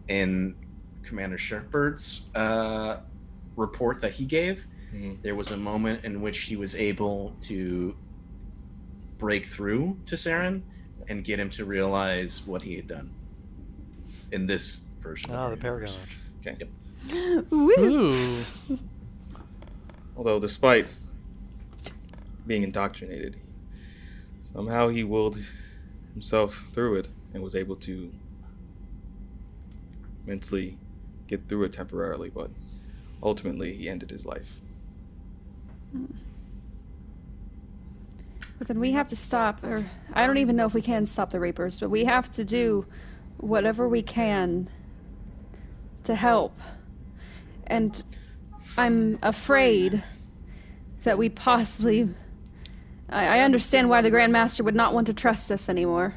in 0.07 0.55
Commander 1.03 1.37
Shepard's 1.37 2.29
uh, 2.35 2.97
report 3.55 4.01
that 4.01 4.13
he 4.13 4.25
gave, 4.25 4.65
Mhm. 4.93 5.21
there 5.21 5.35
was 5.35 5.51
a 5.51 5.57
moment 5.57 6.05
in 6.05 6.21
which 6.21 6.41
he 6.41 6.55
was 6.55 6.75
able 6.75 7.35
to 7.41 7.95
break 9.17 9.45
through 9.45 9.97
to 10.05 10.15
Saren 10.15 10.61
and 11.07 11.23
get 11.23 11.39
him 11.39 11.49
to 11.51 11.65
realize 11.65 12.45
what 12.45 12.61
he 12.61 12.75
had 12.75 12.87
done 12.87 13.09
in 14.31 14.45
this 14.45 14.87
version. 14.99 15.31
Oh, 15.31 15.45
of 15.47 15.51
the 15.51 15.57
Paragon. 15.57 15.89
universe. 16.43 16.69
Okay. 17.09 17.47
Ooh. 17.53 18.77
Although, 20.15 20.39
despite 20.39 20.85
being 22.45 22.63
indoctrinated, 22.63 23.37
somehow 24.41 24.87
he 24.89 25.03
willed 25.03 25.39
himself 26.13 26.65
through 26.71 26.95
it 26.97 27.09
and 27.33 27.41
was 27.41 27.55
able 27.55 27.75
to 27.77 28.11
mentally 30.25 30.77
get 31.27 31.47
through 31.47 31.63
it 31.65 31.73
temporarily, 31.73 32.29
but 32.29 32.49
ultimately 33.21 33.73
he 33.75 33.89
ended 33.89 34.09
his 34.11 34.25
life. 34.25 34.59
But 38.57 38.67
then 38.67 38.79
we 38.79 38.91
have 38.93 39.07
to 39.09 39.15
stop, 39.15 39.63
or 39.63 39.85
I 40.13 40.25
don't 40.25 40.37
even 40.37 40.55
know 40.55 40.65
if 40.65 40.73
we 40.73 40.81
can 40.81 41.05
stop 41.05 41.31
the 41.31 41.39
Reapers, 41.39 41.79
but 41.79 41.89
we 41.89 42.05
have 42.05 42.31
to 42.31 42.45
do 42.45 42.85
whatever 43.37 43.87
we 43.87 44.01
can 44.01 44.69
to 46.03 46.15
help. 46.15 46.57
And 47.67 48.01
I'm 48.77 49.19
afraid 49.21 50.03
that 51.03 51.17
we 51.17 51.29
possibly. 51.29 52.09
I, 53.09 53.39
I 53.39 53.39
understand 53.39 53.89
why 53.89 54.01
the 54.01 54.09
Grand 54.09 54.31
Master 54.31 54.63
would 54.63 54.75
not 54.75 54.93
want 54.93 55.07
to 55.07 55.13
trust 55.13 55.51
us 55.51 55.69
anymore. 55.69 56.15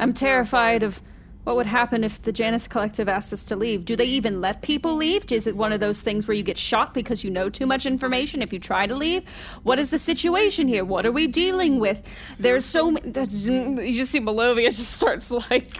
I'm 0.00 0.12
terrified 0.12 0.82
of 0.82 1.02
what 1.48 1.56
would 1.56 1.66
happen 1.66 2.04
if 2.04 2.20
the 2.20 2.30
Janus 2.30 2.68
Collective 2.68 3.08
asked 3.08 3.32
us 3.32 3.42
to 3.44 3.56
leave. 3.56 3.86
Do 3.86 3.96
they 3.96 4.04
even 4.04 4.42
let 4.42 4.60
people 4.60 4.94
leave? 4.96 5.32
Is 5.32 5.46
it 5.46 5.56
one 5.56 5.72
of 5.72 5.80
those 5.80 6.02
things 6.02 6.28
where 6.28 6.34
you 6.34 6.42
get 6.42 6.58
shot 6.58 6.92
because 6.92 7.24
you 7.24 7.30
know 7.30 7.48
too 7.48 7.64
much 7.64 7.86
information 7.86 8.42
if 8.42 8.52
you 8.52 8.58
try 8.58 8.86
to 8.86 8.94
leave? 8.94 9.26
What 9.62 9.78
is 9.78 9.88
the 9.88 9.96
situation 9.96 10.68
here? 10.68 10.84
What 10.84 11.06
are 11.06 11.10
we 11.10 11.26
dealing 11.26 11.80
with? 11.80 12.06
There's 12.38 12.66
so 12.66 12.90
many. 12.90 13.06
You 13.08 13.94
just 13.94 14.10
see 14.10 14.20
Malovia 14.20 14.64
just 14.64 14.98
starts 14.98 15.30
like, 15.30 15.72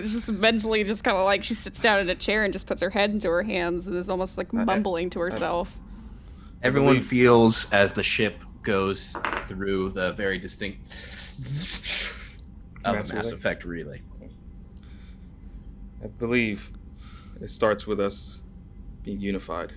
just 0.00 0.32
mentally, 0.32 0.84
just 0.84 1.04
kind 1.04 1.18
of 1.18 1.26
like 1.26 1.44
she 1.44 1.52
sits 1.52 1.82
down 1.82 2.00
in 2.00 2.08
a 2.08 2.14
chair 2.14 2.44
and 2.44 2.50
just 2.50 2.66
puts 2.66 2.80
her 2.80 2.88
head 2.88 3.10
into 3.10 3.28
her 3.28 3.42
hands 3.42 3.88
and 3.88 3.94
is 3.94 4.08
almost 4.08 4.38
like 4.38 4.54
mumbling 4.54 5.10
to 5.10 5.20
herself. 5.20 5.78
Everyone 6.62 7.02
feels 7.02 7.70
as 7.74 7.92
the 7.92 8.02
ship 8.02 8.42
goes 8.62 9.14
through 9.48 9.90
the 9.90 10.12
very 10.12 10.38
distinct 10.38 10.80
of 12.86 12.94
Mass 12.94 13.10
a 13.10 13.14
Mass 13.14 13.26
relay. 13.26 13.36
Effect 13.36 13.64
relay. 13.66 14.00
I 16.02 16.06
believe 16.06 16.70
it 17.40 17.50
starts 17.50 17.86
with 17.86 17.98
us 18.00 18.42
being 19.02 19.20
unified. 19.20 19.74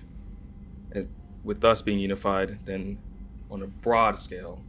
And 0.92 1.08
with 1.44 1.64
us 1.64 1.82
being 1.82 1.98
unified, 1.98 2.60
then 2.64 2.98
on 3.50 3.62
a 3.62 3.66
broad 3.66 4.16
scale, 4.16 4.62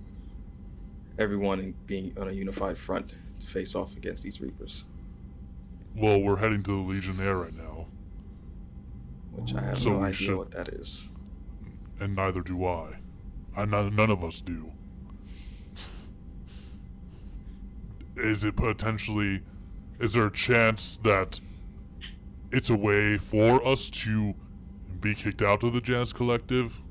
everyone 1.19 1.75
being 1.85 2.15
on 2.19 2.27
a 2.27 2.31
unified 2.31 2.77
front 2.77 3.13
to 3.39 3.47
face 3.47 3.75
off 3.75 3.95
against 3.95 4.23
these 4.23 4.41
Reapers, 4.41 4.85
Well, 5.95 6.19
we're 6.21 6.37
heading 6.37 6.63
to 6.63 6.71
the 6.71 6.77
Legionnaire 6.93 7.37
right 7.37 7.53
now, 7.53 7.85
which 9.31 9.53
I 9.53 9.61
have 9.61 9.77
So 9.77 9.91
no 9.93 10.01
idea 10.03 10.13
should- 10.13 10.37
what 10.37 10.51
that 10.51 10.69
is. 10.69 11.09
and 11.99 12.15
neither 12.15 12.41
do 12.41 12.65
I. 12.65 12.97
I 13.55 13.65
none, 13.65 13.95
none 13.95 14.09
of 14.09 14.23
us 14.23 14.41
do. 14.41 14.71
Is 18.15 18.43
it 18.45 18.55
potentially? 18.55 19.41
Is 19.99 20.13
there 20.13 20.25
a 20.25 20.31
chance 20.31 20.97
that 20.97 21.39
it's 22.51 22.69
a 22.69 22.75
way 22.75 23.17
for 23.17 23.65
us 23.65 23.89
to 23.89 24.33
be 24.99 25.15
kicked 25.15 25.41
out 25.41 25.63
of 25.63 25.73
the 25.73 25.81
Jazz 25.81 26.13
Collective? 26.13 26.81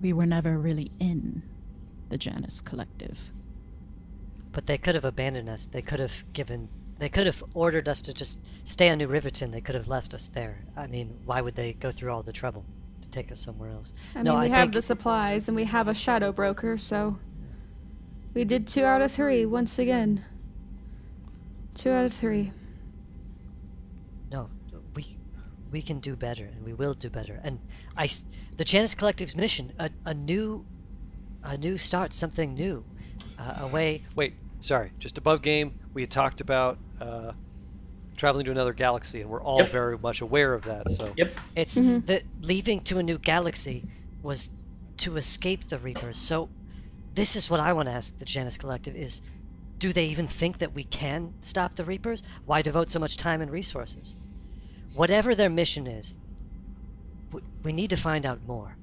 We 0.00 0.12
were 0.12 0.26
never 0.26 0.58
really 0.58 0.90
in 1.00 1.42
the 2.08 2.18
Janus 2.18 2.60
Collective. 2.60 3.32
But 4.52 4.66
they 4.66 4.78
could 4.78 4.94
have 4.94 5.04
abandoned 5.04 5.48
us. 5.48 5.66
They 5.66 5.82
could 5.82 6.00
have 6.00 6.24
given. 6.32 6.68
They 6.98 7.08
could 7.10 7.26
have 7.26 7.44
ordered 7.52 7.88
us 7.88 8.00
to 8.02 8.14
just 8.14 8.40
stay 8.64 8.88
on 8.88 8.98
New 8.98 9.06
Riverton. 9.06 9.50
They 9.50 9.60
could 9.60 9.74
have 9.74 9.88
left 9.88 10.14
us 10.14 10.28
there. 10.28 10.64
I 10.76 10.86
mean, 10.86 11.18
why 11.26 11.42
would 11.42 11.54
they 11.54 11.74
go 11.74 11.92
through 11.92 12.12
all 12.12 12.22
the 12.22 12.32
trouble 12.32 12.64
to 13.02 13.08
take 13.10 13.30
us 13.30 13.40
somewhere 13.40 13.70
else? 13.70 13.92
I 14.14 14.22
no, 14.22 14.32
mean, 14.32 14.40
we 14.40 14.46
I 14.46 14.48
have 14.50 14.60
think 14.62 14.72
the 14.74 14.82
supplies 14.82 15.48
and 15.48 15.56
we 15.56 15.64
have 15.64 15.88
a 15.88 15.94
shadow 15.94 16.32
broker, 16.32 16.78
so 16.78 17.18
we 18.32 18.44
did 18.44 18.66
two 18.66 18.84
out 18.84 19.02
of 19.02 19.12
three 19.12 19.44
once 19.44 19.78
again. 19.78 20.24
Two 21.76 21.90
out 21.92 22.04
of 22.06 22.12
three. 22.12 22.52
no, 24.30 24.48
we 24.94 25.16
we 25.70 25.82
can 25.82 26.00
do 26.00 26.16
better, 26.16 26.44
and 26.44 26.64
we 26.64 26.72
will 26.72 26.94
do 26.94 27.10
better. 27.10 27.40
And 27.42 27.58
I, 27.96 28.08
the 28.56 28.64
Janus 28.64 28.94
Collective's 28.94 29.36
mission, 29.36 29.72
a, 29.78 29.90
a 30.04 30.14
new, 30.14 30.64
a 31.42 31.56
new 31.58 31.76
start, 31.76 32.12
something 32.14 32.54
new, 32.54 32.84
uh, 33.38 33.56
a 33.60 33.66
way. 33.68 34.04
Wait, 34.14 34.34
sorry. 34.60 34.92
Just 35.00 35.18
above 35.18 35.42
game, 35.42 35.74
we 35.92 36.02
had 36.02 36.10
talked 36.10 36.40
about 36.40 36.78
uh, 37.00 37.32
traveling 38.16 38.44
to 38.46 38.52
another 38.52 38.72
galaxy, 38.72 39.20
and 39.20 39.28
we're 39.28 39.42
all 39.42 39.58
Yep. 39.58 39.70
very 39.72 39.98
much 39.98 40.20
aware 40.20 40.54
of 40.54 40.62
that. 40.64 40.88
So 40.90 41.12
Yep. 41.16 41.28
It's 41.56 41.76
Mhm. 41.78 42.06
the 42.06 42.22
leaving 42.42 42.80
to 42.80 42.98
a 42.98 43.02
new 43.02 43.18
galaxy 43.18 43.84
was 44.22 44.48
to 44.98 45.16
escape 45.16 45.68
the 45.68 45.78
Reapers. 45.78 46.16
So 46.16 46.48
this 47.14 47.34
is 47.36 47.50
what 47.50 47.60
I 47.60 47.72
want 47.72 47.88
to 47.88 47.94
ask 47.94 48.18
the 48.18 48.24
Janus 48.24 48.56
Collective 48.56 48.94
is 48.94 49.20
do 49.78 49.92
they 49.92 50.06
even 50.06 50.26
think 50.26 50.58
that 50.58 50.74
we 50.74 50.84
can 50.84 51.34
stop 51.40 51.76
the 51.76 51.84
Reapers? 51.84 52.22
Why 52.46 52.62
devote 52.62 52.90
so 52.90 52.98
much 52.98 53.16
time 53.16 53.40
and 53.42 53.50
resources? 53.50 54.16
Whatever 54.94 55.34
their 55.34 55.50
mission 55.50 55.86
is, 55.86 56.14
we, 57.32 57.42
we 57.62 57.72
need 57.72 57.90
to 57.90 57.96
find 57.96 58.24
out 58.24 58.40
more. 58.46 58.76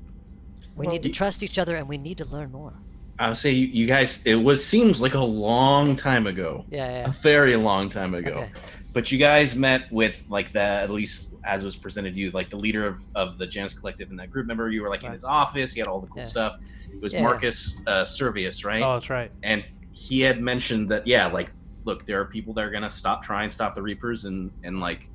We 0.76 0.86
Well, 0.86 0.94
need 0.94 1.04
to 1.04 1.10
y- 1.10 1.14
trust 1.14 1.42
each 1.44 1.58
other 1.58 1.76
and 1.76 1.88
we 1.88 1.98
need 1.98 2.18
to 2.20 2.26
learn 2.26 2.52
more. 2.52 2.74
I'll 3.20 3.36
say 3.36 3.52
you, 3.52 3.68
you 3.68 3.86
guys. 3.88 4.24
It 4.26 4.36
was 4.36 4.66
seems 4.66 5.00
like 5.00 5.14
a 5.14 5.20
long 5.24 5.96
time 5.96 6.26
ago, 6.28 6.66
Yeah, 6.72 7.06
a 7.06 7.10
very 7.12 7.56
long 7.56 7.90
time 7.90 8.16
ago. 8.16 8.32
Okay. 8.32 8.50
But 8.92 9.12
you 9.12 9.18
guys 9.18 9.56
met 9.56 9.92
with 9.92 10.26
like 10.30 10.52
the 10.52 10.60
at 10.60 10.90
least 10.90 11.30
as 11.44 11.64
was 11.64 11.76
presented 11.76 12.16
to 12.16 12.20
you, 12.20 12.32
like 12.32 12.50
the 12.50 12.58
leader 12.58 12.88
of, 12.88 13.04
of 13.16 13.38
the 13.38 13.46
Janus 13.46 13.74
Collective 13.74 14.10
in 14.10 14.16
that 14.18 14.32
group. 14.32 14.44
Remember, 14.44 14.70
you 14.72 14.82
were 14.82 14.90
like 14.90 15.04
in 15.04 15.12
his 15.12 15.24
office. 15.24 15.74
He 15.74 15.80
had 15.80 15.88
all 15.88 16.00
the 16.00 16.08
cool 16.08 16.18
Yeah. 16.22 16.24
stuff. 16.28 16.58
It 16.92 17.02
was 17.02 17.14
Yeah. 17.14 17.22
Marcus 17.22 17.80
uh, 17.88 18.04
Servius, 18.06 18.64
right? 18.66 18.82
Oh, 18.82 18.94
that's 18.94 19.10
right. 19.10 19.32
and 19.44 19.64
he 19.94 20.20
had 20.22 20.42
mentioned 20.42 20.90
that 20.90 21.08
yeah 21.08 21.28
like 21.28 21.50
look 21.86 22.06
there 22.06 22.20
are 22.20 22.26
people 22.26 22.54
that 22.54 22.64
are 22.66 22.70
gonna 22.72 22.90
stop 22.90 23.24
trying 23.24 23.50
stop 23.50 23.74
the 23.74 23.82
reapers 23.82 24.26
and 24.26 24.52
and 24.64 24.80
like 24.80 25.10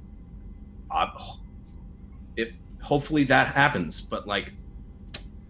uh, 0.91 1.07
it 2.37 2.53
hopefully 2.81 3.25
that 3.25 3.55
happens 3.55 4.01
but 4.01 4.27
like 4.27 4.53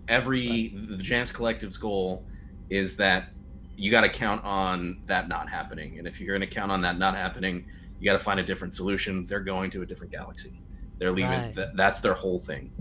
every 0.09 0.75
the 0.89 0.97
Janus 0.97 1.31
collective's 1.31 1.77
goal 1.77 2.25
is 2.71 2.97
that 2.97 3.31
you 3.77 3.91
got 3.91 4.01
to 4.01 4.09
count 4.09 4.43
on 4.43 5.01
that 5.07 5.29
not 5.29 5.49
happening 5.49 5.99
and 5.99 6.09
if 6.09 6.21
you're 6.21 6.37
going 6.37 6.49
to 6.49 6.53
count 6.53 6.73
on 6.73 6.81
that 6.81 6.99
not 6.99 7.15
happening 7.15 7.65
you 8.01 8.05
got 8.05 8.15
to 8.15 8.19
find 8.19 8.41
a 8.41 8.43
different 8.43 8.75
solution 8.75 9.27
they're 9.27 9.41
going 9.41 9.71
to 9.71 9.83
a 9.83 9.87
different 9.87 10.11
galaxy 10.11 10.61
they're 10.99 11.13
leaving 11.13 11.31
Right. 11.31 11.55
th- 11.55 11.69
that's 11.77 12.01
their 12.01 12.15
whole 12.15 12.39
thing 12.39 12.73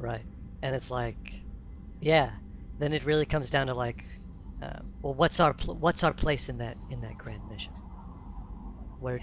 Right. 0.00 0.24
And 0.62 0.74
it's 0.74 0.90
like, 0.90 1.40
yeah. 2.00 2.30
Then 2.78 2.92
it 2.92 3.04
really 3.04 3.26
comes 3.26 3.50
down 3.50 3.66
to 3.66 3.74
like, 3.74 4.04
uh, 4.62 4.80
well, 5.02 5.14
what's 5.14 5.40
our 5.40 5.54
pl- 5.54 5.76
what's 5.76 6.04
our 6.04 6.12
place 6.12 6.48
in 6.48 6.58
that 6.58 6.76
in 6.90 7.00
that 7.00 7.16
grand 7.16 7.42
mission? 7.50 7.72
Where 9.00 9.16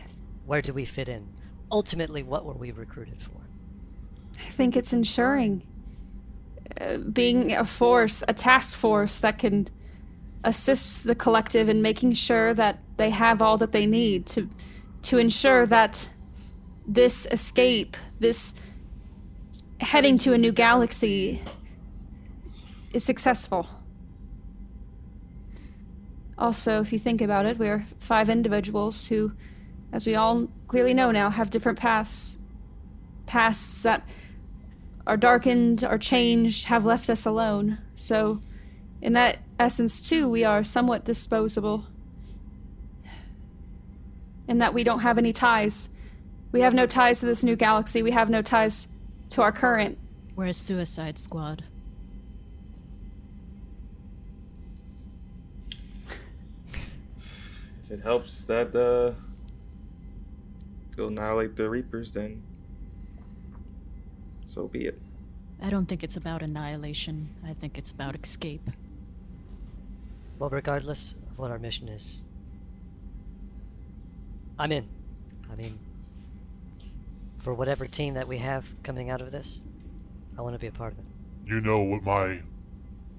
where 0.46 0.62
do 0.62 0.74
we 0.74 0.86
fit 0.86 1.10
in? 1.10 1.28
Ultimately, 1.72 2.24
what 2.24 2.46
were 2.46 2.54
we 2.54 2.72
recruited 2.72 3.22
for? 3.22 3.48
I 4.40 4.50
think 4.50 4.76
it's 4.76 4.94
ensuring 4.94 5.68
uh, 6.80 6.98
being 6.98 7.54
a 7.54 7.66
force, 7.66 8.24
a 8.28 8.34
task 8.34 8.80
force 8.80 9.20
that 9.20 9.38
can 9.40 9.70
assist 10.44 11.04
the 11.04 11.16
collective 11.16 11.68
in 11.68 11.82
making 11.82 12.14
sure 12.14 12.54
that 12.54 12.80
they 12.98 13.10
have 13.10 13.42
all 13.42 13.58
that 13.58 13.72
they 13.72 13.86
need 13.86 14.26
to 14.28 14.50
to 15.04 15.18
ensure 15.18 15.66
that 15.66 16.10
this 16.88 17.28
escape, 17.32 17.96
this 18.20 18.56
heading 19.80 20.18
to 20.18 20.34
a 20.34 20.38
new 20.38 20.52
galaxy 20.52 21.42
is 22.94 23.04
successful. 23.04 23.68
Also, 26.38 26.82
if 26.82 26.94
you 26.94 27.00
think 27.00 27.22
about 27.22 27.46
it, 27.46 27.58
we're 27.58 27.86
five 28.00 28.30
individuals 28.30 29.08
who, 29.08 29.32
as 29.92 30.06
we 30.06 30.16
all 30.16 30.48
clearly 30.68 30.94
know 30.94 31.12
now, 31.12 31.30
have 31.30 31.50
different 31.50 31.80
paths. 31.80 32.38
Pasts 33.26 33.84
that 33.84 34.08
are 35.08 35.18
darkened, 35.18 35.84
are 35.84 35.98
changed, 35.98 36.66
have 36.66 36.86
left 36.86 37.10
us 37.10 37.26
alone. 37.26 37.80
So, 37.96 38.42
in 39.02 39.14
that 39.14 39.40
essence, 39.60 40.08
too, 40.08 40.30
we 40.30 40.44
are 40.44 40.64
somewhat 40.64 41.06
disposable. 41.06 41.86
In 44.48 44.60
that 44.60 44.74
we 44.74 44.84
don't 44.84 45.00
have 45.00 45.18
any 45.18 45.34
ties. 45.34 45.90
We 46.52 46.62
have 46.62 46.74
no 46.74 46.86
ties 46.86 47.20
to 47.22 47.26
this 47.26 47.44
new 47.44 47.56
galaxy, 47.56 48.02
we 48.02 48.12
have 48.12 48.30
no 48.30 48.42
ties 48.42 48.90
to 49.30 49.42
our 49.42 49.52
current. 49.52 49.98
We're 50.36 50.46
a 50.46 50.54
suicide 50.54 51.18
squad. 51.18 51.64
It 57.90 58.02
helps 58.02 58.46
that 58.46 58.76
uh, 58.76 59.14
to 60.96 61.08
annihilate 61.08 61.56
the 61.56 61.70
Reapers, 61.70 62.12
then 62.12 62.44
so 64.46 64.68
be 64.68 64.86
it. 64.86 65.00
I 65.62 65.70
don't 65.70 65.86
think 65.86 66.04
it's 66.04 66.18
about 66.18 66.42
annihilation. 66.42 67.30
I 67.46 67.54
think 67.54 67.78
it's 67.78 67.92
about 67.92 68.16
escape. 68.16 68.70
Well, 70.40 70.50
regardless 70.50 71.14
of 71.14 71.38
what 71.38 71.52
our 71.52 71.60
mission 71.60 71.88
is, 71.88 72.24
I'm 74.60 74.72
in. 74.72 74.88
I 75.52 75.56
mean, 75.56 75.80
for 77.38 77.54
whatever 77.54 77.88
team 77.88 78.14
that 78.16 78.28
we 78.28 78.38
have 78.38 78.72
coming 78.84 79.10
out 79.10 79.22
of 79.22 79.32
this, 79.32 79.66
I 80.38 80.42
want 80.42 80.54
to 80.56 80.60
be 80.60 80.68
a 80.68 80.72
part 80.72 80.94
of 80.94 81.00
it. 81.00 81.06
You 81.50 81.62
know 81.62 81.80
what 81.80 82.04
my 82.04 82.42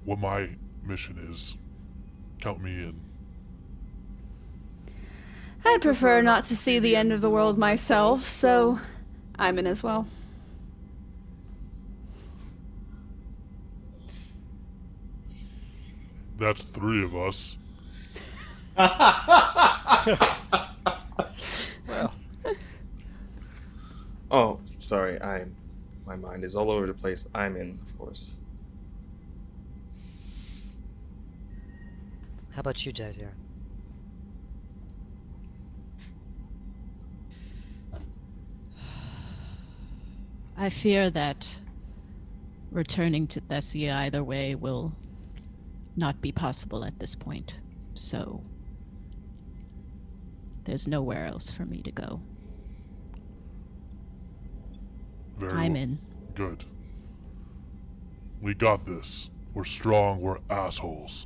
what 0.05 0.19
my 0.19 0.49
mission 0.83 1.27
is. 1.29 1.57
Count 2.39 2.61
me 2.61 2.71
in. 2.71 3.08
I'd 5.69 5.81
prefer 5.83 6.23
not 6.23 6.45
to 6.45 6.55
see 6.55 6.79
the 6.79 6.95
end 6.95 7.13
of 7.13 7.21
the 7.21 7.29
world 7.29 7.59
myself, 7.59 8.23
so 8.23 8.79
I'm 9.37 9.59
in 9.59 9.67
as 9.67 9.83
well. 9.83 10.07
That's 16.39 16.63
three 16.63 17.03
of 17.03 17.15
us. 17.15 17.55
well. 21.87 22.13
Oh, 24.31 24.59
sorry. 24.79 25.21
I'm. 25.21 25.55
My 26.07 26.15
mind 26.15 26.43
is 26.43 26.55
all 26.55 26.71
over 26.71 26.87
the 26.87 26.95
place. 26.95 27.27
I'm 27.35 27.55
in, 27.55 27.77
of 27.85 27.95
course. 27.99 28.31
How 32.53 32.61
about 32.61 32.83
you, 32.87 32.91
Jazeera? 32.91 33.33
I 40.59 40.69
fear 40.69 41.09
that 41.11 41.57
returning 42.69 43.27
to 43.27 43.39
Thessia 43.39 43.93
either 43.93 44.21
way 44.21 44.55
will 44.55 44.91
not 45.95 46.19
be 46.19 46.33
possible 46.33 46.83
at 46.83 46.99
this 46.99 47.15
point. 47.15 47.61
So 47.93 48.43
there's 50.65 50.85
nowhere 50.85 51.25
else 51.27 51.49
for 51.49 51.63
me 51.63 51.81
to 51.83 51.91
go. 51.91 52.19
Very 55.37 55.53
I'm 55.53 55.73
well. 55.73 55.81
in. 55.81 55.99
Good. 56.35 56.65
We 58.41 58.53
got 58.53 58.85
this. 58.85 59.29
We're 59.53 59.63
strong. 59.63 60.19
We're 60.19 60.39
assholes. 60.49 61.25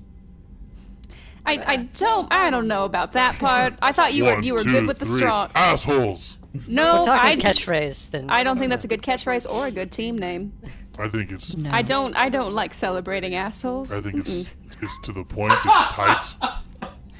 I, 1.44 1.62
I 1.66 1.76
don't 1.78 2.32
I 2.32 2.52
don't 2.52 2.68
know 2.68 2.86
about 2.86 3.14
that 3.14 3.40
part. 3.40 3.74
I 3.82 3.94
thought 3.94 4.14
you 4.14 4.26
were 4.26 4.40
you 4.42 4.54
were 4.54 4.64
two, 4.64 4.72
good 4.72 4.88
with 4.88 5.00
the 5.00 5.06
three. 5.06 5.18
strong. 5.22 5.50
Assholes. 5.56 6.38
No, 6.68 6.98
We're 6.98 7.04
talking 7.04 7.10
I 7.10 7.36
catchphrase, 7.36 8.12
then 8.12 8.30
I 8.30 8.44
don't 8.44 8.60
think 8.60 8.70
that's 8.70 8.86
a 8.86 8.88
good 8.88 9.02
catchphrase 9.02 9.50
or 9.50 9.68
a 9.68 9.72
good 9.72 9.92
team 9.92 10.18
name. 10.18 10.54
I 11.00 11.08
think 11.08 11.32
it's. 11.32 11.58
No. 11.58 11.72
I 11.72 11.82
don't 11.82 12.16
I 12.16 12.30
don't 12.30 12.54
like 12.54 12.74
celebrating 12.74 13.34
assholes. 13.36 13.92
I 13.92 14.02
think 14.02 14.18
it's. 14.18 14.48
It's 14.82 15.00
to 15.00 15.14
the 15.14 15.24
point. 15.24 15.54
It's 15.54 15.94
tight. 15.94 16.36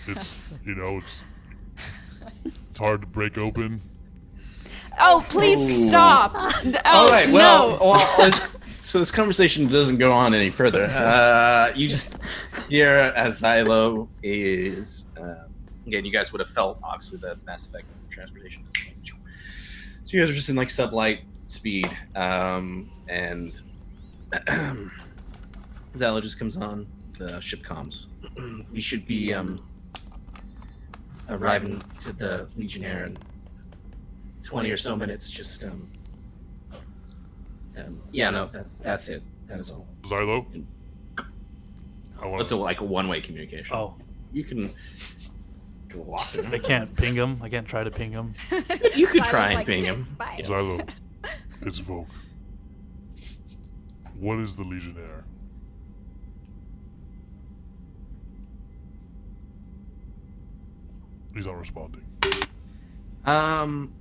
It's 0.08 0.54
you 0.66 0.76
know 0.76 0.98
it's. 0.98 1.24
It's 2.46 2.80
hard 2.80 3.02
to 3.02 3.08
break 3.08 3.38
open. 3.38 3.82
Oh, 5.00 5.26
please 5.30 5.88
stop! 5.88 6.34
Oh, 6.66 6.80
All 6.86 7.10
right. 7.10 7.30
Well, 7.30 7.72
no. 7.72 7.78
well 7.82 8.16
let's, 8.20 8.86
so 8.86 9.00
this 9.00 9.12
conversation 9.12 9.68
doesn't 9.68 9.98
go 9.98 10.12
on 10.12 10.34
any 10.34 10.50
further. 10.50 10.84
Uh, 10.84 11.72
you 11.76 11.88
just 11.88 12.20
hear 12.70 12.96
as 13.16 13.42
Xylo 13.42 14.08
is 14.22 15.08
um, 15.18 15.48
again. 15.88 16.06
You 16.06 16.12
guys 16.12 16.32
would 16.32 16.40
have 16.42 16.50
felt 16.50 16.80
obviously 16.84 17.20
the 17.20 17.40
Mass 17.46 17.68
Effect 17.68 17.86
transportation. 18.10 18.64
Is 18.68 18.86
like, 18.86 18.93
so 20.14 20.18
you 20.18 20.24
guys 20.24 20.30
are 20.30 20.36
just 20.36 20.50
in 20.50 20.56
like 20.56 20.68
sublight 20.68 21.22
speed, 21.48 21.90
um, 22.16 22.88
and 23.10 23.52
Xylo 25.96 26.22
just 26.22 26.38
comes 26.38 26.56
on 26.56 26.86
the 27.18 27.40
ship 27.40 27.64
comms. 27.64 28.06
we 28.72 28.80
should 28.80 29.08
be 29.08 29.34
um, 29.34 29.66
arriving 31.30 31.82
to 32.04 32.14
the 32.14 32.48
Legionnaire 32.56 33.06
in 33.06 33.18
twenty 34.44 34.70
or 34.70 34.78
so 34.78 34.96
minutes. 34.96 35.32
Just 35.32 35.64
um, 35.64 35.90
um, 37.76 38.00
yeah, 38.12 38.30
no, 38.30 38.46
that, 38.50 38.68
that's 38.84 39.10
it. 39.10 39.24
That 39.48 39.60
is 39.60 39.72
all. 39.72 39.88
Want 42.22 42.42
It's 42.44 42.52
a, 42.52 42.56
like 42.56 42.82
a 42.82 42.86
one-way 42.86 43.20
communication. 43.22 43.76
Oh, 43.76 43.96
you 44.32 44.44
can 44.44 44.72
go 45.94 46.02
walk 46.02 46.28
I 46.52 46.60
can't 46.60 46.96
ping 46.96 47.16
him. 47.16 47.40
I 47.42 47.50
can't 47.50 47.68
try 47.68 47.84
to 47.84 47.92
ping 47.92 48.12
him. 48.12 48.34
You 48.96 49.08
could 49.08 49.26
Silas 49.26 49.30
try 49.30 49.46
and 49.48 49.56
like, 49.56 49.68
ping 49.68 49.84
him. 49.84 50.08
bye." 50.18 50.36
Yeah. 50.40 50.46
Xylo. 50.50 50.90
It's 51.62 51.80
Volk. 51.80 52.08
What 54.20 54.40
is 54.40 54.56
the 54.56 54.64
Legionnaire? 54.64 55.26
He's 61.34 61.48
not 61.48 61.58
responding. 61.58 62.06
Um, 63.26 63.92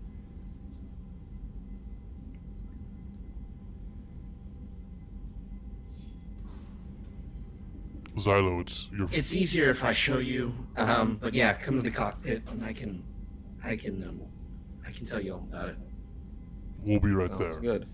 Xylo, 8.16 8.60
it's 8.60 8.88
your. 8.92 9.08
it's 9.10 9.32
easier 9.32 9.70
if 9.70 9.84
I 9.84 9.92
show 9.92 10.18
you. 10.18 10.52
Um, 10.76 11.16
but 11.20 11.32
yeah, 11.34 11.54
come 11.54 11.76
to 11.76 11.82
the 11.82 11.90
cockpit 11.90 12.42
and 12.48 12.64
I 12.64 12.72
can, 12.72 13.02
I 13.64 13.76
can, 13.76 14.02
um, 14.06 14.20
I 14.86 14.90
can 14.90 15.06
tell 15.06 15.20
you 15.20 15.32
all 15.34 15.46
about 15.50 15.70
it. 15.70 15.76
We'll 16.84 17.00
be 17.00 17.12
right 17.12 17.30
Sounds 17.30 17.56
there. 17.56 17.60
good. 17.60 17.88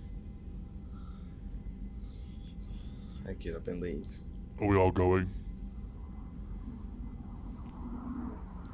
I 3.28 3.32
get 3.34 3.54
up 3.54 3.68
and 3.68 3.80
leave. 3.80 4.06
Are 4.60 4.66
we 4.66 4.76
all 4.76 4.90
going? 4.90 5.32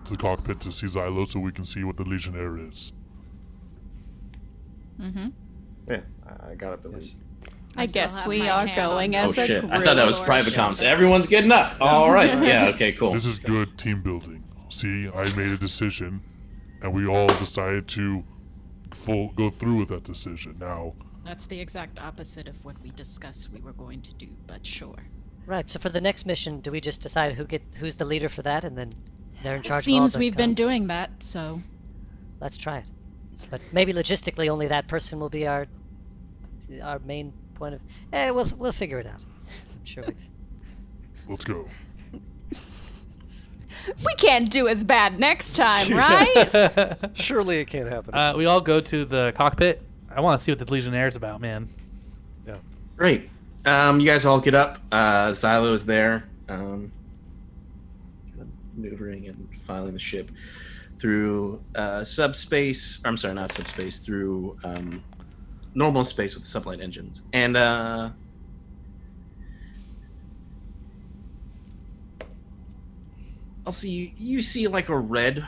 To 0.05 0.11
the 0.13 0.17
cockpit 0.17 0.61
to 0.61 0.73
see 0.73 0.87
Xylo 0.87 1.27
so 1.27 1.41
we 1.41 1.51
can 1.53 1.65
see 1.65 1.83
what 1.85 1.97
the 1.97 2.05
Legionnaire 2.05 2.59
is. 2.59 2.93
Mm-hmm. 5.01 5.29
Yeah, 5.89 6.01
I, 6.27 6.51
I 6.51 6.55
got 6.55 6.73
up 6.75 6.85
and 6.85 6.95
leave. 6.95 7.15
I 7.77 7.87
still 7.87 8.03
guess 8.03 8.27
we 8.27 8.43
are 8.49 8.67
hand 8.67 8.79
on 8.81 8.91
going 8.91 9.11
the- 9.13 9.19
Oh 9.23 9.27
a 9.27 9.33
shit! 9.33 9.61
group. 9.61 9.73
I 9.73 9.83
thought 9.83 9.97
that 9.97 10.07
was 10.07 10.21
private 10.21 10.53
shoulder. 10.53 10.73
comms. 10.75 10.83
Everyone's 10.83 11.27
getting 11.27 11.53
up. 11.53 11.77
All 11.81 12.11
right. 12.11 12.29
Yeah. 12.43 12.67
Okay. 12.75 12.93
Cool. 12.93 13.13
This 13.13 13.27
is 13.27 13.39
good 13.39 13.77
team 13.79 14.03
building. 14.03 14.45
See, 14.69 15.09
I 15.09 15.33
made 15.35 15.49
a 15.49 15.57
decision, 15.57 16.21
and 16.83 16.93
we 16.93 17.07
all 17.07 17.29
decided 17.29 17.87
to 17.89 18.25
full 18.93 19.31
go 19.33 19.49
through 19.51 19.77
with 19.77 19.89
that 19.89 20.03
decision. 20.03 20.57
Now, 20.59 20.95
That's 21.25 21.47
the 21.47 21.61
exact 21.61 21.99
opposite 22.01 22.49
of 22.49 22.65
what 22.65 22.77
we 22.83 22.91
discussed 22.91 23.51
we 23.53 23.61
were 23.61 23.73
going 23.73 24.03
to 24.03 24.13
do, 24.15 24.29
but 24.47 24.67
sure. 24.67 24.99
Right. 25.47 25.69
So 25.69 25.79
for 25.79 25.91
the 25.91 26.01
next 26.01 26.27
mission, 26.27 26.61
do 26.61 26.71
we 26.73 26.81
just 26.81 27.03
decide 27.03 27.35
who 27.35 27.45
get 27.45 27.63
who's 27.79 27.97
the 27.97 28.05
leader 28.05 28.29
for 28.29 28.43
that, 28.43 28.65
and 28.65 28.77
then 28.77 28.93
they're 29.43 29.57
in 29.57 29.63
charge? 29.63 29.77
of 29.87 29.93
all 29.95 30.09
Seems 30.09 30.19
we've 30.19 30.37
been 30.37 30.55
doing 30.55 30.89
that, 30.89 31.23
so 31.23 31.63
Let's 32.41 32.57
try 32.57 32.79
it. 32.79 32.91
But 33.51 33.61
maybe 33.73 33.93
logistically, 33.95 34.49
only 34.49 34.69
that 34.69 34.87
person 34.89 35.19
will 35.19 35.31
be 35.31 35.47
our 35.47 35.67
our 36.83 36.99
main 36.99 37.33
point 37.65 37.75
of. 37.75 37.81
Eh, 38.13 38.31
we'll 38.31 38.49
we'll 38.59 38.73
figure 38.73 38.99
it 38.99 39.07
out. 39.07 39.23
I'm 39.23 39.85
sure 39.85 40.05
we've. 40.07 40.17
let's 41.29 41.45
go. 41.45 41.67
We 44.05 44.15
can't 44.15 44.51
do 44.51 44.69
as 44.69 44.85
bad 44.85 45.19
next 45.19 45.57
time, 45.57 45.93
right? 45.97 47.09
Surely 47.15 47.59
it 47.61 47.67
can't 47.67 47.89
happen. 47.89 48.15
Uh, 48.15 48.35
we 48.37 48.47
all 48.47 48.61
go 48.61 48.81
to 48.81 49.05
the 49.05 49.33
cockpit. 49.37 49.83
I 50.11 50.21
want 50.21 50.39
to 50.39 50.45
see 50.45 50.53
what 50.53 50.59
the 50.59 50.71
Legionnaire 50.71 51.09
is 51.09 51.17
about, 51.17 51.41
man. 51.41 51.69
yeah. 52.47 52.57
Great. 52.97 53.29
Um, 53.67 53.99
you 54.01 54.07
guys 54.07 54.25
all 54.27 54.41
get 54.41 54.55
up. 54.55 54.79
Uh, 54.93 55.31
Xylo 55.33 55.73
is 55.73 55.87
there, 55.87 56.29
um, 56.49 56.93
kind 58.31 58.43
of 58.43 58.49
maneuvering 58.77 59.27
and 59.27 59.49
filing 59.61 59.95
the 59.95 59.99
ship 59.99 60.31
through 60.99 61.63
uh, 61.75 62.05
subspace. 62.05 63.01
I'm 63.05 63.17
sorry, 63.17 63.35
not 63.35 63.51
subspace. 63.51 63.99
Through 63.99 64.57
um, 64.65 65.03
normal 65.75 66.05
space 66.05 66.35
with 66.35 66.45
the 66.45 66.61
sublight 66.61 66.81
engines, 66.81 67.23
and 67.33 67.57
uh, 67.57 68.11
I'll 73.67 73.73
see 73.73 74.15
you 74.19 74.43
see 74.43 74.69
like 74.69 74.89
a 74.89 74.99
red 74.99 75.45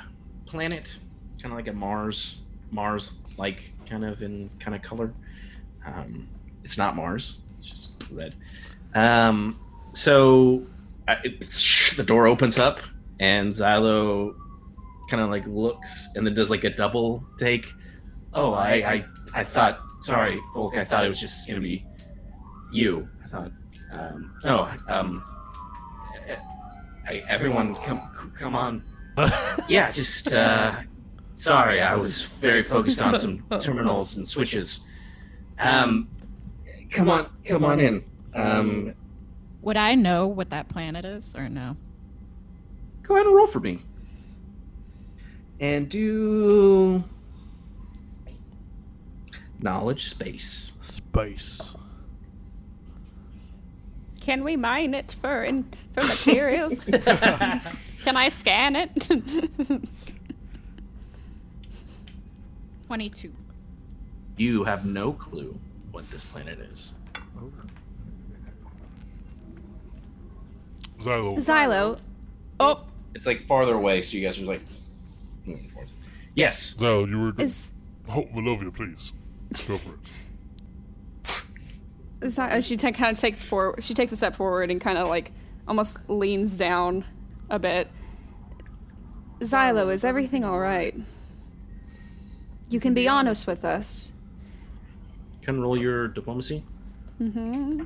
planet, 0.47 0.97
kind 1.40 1.53
of 1.53 1.59
like 1.59 1.69
a 1.69 1.73
Mars, 1.73 2.39
Mars-like 2.70 3.73
kind 3.89 4.05
of 4.05 4.23
in 4.23 4.51
kind 4.59 4.74
of 4.74 4.82
color. 4.82 5.12
Um, 5.86 6.27
it's 6.65 6.77
not 6.77 6.97
Mars. 6.97 7.39
It's 7.59 7.70
just 7.70 7.94
red. 8.11 8.35
Um, 8.94 9.59
so 9.94 10.66
I, 11.07 11.19
it, 11.24 11.40
the 11.97 12.05
door 12.05 12.27
opens 12.27 12.59
up, 12.59 12.81
and 13.20 13.55
Xylo 13.55 14.35
kind 15.09 15.23
of 15.23 15.31
like 15.31 15.47
looks, 15.47 16.09
and 16.16 16.27
then 16.27 16.35
does 16.35 16.51
like 16.51 16.65
a 16.65 16.70
double 16.70 17.23
take. 17.39 17.73
Oh, 18.35 18.53
I, 18.53 18.73
I, 18.73 19.05
I 19.32 19.44
thought. 19.44 19.86
Sorry, 20.01 20.40
Volk. 20.55 20.77
I 20.77 20.85
thought 20.85 21.05
it 21.05 21.09
was 21.09 21.20
just 21.20 21.48
gonna 21.48 21.60
be 21.60 21.85
you. 22.73 23.09
I 23.24 23.27
thought. 23.28 23.52
Um, 23.93 24.35
no. 24.44 24.68
Um, 24.89 25.24
I, 27.09 27.23
everyone, 27.28 27.74
come, 27.77 28.32
come 28.39 28.55
on. 28.55 28.82
Yeah, 29.68 29.90
just. 29.90 30.32
Uh, 30.32 30.74
sorry, 31.36 31.81
I 31.81 31.94
was 31.97 32.23
very 32.23 32.62
focused 32.62 33.01
on 33.01 33.18
some 33.18 33.44
terminals 33.60 34.16
and 34.16 34.27
switches. 34.27 34.86
Um, 35.59 36.09
come 36.90 37.09
on, 37.10 37.31
come 37.44 37.64
on 37.64 37.81
in. 37.81 38.05
Um, 38.35 38.94
would 39.62 39.77
I 39.77 39.94
know 39.94 40.27
what 40.27 40.51
that 40.51 40.68
planet 40.68 41.05
is 41.05 41.35
or 41.35 41.48
no? 41.48 41.77
go 43.06 43.14
ahead 43.14 43.27
and 43.27 43.35
roll 43.35 43.47
for 43.47 43.60
me. 43.60 43.78
And 45.60 45.89
do 45.89 47.02
knowledge 49.61 50.09
space. 50.11 50.73
Space. 50.81 51.74
Can 54.20 54.43
we 54.45 54.57
mine 54.57 54.95
it 54.95 55.16
for 55.20 55.45
in, 55.45 55.65
for 55.93 56.03
materials? 56.05 56.85
Can 58.05 58.16
I 58.16 58.28
scan 58.28 58.77
it? 58.77 59.09
22. 62.87 63.33
You 64.37 64.65
have 64.65 64.85
no 64.85 65.12
clue 65.12 65.59
what 65.93 66.09
this 66.11 66.24
planet 66.24 66.59
is. 66.73 66.93
Xylo, 70.99 71.35
Xylo. 71.37 71.99
Oh, 72.59 72.85
It's 73.15 73.27
like 73.27 73.41
farther 73.43 73.74
away, 73.74 74.03
so 74.03 74.16
you 74.16 74.24
guys 74.24 74.39
are 74.41 74.45
like 74.45 74.61
moving 75.45 75.69
towards 75.70 75.93
it. 75.93 75.97
Yes. 76.35 76.74
Xylo, 76.74 77.09
you 77.09 77.20
were. 77.20 77.33
is 77.39 77.73
Oh, 78.09 78.24
Malovia, 78.35 78.74
please. 78.74 79.12
Uh, 82.39 82.61
she 82.61 82.77
t- 82.77 82.93
kind 82.93 83.16
of 83.16 83.20
takes 83.20 83.43
for 83.43 83.74
she 83.81 83.93
takes 83.95 84.11
a 84.11 84.16
step 84.16 84.35
forward 84.35 84.70
and 84.70 84.81
kind 84.81 84.99
of 84.99 85.09
like 85.09 85.33
almost 85.69 86.09
leans 86.09 86.57
down 86.57 87.05
a 87.51 87.59
bit. 87.59 87.89
Xylo, 89.41 89.93
is 89.93 90.05
everything 90.05 90.45
all 90.45 90.59
right? 90.59 90.97
You 92.70 92.81
can 92.81 92.95
be 92.95 93.07
honest 93.07 93.47
with 93.47 93.65
us. 93.65 94.12
Can 95.43 95.61
roll 95.61 95.77
your 95.77 96.09
diplomacy. 96.09 96.65
Mm-hmm. 97.20 97.85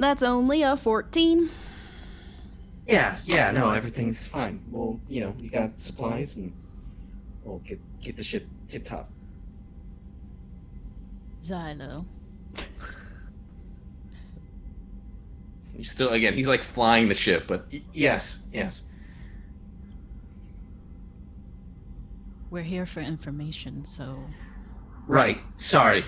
That's 0.00 0.22
only 0.22 0.62
a 0.62 0.76
14. 0.76 1.48
Yeah, 2.88 3.18
yeah, 3.26 3.50
no, 3.50 3.70
everything's 3.70 4.26
fine. 4.26 4.62
Well, 4.70 4.98
you 5.08 5.20
know, 5.20 5.34
we 5.38 5.48
got 5.48 5.72
supplies 5.80 6.38
and 6.38 6.54
we'll 7.44 7.58
get 7.58 7.78
get 8.00 8.16
the 8.16 8.24
ship 8.24 8.46
tip 8.66 8.86
top. 8.86 9.10
Xylo. 11.42 12.06
He's 15.76 15.90
still 15.92 16.08
again. 16.10 16.32
He's 16.34 16.48
like 16.48 16.62
flying 16.62 17.08
the 17.08 17.14
ship, 17.14 17.44
but 17.46 17.66
Y- 17.70 17.82
yes, 17.92 18.40
yes. 18.52 18.82
We're 22.50 22.62
here 22.62 22.86
for 22.86 23.00
information, 23.00 23.84
so 23.84 24.18
Right. 25.06 25.40
Sorry. 25.58 26.04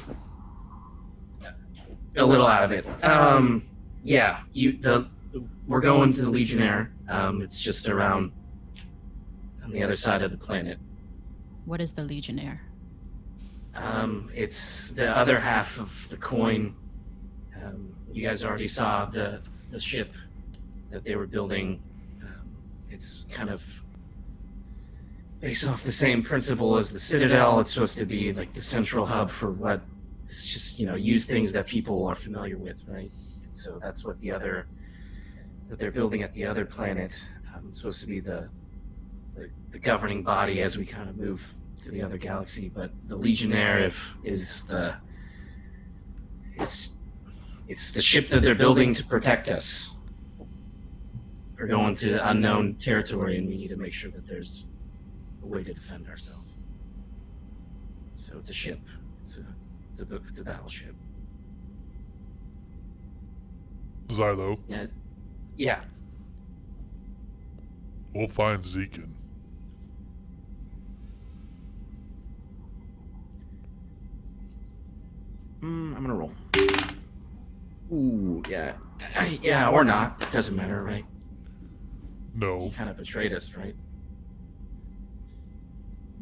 A 2.16 2.24
little 2.24 2.46
out 2.46 2.64
of 2.64 2.72
it. 2.72 2.86
Um, 3.04 3.64
yeah, 4.02 4.40
you 4.52 4.72
the 4.72 5.08
we're 5.70 5.80
going 5.80 6.12
to 6.12 6.22
the 6.22 6.30
Legionnaire. 6.30 6.90
Um, 7.08 7.40
it's 7.42 7.60
just 7.60 7.88
around 7.88 8.32
on 9.62 9.70
the 9.70 9.84
other 9.84 9.94
side 9.94 10.20
of 10.20 10.32
the 10.32 10.36
planet. 10.36 10.78
what 11.64 11.80
is 11.80 11.92
the 11.92 12.02
Legionnaire? 12.02 12.60
Um, 13.76 14.30
it's 14.34 14.90
the 14.90 15.16
other 15.16 15.38
half 15.38 15.78
of 15.78 16.08
the 16.10 16.16
coin. 16.16 16.74
Um, 17.62 17.94
you 18.10 18.26
guys 18.26 18.42
already 18.42 18.66
saw 18.66 19.06
the 19.06 19.40
the 19.70 19.78
ship 19.78 20.12
that 20.90 21.04
they 21.04 21.14
were 21.14 21.28
building. 21.28 21.80
Um, 22.20 22.50
it's 22.90 23.24
kind 23.30 23.48
of 23.48 23.62
based 25.38 25.64
off 25.68 25.84
the 25.84 25.92
same 25.92 26.20
principle 26.20 26.78
as 26.78 26.92
the 26.92 26.98
Citadel. 26.98 27.60
It's 27.60 27.72
supposed 27.72 27.96
to 27.98 28.04
be 28.04 28.32
like 28.32 28.52
the 28.54 28.62
central 28.62 29.06
hub 29.06 29.30
for 29.30 29.52
what 29.52 29.80
it's 30.28 30.52
just 30.52 30.80
you 30.80 30.86
know 30.86 30.96
use 30.96 31.24
things 31.26 31.52
that 31.52 31.68
people 31.68 32.04
are 32.08 32.16
familiar 32.16 32.58
with, 32.58 32.82
right? 32.88 33.12
So 33.52 33.78
that's 33.80 34.04
what 34.04 34.18
the 34.18 34.32
other 34.32 34.66
that 35.70 35.78
they're 35.78 35.92
building 35.92 36.22
at 36.22 36.34
the 36.34 36.44
other 36.44 36.66
planet. 36.66 37.12
Um, 37.54 37.66
it's 37.68 37.78
supposed 37.78 38.00
to 38.02 38.06
be 38.06 38.20
the 38.20 38.50
the, 39.36 39.48
the 39.70 39.78
governing 39.78 40.22
body 40.22 40.60
as 40.60 40.76
we 40.76 40.84
kind 40.84 41.08
of 41.08 41.16
move 41.16 41.54
to 41.84 41.90
the 41.92 42.02
other 42.02 42.18
galaxy. 42.18 42.68
But 42.68 42.90
the 43.06 43.16
Legionnaire 43.16 43.78
if, 43.78 44.16
is 44.24 44.66
the 44.66 44.96
it's 46.56 47.00
it's 47.68 47.92
the 47.92 48.02
ship 48.02 48.28
that 48.30 48.42
they're 48.42 48.56
building 48.56 48.92
to 48.94 49.04
protect 49.04 49.48
us. 49.48 49.96
We're 51.56 51.68
going 51.68 51.94
to 51.96 52.28
unknown 52.28 52.74
territory, 52.76 53.38
and 53.38 53.46
we 53.46 53.56
need 53.56 53.68
to 53.68 53.76
make 53.76 53.92
sure 53.92 54.10
that 54.10 54.26
there's 54.26 54.66
a 55.42 55.46
way 55.46 55.62
to 55.62 55.72
defend 55.72 56.08
ourselves. 56.08 56.52
So 58.16 58.32
it's 58.38 58.50
a 58.50 58.54
ship. 58.54 58.80
It's 59.22 59.38
a 59.38 59.44
it's 59.90 60.00
a 60.00 60.16
it's 60.28 60.40
a 60.40 60.44
battleship. 60.44 60.96
Xylo, 64.08 64.58
Yeah. 64.66 64.86
Yeah. 65.60 65.80
we'll 68.14 68.26
find 68.26 68.62
Zekin. 68.62 69.10
Mm, 75.60 75.94
I'm 75.94 76.00
gonna 76.02 76.14
roll. 76.14 76.32
Ooh, 77.92 78.42
yeah, 78.48 78.72
yeah, 79.42 79.68
or 79.68 79.84
not. 79.84 80.22
It 80.22 80.32
doesn't 80.32 80.56
matter, 80.56 80.82
right? 80.82 81.04
No, 82.34 82.64
He 82.64 82.70
kind 82.70 82.88
of 82.88 82.96
betrayed 82.96 83.34
us, 83.34 83.54
right? 83.54 83.76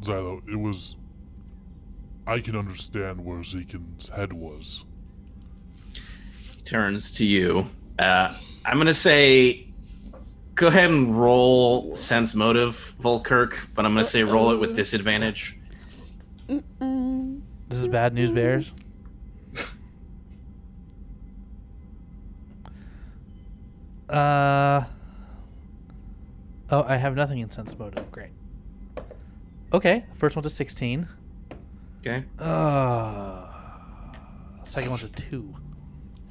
Xylo, 0.01 0.41
it 0.49 0.57
was. 0.57 0.97
I 2.27 2.41
can 2.41 2.57
understand 2.57 3.23
where 3.23 3.39
Zekin's 3.39 4.09
head 4.09 4.33
was. 4.33 4.83
turns 6.65 7.13
to 7.13 7.25
you. 7.25 7.67
Uh, 7.97 8.35
I'm 8.65 8.77
gonna 8.77 8.93
say, 8.93 9.67
go 10.55 10.67
ahead 10.67 10.89
and 10.89 11.19
roll 11.19 11.95
sense 11.95 12.35
motive, 12.35 12.95
Volkirk, 12.99 13.55
but 13.75 13.85
I'm 13.85 13.93
gonna 13.93 14.05
say 14.05 14.23
roll 14.23 14.51
it 14.51 14.57
with 14.57 14.75
disadvantage. 14.75 15.57
Mm-mm. 16.47 17.41
This 17.67 17.79
is 17.79 17.87
bad 17.87 18.13
news 18.13 18.31
bears. 18.31 18.73
Uh 24.09 24.83
Oh, 26.71 26.83
I 26.87 26.97
have 26.97 27.15
nothing 27.15 27.39
in 27.39 27.49
sense 27.49 27.77
motive. 27.77 28.11
Great. 28.11 28.29
Okay, 29.73 30.05
first 30.13 30.35
one's 30.35 30.45
a 30.45 30.49
16. 30.49 31.07
Okay. 32.01 32.23
Uh 32.39 33.45
second 34.63 34.89
one's 34.91 35.03
a 35.03 35.09
2. 35.09 35.55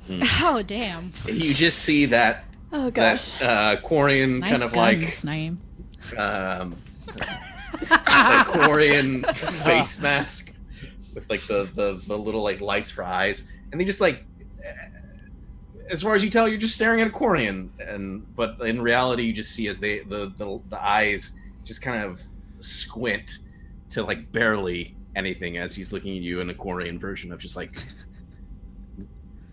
Oh 0.41 0.63
damn! 0.67 1.13
You 1.27 1.55
just 1.55 1.81
see 1.81 2.07
that 2.07 2.45
Oh 2.73 2.91
gosh. 2.91 3.35
that 3.39 3.79
uh, 3.79 3.81
Quarian 3.81 4.41
Nice 4.41 4.51
kind 4.51 4.63
of 4.63 4.73
guns, 4.73 5.25
Naeem. 5.25 5.57
like 6.11 6.19
um, 6.21 6.77
like 7.17 8.47
Quarian 8.49 9.27
face 9.65 9.99
mask 10.01 10.55
with 11.15 11.29
like 11.31 11.47
the, 11.47 11.65
the 11.75 12.01
the 12.07 12.17
little 12.17 12.43
like 12.43 12.61
lights 12.61 12.91
for 12.91 13.05
eyes, 13.05 13.51
and 13.73 13.81
they 13.81 13.85
just 13.85 14.01
like. 14.01 14.25
eh, 14.65 14.73
As 15.91 16.03
far 16.03 16.15
as 16.15 16.23
you 16.23 16.31
tell, 16.31 16.47
you're 16.49 16.59
just 16.59 16.75
staring 16.75 17.01
at 17.01 17.07
a 17.07 17.11
Quarian, 17.11 17.69
and 17.81 18.27
but 18.37 18.61
in 18.61 18.81
reality, 18.83 19.23
you 19.25 19.33
just 19.33 19.53
see 19.53 19.69
as 19.69 19.79
they 19.81 20.01
the 20.01 20.33
the, 20.37 20.61
the 20.69 20.83
eyes 20.83 21.37
just 21.65 21.83
kind 21.83 22.05
of 22.05 22.23
squint 22.61 23.39
to 23.91 24.03
like 24.05 24.31
barely 24.33 24.95
anything 25.17 25.57
as 25.59 25.75
he's 25.75 25.93
looking 25.93 26.17
at 26.17 26.23
you 26.23 26.41
in 26.41 26.51
a 26.51 26.55
Quarian 26.55 26.99
version 26.99 27.33
of 27.33 27.41
just 27.41 27.57
like 27.57 27.83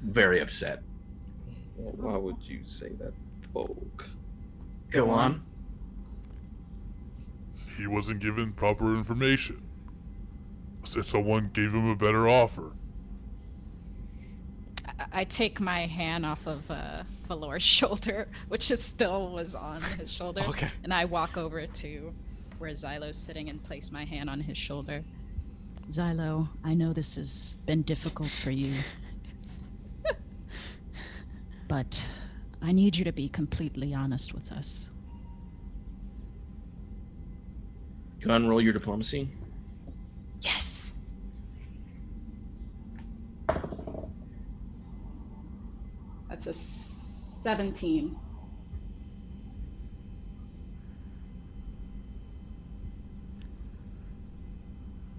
very 0.05 0.39
upset. 0.39 0.81
Why 1.77 2.17
would 2.17 2.37
you 2.41 2.61
say 2.65 2.89
that, 2.99 3.13
Volk? 3.53 4.07
Go 4.91 5.09
on. 5.09 5.43
He 7.77 7.87
wasn't 7.87 8.21
given 8.21 8.53
proper 8.53 8.95
information. 8.95 9.61
So 10.83 11.01
someone 11.01 11.49
gave 11.53 11.73
him 11.73 11.89
a 11.89 11.95
better 11.95 12.29
offer. 12.29 12.71
I, 14.87 15.05
I 15.11 15.23
take 15.25 15.59
my 15.59 15.81
hand 15.87 16.25
off 16.25 16.45
of 16.47 16.69
uh, 16.71 17.03
Valor's 17.27 17.63
shoulder, 17.77 18.27
which 18.47 18.71
is 18.71 18.81
still 18.83 19.31
was 19.31 19.55
on 19.55 19.81
his 19.81 20.11
shoulder, 20.11 20.41
Okay. 20.47 20.69
and 20.83 20.93
I 20.93 21.05
walk 21.05 21.35
over 21.37 21.65
to 21.65 22.13
where 22.59 22.71
Xylo's 22.71 23.17
sitting 23.17 23.49
and 23.49 23.61
place 23.63 23.91
my 23.91 24.05
hand 24.05 24.29
on 24.29 24.39
his 24.41 24.57
shoulder. 24.57 25.03
Xylo, 25.89 26.47
I 26.63 26.73
know 26.73 26.93
this 26.93 27.15
has 27.15 27.57
been 27.65 27.81
difficult 27.81 28.29
for 28.29 28.51
you, 28.51 28.73
but 31.67 32.05
I 32.61 32.71
need 32.71 32.95
you 32.97 33.03
to 33.05 33.11
be 33.11 33.29
completely 33.29 33.93
honest 33.93 34.33
with 34.33 34.51
us. 34.51 34.89
Go 38.21 38.29
ahead 38.29 38.41
and 38.41 38.49
roll 38.49 38.61
your 38.61 38.73
diplomacy. 38.73 39.29
Yes. 40.41 40.99
That's 46.29 46.47
a 46.47 46.53
17. 46.53 48.15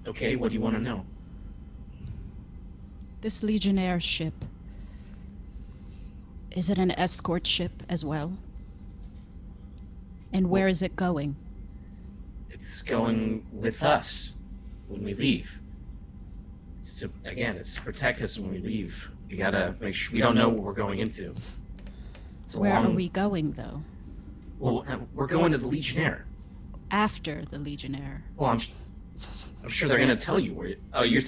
Okay, 0.06 0.36
what 0.36 0.48
do 0.48 0.54
you 0.54 0.60
want 0.60 0.76
to 0.76 0.80
know? 0.80 1.04
This 3.20 3.42
Legionnaire 3.42 4.00
ship. 4.00 4.34
Is 6.56 6.70
it 6.70 6.78
an 6.78 6.90
escort 6.92 7.46
ship 7.46 7.82
as 7.86 8.02
well? 8.02 8.38
And 10.32 10.48
where 10.48 10.68
is 10.68 10.80
it 10.80 10.96
going? 10.96 11.36
It's 12.48 12.80
going 12.80 13.44
with 13.52 13.82
us 13.82 14.32
when 14.88 15.04
we 15.04 15.12
leave. 15.12 15.60
It's 16.80 16.94
to 17.00 17.10
again, 17.26 17.56
it's 17.56 17.74
to 17.74 17.82
protect 17.82 18.22
us 18.22 18.38
when 18.38 18.52
we 18.52 18.58
leave. 18.58 19.10
We 19.28 19.36
gotta 19.36 19.74
make 19.80 19.94
sure 19.94 20.14
we 20.14 20.20
don't 20.20 20.34
know 20.34 20.48
what 20.48 20.62
we're 20.62 20.72
going 20.72 21.00
into. 21.00 21.34
Where 22.54 22.72
are 22.72 22.88
we 22.88 23.10
going, 23.10 23.52
though? 23.52 23.82
Well, 24.58 24.86
uh, 24.88 24.96
we're 25.14 25.26
going 25.26 25.52
to 25.52 25.58
the 25.58 25.66
Legionnaire. 25.66 26.24
After 26.90 27.44
the 27.44 27.58
Legionnaire. 27.58 28.24
Well, 28.36 28.52
I'm, 28.52 28.60
I'm 29.62 29.68
sure 29.68 29.88
they're 29.90 29.98
gonna 29.98 30.16
tell 30.16 30.40
you 30.40 30.54
where. 30.54 30.76
Oh, 30.94 31.02
you're. 31.02 31.22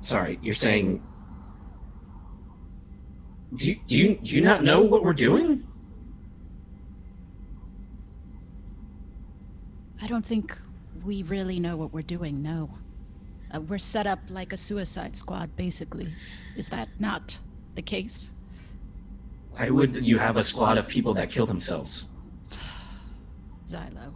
Sorry, 0.00 0.40
you're 0.42 0.54
saying. 0.54 1.04
Do 3.54 3.68
you, 3.68 3.80
do 3.86 3.98
you 3.98 4.16
do 4.16 4.34
you 4.34 4.40
not 4.42 4.64
know 4.64 4.80
what 4.80 5.04
we're 5.04 5.12
doing? 5.12 5.66
I 10.02 10.06
don't 10.06 10.26
think 10.26 10.56
we 11.04 11.22
really 11.22 11.58
know 11.60 11.76
what 11.76 11.92
we're 11.92 12.02
doing, 12.02 12.42
no. 12.42 12.70
Uh, 13.54 13.60
we're 13.60 13.78
set 13.78 14.06
up 14.06 14.18
like 14.28 14.52
a 14.52 14.56
suicide 14.56 15.16
squad, 15.16 15.56
basically. 15.56 16.12
Is 16.56 16.68
that 16.70 16.88
not 16.98 17.38
the 17.74 17.82
case? 17.82 18.32
Why 19.52 19.70
would 19.70 20.04
you 20.04 20.18
have 20.18 20.36
a 20.36 20.42
squad 20.42 20.76
of 20.78 20.86
people 20.88 21.14
that 21.14 21.30
kill 21.30 21.46
themselves? 21.46 22.06
Xylo. 23.66 24.12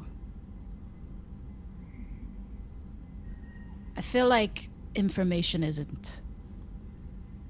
I 3.96 4.02
feel 4.02 4.28
like 4.28 4.68
information 4.94 5.62
isn't 5.62 6.20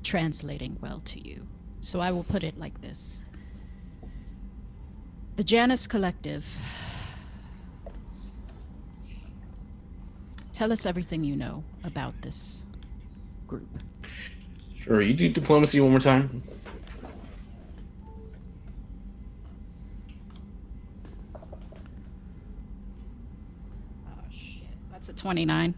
translating 0.02 0.76
well 0.80 1.00
to 1.04 1.26
you, 1.26 1.46
so 1.80 2.00
I 2.00 2.10
will 2.12 2.24
put 2.24 2.44
it 2.44 2.58
like 2.58 2.80
this. 2.80 3.22
The 5.36 5.44
Janus 5.44 5.86
Collective. 5.86 6.60
Tell 10.52 10.72
us 10.72 10.84
everything 10.84 11.24
you 11.24 11.36
know 11.36 11.64
about 11.84 12.20
this 12.20 12.64
group. 13.46 13.66
Sure, 14.78 15.00
you 15.00 15.14
do 15.14 15.28
diplomacy 15.28 15.80
one 15.80 15.90
more 15.90 16.00
time. 16.00 16.42
Oh 24.06 24.24
shit, 24.30 24.68
that's 24.92 25.08
a 25.08 25.14
29. 25.14 25.74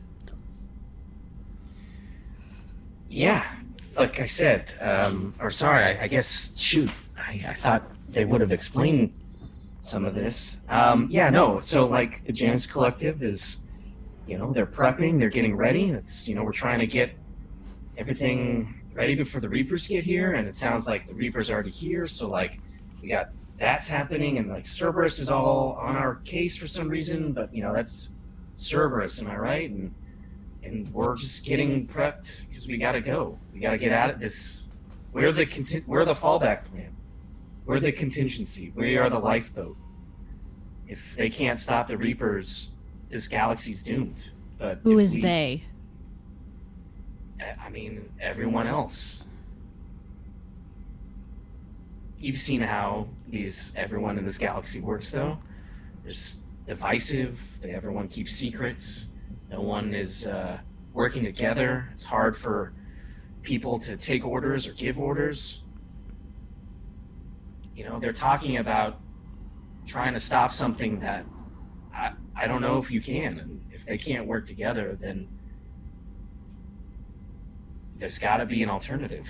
Yeah, 3.08 3.44
like 3.96 4.20
I 4.20 4.26
said, 4.26 4.74
um, 4.80 5.34
or 5.40 5.50
sorry, 5.50 5.82
I, 5.82 6.04
I 6.04 6.06
guess, 6.08 6.56
shoot, 6.58 6.90
I, 7.16 7.44
I 7.48 7.54
thought 7.54 7.82
they 8.08 8.24
would 8.24 8.40
have 8.40 8.52
explained 8.52 9.14
some 9.80 10.04
of 10.04 10.14
this. 10.14 10.58
Um, 10.68 11.08
yeah, 11.10 11.30
no, 11.30 11.58
so 11.58 11.86
like 11.86 12.24
the 12.24 12.32
Janus 12.32 12.66
Collective 12.66 13.22
is, 13.22 13.66
you 14.26 14.38
know, 14.38 14.52
they're 14.52 14.66
prepping, 14.66 15.18
they're 15.18 15.28
getting 15.28 15.56
ready. 15.56 15.90
It's, 15.90 16.28
you 16.28 16.34
know, 16.34 16.44
we're 16.44 16.52
trying 16.52 16.78
to 16.78 16.86
get 16.86 17.14
everything 17.96 18.80
ready 18.94 19.14
before 19.14 19.40
the 19.40 19.48
Reapers 19.48 19.86
get 19.86 20.04
here, 20.04 20.34
and 20.34 20.46
it 20.46 20.54
sounds 20.54 20.86
like 20.86 21.06
the 21.06 21.14
Reapers 21.14 21.50
are 21.50 21.54
already 21.54 21.70
here, 21.70 22.06
so 22.06 22.28
like 22.28 22.60
we 23.00 23.08
got 23.08 23.30
that's 23.58 23.86
happening, 23.88 24.38
and 24.38 24.48
like 24.48 24.66
Cerberus 24.66 25.18
is 25.18 25.30
all 25.30 25.78
on 25.80 25.96
our 25.96 26.16
case 26.16 26.56
for 26.56 26.66
some 26.66 26.88
reason, 26.88 27.32
but 27.32 27.54
you 27.54 27.62
know, 27.62 27.72
that's 27.72 28.10
Cerberus, 28.54 29.20
am 29.20 29.28
I 29.28 29.36
right? 29.36 29.70
And 29.70 29.94
and 30.62 30.92
we're 30.92 31.16
just 31.16 31.44
getting 31.44 31.86
prepped 31.86 32.46
because 32.48 32.66
we 32.68 32.76
got 32.76 32.92
to 32.92 33.00
go. 33.00 33.38
We 33.52 33.60
got 33.60 33.72
to 33.72 33.78
get 33.78 33.92
out 33.92 34.10
of 34.10 34.20
this. 34.20 34.68
We're 35.12 35.32
the 35.32 35.46
conti- 35.46 35.84
we're 35.86 36.04
the 36.04 36.14
fallback 36.14 36.64
plan. 36.66 36.94
We're 37.66 37.80
the 37.80 37.92
contingency. 37.92 38.72
We 38.74 38.96
are 38.96 39.10
the 39.10 39.18
lifeboat. 39.18 39.76
If 40.88 41.16
they 41.16 41.30
can't 41.30 41.60
stop 41.60 41.88
the 41.88 41.96
Reapers, 41.96 42.70
this 43.08 43.28
galaxy's 43.28 43.82
doomed. 43.82 44.30
But 44.58 44.80
who 44.82 44.98
is 44.98 45.14
we- 45.16 45.22
they? 45.22 45.64
I 47.60 47.70
mean, 47.70 48.08
everyone 48.20 48.68
else. 48.68 49.24
You've 52.18 52.36
seen 52.38 52.60
how 52.60 53.08
these 53.28 53.72
everyone 53.74 54.16
in 54.16 54.24
this 54.24 54.38
galaxy 54.38 54.80
works, 54.80 55.10
though. 55.10 55.38
There's 56.04 56.44
divisive. 56.68 57.42
They 57.60 57.72
everyone 57.72 58.06
keeps 58.06 58.32
secrets. 58.32 59.08
No 59.52 59.60
one 59.60 59.92
is 59.92 60.26
uh, 60.26 60.58
working 60.94 61.24
together. 61.24 61.88
It's 61.92 62.06
hard 62.06 62.36
for 62.38 62.72
people 63.42 63.78
to 63.80 63.98
take 63.98 64.24
orders 64.24 64.66
or 64.66 64.72
give 64.72 64.98
orders. 64.98 65.62
You 67.76 67.84
know, 67.84 68.00
they're 68.00 68.14
talking 68.14 68.56
about 68.56 68.98
trying 69.86 70.14
to 70.14 70.20
stop 70.20 70.52
something 70.52 71.00
that 71.00 71.26
I, 71.94 72.12
I 72.34 72.46
don't 72.46 72.62
know 72.62 72.78
if 72.78 72.90
you 72.90 73.02
can. 73.02 73.38
And 73.38 73.64
if 73.70 73.84
they 73.84 73.98
can't 73.98 74.26
work 74.26 74.46
together, 74.46 74.96
then 74.98 75.28
there's 77.96 78.18
got 78.18 78.38
to 78.38 78.46
be 78.46 78.62
an 78.62 78.70
alternative. 78.70 79.28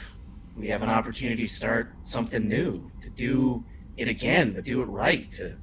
We 0.57 0.69
have 0.69 0.83
an 0.83 0.91
opportunity 0.91 1.47
to 1.47 1.53
start 1.53 1.95
something 2.03 2.47
new, 2.47 2.93
to 3.03 3.11
do 3.11 3.65
it 3.97 4.07
again, 4.07 4.55
to 4.55 4.63
do 4.63 4.83
it 4.83 4.87
right, 4.87 5.31
to 5.33 5.57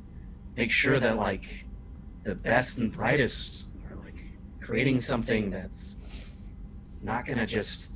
make 0.57 0.72
sure 0.72 0.99
that 0.99 1.15
like 1.15 1.65
the 2.23 2.36
best 2.36 2.77
and 2.77 2.91
brightest 2.91 3.69
creating 4.70 5.00
something 5.00 5.50
that's 5.50 5.96
not 7.02 7.26
gonna 7.26 7.48
just 7.48 7.88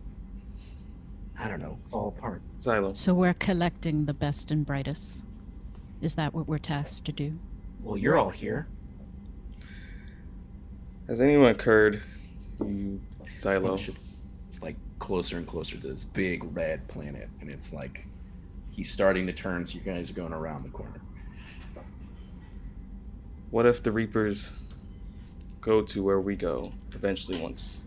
I 1.38 1.48
don't 1.48 1.62
know 1.62 1.78
fall 1.86 2.08
apart. 2.08 2.42
Xylo. 2.60 2.98
So 2.98 3.14
we're 3.14 3.36
collecting 3.36 4.06
the 4.06 4.14
best 4.14 4.50
and 4.50 4.66
brightest. 4.66 5.24
Is 6.02 6.16
that 6.16 6.34
what 6.34 6.48
we're 6.48 6.58
tasked 6.58 7.06
to 7.06 7.12
do? 7.12 7.34
Well, 7.82 7.98
you're 7.98 8.18
all 8.18 8.32
here. 8.32 8.68
Has 11.08 11.22
anyone 11.22 11.58
heard 11.60 12.02
you, 12.60 13.02
Xylo? 13.40 13.96
It's 14.48 14.64
like 14.64 14.76
closer 15.00 15.38
and 15.38 15.46
closer 15.46 15.78
to 15.78 15.88
this 15.88 16.04
big 16.04 16.44
red 16.56 16.88
planet, 16.88 17.30
and 17.40 17.52
it's 17.52 17.72
like 17.72 18.06
he's 18.72 18.90
starting 18.90 19.28
to 19.28 19.34
turn. 19.34 19.68
So 19.68 19.76
you 19.76 19.82
guys 19.82 20.10
are 20.10 20.14
going 20.14 20.34
around 20.34 20.64
the 20.64 20.70
corner. 20.70 21.02
What 23.52 23.68
if 23.68 23.84
the 23.84 23.92
Reapers 23.92 24.52
go 25.64 25.82
to 25.82 26.04
where 26.04 26.20
we 26.20 26.36
go 26.36 26.74
eventually 26.94 27.42
once? 27.42 27.82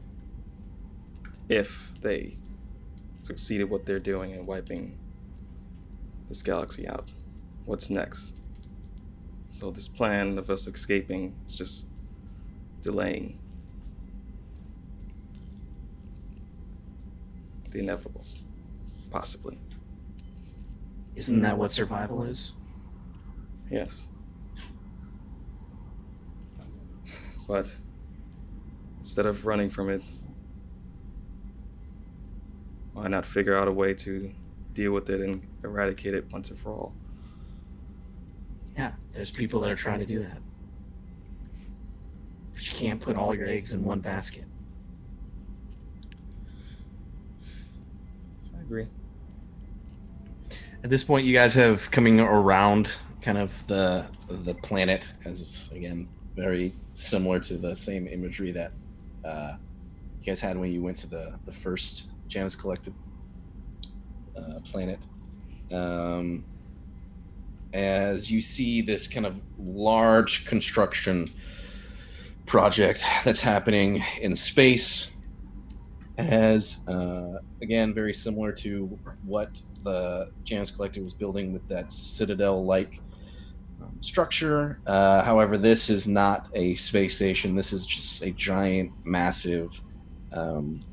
If 1.48 1.92
they 2.00 2.38
succeeded 3.22 3.64
what 3.70 3.86
they're 3.86 4.00
doing 4.00 4.30
in 4.30 4.46
wiping 4.46 4.98
this 6.28 6.42
galaxy 6.42 6.88
out, 6.88 7.12
what's 7.66 7.90
next? 7.90 8.34
So 9.48 9.70
this 9.70 9.88
plan 9.88 10.38
of 10.38 10.50
us 10.50 10.66
escaping 10.66 11.34
is 11.48 11.54
just 11.56 11.84
delaying 12.82 13.38
the 17.70 17.78
inevitable, 17.80 18.24
possibly. 19.10 19.58
Isn't 21.14 21.40
that 21.42 21.56
what 21.56 21.70
survival 21.70 22.22
is? 22.24 22.52
Yes. 23.70 24.08
But 27.46 27.74
instead 28.98 29.26
of 29.26 29.46
running 29.46 29.70
from 29.70 29.88
it, 29.88 30.02
why 32.92 33.08
not 33.08 33.24
figure 33.24 33.56
out 33.56 33.68
a 33.68 33.72
way 33.72 33.94
to 33.94 34.32
deal 34.72 34.92
with 34.92 35.08
it 35.10 35.20
and 35.20 35.46
eradicate 35.62 36.14
it 36.14 36.30
once 36.32 36.50
and 36.50 36.58
for 36.58 36.70
all? 36.70 36.94
Yeah, 38.76 38.92
there's 39.12 39.30
people 39.30 39.60
that 39.60 39.70
are 39.70 39.76
trying 39.76 40.00
to 40.00 40.06
do 40.06 40.18
that. 40.20 40.38
But 42.52 42.66
you 42.66 42.74
can't 42.74 43.00
put 43.00 43.16
all 43.16 43.34
your 43.34 43.46
eggs 43.46 43.72
in 43.72 43.84
one 43.84 44.00
basket. 44.00 44.44
I 48.56 48.60
agree. 48.60 48.88
At 50.82 50.90
this 50.90 51.04
point, 51.04 51.26
you 51.26 51.32
guys 51.32 51.54
have 51.54 51.90
coming 51.90 52.20
around 52.20 52.92
kind 53.22 53.38
of 53.38 53.66
the 53.66 54.06
the 54.28 54.54
planet, 54.54 55.12
as 55.24 55.40
it's 55.40 55.70
again 55.72 56.08
very 56.34 56.74
similar 56.96 57.38
to 57.38 57.58
the 57.58 57.76
same 57.76 58.06
imagery 58.08 58.52
that 58.52 58.72
uh, 59.24 59.56
you 60.20 60.26
guys 60.26 60.40
had 60.40 60.56
when 60.56 60.72
you 60.72 60.82
went 60.82 60.96
to 60.98 61.06
the 61.06 61.38
the 61.44 61.52
first 61.52 62.10
Janus 62.26 62.56
Collective 62.56 62.94
uh, 64.36 64.60
planet. 64.64 64.98
Um, 65.70 66.44
as 67.72 68.30
you 68.30 68.40
see 68.40 68.80
this 68.80 69.06
kind 69.06 69.26
of 69.26 69.42
large 69.58 70.46
construction 70.46 71.28
project 72.46 73.04
that's 73.24 73.40
happening 73.40 74.02
in 74.20 74.34
space, 74.34 75.12
as 76.16 76.86
uh, 76.88 77.40
again 77.60 77.92
very 77.92 78.14
similar 78.14 78.52
to 78.52 78.98
what 79.24 79.60
the 79.84 80.30
Janus 80.44 80.70
Collective 80.70 81.04
was 81.04 81.12
building 81.14 81.52
with 81.52 81.66
that 81.68 81.92
citadel-like 81.92 83.00
structure. 84.00 84.78
Uh, 84.86 85.22
however, 85.22 85.58
this 85.58 85.90
is 85.90 86.06
not 86.06 86.48
a 86.54 86.74
space 86.74 87.16
station. 87.16 87.54
This 87.54 87.72
is 87.72 87.86
just 87.86 88.22
a 88.22 88.30
giant, 88.30 88.92
massive 89.04 89.80
um, 90.32 90.84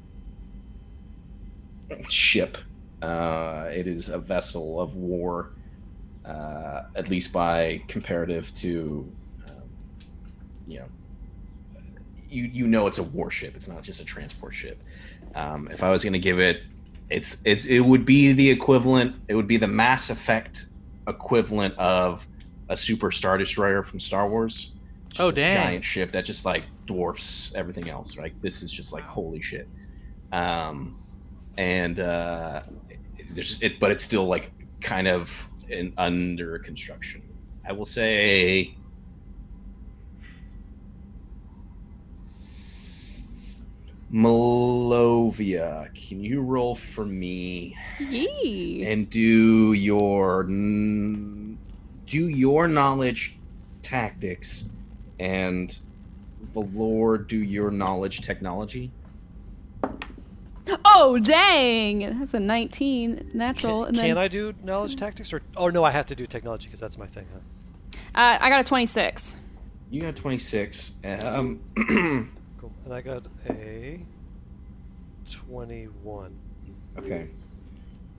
ship. 2.10 2.57
Uh, 3.01 3.69
it 3.72 3.88
is 3.88 4.10
a 4.10 4.18
vessel 4.18 4.80
of 4.80 4.95
war, 4.95 5.51
uh, 6.26 6.84
at 6.95 7.10
least 7.10 7.34
by 7.34 7.81
comparative 7.88 8.53
to, 8.55 9.11
um, 9.49 9.55
you 10.65 10.80
know, 10.80 10.88
you 12.30 12.45
you 12.45 12.68
know 12.68 12.88
it's 12.88 12.97
a 12.97 13.03
warship. 13.03 13.55
It's 13.55 13.68
not 13.68 13.84
just 13.84 14.01
a 14.01 14.05
transport 14.05 14.55
ship. 14.55 14.81
Um, 15.35 15.68
if 15.72 15.84
I 15.84 15.91
was 15.91 16.03
going 16.03 16.14
to 16.14 16.19
give 16.19 16.39
it, 16.39 16.64
it's 17.10 17.41
it's 17.45 17.65
it 17.65 17.81
would 17.81 18.05
be 18.05 18.31
the 18.31 18.49
equivalent. 18.49 19.15
It 19.27 19.35
would 19.35 19.47
be 19.47 19.57
the 19.57 19.68
Mass 19.68 20.10
Effect 20.10 20.65
equivalent 21.07 21.77
of 21.77 22.26
a 22.69 22.77
super 22.77 23.11
star 23.11 23.38
destroyer 23.38 23.84
from 23.84 23.99
Star 23.99 24.30
Wars. 24.30 24.72
Just 25.10 25.19
Oh, 25.19 25.30
this 25.31 25.38
dang. 25.44 25.56
Giant 25.57 25.85
ship 25.85 26.11
that 26.14 26.26
just 26.26 26.45
like 26.45 26.64
dwarfs 26.85 27.53
everything 27.56 27.90
else. 27.90 28.18
Right? 28.18 28.34
This 28.41 28.64
is 28.64 28.72
just 28.72 28.94
like 28.94 29.03
holy 29.03 29.41
shit. 29.41 29.68
Um, 30.31 30.98
and 31.57 31.99
uh, 31.99 32.64
there's 33.31 33.48
just 33.49 33.64
it, 33.64 33.80
but 33.80 33.91
it's 33.91 34.03
still 34.03 34.26
like 34.26 34.52
kind 34.81 35.07
of 35.07 35.48
in 35.69 35.94
under 35.98 36.57
construction. 36.60 37.22
I 37.68 37.73
will 37.73 37.85
say 37.85 38.76
Malovia, 44.64 45.90
can 45.95 46.23
you 46.23 46.41
roll 46.41 46.76
for 46.76 47.03
me 47.06 47.76
Yee. 47.99 48.84
and 48.85 49.10
do 49.10 49.73
your 49.73 50.44
n- 50.48 51.52
do 52.14 52.27
your 52.27 52.68
knowledge 52.68 53.38
tactics 53.81 54.69
and 55.19 55.80
Valor 56.44 57.18
do 57.18 57.38
your 57.38 57.72
knowledge 57.72 58.22
technology? 58.22 58.91
Oh 60.85 61.18
dang! 61.18 62.19
That's 62.19 62.35
a 62.35 62.40
19 62.40 63.31
natural, 63.34 63.85
and 63.85 63.98
then 63.98 64.10
Can 64.10 64.18
I 64.19 64.27
do 64.27 64.53
knowledge 64.64 64.95
tactics 64.95 65.34
or? 65.34 65.41
Oh 65.57 65.69
no, 65.69 65.84
I 65.84 65.90
have 65.90 66.06
to 66.07 66.15
do 66.15 66.27
technology 66.27 66.68
because 66.68 66.80
that's 66.80 66.99
my 66.99 67.07
thing. 67.07 67.26
Huh? 67.34 67.40
uh, 68.14 68.38
I 68.40 68.49
got 68.49 68.60
a 68.60 68.64
26. 68.64 69.40
You 69.90 70.02
got 70.02 70.15
26. 70.15 70.91
Um 71.03 71.61
Cool. 72.60 72.72
And 72.85 72.94
I 72.94 73.02
got 73.02 73.23
a 73.49 73.99
twenty-one. 75.31 76.35
okay. 76.99 77.30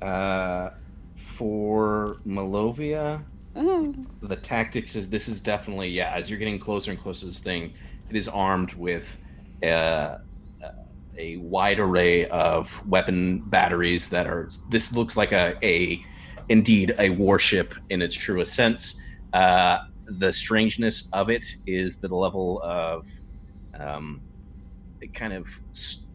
Uh 0.03 0.71
for 1.15 2.17
Malovia, 2.27 3.23
Mm. 3.55 4.07
the 4.21 4.35
tactics 4.37 4.97
is 4.97 5.09
this 5.11 5.29
is 5.29 5.41
definitely 5.41 5.89
yeah 5.89 6.13
as 6.13 6.29
you're 6.29 6.41
getting 6.41 6.59
closer 6.59 6.91
and 6.91 7.01
closer 7.01 7.21
to 7.21 7.27
this 7.27 7.39
thing 7.39 7.73
it 8.11 8.17
is 8.17 8.27
armed 8.27 8.73
with 8.75 9.17
uh, 9.63 10.19
a 11.17 11.37
wide 11.37 11.79
array 11.79 12.27
of 12.29 12.85
weapon 12.89 13.39
batteries 13.47 14.11
that 14.11 14.27
are 14.27 14.49
this 14.71 14.93
looks 14.93 15.17
like 15.17 15.31
a, 15.33 15.55
a 15.63 16.03
indeed 16.49 16.95
a 16.99 17.11
warship 17.11 17.75
in 17.91 18.03
its 18.03 18.15
truest 18.15 18.55
sense 18.55 19.01
uh, 19.35 19.79
the 20.07 20.33
strangeness 20.33 21.09
of 21.13 21.31
it 21.31 21.47
is 21.67 21.97
the 21.99 22.09
level 22.09 22.61
of 22.65 23.07
um, 23.79 24.21
it 25.01 25.15
kind 25.15 25.33
of 25.33 25.47
s- 25.71 26.09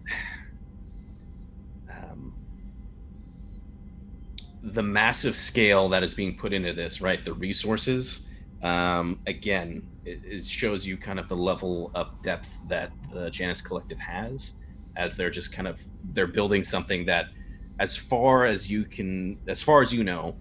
the 4.62 4.84
massive 4.84 5.36
scale 5.36 5.90
that 5.90 6.04
is 6.04 6.14
being 6.14 6.36
put 6.36 6.54
into 6.54 6.74
this, 6.74 7.02
right? 7.02 7.24
The 7.24 7.34
resources, 7.34 8.28
um, 8.62 9.20
again, 9.26 9.88
it, 10.06 10.22
it 10.24 10.46
shows 10.46 10.86
you 10.86 10.98
kind 10.98 11.20
of 11.20 11.30
the 11.30 11.36
level 11.36 11.92
of 11.96 12.22
depth 12.22 12.50
that 12.68 12.92
the 13.14 13.30
Janus 13.30 13.62
Collective 13.62 14.00
has, 14.00 14.54
as 14.96 15.16
they're 15.16 15.30
just 15.30 15.54
kind 15.54 15.68
of 15.68 15.82
they're 16.14 16.28
building 16.28 16.64
something 16.64 17.06
that, 17.06 17.28
as 17.80 17.96
far 17.96 18.46
as 18.46 18.70
you 18.70 18.84
can, 18.84 19.38
as 19.48 19.64
far 19.64 19.82
as 19.82 19.94
you 19.94 20.04
know, 20.04 20.36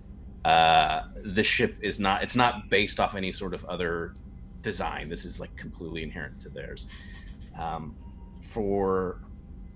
uh, 0.45 1.05
the 1.25 1.45
ship 1.45 1.77
is 1.81 2.01
not. 2.01 2.23
It's 2.23 2.35
not 2.35 2.69
based 2.69 2.99
off 2.99 3.15
any 3.15 3.31
sort 3.31 3.55
of 3.55 3.65
other 3.67 4.15
design. 4.63 5.09
This 5.09 5.25
is 5.25 5.39
like 5.39 5.55
completely 5.57 6.03
inherent 6.03 6.41
to 6.41 6.49
theirs. 6.49 6.89
Um, 7.57 7.95
for 8.43 9.21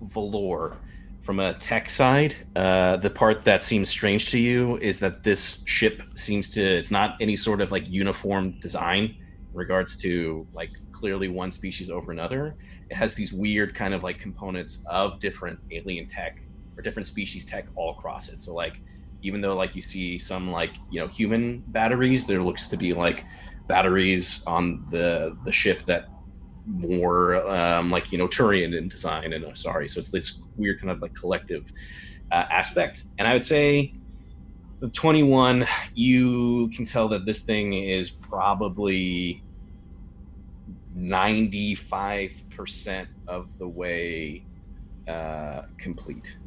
Valor, 0.01 0.77
from 1.23 1.39
a 1.39 1.53
tech 1.53 1.89
side, 1.89 2.35
uh, 2.55 2.97
the 2.97 3.09
part 3.09 3.43
that 3.45 3.63
seems 3.63 3.89
strange 3.89 4.29
to 4.31 4.39
you 4.39 4.77
is 4.77 4.99
that 4.99 5.23
this 5.23 5.63
ship 5.65 6.03
seems 6.15 6.49
to 6.51 6.61
it's 6.61 6.91
not 6.91 7.15
any 7.21 7.37
sort 7.37 7.61
of 7.61 7.71
like 7.71 7.87
uniform 7.87 8.59
design 8.59 9.05
in 9.05 9.17
regards 9.53 9.95
to 9.97 10.45
like 10.53 10.69
clearly 10.91 11.29
one 11.29 11.49
species 11.49 11.89
over 11.89 12.11
another. 12.11 12.55
It 12.89 12.95
has 12.95 13.15
these 13.15 13.31
weird 13.31 13.73
kind 13.73 13.93
of 13.93 14.03
like 14.03 14.19
components 14.19 14.83
of 14.85 15.21
different 15.21 15.59
alien 15.71 16.07
tech 16.07 16.43
or 16.75 16.83
different 16.83 17.07
species 17.07 17.45
tech 17.45 17.67
all 17.75 17.91
across 17.91 18.27
it. 18.27 18.41
So 18.41 18.53
like 18.53 18.73
even 19.21 19.39
though 19.39 19.55
like 19.55 19.75
you 19.75 19.81
see 19.81 20.17
some 20.17 20.51
like 20.51 20.71
you 20.91 20.99
know 20.99 21.07
human 21.07 21.63
batteries, 21.67 22.27
there 22.27 22.43
looks 22.43 22.67
to 22.67 22.75
be 22.75 22.93
like 22.93 23.23
batteries 23.67 24.43
on 24.45 24.85
the 24.89 25.37
the 25.45 25.53
ship 25.53 25.83
that 25.85 26.12
more 26.65 27.47
um, 27.49 27.89
like 27.89 28.11
you 28.11 28.17
know 28.17 28.27
Turian 28.27 28.77
in 28.77 28.87
design 28.87 29.33
and 29.33 29.57
sorry, 29.57 29.87
so 29.87 29.99
it's 29.99 30.09
this 30.09 30.41
weird 30.55 30.79
kind 30.79 30.91
of 30.91 31.01
like 31.01 31.13
collective 31.13 31.71
uh, 32.31 32.45
aspect. 32.49 33.03
And 33.17 33.27
I 33.27 33.33
would 33.33 33.45
say 33.45 33.93
the 34.79 34.89
21, 34.89 35.65
you 35.93 36.69
can 36.69 36.85
tell 36.85 37.07
that 37.09 37.25
this 37.25 37.41
thing 37.41 37.73
is 37.73 38.09
probably 38.09 39.43
95% 40.97 43.07
of 43.27 43.57
the 43.57 43.67
way 43.67 44.45
uh, 45.07 45.63
complete. 45.77 46.37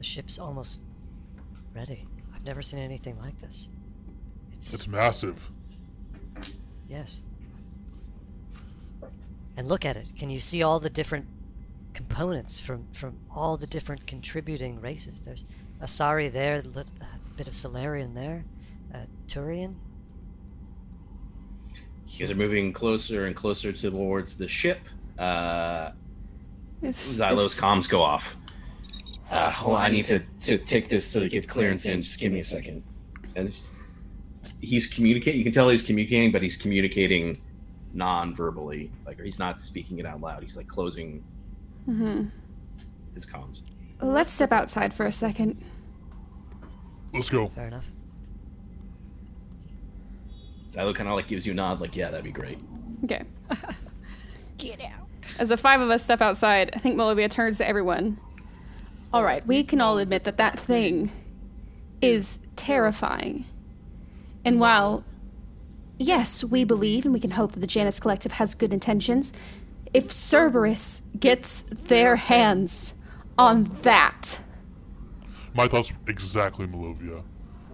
The 0.00 0.04
ship's 0.04 0.38
almost 0.38 0.80
ready. 1.74 2.08
I've 2.40 2.46
never 2.46 2.62
seen 2.62 2.80
anything 2.80 3.18
like 3.20 3.38
this. 3.42 3.68
It's, 4.54 4.72
It's 4.72 4.88
massive. 4.88 5.50
yes. 6.88 7.22
And 9.58 9.68
look 9.68 9.84
at 9.84 9.98
it. 9.98 10.06
Can 10.18 10.30
you 10.30 10.40
see 10.40 10.62
all 10.62 10.80
the 10.80 10.88
different 10.88 11.26
components 11.92 12.58
from 12.58 12.86
from 12.92 13.14
all 13.34 13.58
the 13.58 13.66
different 13.66 14.06
contributing 14.06 14.80
races? 14.80 15.20
There's 15.20 15.44
Asari 15.82 16.32
there, 16.32 16.60
a 16.60 16.84
bit 17.36 17.46
of 17.46 17.54
Salarian 17.54 18.14
there, 18.14 18.42
uh, 18.94 18.98
Turian. 19.26 19.74
You 22.08 22.18
guys 22.18 22.30
are 22.30 22.36
moving 22.36 22.72
closer 22.72 23.26
and 23.26 23.36
closer 23.36 23.70
towards 23.72 24.38
the 24.38 24.48
ship. 24.48 24.80
Uh, 25.18 25.90
If, 26.80 26.96
Xylo's 26.96 27.54
if- 27.54 27.60
comms 27.62 27.86
go 27.88 28.00
off. 28.02 28.34
Uh, 29.30 29.48
hold 29.50 29.76
on, 29.76 29.82
I 29.82 29.88
need 29.88 30.04
to, 30.06 30.18
to 30.42 30.58
take 30.58 30.88
this 30.88 31.12
to 31.12 31.28
get 31.28 31.48
clearance 31.48 31.86
in. 31.86 32.02
Just 32.02 32.18
give 32.20 32.32
me 32.32 32.40
a 32.40 32.44
second. 32.44 32.82
As 33.36 33.74
he's 34.60 34.88
communicating, 34.92 35.38
you 35.38 35.44
can 35.44 35.52
tell 35.52 35.68
he's 35.68 35.84
communicating, 35.84 36.32
but 36.32 36.42
he's 36.42 36.56
communicating 36.56 37.40
non-verbally. 37.92 38.90
Like, 39.06 39.20
or 39.20 39.24
he's 39.24 39.38
not 39.38 39.60
speaking 39.60 39.98
it 40.00 40.06
out 40.06 40.20
loud. 40.20 40.42
He's 40.42 40.56
like 40.56 40.66
closing 40.66 41.22
Mhm. 41.88 42.30
his 43.14 43.24
comms. 43.24 43.60
Let's 44.00 44.32
step 44.32 44.50
outside 44.52 44.92
for 44.92 45.06
a 45.06 45.12
second. 45.12 45.62
Let's 47.12 47.30
go. 47.30 47.48
Fair 47.54 47.68
enough. 47.68 47.86
Xylo 50.72 50.94
kind 50.94 51.08
of 51.08 51.14
like 51.16 51.26
gives 51.28 51.46
you 51.46 51.52
a 51.52 51.54
nod, 51.56 51.80
like, 51.80 51.96
yeah, 51.96 52.10
that'd 52.10 52.24
be 52.24 52.30
great. 52.32 52.58
Okay. 53.04 53.22
Get 54.58 54.80
out. 54.80 55.08
As 55.38 55.48
the 55.48 55.56
five 55.56 55.80
of 55.80 55.90
us 55.90 56.02
step 56.02 56.20
outside, 56.20 56.70
I 56.74 56.78
think 56.78 56.96
Malovia 56.96 57.28
turns 57.30 57.58
to 57.58 57.68
everyone. 57.68 58.18
All 59.12 59.24
right, 59.24 59.44
we 59.46 59.64
can 59.64 59.80
all 59.80 59.98
admit 59.98 60.24
that 60.24 60.36
that 60.36 60.58
thing 60.58 61.10
is 62.00 62.40
terrifying. 62.56 63.44
And 64.44 64.60
while, 64.60 65.04
yes, 65.98 66.44
we 66.44 66.64
believe 66.64 67.04
and 67.04 67.12
we 67.12 67.20
can 67.20 67.32
hope 67.32 67.52
that 67.52 67.60
the 67.60 67.66
Janus 67.66 67.98
Collective 68.00 68.32
has 68.32 68.54
good 68.54 68.72
intentions, 68.72 69.32
if 69.92 70.10
Cerberus 70.12 71.02
gets 71.18 71.62
their 71.62 72.16
hands 72.16 72.94
on 73.36 73.64
that, 73.82 74.40
My 75.54 75.66
thoughts 75.66 75.92
exactly, 76.06 76.66
Malovia. 76.68 77.24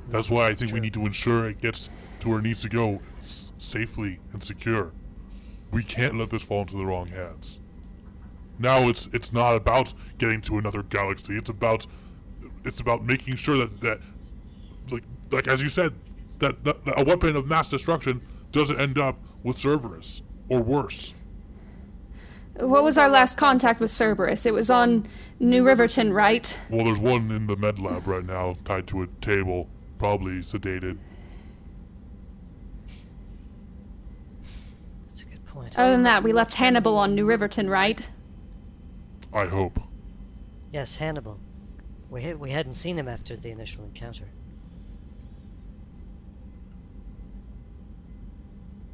That's 0.09 0.31
why 0.31 0.47
I 0.49 0.55
think 0.55 0.73
we 0.73 0.81
need 0.81 0.95
to 0.95 1.05
ensure 1.05 1.47
it 1.49 1.61
gets 1.61 1.91
to 2.21 2.29
where 2.31 2.39
it 2.39 2.43
needs 2.43 2.63
to 2.63 2.69
go 2.71 3.01
s- 3.19 3.53
safely 3.59 4.19
and 4.33 4.43
secure. 4.43 4.93
We 5.73 5.83
can't 5.83 6.17
let 6.17 6.31
this 6.31 6.43
fall 6.43 6.63
into 6.63 6.77
the 6.79 6.87
wrong 6.87 7.09
hands. 7.09 7.61
Now 8.59 8.89
it's 8.89 9.09
it's 9.12 9.33
not 9.33 9.55
about 9.55 9.93
getting 10.18 10.41
to 10.43 10.59
another 10.59 10.83
galaxy. 10.83 11.36
It's 11.36 11.51
about 11.51 11.86
it's 12.65 12.81
about 12.81 13.05
making 13.05 13.36
sure 13.36 13.59
that 13.59 13.81
that 13.81 14.01
like 14.91 15.05
like 15.31 15.49
as 15.49 15.62
you 15.62 15.68
said 15.68 15.93
that, 16.39 16.65
that, 16.65 16.85
that 16.85 17.01
a 17.01 17.05
weapon 17.05 17.36
of 17.36 17.47
mass 17.47 17.70
destruction 17.70 18.20
doesn't 18.52 18.78
end 18.78 18.99
up 18.99 19.18
with 19.43 19.57
Cerberus 19.57 20.23
or 20.49 20.60
worse. 20.60 21.15
what 22.59 22.83
was 22.83 22.99
our 22.99 23.09
last 23.09 23.36
contact 23.36 23.81
with 23.81 23.91
Cerberus? 23.91 24.47
It 24.47 24.55
was 24.55 24.70
on 24.70 25.07
New 25.41 25.65
Riverton, 25.65 26.12
right? 26.12 26.59
Well, 26.70 26.85
there's 26.85 27.01
one 27.01 27.31
in 27.31 27.47
the 27.47 27.57
med 27.57 27.78
lab 27.78 28.07
right 28.07 28.25
now, 28.25 28.55
tied 28.65 28.86
to 28.89 29.02
a 29.02 29.07
table, 29.20 29.68
probably 29.99 30.36
sedated. 30.36 30.99
That's 35.09 35.23
a 35.23 35.25
good 35.26 35.44
point. 35.47 35.78
Other 35.78 35.93
than 35.93 36.05
that, 36.05 36.23
we 36.23 36.33
left 36.33 36.55
Hannibal 36.55 36.97
on 36.97 37.15
New 37.15 37.26
Riverton, 37.26 37.68
right? 37.68 38.09
I 39.37 39.45
hope. 39.45 39.79
Yes, 40.73 40.97
Hannibal. 40.97 41.39
We 42.09 42.23
had, 42.23 42.41
we 42.41 42.51
hadn't 42.51 42.73
seen 42.73 42.99
him 42.99 43.07
after 43.07 43.37
the 43.37 43.51
initial 43.51 43.85
encounter. 43.85 44.25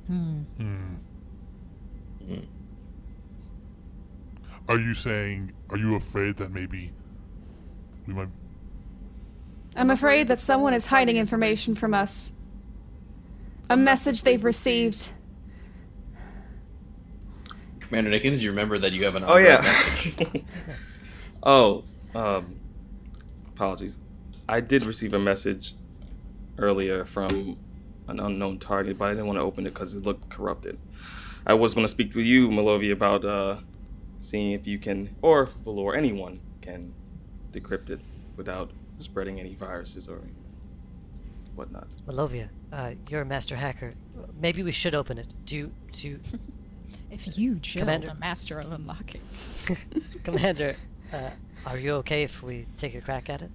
Hmm. 0.09 0.41
Hmm. 0.59 0.95
Are 4.69 4.79
you 4.81 4.95
saying? 4.95 5.53
Are 5.71 5.77
you 5.77 5.95
afraid 5.95 6.37
that 6.39 6.51
maybe 6.51 6.93
we 8.09 8.15
might? 8.15 8.29
I'm 9.77 9.91
afraid 9.91 10.27
that 10.27 10.41
someone 10.41 10.75
is 10.75 10.87
hiding 10.87 11.19
information 11.19 11.77
from 11.77 11.95
us. 11.95 12.33
A 13.71 13.77
message 13.77 14.25
they've 14.25 14.43
received. 14.43 15.11
Commander 17.93 18.19
Nickens, 18.19 18.41
you 18.41 18.49
remember 18.49 18.79
that 18.79 18.93
you 18.93 19.05
have 19.05 19.17
an 19.17 19.25
Oh 19.27 19.37
yeah. 19.37 19.63
oh, 21.43 21.85
um, 22.15 22.59
apologies. 23.49 23.99
I 24.49 24.61
did 24.61 24.87
receive 24.87 25.13
a 25.13 25.19
message 25.19 25.75
earlier 26.57 27.05
from 27.05 27.59
an 28.09 28.19
unknown 28.19 28.61
target, 28.61 28.97
but 28.97 29.11
I 29.11 29.11
didn't 29.11 29.27
want 29.27 29.37
to 29.37 29.43
open 29.43 29.67
it 29.67 29.75
because 29.75 29.93
it 29.93 30.05
looked 30.05 30.31
corrupted. 30.31 30.79
I 31.47 31.53
was 31.53 31.75
going 31.75 31.85
to 31.85 31.89
speak 31.91 32.15
with 32.15 32.25
you, 32.25 32.49
Malovia, 32.49 32.93
about 32.93 33.27
uh, 33.27 33.59
seeing 34.21 34.53
if 34.53 34.67
you 34.67 34.79
can, 34.79 35.15
or 35.21 35.51
Valor, 35.63 35.95
anyone 35.95 36.41
can 36.63 36.95
decrypt 37.51 37.91
it 37.91 38.01
without 38.37 38.71
spreading 39.01 39.39
any 39.39 39.55
viruses 39.55 40.09
or 40.09 40.23
whatnot. 41.55 41.89
Malovia, 42.07 42.49
uh, 42.73 42.93
you're 43.11 43.21
a 43.21 43.27
master 43.27 43.57
hacker. 43.57 43.93
Maybe 44.41 44.63
we 44.63 44.73
should 44.73 44.95
open 44.95 45.19
it. 45.19 45.27
Do 45.45 45.59
you, 45.59 45.73
do 45.91 46.09
you, 46.09 46.21
If 47.13 47.37
you, 47.39 47.57
Jill, 47.57 47.81
Commander- 47.83 48.07
the 48.09 48.15
master 48.15 48.59
of 48.59 48.73
unlocking. 48.73 49.21
Commander, 50.25 50.77
uh, 51.13 51.29
are 51.67 51.77
you 51.77 51.93
okay 51.97 52.23
if 52.23 52.43
we 52.43 52.67
take 52.79 52.95
a 52.95 53.03
crack 53.03 53.29
at 53.29 53.43
it? 53.43 53.51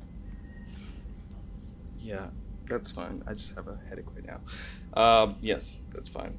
Yeah, 1.98 2.28
that's 2.70 2.92
fine. 2.92 3.24
I 3.28 3.34
just 3.34 3.56
have 3.56 3.68
a 3.68 3.80
headache 3.90 4.06
right 4.16 4.26
now. 4.26 5.02
Um, 5.02 5.36
yes, 5.42 5.76
that's 5.90 6.08
fine. 6.08 6.38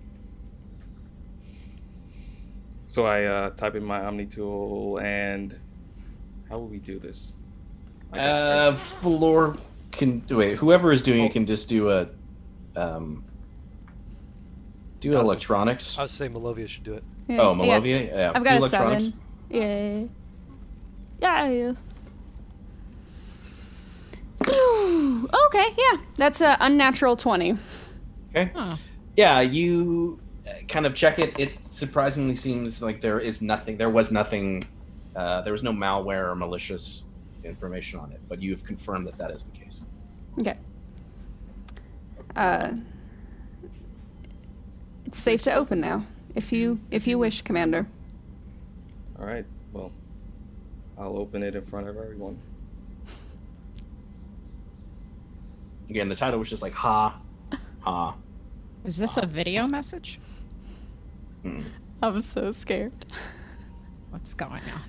So 2.87 3.05
I 3.05 3.25
uh, 3.25 3.51
type 3.51 3.75
in 3.75 3.85
my 3.85 4.05
Omni 4.05 4.27
tool, 4.27 4.99
and 5.01 5.59
how 6.49 6.59
will 6.59 6.69
we 6.69 6.79
do 6.79 7.01
this? 7.01 7.35
I 8.13 8.17
guess 8.17 8.43
I- 8.43 8.67
Uh, 8.69 8.75
Floor 8.77 9.57
can 9.91 10.23
wait. 10.31 10.57
Whoever 10.59 10.93
is 10.93 11.03
doing 11.03 11.25
it 11.25 11.33
can 11.33 11.47
just 11.47 11.69
do 11.69 11.91
a, 11.91 12.09
um, 12.77 13.25
do 15.01 15.17
I 15.17 15.21
was- 15.21 15.29
electronics. 15.31 15.99
I 15.99 16.03
was 16.03 16.11
saying 16.13 16.33
Malovia 16.33 16.69
should 16.69 16.85
do 16.85 16.95
it. 16.95 17.05
Yeah, 17.29 17.41
Oh, 17.41 17.55
yeah. 17.63 17.79
Malovia. 17.81 18.09
Yeah, 18.09 18.33
I've 18.35 18.43
do 18.43 18.45
got 18.45 18.55
a 18.55 18.57
electronics. 18.59 19.05
seven. 19.05 20.11
Yeah. 21.21 21.45
Yeah. 21.51 21.73
Okay, 25.47 25.67
yeah. 25.77 25.99
That's 26.17 26.41
a 26.41 26.57
unnatural 26.61 27.17
20. 27.17 27.57
Okay. 28.31 28.51
Huh. 28.55 28.77
Yeah, 29.17 29.41
you 29.41 30.21
uh, 30.47 30.53
kind 30.69 30.87
of 30.87 30.95
check 30.95 31.19
it. 31.19 31.39
It 31.39 31.53
surprisingly 31.71 32.35
seems 32.35 32.83
like 32.83 33.01
there 33.01 33.19
is 33.21 33.43
nothing. 33.43 33.77
There 33.77 33.91
was 33.91 34.13
nothing. 34.13 34.65
Uh, 35.17 35.43
there 35.43 35.53
was 35.53 35.63
no 35.63 35.73
malware 35.73 36.31
or 36.31 36.35
malicious 36.37 37.05
information 37.45 37.99
on 37.99 38.13
it, 38.13 38.21
but 38.29 38.41
you 38.41 38.53
have 38.53 38.63
confirmed 38.65 39.07
that 39.09 39.19
that 39.19 39.31
is 39.33 39.45
the 39.45 39.51
case. 39.59 39.83
Okay. 40.41 40.57
Uh, 42.37 42.73
it's 45.09 45.19
safe 45.19 45.41
to 45.43 45.55
open 45.55 45.81
now, 45.81 46.05
if 46.35 46.53
you 46.53 46.81
if 46.91 47.07
you 47.07 47.19
wish, 47.19 47.41
Commander. 47.41 47.87
All 49.19 49.25
right. 49.25 49.47
Well, 49.73 49.91
I'll 50.99 51.17
open 51.17 51.43
it 51.43 51.55
in 51.57 51.65
front 51.65 51.89
of 51.89 51.97
everyone. 51.97 52.39
Again, 55.89 56.09
the 56.09 56.15
title 56.15 56.39
was 56.39 56.51
just 56.51 56.61
like 56.63 56.75
ha, 56.75 57.19
ha. 57.81 58.15
Is 58.85 58.99
this 58.99 59.17
a 59.17 59.25
video 59.25 59.67
message? 59.67 60.21
Hmm. 61.43 61.63
I'm 62.03 62.21
so 62.21 62.51
scared. 62.51 62.93
What's 64.11 64.35
going 64.35 64.63
on? 64.75 64.83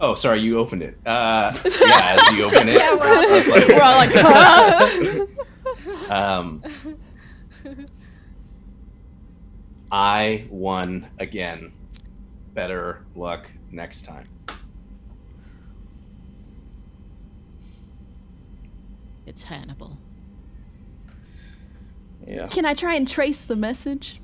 Oh, 0.00 0.14
sorry, 0.14 0.40
you 0.40 0.58
opened 0.58 0.82
it. 0.82 0.98
Uh, 1.06 1.56
yeah, 1.80 2.16
as 2.20 2.32
you 2.36 2.44
open 2.44 2.68
it, 2.68 2.74
Yeah, 2.74 2.94
we're 2.94 3.08
all 3.14 3.30
like- 3.32 3.68
We're 3.68 3.82
all 3.82 3.96
like, 3.96 5.28
huh? 6.06 6.14
um, 6.14 6.62
I 9.90 10.46
won 10.50 11.08
again. 11.18 11.72
Better 12.54 13.04
luck 13.14 13.50
next 13.70 14.02
time. 14.04 14.26
It's 19.26 19.44
Hannibal. 19.44 19.98
Yeah. 22.26 22.46
Can 22.48 22.64
I 22.64 22.74
try 22.74 22.94
and 22.94 23.06
trace 23.06 23.44
the 23.44 23.56
message? 23.56 24.20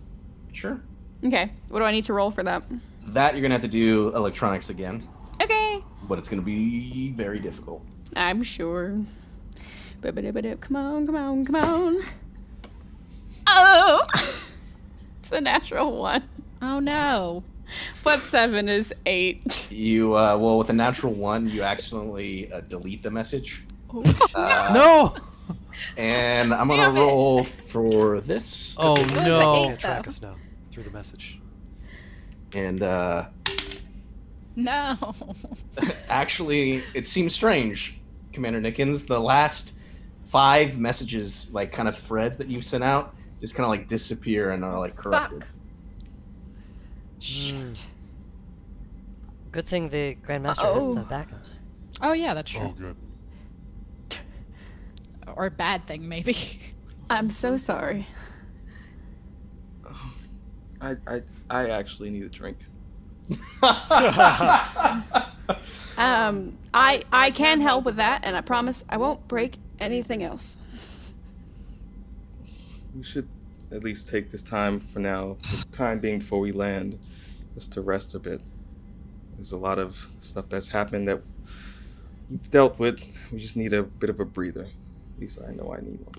Sure. 0.53 0.81
Okay. 1.25 1.51
What 1.69 1.79
do 1.81 1.85
I 1.85 1.93
need 1.93 2.05
to 2.05 2.13
roll 2.13 2.31
for 2.31 2.43
that? 2.43 2.65
That 3.09 3.35
you're 3.35 3.43
gonna 3.43 3.55
have 3.55 3.63
to 3.63 3.69
do 3.69 4.15
electronics 4.15 4.71
again, 4.71 5.07
Okay. 5.43 5.83
but 6.09 6.19
it's 6.19 6.29
gonna 6.29 6.43
be 6.43 7.11
very 7.11 7.39
difficult. 7.39 7.83
I'm 8.17 8.43
sure. 8.43 8.99
Come 10.03 10.77
on, 10.77 11.07
come 11.07 11.17
on, 11.17 11.45
come 11.47 11.57
on. 11.57 11.99
Oh! 13.47 14.07
it's 15.25 15.33
a 15.33 15.41
natural 15.41 15.97
one. 15.97 16.23
Oh 16.61 16.81
no. 16.81 17.43
Plus 18.03 18.23
seven 18.23 18.69
is 18.69 18.93
eight. 19.07 19.67
You 19.71 20.15
uh, 20.19 20.37
well 20.37 20.59
with 20.59 20.69
a 20.69 20.75
natural 20.75 21.15
one, 21.15 21.49
you 21.49 21.63
accidentally 21.63 22.53
uh, 22.53 22.61
delete 22.61 23.03
the 23.03 23.11
message. 23.11 23.65
Uh, 23.91 24.71
No. 24.75 25.17
And 25.97 26.53
I'm 26.53 26.69
gonna 26.69 26.83
Damn 26.83 26.97
it. 26.97 27.01
roll 27.01 27.43
for 27.45 28.21
this. 28.21 28.77
Oh 28.79 28.93
was 29.01 29.01
an 29.01 29.15
no. 29.15 29.55
eight. 29.55 29.67
Can't 29.69 29.81
track 29.81 30.03
though. 30.05 30.09
us 30.11 30.21
now 30.23 30.37
through 30.71 30.83
the 30.83 30.91
message. 30.91 31.41
And 32.53 32.83
uh, 32.83 33.25
No. 34.57 35.15
actually, 36.11 36.83
it 36.93 37.07
seems 37.07 37.35
strange, 37.35 37.99
Commander 38.35 38.61
Nickens. 38.61 39.07
The 39.07 39.19
last 39.21 39.73
five 40.25 40.77
messages, 40.79 41.51
like 41.53 41.73
kind 41.73 41.89
of 41.89 41.97
threads 41.99 42.37
that 42.37 42.49
you've 42.49 42.65
sent 42.65 42.85
out, 42.85 43.15
just 43.45 43.55
kind 43.55 43.67
of 43.67 43.71
like 43.71 43.89
disappear 43.89 44.53
and 44.53 44.65
are 44.65 44.79
like 44.79 44.97
corrupted. 44.97 45.43
Fuck. 45.45 45.51
Shit. 47.19 47.87
Good 49.53 49.67
thing 49.67 49.91
the 49.91 50.17
Grandmaster 50.27 50.75
has 50.75 50.87
Oh. 50.87 50.95
the 50.95 51.03
backups. 51.03 51.59
Oh 52.01 52.15
yeah, 52.15 52.33
that's 52.33 52.51
true. 52.51 52.63
Oh, 52.63 52.73
true. 52.75 52.97
good. 54.09 54.19
Or 55.37 55.51
bad 55.51 55.87
thing 55.87 56.09
maybe. 56.09 56.37
I'm 57.11 57.29
so 57.29 57.59
sorry. 57.59 58.07
I, 60.81 60.97
I, 61.07 61.23
I 61.51 61.69
actually 61.69 62.09
need 62.11 62.23
a 62.23 62.29
drink. 62.31 62.57
Um, 65.97 66.59
I 66.73 67.05
I 67.13 67.31
can 67.31 67.61
help 67.61 67.85
with 67.85 67.97
that, 67.97 68.23
and 68.25 68.37
I 68.37 68.41
promise 68.41 68.85
I 68.89 68.97
won't 68.97 69.29
break 69.29 69.59
anything 69.79 70.25
else. 70.25 70.57
We 72.95 73.03
should 73.03 73.29
at 73.73 73.83
least 73.83 74.09
take 74.09 74.31
this 74.31 74.43
time 74.43 74.79
for 74.79 75.01
now, 75.01 75.37
the 75.51 75.65
time 75.77 75.99
being 75.99 76.21
before 76.21 76.39
we 76.39 76.53
land, 76.53 76.99
just 77.55 77.73
to 77.73 77.81
rest 77.81 78.15
a 78.15 78.19
bit. 78.19 78.41
There's 79.35 79.53
a 79.53 79.57
lot 79.57 79.79
of 79.79 80.07
stuff 80.21 80.49
that's 80.49 80.69
happened 80.69 81.09
that 81.09 81.21
we've 82.31 82.51
dealt 82.51 82.79
with. 82.79 83.03
We 83.33 83.39
just 83.39 83.57
need 83.57 83.73
a 83.73 83.83
bit 83.83 84.11
of 84.11 84.21
a 84.21 84.25
breather. 84.25 84.65
At 84.67 85.21
least 85.21 85.41
I 85.47 85.51
know 85.53 85.75
I 85.77 85.81
need 85.81 86.01
one. 86.01 86.15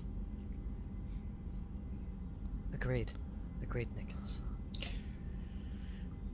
Agreed. 2.74 3.12
Agreed, 3.62 3.88
Nickens. 3.96 4.40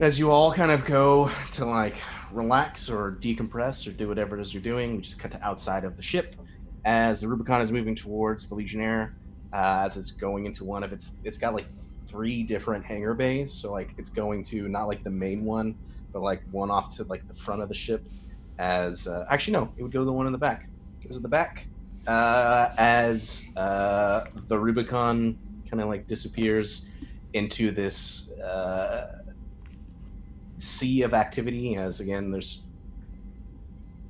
As 0.00 0.18
you 0.18 0.32
all 0.32 0.52
kind 0.52 0.72
of 0.72 0.84
go 0.84 1.30
to 1.52 1.64
like 1.64 1.96
relax 2.32 2.90
or 2.90 3.16
decompress 3.20 3.86
or 3.86 3.92
do 3.92 4.08
whatever 4.08 4.36
it 4.36 4.42
is 4.42 4.52
you're 4.52 4.62
doing, 4.62 4.96
we 4.96 5.02
just 5.02 5.20
cut 5.20 5.30
to 5.30 5.42
outside 5.44 5.84
of 5.84 5.96
the 5.96 6.02
ship 6.02 6.34
as 6.84 7.20
the 7.20 7.28
Rubicon 7.28 7.60
is 7.60 7.70
moving 7.70 7.94
towards 7.94 8.48
the 8.48 8.56
Legionnaire. 8.56 9.14
Uh, 9.52 9.84
as 9.86 9.96
it's 9.96 10.10
going 10.10 10.46
into 10.46 10.64
one 10.64 10.82
of 10.82 10.92
its, 10.92 11.12
it's 11.24 11.38
got 11.38 11.54
like 11.54 11.66
three 12.06 12.42
different 12.42 12.84
hangar 12.84 13.14
bays. 13.14 13.52
So 13.52 13.72
like 13.72 13.94
it's 13.98 14.10
going 14.10 14.44
to 14.44 14.68
not 14.68 14.88
like 14.88 15.04
the 15.04 15.10
main 15.10 15.44
one, 15.44 15.74
but 16.12 16.22
like 16.22 16.42
one 16.50 16.70
off 16.70 16.96
to 16.96 17.04
like 17.04 17.26
the 17.28 17.34
front 17.34 17.62
of 17.62 17.68
the 17.68 17.74
ship. 17.74 18.06
As 18.58 19.06
uh, 19.06 19.26
actually 19.30 19.54
no, 19.54 19.72
it 19.76 19.82
would 19.82 19.92
go 19.92 20.00
to 20.00 20.04
the 20.04 20.12
one 20.12 20.26
in 20.26 20.32
the 20.32 20.38
back. 20.38 20.68
It 21.02 21.08
was 21.08 21.20
the 21.20 21.28
back. 21.28 21.66
Uh, 22.06 22.70
as 22.78 23.48
uh, 23.56 24.24
the 24.48 24.58
Rubicon 24.58 25.38
kind 25.70 25.80
of 25.80 25.88
like 25.88 26.06
disappears 26.06 26.88
into 27.32 27.70
this 27.70 28.30
uh, 28.40 29.22
sea 30.56 31.02
of 31.02 31.14
activity 31.14 31.76
as 31.76 32.00
again 32.00 32.30
there's 32.30 32.62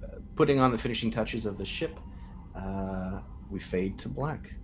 uh, 0.04 0.16
putting 0.36 0.58
on 0.58 0.72
the 0.72 0.78
finishing 0.78 1.10
touches 1.10 1.46
of 1.46 1.56
the 1.56 1.64
ship 1.64 1.98
uh, 2.54 3.20
we 3.50 3.60
fade 3.60 3.96
to 3.98 4.08
black 4.08 4.54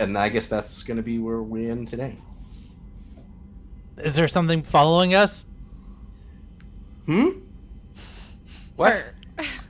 and 0.00 0.16
i 0.18 0.28
guess 0.28 0.46
that's 0.48 0.82
going 0.82 0.96
to 0.96 1.02
be 1.02 1.18
where 1.18 1.42
we 1.42 1.70
end 1.70 1.86
today 1.86 2.16
Is 3.98 4.14
there 4.16 4.26
something 4.28 4.62
following 4.62 5.14
us? 5.14 5.44
hmm 7.06 7.28
what 8.76 9.04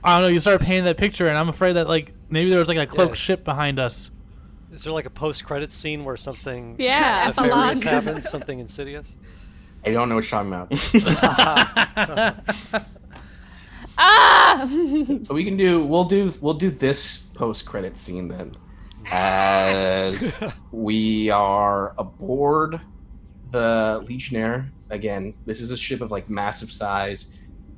I 0.03 0.15
don't 0.15 0.21
know. 0.23 0.27
You 0.29 0.39
started 0.39 0.65
painting 0.65 0.85
that 0.85 0.97
picture, 0.97 1.27
and 1.27 1.37
I'm 1.37 1.47
afraid 1.49 1.73
that 1.73 1.87
like 1.87 2.13
maybe 2.29 2.49
there 2.49 2.59
was 2.59 2.67
like 2.69 2.77
a 2.77 2.85
cloaked 2.87 3.11
Yeah. 3.11 3.15
ship 3.27 3.43
behind 3.45 3.77
us. 3.79 4.09
Is 4.71 4.83
there 4.85 4.93
like 4.93 5.05
a 5.05 5.09
post-credit 5.09 5.71
scene 5.71 6.03
where 6.05 6.15
something 6.17 6.75
Yeah, 6.79 7.27
nefarious 7.27 7.83
happens, 7.83 8.29
something 8.35 8.59
insidious? 8.59 9.17
i 9.85 9.91
don't 9.91 10.07
know 10.09 10.15
what 10.15 10.31
you're 10.31 10.43
talking 10.43 10.53
about 10.53 12.35
Ah! 13.97 14.65
We 15.29 15.43
can 15.43 15.57
do 15.57 15.83
we'll 15.83 16.05
do 16.05 16.31
we'll 16.41 16.53
do 16.53 16.69
this 16.69 17.23
post 17.33 17.65
credit 17.65 17.97
scene 17.97 18.27
then 18.27 18.51
as 19.11 20.35
we 20.71 21.29
are 21.29 21.93
aboard 21.97 22.79
the 23.51 24.01
legionnaire 24.07 24.71
again 24.89 25.33
this 25.45 25.59
is 25.59 25.71
a 25.71 25.77
ship 25.77 26.01
of 26.01 26.11
like 26.11 26.29
massive 26.29 26.71
size 26.71 27.27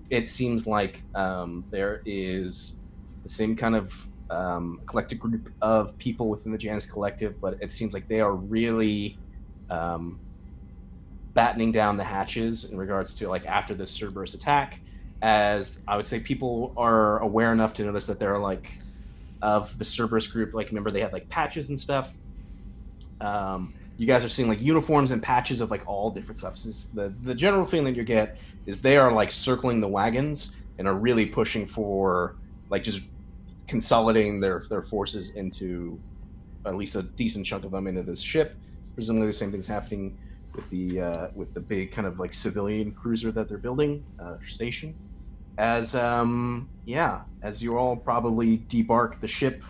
it 0.10 0.30
seems 0.30 0.68
like 0.68 1.02
um, 1.16 1.66
there 1.72 2.02
is 2.06 2.80
the 3.24 3.30
same 3.30 3.56
kind 3.56 3.76
of 3.76 4.08
um, 4.30 4.82
collective 4.86 5.20
group 5.20 5.50
of 5.62 5.98
people 5.98 6.30
within 6.30 6.52
the 6.52 6.58
Janus 6.58 6.86
Collective, 6.86 7.40
but 7.42 7.58
it 7.62 7.72
seems 7.72 7.94
like 7.94 8.08
they 8.08 8.20
are 8.20 8.34
really 8.34 9.18
um, 9.70 10.20
battening 11.34 11.72
down 11.72 11.98
the 11.98 12.04
hatches 12.04 12.66
in 12.66 12.78
regards 12.78 13.16
to 13.16 13.28
like 13.28 13.46
after 13.46 13.74
this 13.74 13.92
Cerberus 13.92 14.34
attack. 14.34 14.82
As 15.22 15.80
I 15.88 15.96
would 15.96 16.06
say, 16.06 16.20
people 16.20 16.74
are 16.76 17.20
aware 17.20 17.54
enough 17.54 17.74
to 17.76 17.84
notice 17.84 18.06
that 18.08 18.20
there 18.20 18.34
are 18.34 18.40
like 18.40 18.78
of 19.44 19.78
the 19.78 19.84
Cerberus 19.84 20.26
group. 20.26 20.54
Like, 20.54 20.68
remember 20.68 20.90
they 20.90 21.02
had 21.02 21.12
like 21.12 21.28
patches 21.28 21.68
and 21.70 21.80
stuff. 21.80 22.14
Um, 23.20 23.74
you 23.98 24.08
guys 24.08 24.24
are 24.24 24.30
seeing 24.30 24.48
like 24.48 24.62
uniforms 24.62 25.12
and 25.12 25.22
patches 25.22 25.60
of 25.60 25.70
like 25.70 25.84
all 25.86 26.10
different 26.10 26.40
stuff. 26.40 26.58
So 26.58 26.70
the 26.96 27.14
the 27.22 27.36
general 27.36 27.66
feeling 27.66 27.94
you 27.94 28.04
get 28.04 28.38
is 28.66 28.82
they 28.82 28.98
are 28.98 29.12
like 29.12 29.32
circling 29.32 29.82
the 29.82 29.88
wagons 29.88 30.56
and 30.80 30.88
are 30.88 30.96
really 30.96 31.26
pushing 31.26 31.68
for 31.68 32.36
like 32.70 32.84
just 32.84 33.02
consolidating 33.68 34.40
their 34.40 34.64
their 34.70 34.82
forces 34.82 35.36
into 35.36 36.00
at 36.66 36.76
least 36.76 36.96
a 36.96 37.04
decent 37.04 37.46
chunk 37.46 37.66
of 37.66 37.72
them 37.72 37.86
into 37.86 38.02
this 38.02 38.22
ship. 38.22 38.56
Presumably, 38.96 39.28
the 39.28 39.34
same 39.34 39.52
thing's 39.52 39.68
happening 39.68 40.18
with 40.56 40.70
the 40.70 41.02
uh, 41.02 41.28
with 41.36 41.54
the 41.54 41.60
big 41.60 41.92
kind 41.92 42.08
of 42.08 42.18
like 42.18 42.34
civilian 42.34 42.94
cruiser 42.94 43.32
that 43.34 43.50
they're 43.50 43.58
building 43.58 44.06
uh, 44.20 44.38
station. 44.48 44.96
As 45.58 45.96
um 45.96 46.70
yeah, 46.86 47.22
as 47.42 47.62
you 47.62 47.78
all 47.78 47.96
probably 47.96 48.58
debark 48.58 49.20
the 49.20 49.28
ship 49.28 49.64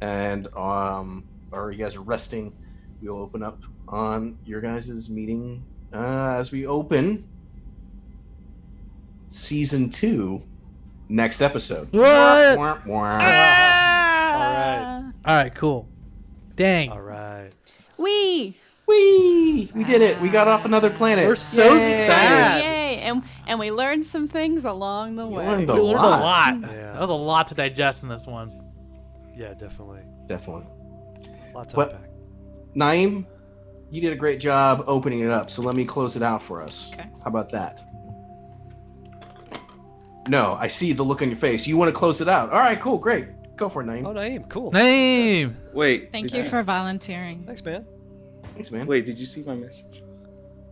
and 0.00 0.48
um 0.56 1.24
or 1.52 1.70
you 1.70 1.78
guys 1.78 1.96
are 1.96 2.00
resting, 2.00 2.52
we'll 3.00 3.18
open 3.18 3.42
up 3.42 3.60
on 3.88 4.38
your 4.44 4.60
guys' 4.60 5.08
meeting 5.08 5.62
uh, 5.92 6.36
as 6.38 6.50
we 6.50 6.66
open 6.66 7.24
season 9.28 9.90
two 9.90 10.42
next 11.08 11.40
episode. 11.40 11.92
What? 11.92 12.02
Wah, 12.02 12.56
wah, 12.56 12.78
wah. 12.86 13.18
Ah! 13.20 15.12
All 15.24 15.36
right, 15.36 15.54
cool. 15.54 15.88
Dang. 16.56 16.90
All 16.90 17.00
right. 17.00 17.50
We. 17.98 18.56
Whee! 18.86 19.70
We 19.74 19.84
did 19.84 20.02
it. 20.02 20.20
We 20.20 20.28
got 20.28 20.48
off 20.48 20.64
another 20.64 20.90
planet. 20.90 21.26
We're 21.26 21.36
so 21.36 21.74
Yay! 21.74 22.06
sad. 22.06 22.64
Yay! 22.64 22.81
And 23.02 23.22
and 23.46 23.58
we 23.58 23.70
learned 23.70 24.04
some 24.04 24.28
things 24.28 24.64
along 24.64 25.16
the 25.16 25.26
way. 25.26 25.46
learned 25.46 25.68
a 25.70 25.74
learned 25.74 25.80
a 25.98 26.08
lot. 26.08 26.20
lot. 26.20 26.60
Yeah. 26.62 26.92
That 26.92 27.00
was 27.00 27.10
a 27.10 27.14
lot 27.14 27.48
to 27.48 27.54
digest 27.54 28.02
in 28.02 28.08
this 28.08 28.26
one. 28.26 28.60
Yeah, 29.36 29.54
definitely. 29.54 30.02
Definitely. 30.26 30.66
Lots 31.54 31.72
But- 31.74 31.90
to 31.90 31.94
unpack. 31.96 32.10
Naeem, 32.74 33.26
you 33.90 34.00
did 34.00 34.12
a 34.12 34.16
great 34.16 34.40
job 34.40 34.84
opening 34.86 35.20
it 35.20 35.30
up, 35.30 35.50
so 35.50 35.60
let 35.62 35.76
me 35.76 35.84
close 35.84 36.16
it 36.16 36.22
out 36.22 36.40
for 36.42 36.62
us. 36.62 36.90
Okay. 36.94 37.02
How 37.22 37.26
about 37.26 37.50
that? 37.52 37.82
No, 40.28 40.56
I 40.58 40.68
see 40.68 40.92
the 40.92 41.02
look 41.02 41.20
on 41.20 41.28
your 41.28 41.36
face. 41.36 41.66
You 41.66 41.76
want 41.76 41.88
to 41.88 41.92
close 41.98 42.20
it 42.20 42.28
out. 42.28 42.50
All 42.50 42.60
right, 42.60 42.80
cool, 42.80 42.96
great. 42.96 43.26
Go 43.56 43.68
for 43.68 43.82
it, 43.82 43.86
Naeem. 43.86 44.06
Oh, 44.06 44.14
Naeem, 44.14 44.48
cool. 44.48 44.70
Name. 44.72 45.56
Wait. 45.72 46.10
Thank 46.12 46.30
did 46.30 46.36
you 46.36 46.48
for 46.48 46.62
volunteering. 46.62 47.44
Thanks, 47.44 47.62
man. 47.64 47.84
Thanks, 48.54 48.70
man. 48.70 48.86
Wait, 48.86 49.04
did 49.04 49.18
you 49.18 49.26
see 49.26 49.42
my 49.42 49.54
message? 49.54 50.02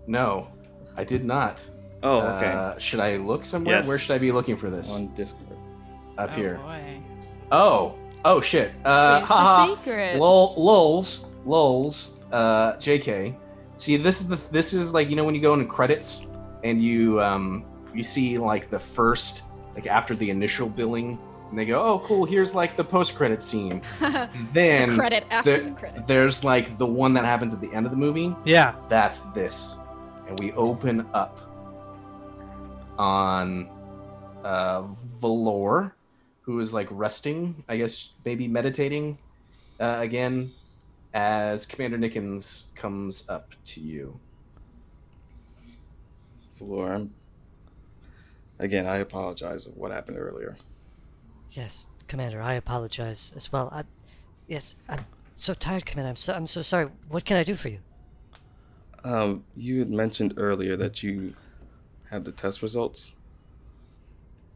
No, 0.07 0.49
I 0.97 1.05
did 1.05 1.25
not. 1.25 1.69
Oh, 2.03 2.21
okay. 2.37 2.47
Uh, 2.47 2.79
should 2.79 3.01
I 3.01 3.17
look 3.17 3.45
somewhere? 3.45 3.77
Yes. 3.77 3.89
Where 3.89 3.99
should 3.99 4.15
I 4.15 4.19
be 4.19 4.33
looking 4.33 4.57
for 4.57 4.71
this? 4.71 4.95
On 4.95 5.09
Discord. 5.15 5.59
Up 6.19 6.31
oh, 6.33 6.37
here. 6.37 6.55
boy. 6.57 7.01
Oh, 7.53 7.95
oh 8.25 8.41
shit. 8.41 8.73
Uh, 8.85 9.19
It's 9.23 9.29
haha. 9.29 9.73
a 9.73 9.77
secret. 9.77 10.19
Lol, 10.19 10.55
lols, 10.57 11.29
lols. 11.45 12.19
Uh, 12.33 12.75
Jk. 12.75 13.35
See, 13.77 13.97
this 13.97 14.21
is 14.21 14.29
the 14.29 14.37
this 14.53 14.73
is 14.73 14.93
like 14.95 15.09
you 15.11 15.17
know 15.17 15.25
when 15.25 15.35
you 15.35 15.41
go 15.41 15.55
into 15.55 15.65
credits 15.67 16.27
and 16.65 16.83
you 16.83 17.21
um 17.23 17.65
you 17.95 18.03
see 18.03 18.37
like 18.39 18.71
the 18.71 18.79
first 18.79 19.45
like 19.75 19.87
after 19.87 20.15
the 20.15 20.29
initial 20.29 20.69
billing 20.69 21.19
and 21.49 21.59
they 21.59 21.65
go 21.65 21.83
oh 21.83 21.99
cool 22.01 22.27
here's 22.27 22.55
like 22.55 22.77
the 22.77 22.85
post 22.85 23.15
credit 23.17 23.43
scene 23.43 23.81
then 24.53 24.95
credit 24.97 25.25
after 25.31 25.51
there- 25.57 25.63
the 25.63 25.71
credit. 25.73 26.07
there's 26.07 26.45
like 26.45 26.77
the 26.77 26.85
one 26.87 27.15
that 27.15 27.25
happens 27.25 27.55
at 27.55 27.61
the 27.63 27.73
end 27.73 27.87
of 27.87 27.91
the 27.91 27.97
movie 27.97 28.37
Yeah. 28.45 28.75
that's 28.91 29.21
this 29.33 29.77
and 30.29 30.39
we 30.39 30.53
open 30.53 31.07
up 31.15 31.50
on 33.01 33.69
uh 34.45 34.83
Valor 35.21 35.95
who 36.43 36.61
is 36.61 36.75
like 36.75 36.89
resting 36.91 37.65
I 37.69 37.79
guess 37.79 38.13
maybe 38.25 38.47
meditating 38.47 39.17
uh, 39.81 39.97
again 40.01 40.53
as 41.15 41.67
Commander 41.67 41.99
Nickens 41.99 42.67
comes 42.75 43.29
up 43.29 43.55
to 43.65 43.81
you 43.81 44.21
Floor. 46.61 46.93
I'm... 46.93 47.15
Again, 48.59 48.87
I 48.87 48.97
apologize 48.97 49.65
for 49.65 49.71
what 49.71 49.91
happened 49.91 50.19
earlier. 50.19 50.59
Yes, 51.53 51.89
Commander, 52.07 52.43
I 52.43 52.53
apologize 52.53 53.33
as 53.35 53.51
well. 53.51 53.71
I, 53.73 53.85
yes, 54.47 54.77
I'm 54.87 55.07
so 55.35 55.55
tired, 55.55 55.87
Commander. 55.87 56.11
I'm 56.11 56.17
so 56.17 56.35
I'm 56.35 56.47
so 56.47 56.61
sorry. 56.61 56.89
What 57.09 57.25
can 57.25 57.39
I 57.39 57.45
do 57.45 57.55
for 57.55 57.71
you? 57.71 57.79
Um, 59.05 59.45
you 59.57 59.79
had 59.79 59.91
mentioned 59.91 60.35
earlier 60.37 60.77
that 60.77 61.03
you 61.03 61.33
have 62.11 62.25
the 62.25 62.33
test 62.33 62.63
results. 62.63 63.15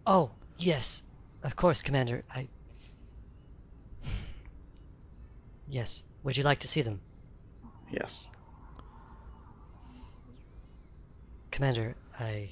Oh, 0.07 0.33
yes, 0.59 1.05
of 1.43 1.57
course, 1.57 1.81
Commander. 1.83 2.25
I. 2.35 2.49
Yes. 5.69 6.03
Would 6.23 6.37
you 6.37 6.43
like 6.43 6.59
to 6.61 6.69
see 6.69 6.83
them, 6.83 7.01
Yes. 7.91 8.29
Commander? 11.51 11.97
I. 12.19 12.51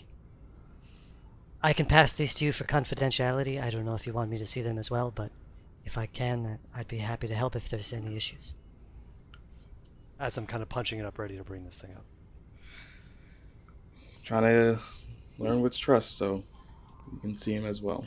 I 1.63 1.73
can 1.73 1.87
pass 1.87 2.13
these 2.13 2.35
to 2.35 2.45
you 2.45 2.53
for 2.53 2.65
confidentiality. 2.65 3.63
I 3.63 3.71
don't 3.71 3.85
know 3.85 3.95
if 3.95 4.07
you 4.07 4.13
want 4.13 4.31
me 4.31 4.39
to 4.39 4.47
see 4.47 4.63
them 4.63 4.79
as 4.79 4.91
well, 4.91 5.11
but 5.15 5.31
if 5.85 5.97
I 5.97 6.07
can, 6.07 6.45
uh, 6.47 6.57
I'd 6.79 6.89
be 6.89 6.99
happy 6.99 7.29
to 7.29 7.35
help 7.35 7.55
if 7.57 7.69
there's 7.69 7.93
any 7.93 8.17
issues. 8.17 8.55
As 10.19 10.37
I'm 10.37 10.47
kind 10.47 10.63
of 10.63 10.69
punching 10.69 10.99
it 10.99 11.07
up, 11.07 11.19
ready 11.19 11.37
to 11.37 11.45
bring 11.45 11.65
this 11.65 11.79
thing 11.81 11.93
up. 11.95 12.05
Trying 14.25 14.43
to 14.45 14.79
learn 15.39 15.63
what's 15.63 15.79
trust, 15.79 16.17
so 16.19 16.43
you 17.13 17.19
can 17.21 17.37
see 17.37 17.53
him 17.55 17.67
as 17.67 17.83
well. 17.83 18.05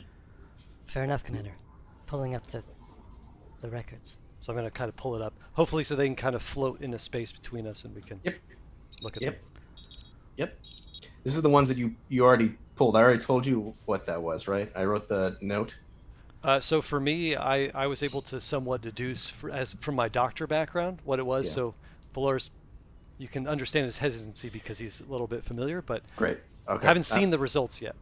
Fair 0.86 1.04
enough, 1.04 1.24
Commander. 1.24 1.52
Pulling 2.06 2.34
up 2.34 2.50
the 2.50 2.62
the 3.60 3.68
records. 3.70 4.18
So 4.40 4.52
I'm 4.52 4.56
going 4.58 4.66
to 4.66 4.70
kind 4.70 4.88
of 4.88 4.96
pull 4.96 5.16
it 5.16 5.22
up, 5.22 5.32
hopefully, 5.54 5.82
so 5.82 5.96
they 5.96 6.06
can 6.06 6.14
kind 6.14 6.36
of 6.36 6.42
float 6.42 6.82
in 6.82 6.92
a 6.92 6.98
space 6.98 7.32
between 7.32 7.66
us 7.66 7.84
and 7.84 7.94
we 7.94 8.02
can 8.02 8.20
Yep. 8.22 8.34
look 9.02 9.16
at 9.16 9.22
Yep. 9.22 9.34
them. 9.34 9.42
Yep. 10.36 10.58
This 11.24 11.34
is 11.34 11.42
the 11.42 11.48
ones 11.50 11.68
that 11.68 11.78
you 11.78 11.94
you 12.08 12.22
already 12.24 12.56
pulled. 12.76 12.96
I 12.96 13.02
already 13.02 13.20
told 13.22 13.46
you 13.46 13.74
what 13.86 14.06
that 14.06 14.22
was, 14.22 14.46
right? 14.46 14.70
I 14.76 14.84
wrote 14.84 15.08
the 15.08 15.36
note. 15.40 15.78
Uh, 16.44 16.60
so 16.60 16.80
for 16.80 17.00
me, 17.00 17.34
I, 17.34 17.68
I 17.74 17.86
was 17.88 18.02
able 18.02 18.22
to 18.22 18.40
somewhat 18.40 18.82
deduce 18.82 19.28
fr 19.28 19.50
as 19.50 19.74
from 19.74 19.96
my 19.96 20.08
doctor 20.08 20.46
background 20.46 21.00
what 21.04 21.18
it 21.18 21.26
was. 21.26 21.46
Yeah. 21.48 21.52
So 21.54 21.74
Valor's, 22.14 22.50
you 23.18 23.28
can 23.28 23.46
understand 23.48 23.84
his 23.86 23.98
hesitancy 23.98 24.48
because 24.48 24.78
he's 24.78 25.00
a 25.00 25.10
little 25.10 25.26
bit 25.26 25.44
familiar, 25.44 25.82
but 25.82 26.02
Great. 26.16 26.38
Okay. 26.68 26.86
haven't 26.86 27.10
Uh, 27.10 27.14
seen 27.14 27.30
the 27.30 27.38
results 27.38 27.80
yet. 27.80 27.94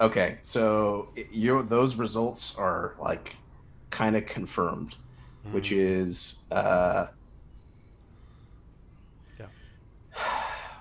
Okay, 0.00 0.38
so 0.42 1.08
you 1.32 1.62
those 1.62 1.96
results 1.96 2.56
are 2.58 2.94
like 3.00 3.36
kind 3.90 4.14
of 4.16 4.26
confirmed, 4.26 4.96
which 5.52 5.72
is 5.72 6.40
uh, 6.50 7.06
Yeah. 9.38 9.46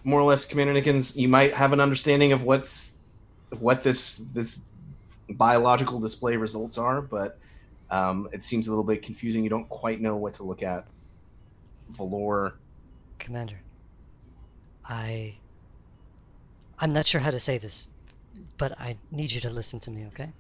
more 0.04 0.20
or 0.20 0.24
less 0.24 0.44
Commander 0.46 0.74
Nickens. 0.74 1.16
You 1.16 1.30
might 1.30 1.54
have 1.54 1.72
an 1.72 1.80
understanding 1.80 2.34
of 2.34 2.44
what's 2.44 2.98
what 3.60 3.84
this 3.84 4.18
this 4.18 4.60
biological 5.30 6.00
display 6.00 6.36
results 6.36 6.78
are, 6.78 7.02
but 7.02 7.38
um, 7.92 8.28
it 8.34 8.44
seems 8.44 8.68
a 8.68 8.72
little 8.72 8.84
bit 8.84 9.02
confusing. 9.02 9.44
You 9.44 9.50
don't 9.50 9.70
quite 9.70 10.02
know 10.02 10.18
what 10.18 10.34
to 10.36 10.44
look 10.44 10.62
at. 10.62 10.86
Valor. 11.90 12.56
Commander, 13.20 13.62
I. 14.88 15.36
I'm 16.80 16.92
not 16.92 17.06
sure 17.06 17.22
how 17.22 17.32
to 17.32 17.40
say 17.40 17.58
this, 17.58 17.88
but 18.58 18.80
I 18.80 18.98
need 19.12 19.32
you 19.32 19.42
to 19.42 19.50
listen 19.50 19.80
to 19.82 19.92
me, 19.92 20.06
okay? 20.08 20.32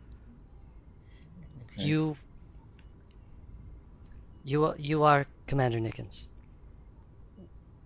Okay. 1.71 1.83
You. 1.83 2.17
You 4.43 4.65
are, 4.65 4.75
you 4.77 5.03
are 5.03 5.25
Commander 5.47 5.79
Nickens. 5.79 6.27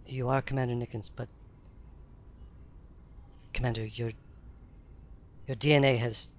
You 0.05 0.27
are 0.27 0.41
Commander 0.41 0.73
Nickens, 0.73 1.09
but 1.15 1.29
Commander, 3.53 3.85
your 3.85 4.11
your 5.47 5.55
DNA 5.55 5.97
has 5.99 6.29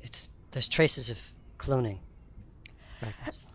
it's 0.00 0.30
there's 0.52 0.68
traces 0.68 1.10
of 1.10 1.32
cloning. 1.58 1.98
records. 3.02 3.46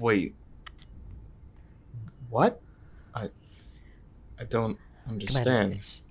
Wait. 0.00 0.34
What? 2.28 2.60
I 3.14 3.30
I 4.38 4.44
don't 4.44 4.78
Commander, 5.04 5.26
understand. 5.26 5.72
it's 5.72 6.02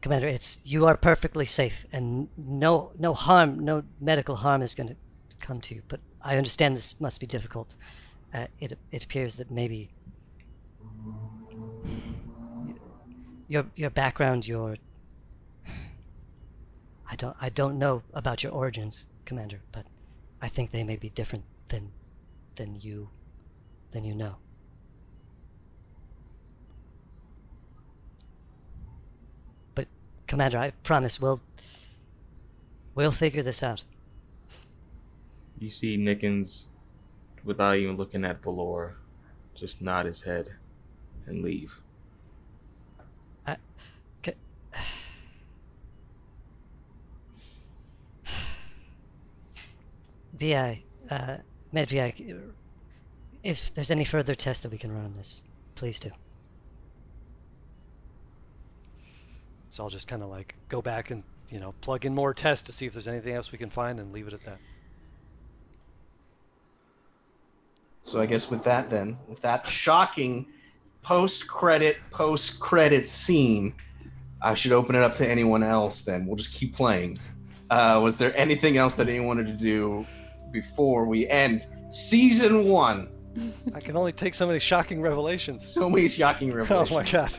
Commander, 0.00 0.28
it's 0.28 0.60
you 0.64 0.86
are 0.86 0.96
perfectly 0.96 1.44
safe, 1.44 1.86
and 1.92 2.28
no 2.36 2.92
no 2.98 3.14
harm, 3.14 3.58
no 3.64 3.82
medical 4.00 4.36
harm 4.36 4.62
is 4.62 4.74
going 4.74 4.88
to 4.88 4.96
come 5.40 5.60
to 5.60 5.74
you. 5.74 5.82
But 5.88 6.00
I 6.22 6.36
understand 6.36 6.76
this 6.76 7.00
must 7.00 7.20
be 7.20 7.26
difficult. 7.26 7.74
Uh, 8.34 8.46
it 8.60 8.78
it 8.90 9.04
appears 9.04 9.36
that 9.36 9.50
maybe 9.50 9.90
your 13.48 13.66
your 13.76 13.90
background, 13.90 14.46
your 14.46 14.76
I 17.10 17.16
don't 17.16 17.36
I 17.40 17.48
don't 17.48 17.78
know 17.78 18.02
about 18.12 18.42
your 18.42 18.52
origins, 18.52 19.06
Commander, 19.24 19.60
but 19.72 19.86
I 20.42 20.48
think 20.48 20.70
they 20.70 20.84
may 20.84 20.96
be 20.96 21.08
different 21.10 21.44
than 21.68 21.92
than 22.56 22.80
you 22.80 23.10
than 23.92 24.04
you 24.04 24.14
know. 24.14 24.36
But 29.74 29.86
Commander, 30.26 30.58
I 30.58 30.70
promise 30.82 31.20
we'll 31.20 31.40
we'll 32.94 33.12
figure 33.12 33.42
this 33.42 33.62
out. 33.62 33.84
You 35.58 35.70
see 35.70 35.96
Nickens, 35.96 36.66
without 37.44 37.76
even 37.76 37.96
looking 37.96 38.24
at 38.24 38.42
Valor, 38.42 38.96
just 39.54 39.82
nod 39.82 40.06
his 40.06 40.22
head 40.22 40.50
and 41.26 41.42
leave. 41.42 41.80
I, 43.46 43.56
VI, 50.38 50.84
uh, 51.10 51.38
Med 51.72 51.88
VI, 51.88 52.14
if 53.42 53.74
there's 53.74 53.90
any 53.90 54.04
further 54.04 54.34
tests 54.34 54.62
that 54.62 54.72
we 54.72 54.78
can 54.78 54.92
run 54.92 55.04
on 55.04 55.16
this, 55.16 55.42
please 55.74 55.98
do. 55.98 56.10
So 59.70 59.84
I'll 59.84 59.90
just 59.90 60.08
kind 60.08 60.22
of 60.22 60.30
like 60.30 60.54
go 60.68 60.80
back 60.80 61.10
and 61.10 61.22
you 61.50 61.60
know 61.60 61.74
plug 61.82 62.04
in 62.04 62.14
more 62.14 62.32
tests 62.34 62.66
to 62.66 62.72
see 62.72 62.86
if 62.86 62.92
there's 62.92 63.08
anything 63.08 63.34
else 63.34 63.52
we 63.52 63.58
can 63.58 63.70
find 63.70 64.00
and 64.00 64.12
leave 64.12 64.26
it 64.26 64.32
at 64.32 64.44
that. 64.44 64.58
So 68.02 68.22
I 68.22 68.26
guess 68.26 68.50
with 68.50 68.64
that, 68.64 68.88
then, 68.88 69.18
with 69.28 69.42
that 69.42 69.66
shocking 69.66 70.46
post-credit, 71.02 71.98
post-credit 72.10 73.06
scene, 73.06 73.74
I 74.40 74.54
should 74.54 74.72
open 74.72 74.94
it 74.94 75.02
up 75.02 75.14
to 75.16 75.28
anyone 75.28 75.62
else. 75.62 76.00
Then 76.02 76.26
we'll 76.26 76.36
just 76.36 76.54
keep 76.54 76.74
playing. 76.74 77.18
Uh, 77.68 78.00
was 78.02 78.16
there 78.16 78.34
anything 78.34 78.78
else 78.78 78.94
that 78.94 79.08
anyone 79.08 79.28
wanted 79.28 79.46
to 79.48 79.52
do 79.52 80.06
before 80.50 81.04
we 81.06 81.28
end 81.28 81.66
season 81.90 82.64
one? 82.64 83.08
I 83.74 83.80
can 83.80 83.96
only 83.96 84.12
take 84.12 84.34
so 84.34 84.46
many 84.46 84.58
shocking 84.58 85.00
revelations. 85.00 85.64
So 85.66 85.88
many 85.88 86.08
shocking 86.08 86.52
revelations. 86.52 86.90
Oh 86.92 86.94
my 86.94 87.04
god. 87.04 87.32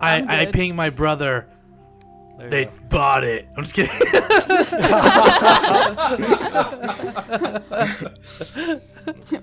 I, 0.00 0.16
I'm 0.16 0.28
I 0.30 0.44
good. 0.46 0.54
ping 0.54 0.74
my 0.74 0.88
brother. 0.90 1.46
They 2.38 2.64
go. 2.64 2.72
bought 2.88 3.22
it. 3.24 3.46
I'm 3.54 3.64
just 3.64 3.74
kidding. 3.74 3.92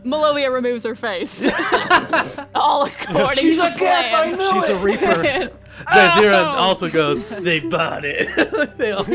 Malovia 0.04 0.52
removes 0.52 0.84
her 0.84 0.96
face. 0.96 1.46
All 2.56 2.86
according 2.86 3.44
She's 3.44 3.58
to 3.58 3.68
a 3.68 3.70
gift, 3.72 3.82
I 3.84 4.34
plan. 4.34 4.38
knew 4.38 4.52
She's 4.52 4.70
a 4.70 4.78
reaper. 4.78 5.52
Jazeera 5.86 6.42
Oh. 6.42 6.58
also 6.58 6.90
goes, 6.90 7.30
they 7.42 7.60
bought 7.60 8.04
it. 8.06 8.28
They 8.78 8.92
all- 8.92 9.06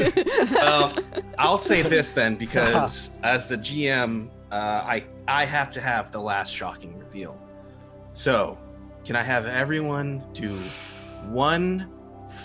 well, 0.52 0.94
I'll 1.38 1.58
say 1.58 1.82
this 1.82 2.12
then, 2.12 2.36
because 2.36 3.16
as 3.22 3.48
the 3.48 3.56
GM, 3.56 4.28
uh, 4.50 4.54
I 4.54 5.04
I 5.28 5.44
have 5.44 5.70
to 5.72 5.80
have 5.80 6.12
the 6.12 6.20
last 6.20 6.50
shocking 6.54 6.98
reveal. 6.98 7.36
So, 8.12 8.58
can 9.04 9.16
I 9.16 9.22
have 9.22 9.46
everyone 9.46 10.22
do 10.34 10.50
one 11.28 11.88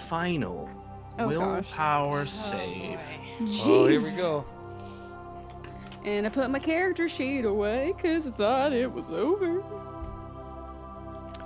final 0.08 0.70
Oh, 1.20 1.30
gosh. 1.30 1.38
willpower 1.38 2.26
save? 2.28 3.00
Jeez. 3.42 3.66
Oh, 3.68 3.88
here 3.88 4.02
we 4.02 4.18
go. 4.22 4.46
And 6.06 6.26
I 6.26 6.30
put 6.30 6.50
my 6.50 6.60
character 6.60 7.10
sheet 7.10 7.44
away 7.46 7.94
because 7.98 8.28
I 8.28 8.32
thought 8.32 8.72
it 8.74 8.92
was 8.92 9.12
over. 9.12 9.64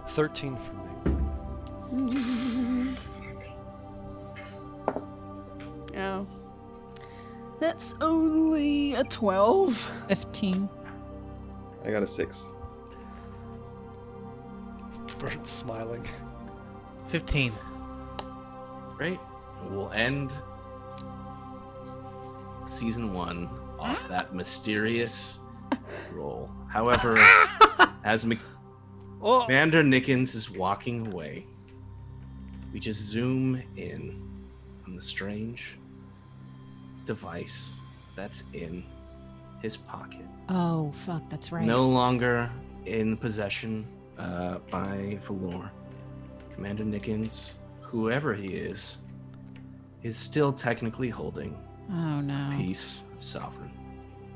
13 0.09 0.57
for 0.57 0.73
me. 0.73 0.80
Mm. 1.93 2.97
Oh. 5.97 6.27
That's 7.59 7.95
only 8.01 8.95
a 8.95 9.03
12. 9.03 9.75
15. 10.07 10.69
I 11.85 11.91
got 11.91 12.01
a 12.01 12.07
six. 12.07 12.49
Bird's 15.19 15.51
smiling. 15.51 16.03
15. 17.09 17.53
Great. 18.97 19.19
We'll 19.69 19.91
end 19.95 20.33
season 22.65 23.13
one 23.13 23.47
off 23.79 24.01
ah. 24.05 24.07
that 24.09 24.33
mysterious 24.33 25.39
roll. 26.11 26.49
However, 26.67 27.23
as 28.03 28.25
Mc- 28.25 28.39
Oh, 29.23 29.43
Commander 29.45 29.83
Nickens 29.83 30.33
is 30.33 30.49
walking 30.49 31.05
away, 31.13 31.45
we 32.73 32.79
just 32.79 33.01
zoom 33.01 33.61
in 33.77 34.21
on 34.87 34.95
the 34.95 35.01
strange 35.01 35.77
device 37.05 37.79
that's 38.15 38.43
in 38.53 38.83
his 39.61 39.77
pocket. 39.77 40.25
Oh, 40.49 40.91
fuck, 40.91 41.21
that's 41.29 41.51
right. 41.51 41.65
No 41.65 41.87
longer 41.89 42.49
in 42.85 43.17
possession 43.17 43.85
uh, 44.17 44.57
by 44.69 45.19
Valor. 45.23 45.71
Commander 46.55 46.83
Nickens, 46.83 47.53
whoever 47.81 48.33
he 48.33 48.47
is, 48.49 48.99
is 50.03 50.17
still 50.17 50.51
technically 50.51 51.09
holding 51.09 51.57
Oh, 51.91 52.21
no. 52.21 52.55
piece 52.57 53.03
of 53.17 53.23
sovereign. 53.23 53.71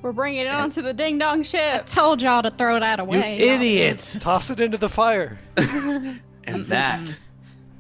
We're 0.02 0.12
bringing 0.12 0.42
it 0.42 0.48
onto 0.50 0.82
the 0.84 0.94
ding 0.94 1.18
dong 1.18 1.42
ship. 1.44 1.82
I 1.82 1.84
told 1.84 2.22
y'all 2.22 2.44
to 2.44 2.52
throw 2.52 2.80
that 2.80 3.00
You 3.00 3.06
away. 3.06 3.38
idiots. 3.40 4.20
toss 4.20 4.50
it 4.52 4.60
into 4.60 4.78
the 4.78 4.90
fire. 4.90 5.40
And 6.48 6.68
that 6.68 7.18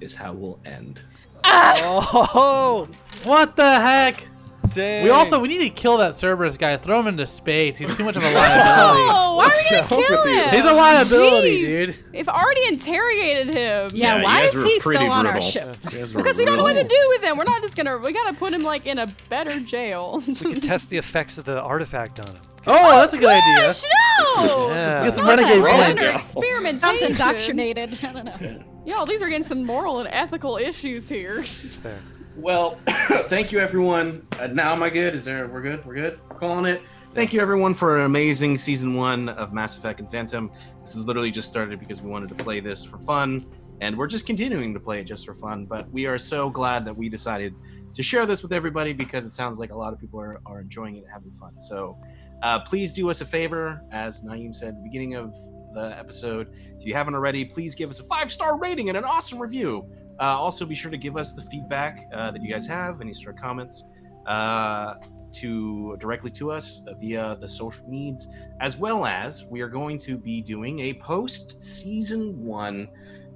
is 0.01 0.15
how 0.15 0.33
we'll 0.33 0.59
end. 0.65 1.03
Oh, 1.43 2.87
What 3.23 3.55
the 3.55 3.79
heck? 3.79 4.27
dang. 4.69 5.03
We 5.03 5.11
also 5.11 5.39
we 5.39 5.47
need 5.47 5.59
to 5.59 5.69
kill 5.69 5.97
that 5.97 6.15
Cerberus 6.15 6.57
guy. 6.57 6.75
Throw 6.77 6.99
him 6.99 7.05
into 7.07 7.25
space. 7.27 7.77
He's 7.77 7.95
too 7.95 8.03
much 8.03 8.15
of 8.15 8.23
a 8.23 8.31
liability. 8.31 9.03
Oh, 9.03 9.35
why 9.35 9.45
are 9.45 9.47
we 9.47 9.53
What's 9.53 9.69
gonna 9.69 9.87
kill 9.87 10.23
him? 10.25 10.49
He's 10.49 10.65
a 10.65 10.73
liability, 10.73 11.63
Jeez. 11.63 11.67
dude. 11.85 12.03
If 12.13 12.27
I 12.27 12.41
already 12.41 12.67
interrogated 12.67 13.53
him. 13.53 13.91
Yeah, 13.93 14.17
you 14.17 14.23
why 14.23 14.41
is 14.41 14.53
he 14.63 14.79
pretty 14.79 14.97
still 15.03 15.11
on 15.11 15.27
our 15.27 15.39
ship? 15.39 15.77
You 15.83 15.89
guys 15.99 16.13
were 16.13 16.19
Because 16.19 16.37
we 16.37 16.45
don't 16.45 16.57
know 16.57 16.63
what 16.63 16.73
to 16.73 16.83
do 16.83 17.05
with 17.09 17.21
him. 17.23 17.37
We're 17.37 17.43
not 17.43 17.61
just 17.61 17.77
gonna. 17.77 17.97
We 17.99 18.11
gotta 18.11 18.33
put 18.35 18.53
him 18.53 18.61
like 18.63 18.87
in 18.87 18.97
a 18.97 19.07
better 19.29 19.59
jail. 19.59 20.21
we 20.27 20.33
could 20.33 20.63
test 20.71 20.89
the 20.89 20.97
effects 20.97 21.37
of 21.37 21.45
the 21.45 21.61
artifact 21.61 22.19
on 22.19 22.27
him. 22.35 22.41
Oh, 22.67 22.99
that's 22.99 23.13
a 23.13 23.17
good 23.19 23.29
idea. 23.29 23.67
Gosh, 23.67 23.83
no! 23.83 24.69
Yeah. 24.69 25.03
Get 25.05 25.13
some 25.13 25.25
Not 25.25 25.37
renegade 25.37 25.61
prisoner 25.61 26.11
points. 26.11 26.35
experimentation. 26.35 26.79
Sounds 26.79 27.01
indoctrinated. 27.03 27.99
I 28.03 28.11
don't 28.13 28.25
know. 28.25 28.63
Yo, 28.85 29.03
these 29.03 29.23
are 29.23 29.27
getting 29.27 29.41
some 29.41 29.63
moral 29.63 29.97
and 29.97 30.07
ethical 30.11 30.57
issues 30.57 31.09
here. 31.09 31.43
There. 31.81 31.99
Well, 32.35 32.77
thank 32.87 33.51
you 33.51 33.57
everyone. 33.57 34.27
Uh, 34.39 34.45
now 34.45 34.73
am 34.73 34.83
I 34.83 34.91
good? 34.91 35.15
Is 35.15 35.25
there? 35.25 35.47
We're 35.47 35.63
good. 35.63 35.83
We're 35.83 35.95
good. 35.95 36.19
Calling 36.29 36.65
it. 36.65 36.83
Thank 37.15 37.33
you 37.33 37.41
everyone 37.41 37.73
for 37.73 37.97
an 37.97 38.05
amazing 38.05 38.59
season 38.59 38.93
one 38.93 39.29
of 39.29 39.53
Mass 39.53 39.75
Effect 39.75 40.03
Adventum. 40.03 40.53
This 40.81 40.95
is 40.95 41.07
literally 41.07 41.31
just 41.31 41.49
started 41.49 41.79
because 41.79 42.03
we 42.03 42.11
wanted 42.11 42.29
to 42.29 42.35
play 42.35 42.59
this 42.59 42.85
for 42.85 42.99
fun, 42.99 43.39
and 43.81 43.97
we're 43.97 44.05
just 44.05 44.27
continuing 44.27 44.71
to 44.75 44.79
play 44.79 44.99
it 44.99 45.05
just 45.05 45.25
for 45.25 45.33
fun. 45.33 45.65
But 45.65 45.89
we 45.89 46.05
are 46.05 46.19
so 46.19 46.51
glad 46.51 46.85
that 46.85 46.95
we 46.95 47.09
decided 47.09 47.55
to 47.95 48.03
share 48.03 48.27
this 48.27 48.43
with 48.43 48.53
everybody 48.53 48.93
because 48.93 49.25
it 49.25 49.31
sounds 49.31 49.57
like 49.57 49.71
a 49.71 49.77
lot 49.77 49.93
of 49.93 49.99
people 49.99 50.21
are, 50.21 50.41
are 50.45 50.61
enjoying 50.61 50.97
it 50.97 51.05
and 51.05 51.11
having 51.11 51.31
fun. 51.31 51.59
So 51.59 51.97
uh, 52.43 52.59
please 52.59 52.93
do 52.93 53.09
us 53.09 53.21
a 53.21 53.25
favor, 53.25 53.81
as 53.91 54.21
Naeem 54.21 54.53
said 54.53 54.69
at 54.69 54.75
the 54.75 54.83
beginning 54.83 55.15
of 55.15 55.33
the 55.75 55.97
episode. 55.99 56.51
If 56.79 56.85
you 56.85 56.93
haven't 56.93 57.13
already, 57.13 57.45
please 57.45 57.75
give 57.75 57.89
us 57.89 57.99
a 57.99 58.03
five 58.03 58.31
star 58.31 58.57
rating 58.57 58.89
and 58.89 58.97
an 58.97 59.03
awesome 59.03 59.39
review. 59.39 59.87
Uh, 60.19 60.23
also, 60.23 60.65
be 60.65 60.75
sure 60.75 60.89
to 60.89 60.97
give 60.97 61.17
us 61.17 61.33
the 61.33 61.43
feedback 61.43 62.07
uh, 62.13 62.31
that 62.31 62.41
you 62.41 62.49
guys 62.49 62.65
have, 62.65 63.01
any 63.01 63.13
sort 63.13 63.35
of 63.35 63.41
comments, 63.41 63.83
uh, 64.25 64.95
to 65.33 65.97
directly 65.97 66.31
to 66.31 66.51
us 66.51 66.85
via 66.99 67.37
the 67.41 67.47
social 67.47 67.87
medias, 67.87 68.27
as 68.61 68.77
well 68.77 69.05
as 69.05 69.45
we 69.45 69.61
are 69.61 69.67
going 69.67 69.97
to 69.97 70.17
be 70.17 70.41
doing 70.41 70.79
a 70.79 70.93
post 70.93 71.61
season 71.61 72.43
one 72.43 72.87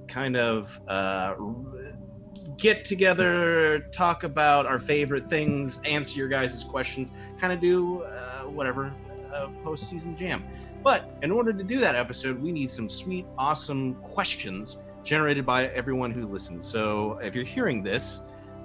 kind 0.08 0.36
of 0.36 0.80
uh, 0.88 1.34
get 2.56 2.84
together, 2.84 3.80
talk 3.92 4.24
about 4.24 4.66
our 4.66 4.78
favorite 4.78 5.26
things, 5.26 5.80
answer 5.84 6.18
your 6.18 6.28
guys' 6.28 6.64
questions, 6.64 7.12
kind 7.40 7.52
of 7.52 7.60
do 7.60 8.02
uh, 8.02 8.42
whatever 8.42 8.92
uh, 9.34 9.48
post 9.62 9.88
season 9.88 10.16
jam. 10.16 10.44
But 10.82 11.10
in 11.22 11.30
order 11.30 11.52
to 11.52 11.62
do 11.62 11.78
that 11.78 11.94
episode, 11.94 12.40
we 12.40 12.52
need 12.52 12.70
some 12.70 12.88
sweet, 12.88 13.26
awesome 13.36 13.94
questions 13.96 14.78
generated 15.04 15.44
by 15.44 15.66
everyone 15.68 16.10
who 16.10 16.26
listens. 16.26 16.66
So 16.66 17.18
if 17.22 17.34
you're 17.34 17.44
hearing 17.44 17.82
this, 17.82 18.20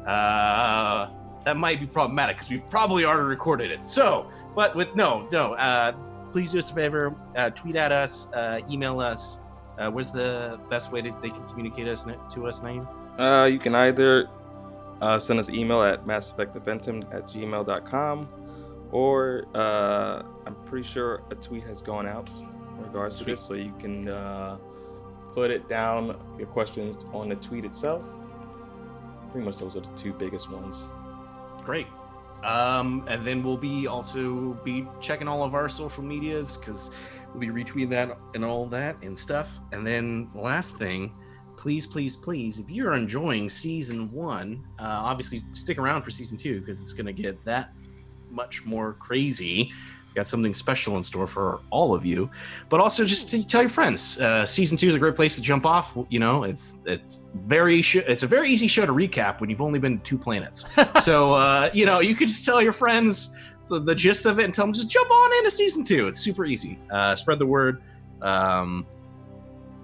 uh, 0.06 1.10
that 1.44 1.58
might 1.58 1.80
be 1.80 1.86
problematic 1.86 2.38
because 2.38 2.50
we've 2.50 2.66
probably 2.70 3.06
already 3.06 3.28
recorded 3.28 3.72
it. 3.72 3.86
So, 3.86 4.30
but 4.56 4.76
with 4.76 4.96
no, 4.96 5.28
no, 5.32 5.54
uh, 5.54 5.94
please 6.32 6.52
do 6.52 6.60
us 6.60 6.72
a 6.72 6.74
favor, 6.74 7.16
uh, 7.36 7.50
tweet 7.52 7.76
at 7.76 7.92
us, 7.92 8.32
uh, 8.34 8.60
email 8.70 9.00
us. 9.00 9.40
Uh, 9.78 9.92
where's 9.92 10.12
the 10.12 10.60
best 10.70 10.92
way 10.92 11.02
that 11.02 11.22
they 11.22 11.30
can 11.30 11.46
communicate 11.48 11.88
us 11.88 12.06
to 12.32 12.48
us, 12.48 12.62
Naeem? 12.62 12.88
Uh, 13.18 13.46
you 13.46 13.60
can 13.60 13.76
either 13.76 14.30
uh, 15.02 15.20
send 15.20 15.40
us 15.40 15.50
email 15.50 15.84
at 15.84 16.06
masseffectaventum 16.06 17.14
at 17.14 17.28
gmail.com 17.28 18.30
or 18.96 19.44
uh, 19.54 20.24
I'm 20.46 20.56
pretty 20.66 20.88
sure 20.88 21.22
a 21.30 21.36
tweet 21.36 21.64
has 21.66 21.82
gone 21.82 22.08
out 22.08 22.30
in 22.30 22.82
regards 22.82 23.18
to 23.20 23.26
this, 23.26 23.42
so 23.42 23.54
you 23.54 23.74
can 23.78 24.08
uh, 24.08 24.58
put 25.34 25.52
it 25.52 25.68
down, 25.68 26.18
your 26.38 26.48
questions 26.48 27.04
on 27.12 27.28
the 27.28 27.36
tweet 27.36 27.66
itself. 27.66 28.06
Pretty 29.34 29.46
much 29.46 29.58
those 29.58 29.76
are 29.76 29.82
the 29.82 29.98
two 29.98 30.14
biggest 30.14 30.50
ones. 30.50 30.88
great. 31.66 31.88
Um, 32.42 33.04
and 33.10 33.28
then 33.28 33.44
we'll 33.44 33.58
be 33.58 33.86
also 33.86 34.54
be 34.64 34.88
checking 35.02 35.28
all 35.28 35.44
of 35.44 35.56
our 35.56 35.68
social 35.68 36.04
medias 36.04 36.56
because 36.56 36.90
we'll 37.34 37.42
be 37.42 37.48
retweeting 37.48 37.90
that 37.90 38.18
and 38.34 38.46
all 38.46 38.66
that 38.68 38.96
and 39.02 39.20
stuff. 39.20 39.60
And 39.74 39.86
then 39.86 40.30
last 40.34 40.78
thing, 40.78 41.12
please, 41.58 41.86
please, 41.86 42.16
please, 42.16 42.60
if 42.60 42.70
you're 42.70 42.94
enjoying 42.94 43.50
season 43.50 44.10
one, 44.10 44.66
uh, 44.80 44.84
obviously 44.84 45.44
stick 45.52 45.78
around 45.80 46.04
for 46.04 46.12
season 46.12 46.38
two 46.38 46.62
because 46.62 46.80
it's 46.80 46.94
gonna 46.94 47.12
get 47.12 47.44
that 47.44 47.74
much 48.36 48.66
more 48.66 48.94
crazy. 48.94 49.72
Got 50.14 50.30
something 50.30 50.54
special 50.54 50.96
in 50.96 51.04
store 51.04 51.28
for 51.28 51.60
all 51.72 51.94
of 51.94 52.06
you, 52.06 52.30
but 52.70 52.80
also 52.80 53.04
just 53.04 53.30
to 53.32 53.44
tell 53.44 53.62
your 53.62 53.70
friends. 53.70 54.18
Uh, 54.18 54.46
season 54.46 54.78
two 54.78 54.88
is 54.88 54.96
a 54.96 55.00
great 55.00 55.18
place 55.18 55.36
to 55.36 55.42
jump 55.42 55.66
off. 55.66 55.98
You 56.08 56.20
know, 56.20 56.44
it's 56.44 56.76
it's 56.86 57.26
very 57.34 57.82
sh- 57.82 57.98
it's 57.98 58.24
a 58.24 58.28
very 58.28 58.50
easy 58.50 58.68
show 58.68 58.86
to 58.86 58.94
recap 58.94 59.42
when 59.42 59.50
you've 59.50 59.60
only 59.60 59.78
been 59.78 59.98
to 59.98 60.04
two 60.06 60.18
planets. 60.18 60.66
so 61.02 61.34
uh, 61.34 61.70
you 61.74 61.86
know, 61.86 62.00
you 62.00 62.16
could 62.16 62.30
just 62.30 62.46
tell 62.46 62.62
your 62.62 62.72
friends 62.72 63.36
the, 63.70 63.82
the 63.82 63.94
gist 63.94 64.26
of 64.26 64.40
it 64.40 64.46
and 64.46 64.54
tell 64.54 64.66
them 64.66 64.74
just 64.74 64.90
jump 64.90 65.12
on 65.12 65.38
into 65.40 65.52
season 65.52 65.84
two. 65.84 66.08
It's 66.08 66.20
super 66.20 66.46
easy. 66.46 66.80
Uh, 66.90 67.14
spread 67.16 67.40
the 67.40 67.46
word. 67.46 67.82
Um, 68.22 68.86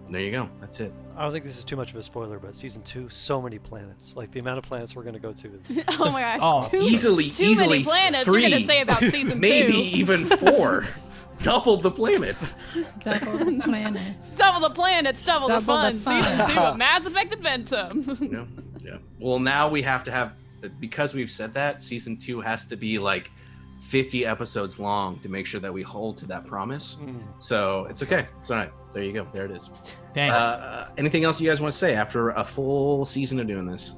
there 0.10 0.22
you 0.22 0.32
go. 0.32 0.50
That's 0.62 0.80
it. 0.80 0.94
I 1.22 1.26
don't 1.26 1.34
think 1.34 1.46
this 1.46 1.60
is 1.60 1.64
too 1.64 1.76
much 1.76 1.92
of 1.92 1.98
a 1.98 2.02
spoiler, 2.02 2.40
but 2.40 2.56
season 2.56 2.82
two, 2.82 3.08
so 3.10 3.40
many 3.40 3.60
planets. 3.60 4.16
Like 4.16 4.32
the 4.32 4.40
amount 4.40 4.58
of 4.58 4.64
planets 4.64 4.96
we're 4.96 5.04
gonna 5.04 5.20
go 5.20 5.32
to 5.32 5.54
is 5.54 5.78
Oh 6.00 6.12
my 6.12 6.20
gosh. 6.20 6.40
Oh, 6.42 6.68
too, 6.68 6.80
easily, 6.82 7.30
too 7.30 7.44
easily 7.44 7.68
many 7.68 7.84
planets 7.84 8.24
three, 8.26 8.42
you're 8.42 8.50
gonna 8.50 8.64
say 8.66 8.82
about 8.82 9.04
season 9.04 9.34
two, 9.34 9.40
maybe 9.40 9.72
two. 9.72 9.98
even 10.00 10.26
four. 10.26 10.88
Double 11.44 11.78
the 11.78 11.92
planets. 11.92 12.56
Double 13.04 13.38
the 13.38 13.62
planets. 13.64 14.36
Double 14.36 14.68
the 14.68 14.74
planets, 14.74 15.22
double, 15.22 15.48
the 15.48 15.62
fun. 15.62 15.94
the 15.98 16.02
fun. 16.02 16.24
Season 16.24 16.56
two 16.56 16.60
of 16.60 16.78
Mass 16.78 17.06
Effect 17.06 17.40
Adventum. 17.40 18.32
yeah, 18.32 18.46
yeah. 18.84 18.98
Well, 19.20 19.38
now 19.38 19.70
we 19.70 19.84
have 19.84 20.04
to 20.06 20.12
have 20.12 20.34
because 20.80 21.14
we've 21.14 21.30
said 21.30 21.54
that 21.54 21.84
season 21.84 22.18
two 22.18 22.42
has 22.42 22.66
to 22.66 22.76
be 22.76 22.98
like 22.98 23.30
50 23.92 24.26
episodes 24.26 24.80
long 24.80 25.20
to 25.20 25.28
make 25.28 25.46
sure 25.46 25.60
that 25.60 25.74
we 25.74 25.82
hold 25.84 26.18
to 26.20 26.26
that 26.28 26.48
promise. 26.48 26.98
So 27.40 27.86
it's 27.90 28.02
okay. 28.02 28.26
It's 28.38 28.50
all 28.50 28.56
right. 28.56 28.72
There 28.94 29.04
you 29.04 29.12
go. 29.12 29.28
There 29.34 29.44
it 29.44 29.52
is. 29.52 29.70
Dang. 30.14 30.32
Uh, 30.32 30.90
anything 30.98 31.26
else 31.26 31.42
you 31.42 31.50
guys 31.50 31.60
want 31.60 31.74
to 31.74 31.78
say 31.78 31.94
after 31.94 32.30
a 32.30 32.44
full 32.46 33.04
season 33.04 33.38
of 33.42 33.48
doing 33.48 33.66
this? 33.66 33.96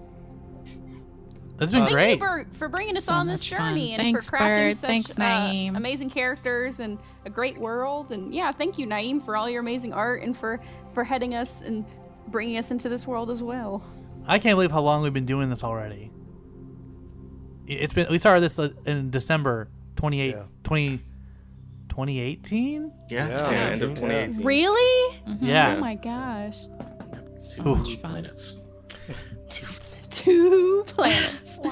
That's 1.57 1.72
been 1.72 1.81
Thank 1.81 1.91
great. 1.93 2.13
you 2.13 2.17
for, 2.17 2.47
for 2.53 2.67
bringing 2.67 2.97
us 2.97 3.03
So 3.05 3.13
on 3.13 3.27
this 3.27 3.41
much 3.51 3.55
fun. 3.59 3.69
journey 3.73 3.93
and 3.93 4.01
Thanks, 4.01 4.27
for 4.31 4.38
crafting 4.38 4.55
Bird. 4.55 4.75
such 4.75 4.88
Thanks, 4.89 5.19
uh, 5.19 5.77
amazing 5.77 6.09
characters 6.09 6.80
and 6.80 6.97
a 7.25 7.30
great 7.30 7.59
world. 7.59 8.11
And 8.11 8.33
yeah, 8.33 8.51
thank 8.51 8.80
you, 8.80 8.88
Naeem, 8.88 9.23
for 9.23 9.38
all 9.38 9.47
your 9.47 9.61
amazing 9.61 9.93
art 9.93 10.23
and 10.23 10.35
for 10.35 10.59
for 10.93 11.03
heading 11.03 11.35
us 11.35 11.61
and 11.61 11.85
bringing 12.30 12.57
us 12.57 12.72
into 12.72 12.89
this 12.89 13.05
world 13.05 13.30
as 13.30 13.43
well. 13.43 13.83
I 14.25 14.39
can't 14.39 14.55
believe 14.55 14.72
how 14.72 14.81
long 14.81 15.03
we've 15.03 15.13
been 15.13 15.27
doing 15.27 15.51
this 15.51 15.63
already. 15.63 16.09
It's 17.67 17.93
been 17.93 18.07
we 18.09 18.17
started 18.17 18.41
this 18.41 18.57
uh, 18.57 18.69
in 18.88 19.11
December 19.11 19.69
28 20.03 20.35
Yeah. 20.35 20.43
20 20.65 20.98
2018? 21.88 22.91
Yeah. 23.09 23.27
Yeah, 23.30 23.51
Yeah, 23.51 23.57
end 23.69 23.82
of 23.83 23.90
Yeah. 23.91 23.95
2018. 23.95 24.45
Really? 24.45 25.17
Yeah. 25.40 25.75
Oh 25.77 25.80
my 25.80 25.95
gosh. 25.95 26.65
So 27.40 27.65
Oof. 27.65 27.77
much 27.80 27.95
fun. 27.99 28.11
Planets. 28.11 28.59
Two 30.14 30.83
planets. 30.85 31.59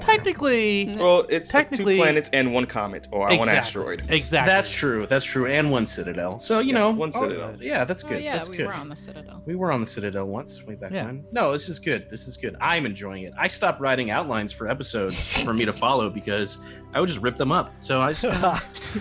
Technically, 0.00 0.96
Well, 0.96 1.26
it's 1.28 1.52
like 1.52 1.70
two 1.70 1.84
planets 1.84 2.30
and 2.32 2.54
one 2.54 2.64
comet 2.66 3.06
or 3.10 3.20
one 3.26 3.32
exactly. 3.32 3.58
asteroid. 3.58 4.04
Exactly. 4.08 4.48
That's 4.50 4.72
true. 4.72 5.06
That's 5.06 5.26
true. 5.26 5.46
And 5.46 5.70
one 5.70 5.86
Citadel. 5.86 6.38
So 6.38 6.60
you 6.60 6.68
Yeah, 6.68 6.74
know, 6.78 6.90
one 6.92 7.10
oh, 7.14 7.20
Citadel. 7.20 7.56
yeah, 7.60 7.84
that's 7.84 8.02
Oh, 8.04 8.08
good. 8.08 8.22
yeah, 8.22 8.36
that's 8.36 8.48
we 8.48 8.56
good. 8.56 8.66
were 8.66 8.72
on 8.72 8.88
the 8.88 8.96
Citadel. 8.96 9.42
We 9.44 9.56
were 9.56 9.70
on 9.70 9.82
the 9.82 9.86
Citadel 9.86 10.26
once, 10.26 10.64
way 10.64 10.74
back 10.74 10.90
Yeah. 10.90 11.04
when. 11.06 11.26
No, 11.32 11.52
this 11.52 11.68
is 11.68 11.78
good. 11.78 12.08
This 12.10 12.26
is 12.26 12.38
good. 12.38 12.56
I'm 12.62 12.86
enjoying 12.86 13.24
it. 13.24 13.34
I 13.38 13.48
stopped 13.48 13.80
writing 13.82 14.10
outlines 14.10 14.52
for 14.54 14.70
episodes 14.70 15.26
for 15.42 15.52
me 15.52 15.66
to 15.66 15.72
follow 15.72 16.08
because 16.08 16.56
I 16.94 17.00
would 17.00 17.08
just 17.10 17.20
rip 17.20 17.36
them 17.36 17.52
up. 17.52 17.74
So 17.78 18.00
I 18.00 18.14
just 18.14 18.24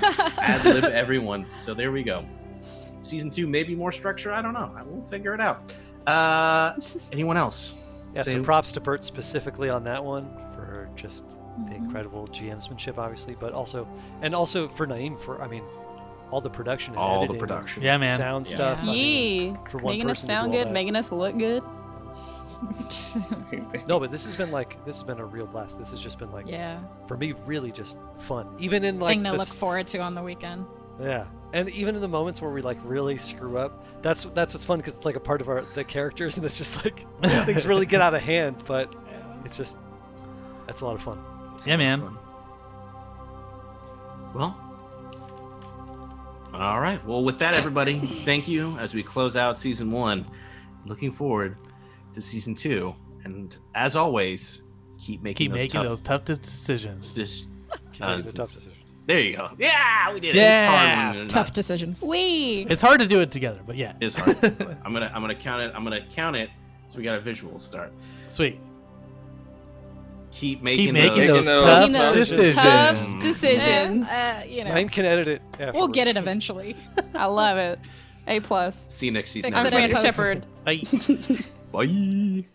ad 0.03 0.65
lib 0.65 0.83
everyone. 0.83 1.45
So 1.55 1.73
there 1.73 1.93
we 1.93 2.03
go. 2.03 2.25
Season 2.99 3.29
two, 3.29 3.47
maybe 3.47 3.73
more 3.73 3.93
structure. 3.93 4.33
I 4.33 4.41
don't 4.41 4.53
know. 4.53 4.71
I 4.77 4.83
will 4.83 5.01
figure 5.01 5.33
it 5.33 5.39
out. 5.41 5.73
Uh, 6.07 6.73
anyone 7.11 7.37
else? 7.37 7.75
Yeah, 8.15 8.23
Say- 8.23 8.33
so 8.33 8.43
props 8.43 8.71
to 8.73 8.79
Bert 8.81 9.03
specifically 9.03 9.69
on 9.69 9.83
that 9.85 10.03
one 10.03 10.25
for 10.55 10.89
just 10.95 11.27
the 11.29 11.35
Mm-hmm. 11.51 11.73
incredible 11.73 12.27
GMsmanship, 12.29 12.97
obviously, 12.97 13.35
but 13.39 13.51
also 13.51 13.85
and 14.21 14.33
also 14.33 14.69
for 14.69 14.87
Naeem 14.87 15.19
for 15.19 15.41
I 15.41 15.47
mean, 15.47 15.63
all 16.31 16.39
the 16.39 16.49
production, 16.49 16.93
and 16.93 16.99
All 17.01 17.09
the 17.19 17.25
editing 17.25 17.35
and 17.35 17.39
production. 17.41 17.83
Yeah, 17.83 17.97
man. 17.97 18.17
sound 18.17 18.47
Yeah. 18.47 18.53
stuff. 18.55 18.79
I 18.81 18.85
mean, 18.85 18.95
Yee. 18.95 19.55
for 19.69 19.77
one 19.79 19.93
Making 19.93 20.09
us 20.09 20.21
person 20.21 20.27
to 20.27 20.33
do 20.33 20.33
sound 20.33 20.51
good, 20.53 20.67
that. 20.67 20.73
making 20.73 20.95
us 20.95 21.11
look 21.11 21.37
good. 21.37 21.61
no, 23.87 23.99
but 23.99 24.11
this 24.11 24.23
has 24.25 24.35
been 24.35 24.51
like 24.51 24.83
this 24.85 24.97
has 24.99 25.03
been 25.03 25.19
a 25.19 25.25
real 25.25 25.45
blast. 25.47 25.77
This 25.79 25.91
has 25.91 25.99
just 25.99 26.19
been 26.19 26.31
like 26.31 26.47
yeah. 26.47 26.79
for 27.07 27.17
me 27.17 27.33
really 27.45 27.71
just 27.71 27.99
fun. 28.17 28.47
Even 28.59 28.83
in 28.85 28.99
like 28.99 29.15
Thing 29.17 29.23
to 29.25 29.31
the 29.31 29.37
look 29.37 29.47
s- 29.47 29.53
forward 29.53 29.87
to 29.87 29.97
on 29.99 30.15
the 30.15 30.21
weekend. 30.23 30.65
Yeah, 31.01 31.25
and 31.53 31.69
even 31.69 31.95
in 31.95 32.01
the 32.01 32.07
moments 32.07 32.41
where 32.41 32.51
we 32.51 32.61
like 32.61 32.77
really 32.83 33.17
screw 33.17 33.57
up, 33.57 33.85
that's 34.01 34.23
that's 34.33 34.53
what's 34.53 34.65
fun 34.65 34.79
because 34.79 34.95
it's 34.95 35.05
like 35.05 35.15
a 35.15 35.19
part 35.19 35.41
of 35.41 35.49
our 35.49 35.63
the 35.75 35.83
characters, 35.83 36.37
and 36.37 36.45
it's 36.45 36.57
just 36.57 36.83
like 36.83 37.05
things 37.45 37.65
really 37.65 37.85
get 37.85 38.01
out 38.01 38.13
of 38.13 38.21
hand. 38.21 38.63
But 38.65 38.93
it's 39.45 39.57
just 39.57 39.77
that's 40.67 40.81
a 40.81 40.85
lot 40.85 40.95
of 40.95 41.01
fun. 41.01 41.19
Yeah, 41.65 41.77
man. 41.77 41.99
Fun. 42.01 42.17
Well, 44.33 44.57
all 46.53 46.79
right. 46.79 47.03
Well, 47.05 47.23
with 47.23 47.39
that, 47.39 47.53
everybody, 47.53 47.99
thank 47.99 48.47
you 48.47 48.77
as 48.77 48.93
we 48.93 49.03
close 49.03 49.35
out 49.35 49.57
season 49.57 49.91
one. 49.91 50.25
Looking 50.85 51.11
forward 51.11 51.57
to 52.13 52.21
season 52.21 52.55
two, 52.55 52.95
and 53.23 53.55
as 53.75 53.95
always, 53.95 54.63
keep 54.99 55.21
making 55.21 55.45
Keep 55.45 55.51
those 55.51 55.59
making 55.61 55.71
tough, 55.81 55.85
those 55.85 56.01
tough 56.01 56.25
decisions. 56.25 57.13
Just, 57.13 57.47
Keep 57.93 58.03
Uh, 58.03 58.17
making 58.17 58.25
the 58.31 58.37
tough 58.37 58.47
s- 58.49 58.53
decision. 58.55 58.73
There 59.11 59.19
you 59.21 59.35
go. 59.37 59.49
Yeah, 59.57 60.13
we 60.13 60.19
did 60.19 60.35
it. 60.35 60.39
Yeah. 60.39 60.55
It's 60.57 60.65
hard 61.13 61.17
when 61.17 61.27
Tough 61.27 61.47
not- 61.47 61.53
decisions. 61.53 62.03
We. 62.07 62.65
It's 62.69 62.81
hard 62.81 62.99
to 62.99 63.07
do 63.07 63.19
it 63.21 63.31
together, 63.31 63.59
but 63.65 63.75
yeah. 63.75 63.93
It's 64.01 64.15
hard. 64.15 64.37
I'm 64.85 64.93
gonna 64.93 65.11
I'm 65.13 65.21
gonna 65.21 65.35
count 65.35 65.61
it. 65.63 65.71
I'm 65.75 65.83
gonna 65.83 66.05
count 66.11 66.35
it. 66.35 66.49
So 66.89 66.97
we 66.97 67.03
got 67.03 67.15
a 67.17 67.21
visual 67.21 67.57
start. 67.59 67.93
Sweet. 68.27 68.59
Keep 70.31 70.63
making, 70.63 70.85
Keep 70.85 70.93
making 70.93 71.27
those, 71.27 71.45
those 71.45 71.45
those 71.45 71.63
tough 71.63 71.79
Making 71.81 71.93
those 71.99 72.13
decisions. 72.29 72.55
tough 73.13 73.21
decisions. 73.21 74.09
Uh, 74.09 74.43
you 74.47 74.63
know, 74.63 74.71
Naeem 74.71 74.89
can 74.91 75.05
edit 75.05 75.27
it. 75.59 75.73
we'll 75.73 75.89
get 75.89 76.07
it 76.07 76.15
eventually. 76.15 76.75
I 77.13 77.25
love 77.25 77.57
it. 77.57 77.79
A 78.27 78.39
plus. 78.39 78.87
See 78.91 79.07
you 79.07 79.11
next 79.11 79.31
season. 79.31 79.51
Fix 79.51 79.65
I'm 79.65 79.73
it 79.73 79.91
in 79.91 79.97
Shepard. 79.97 80.45
Bye. 80.63 80.81
Bye. 81.71 82.45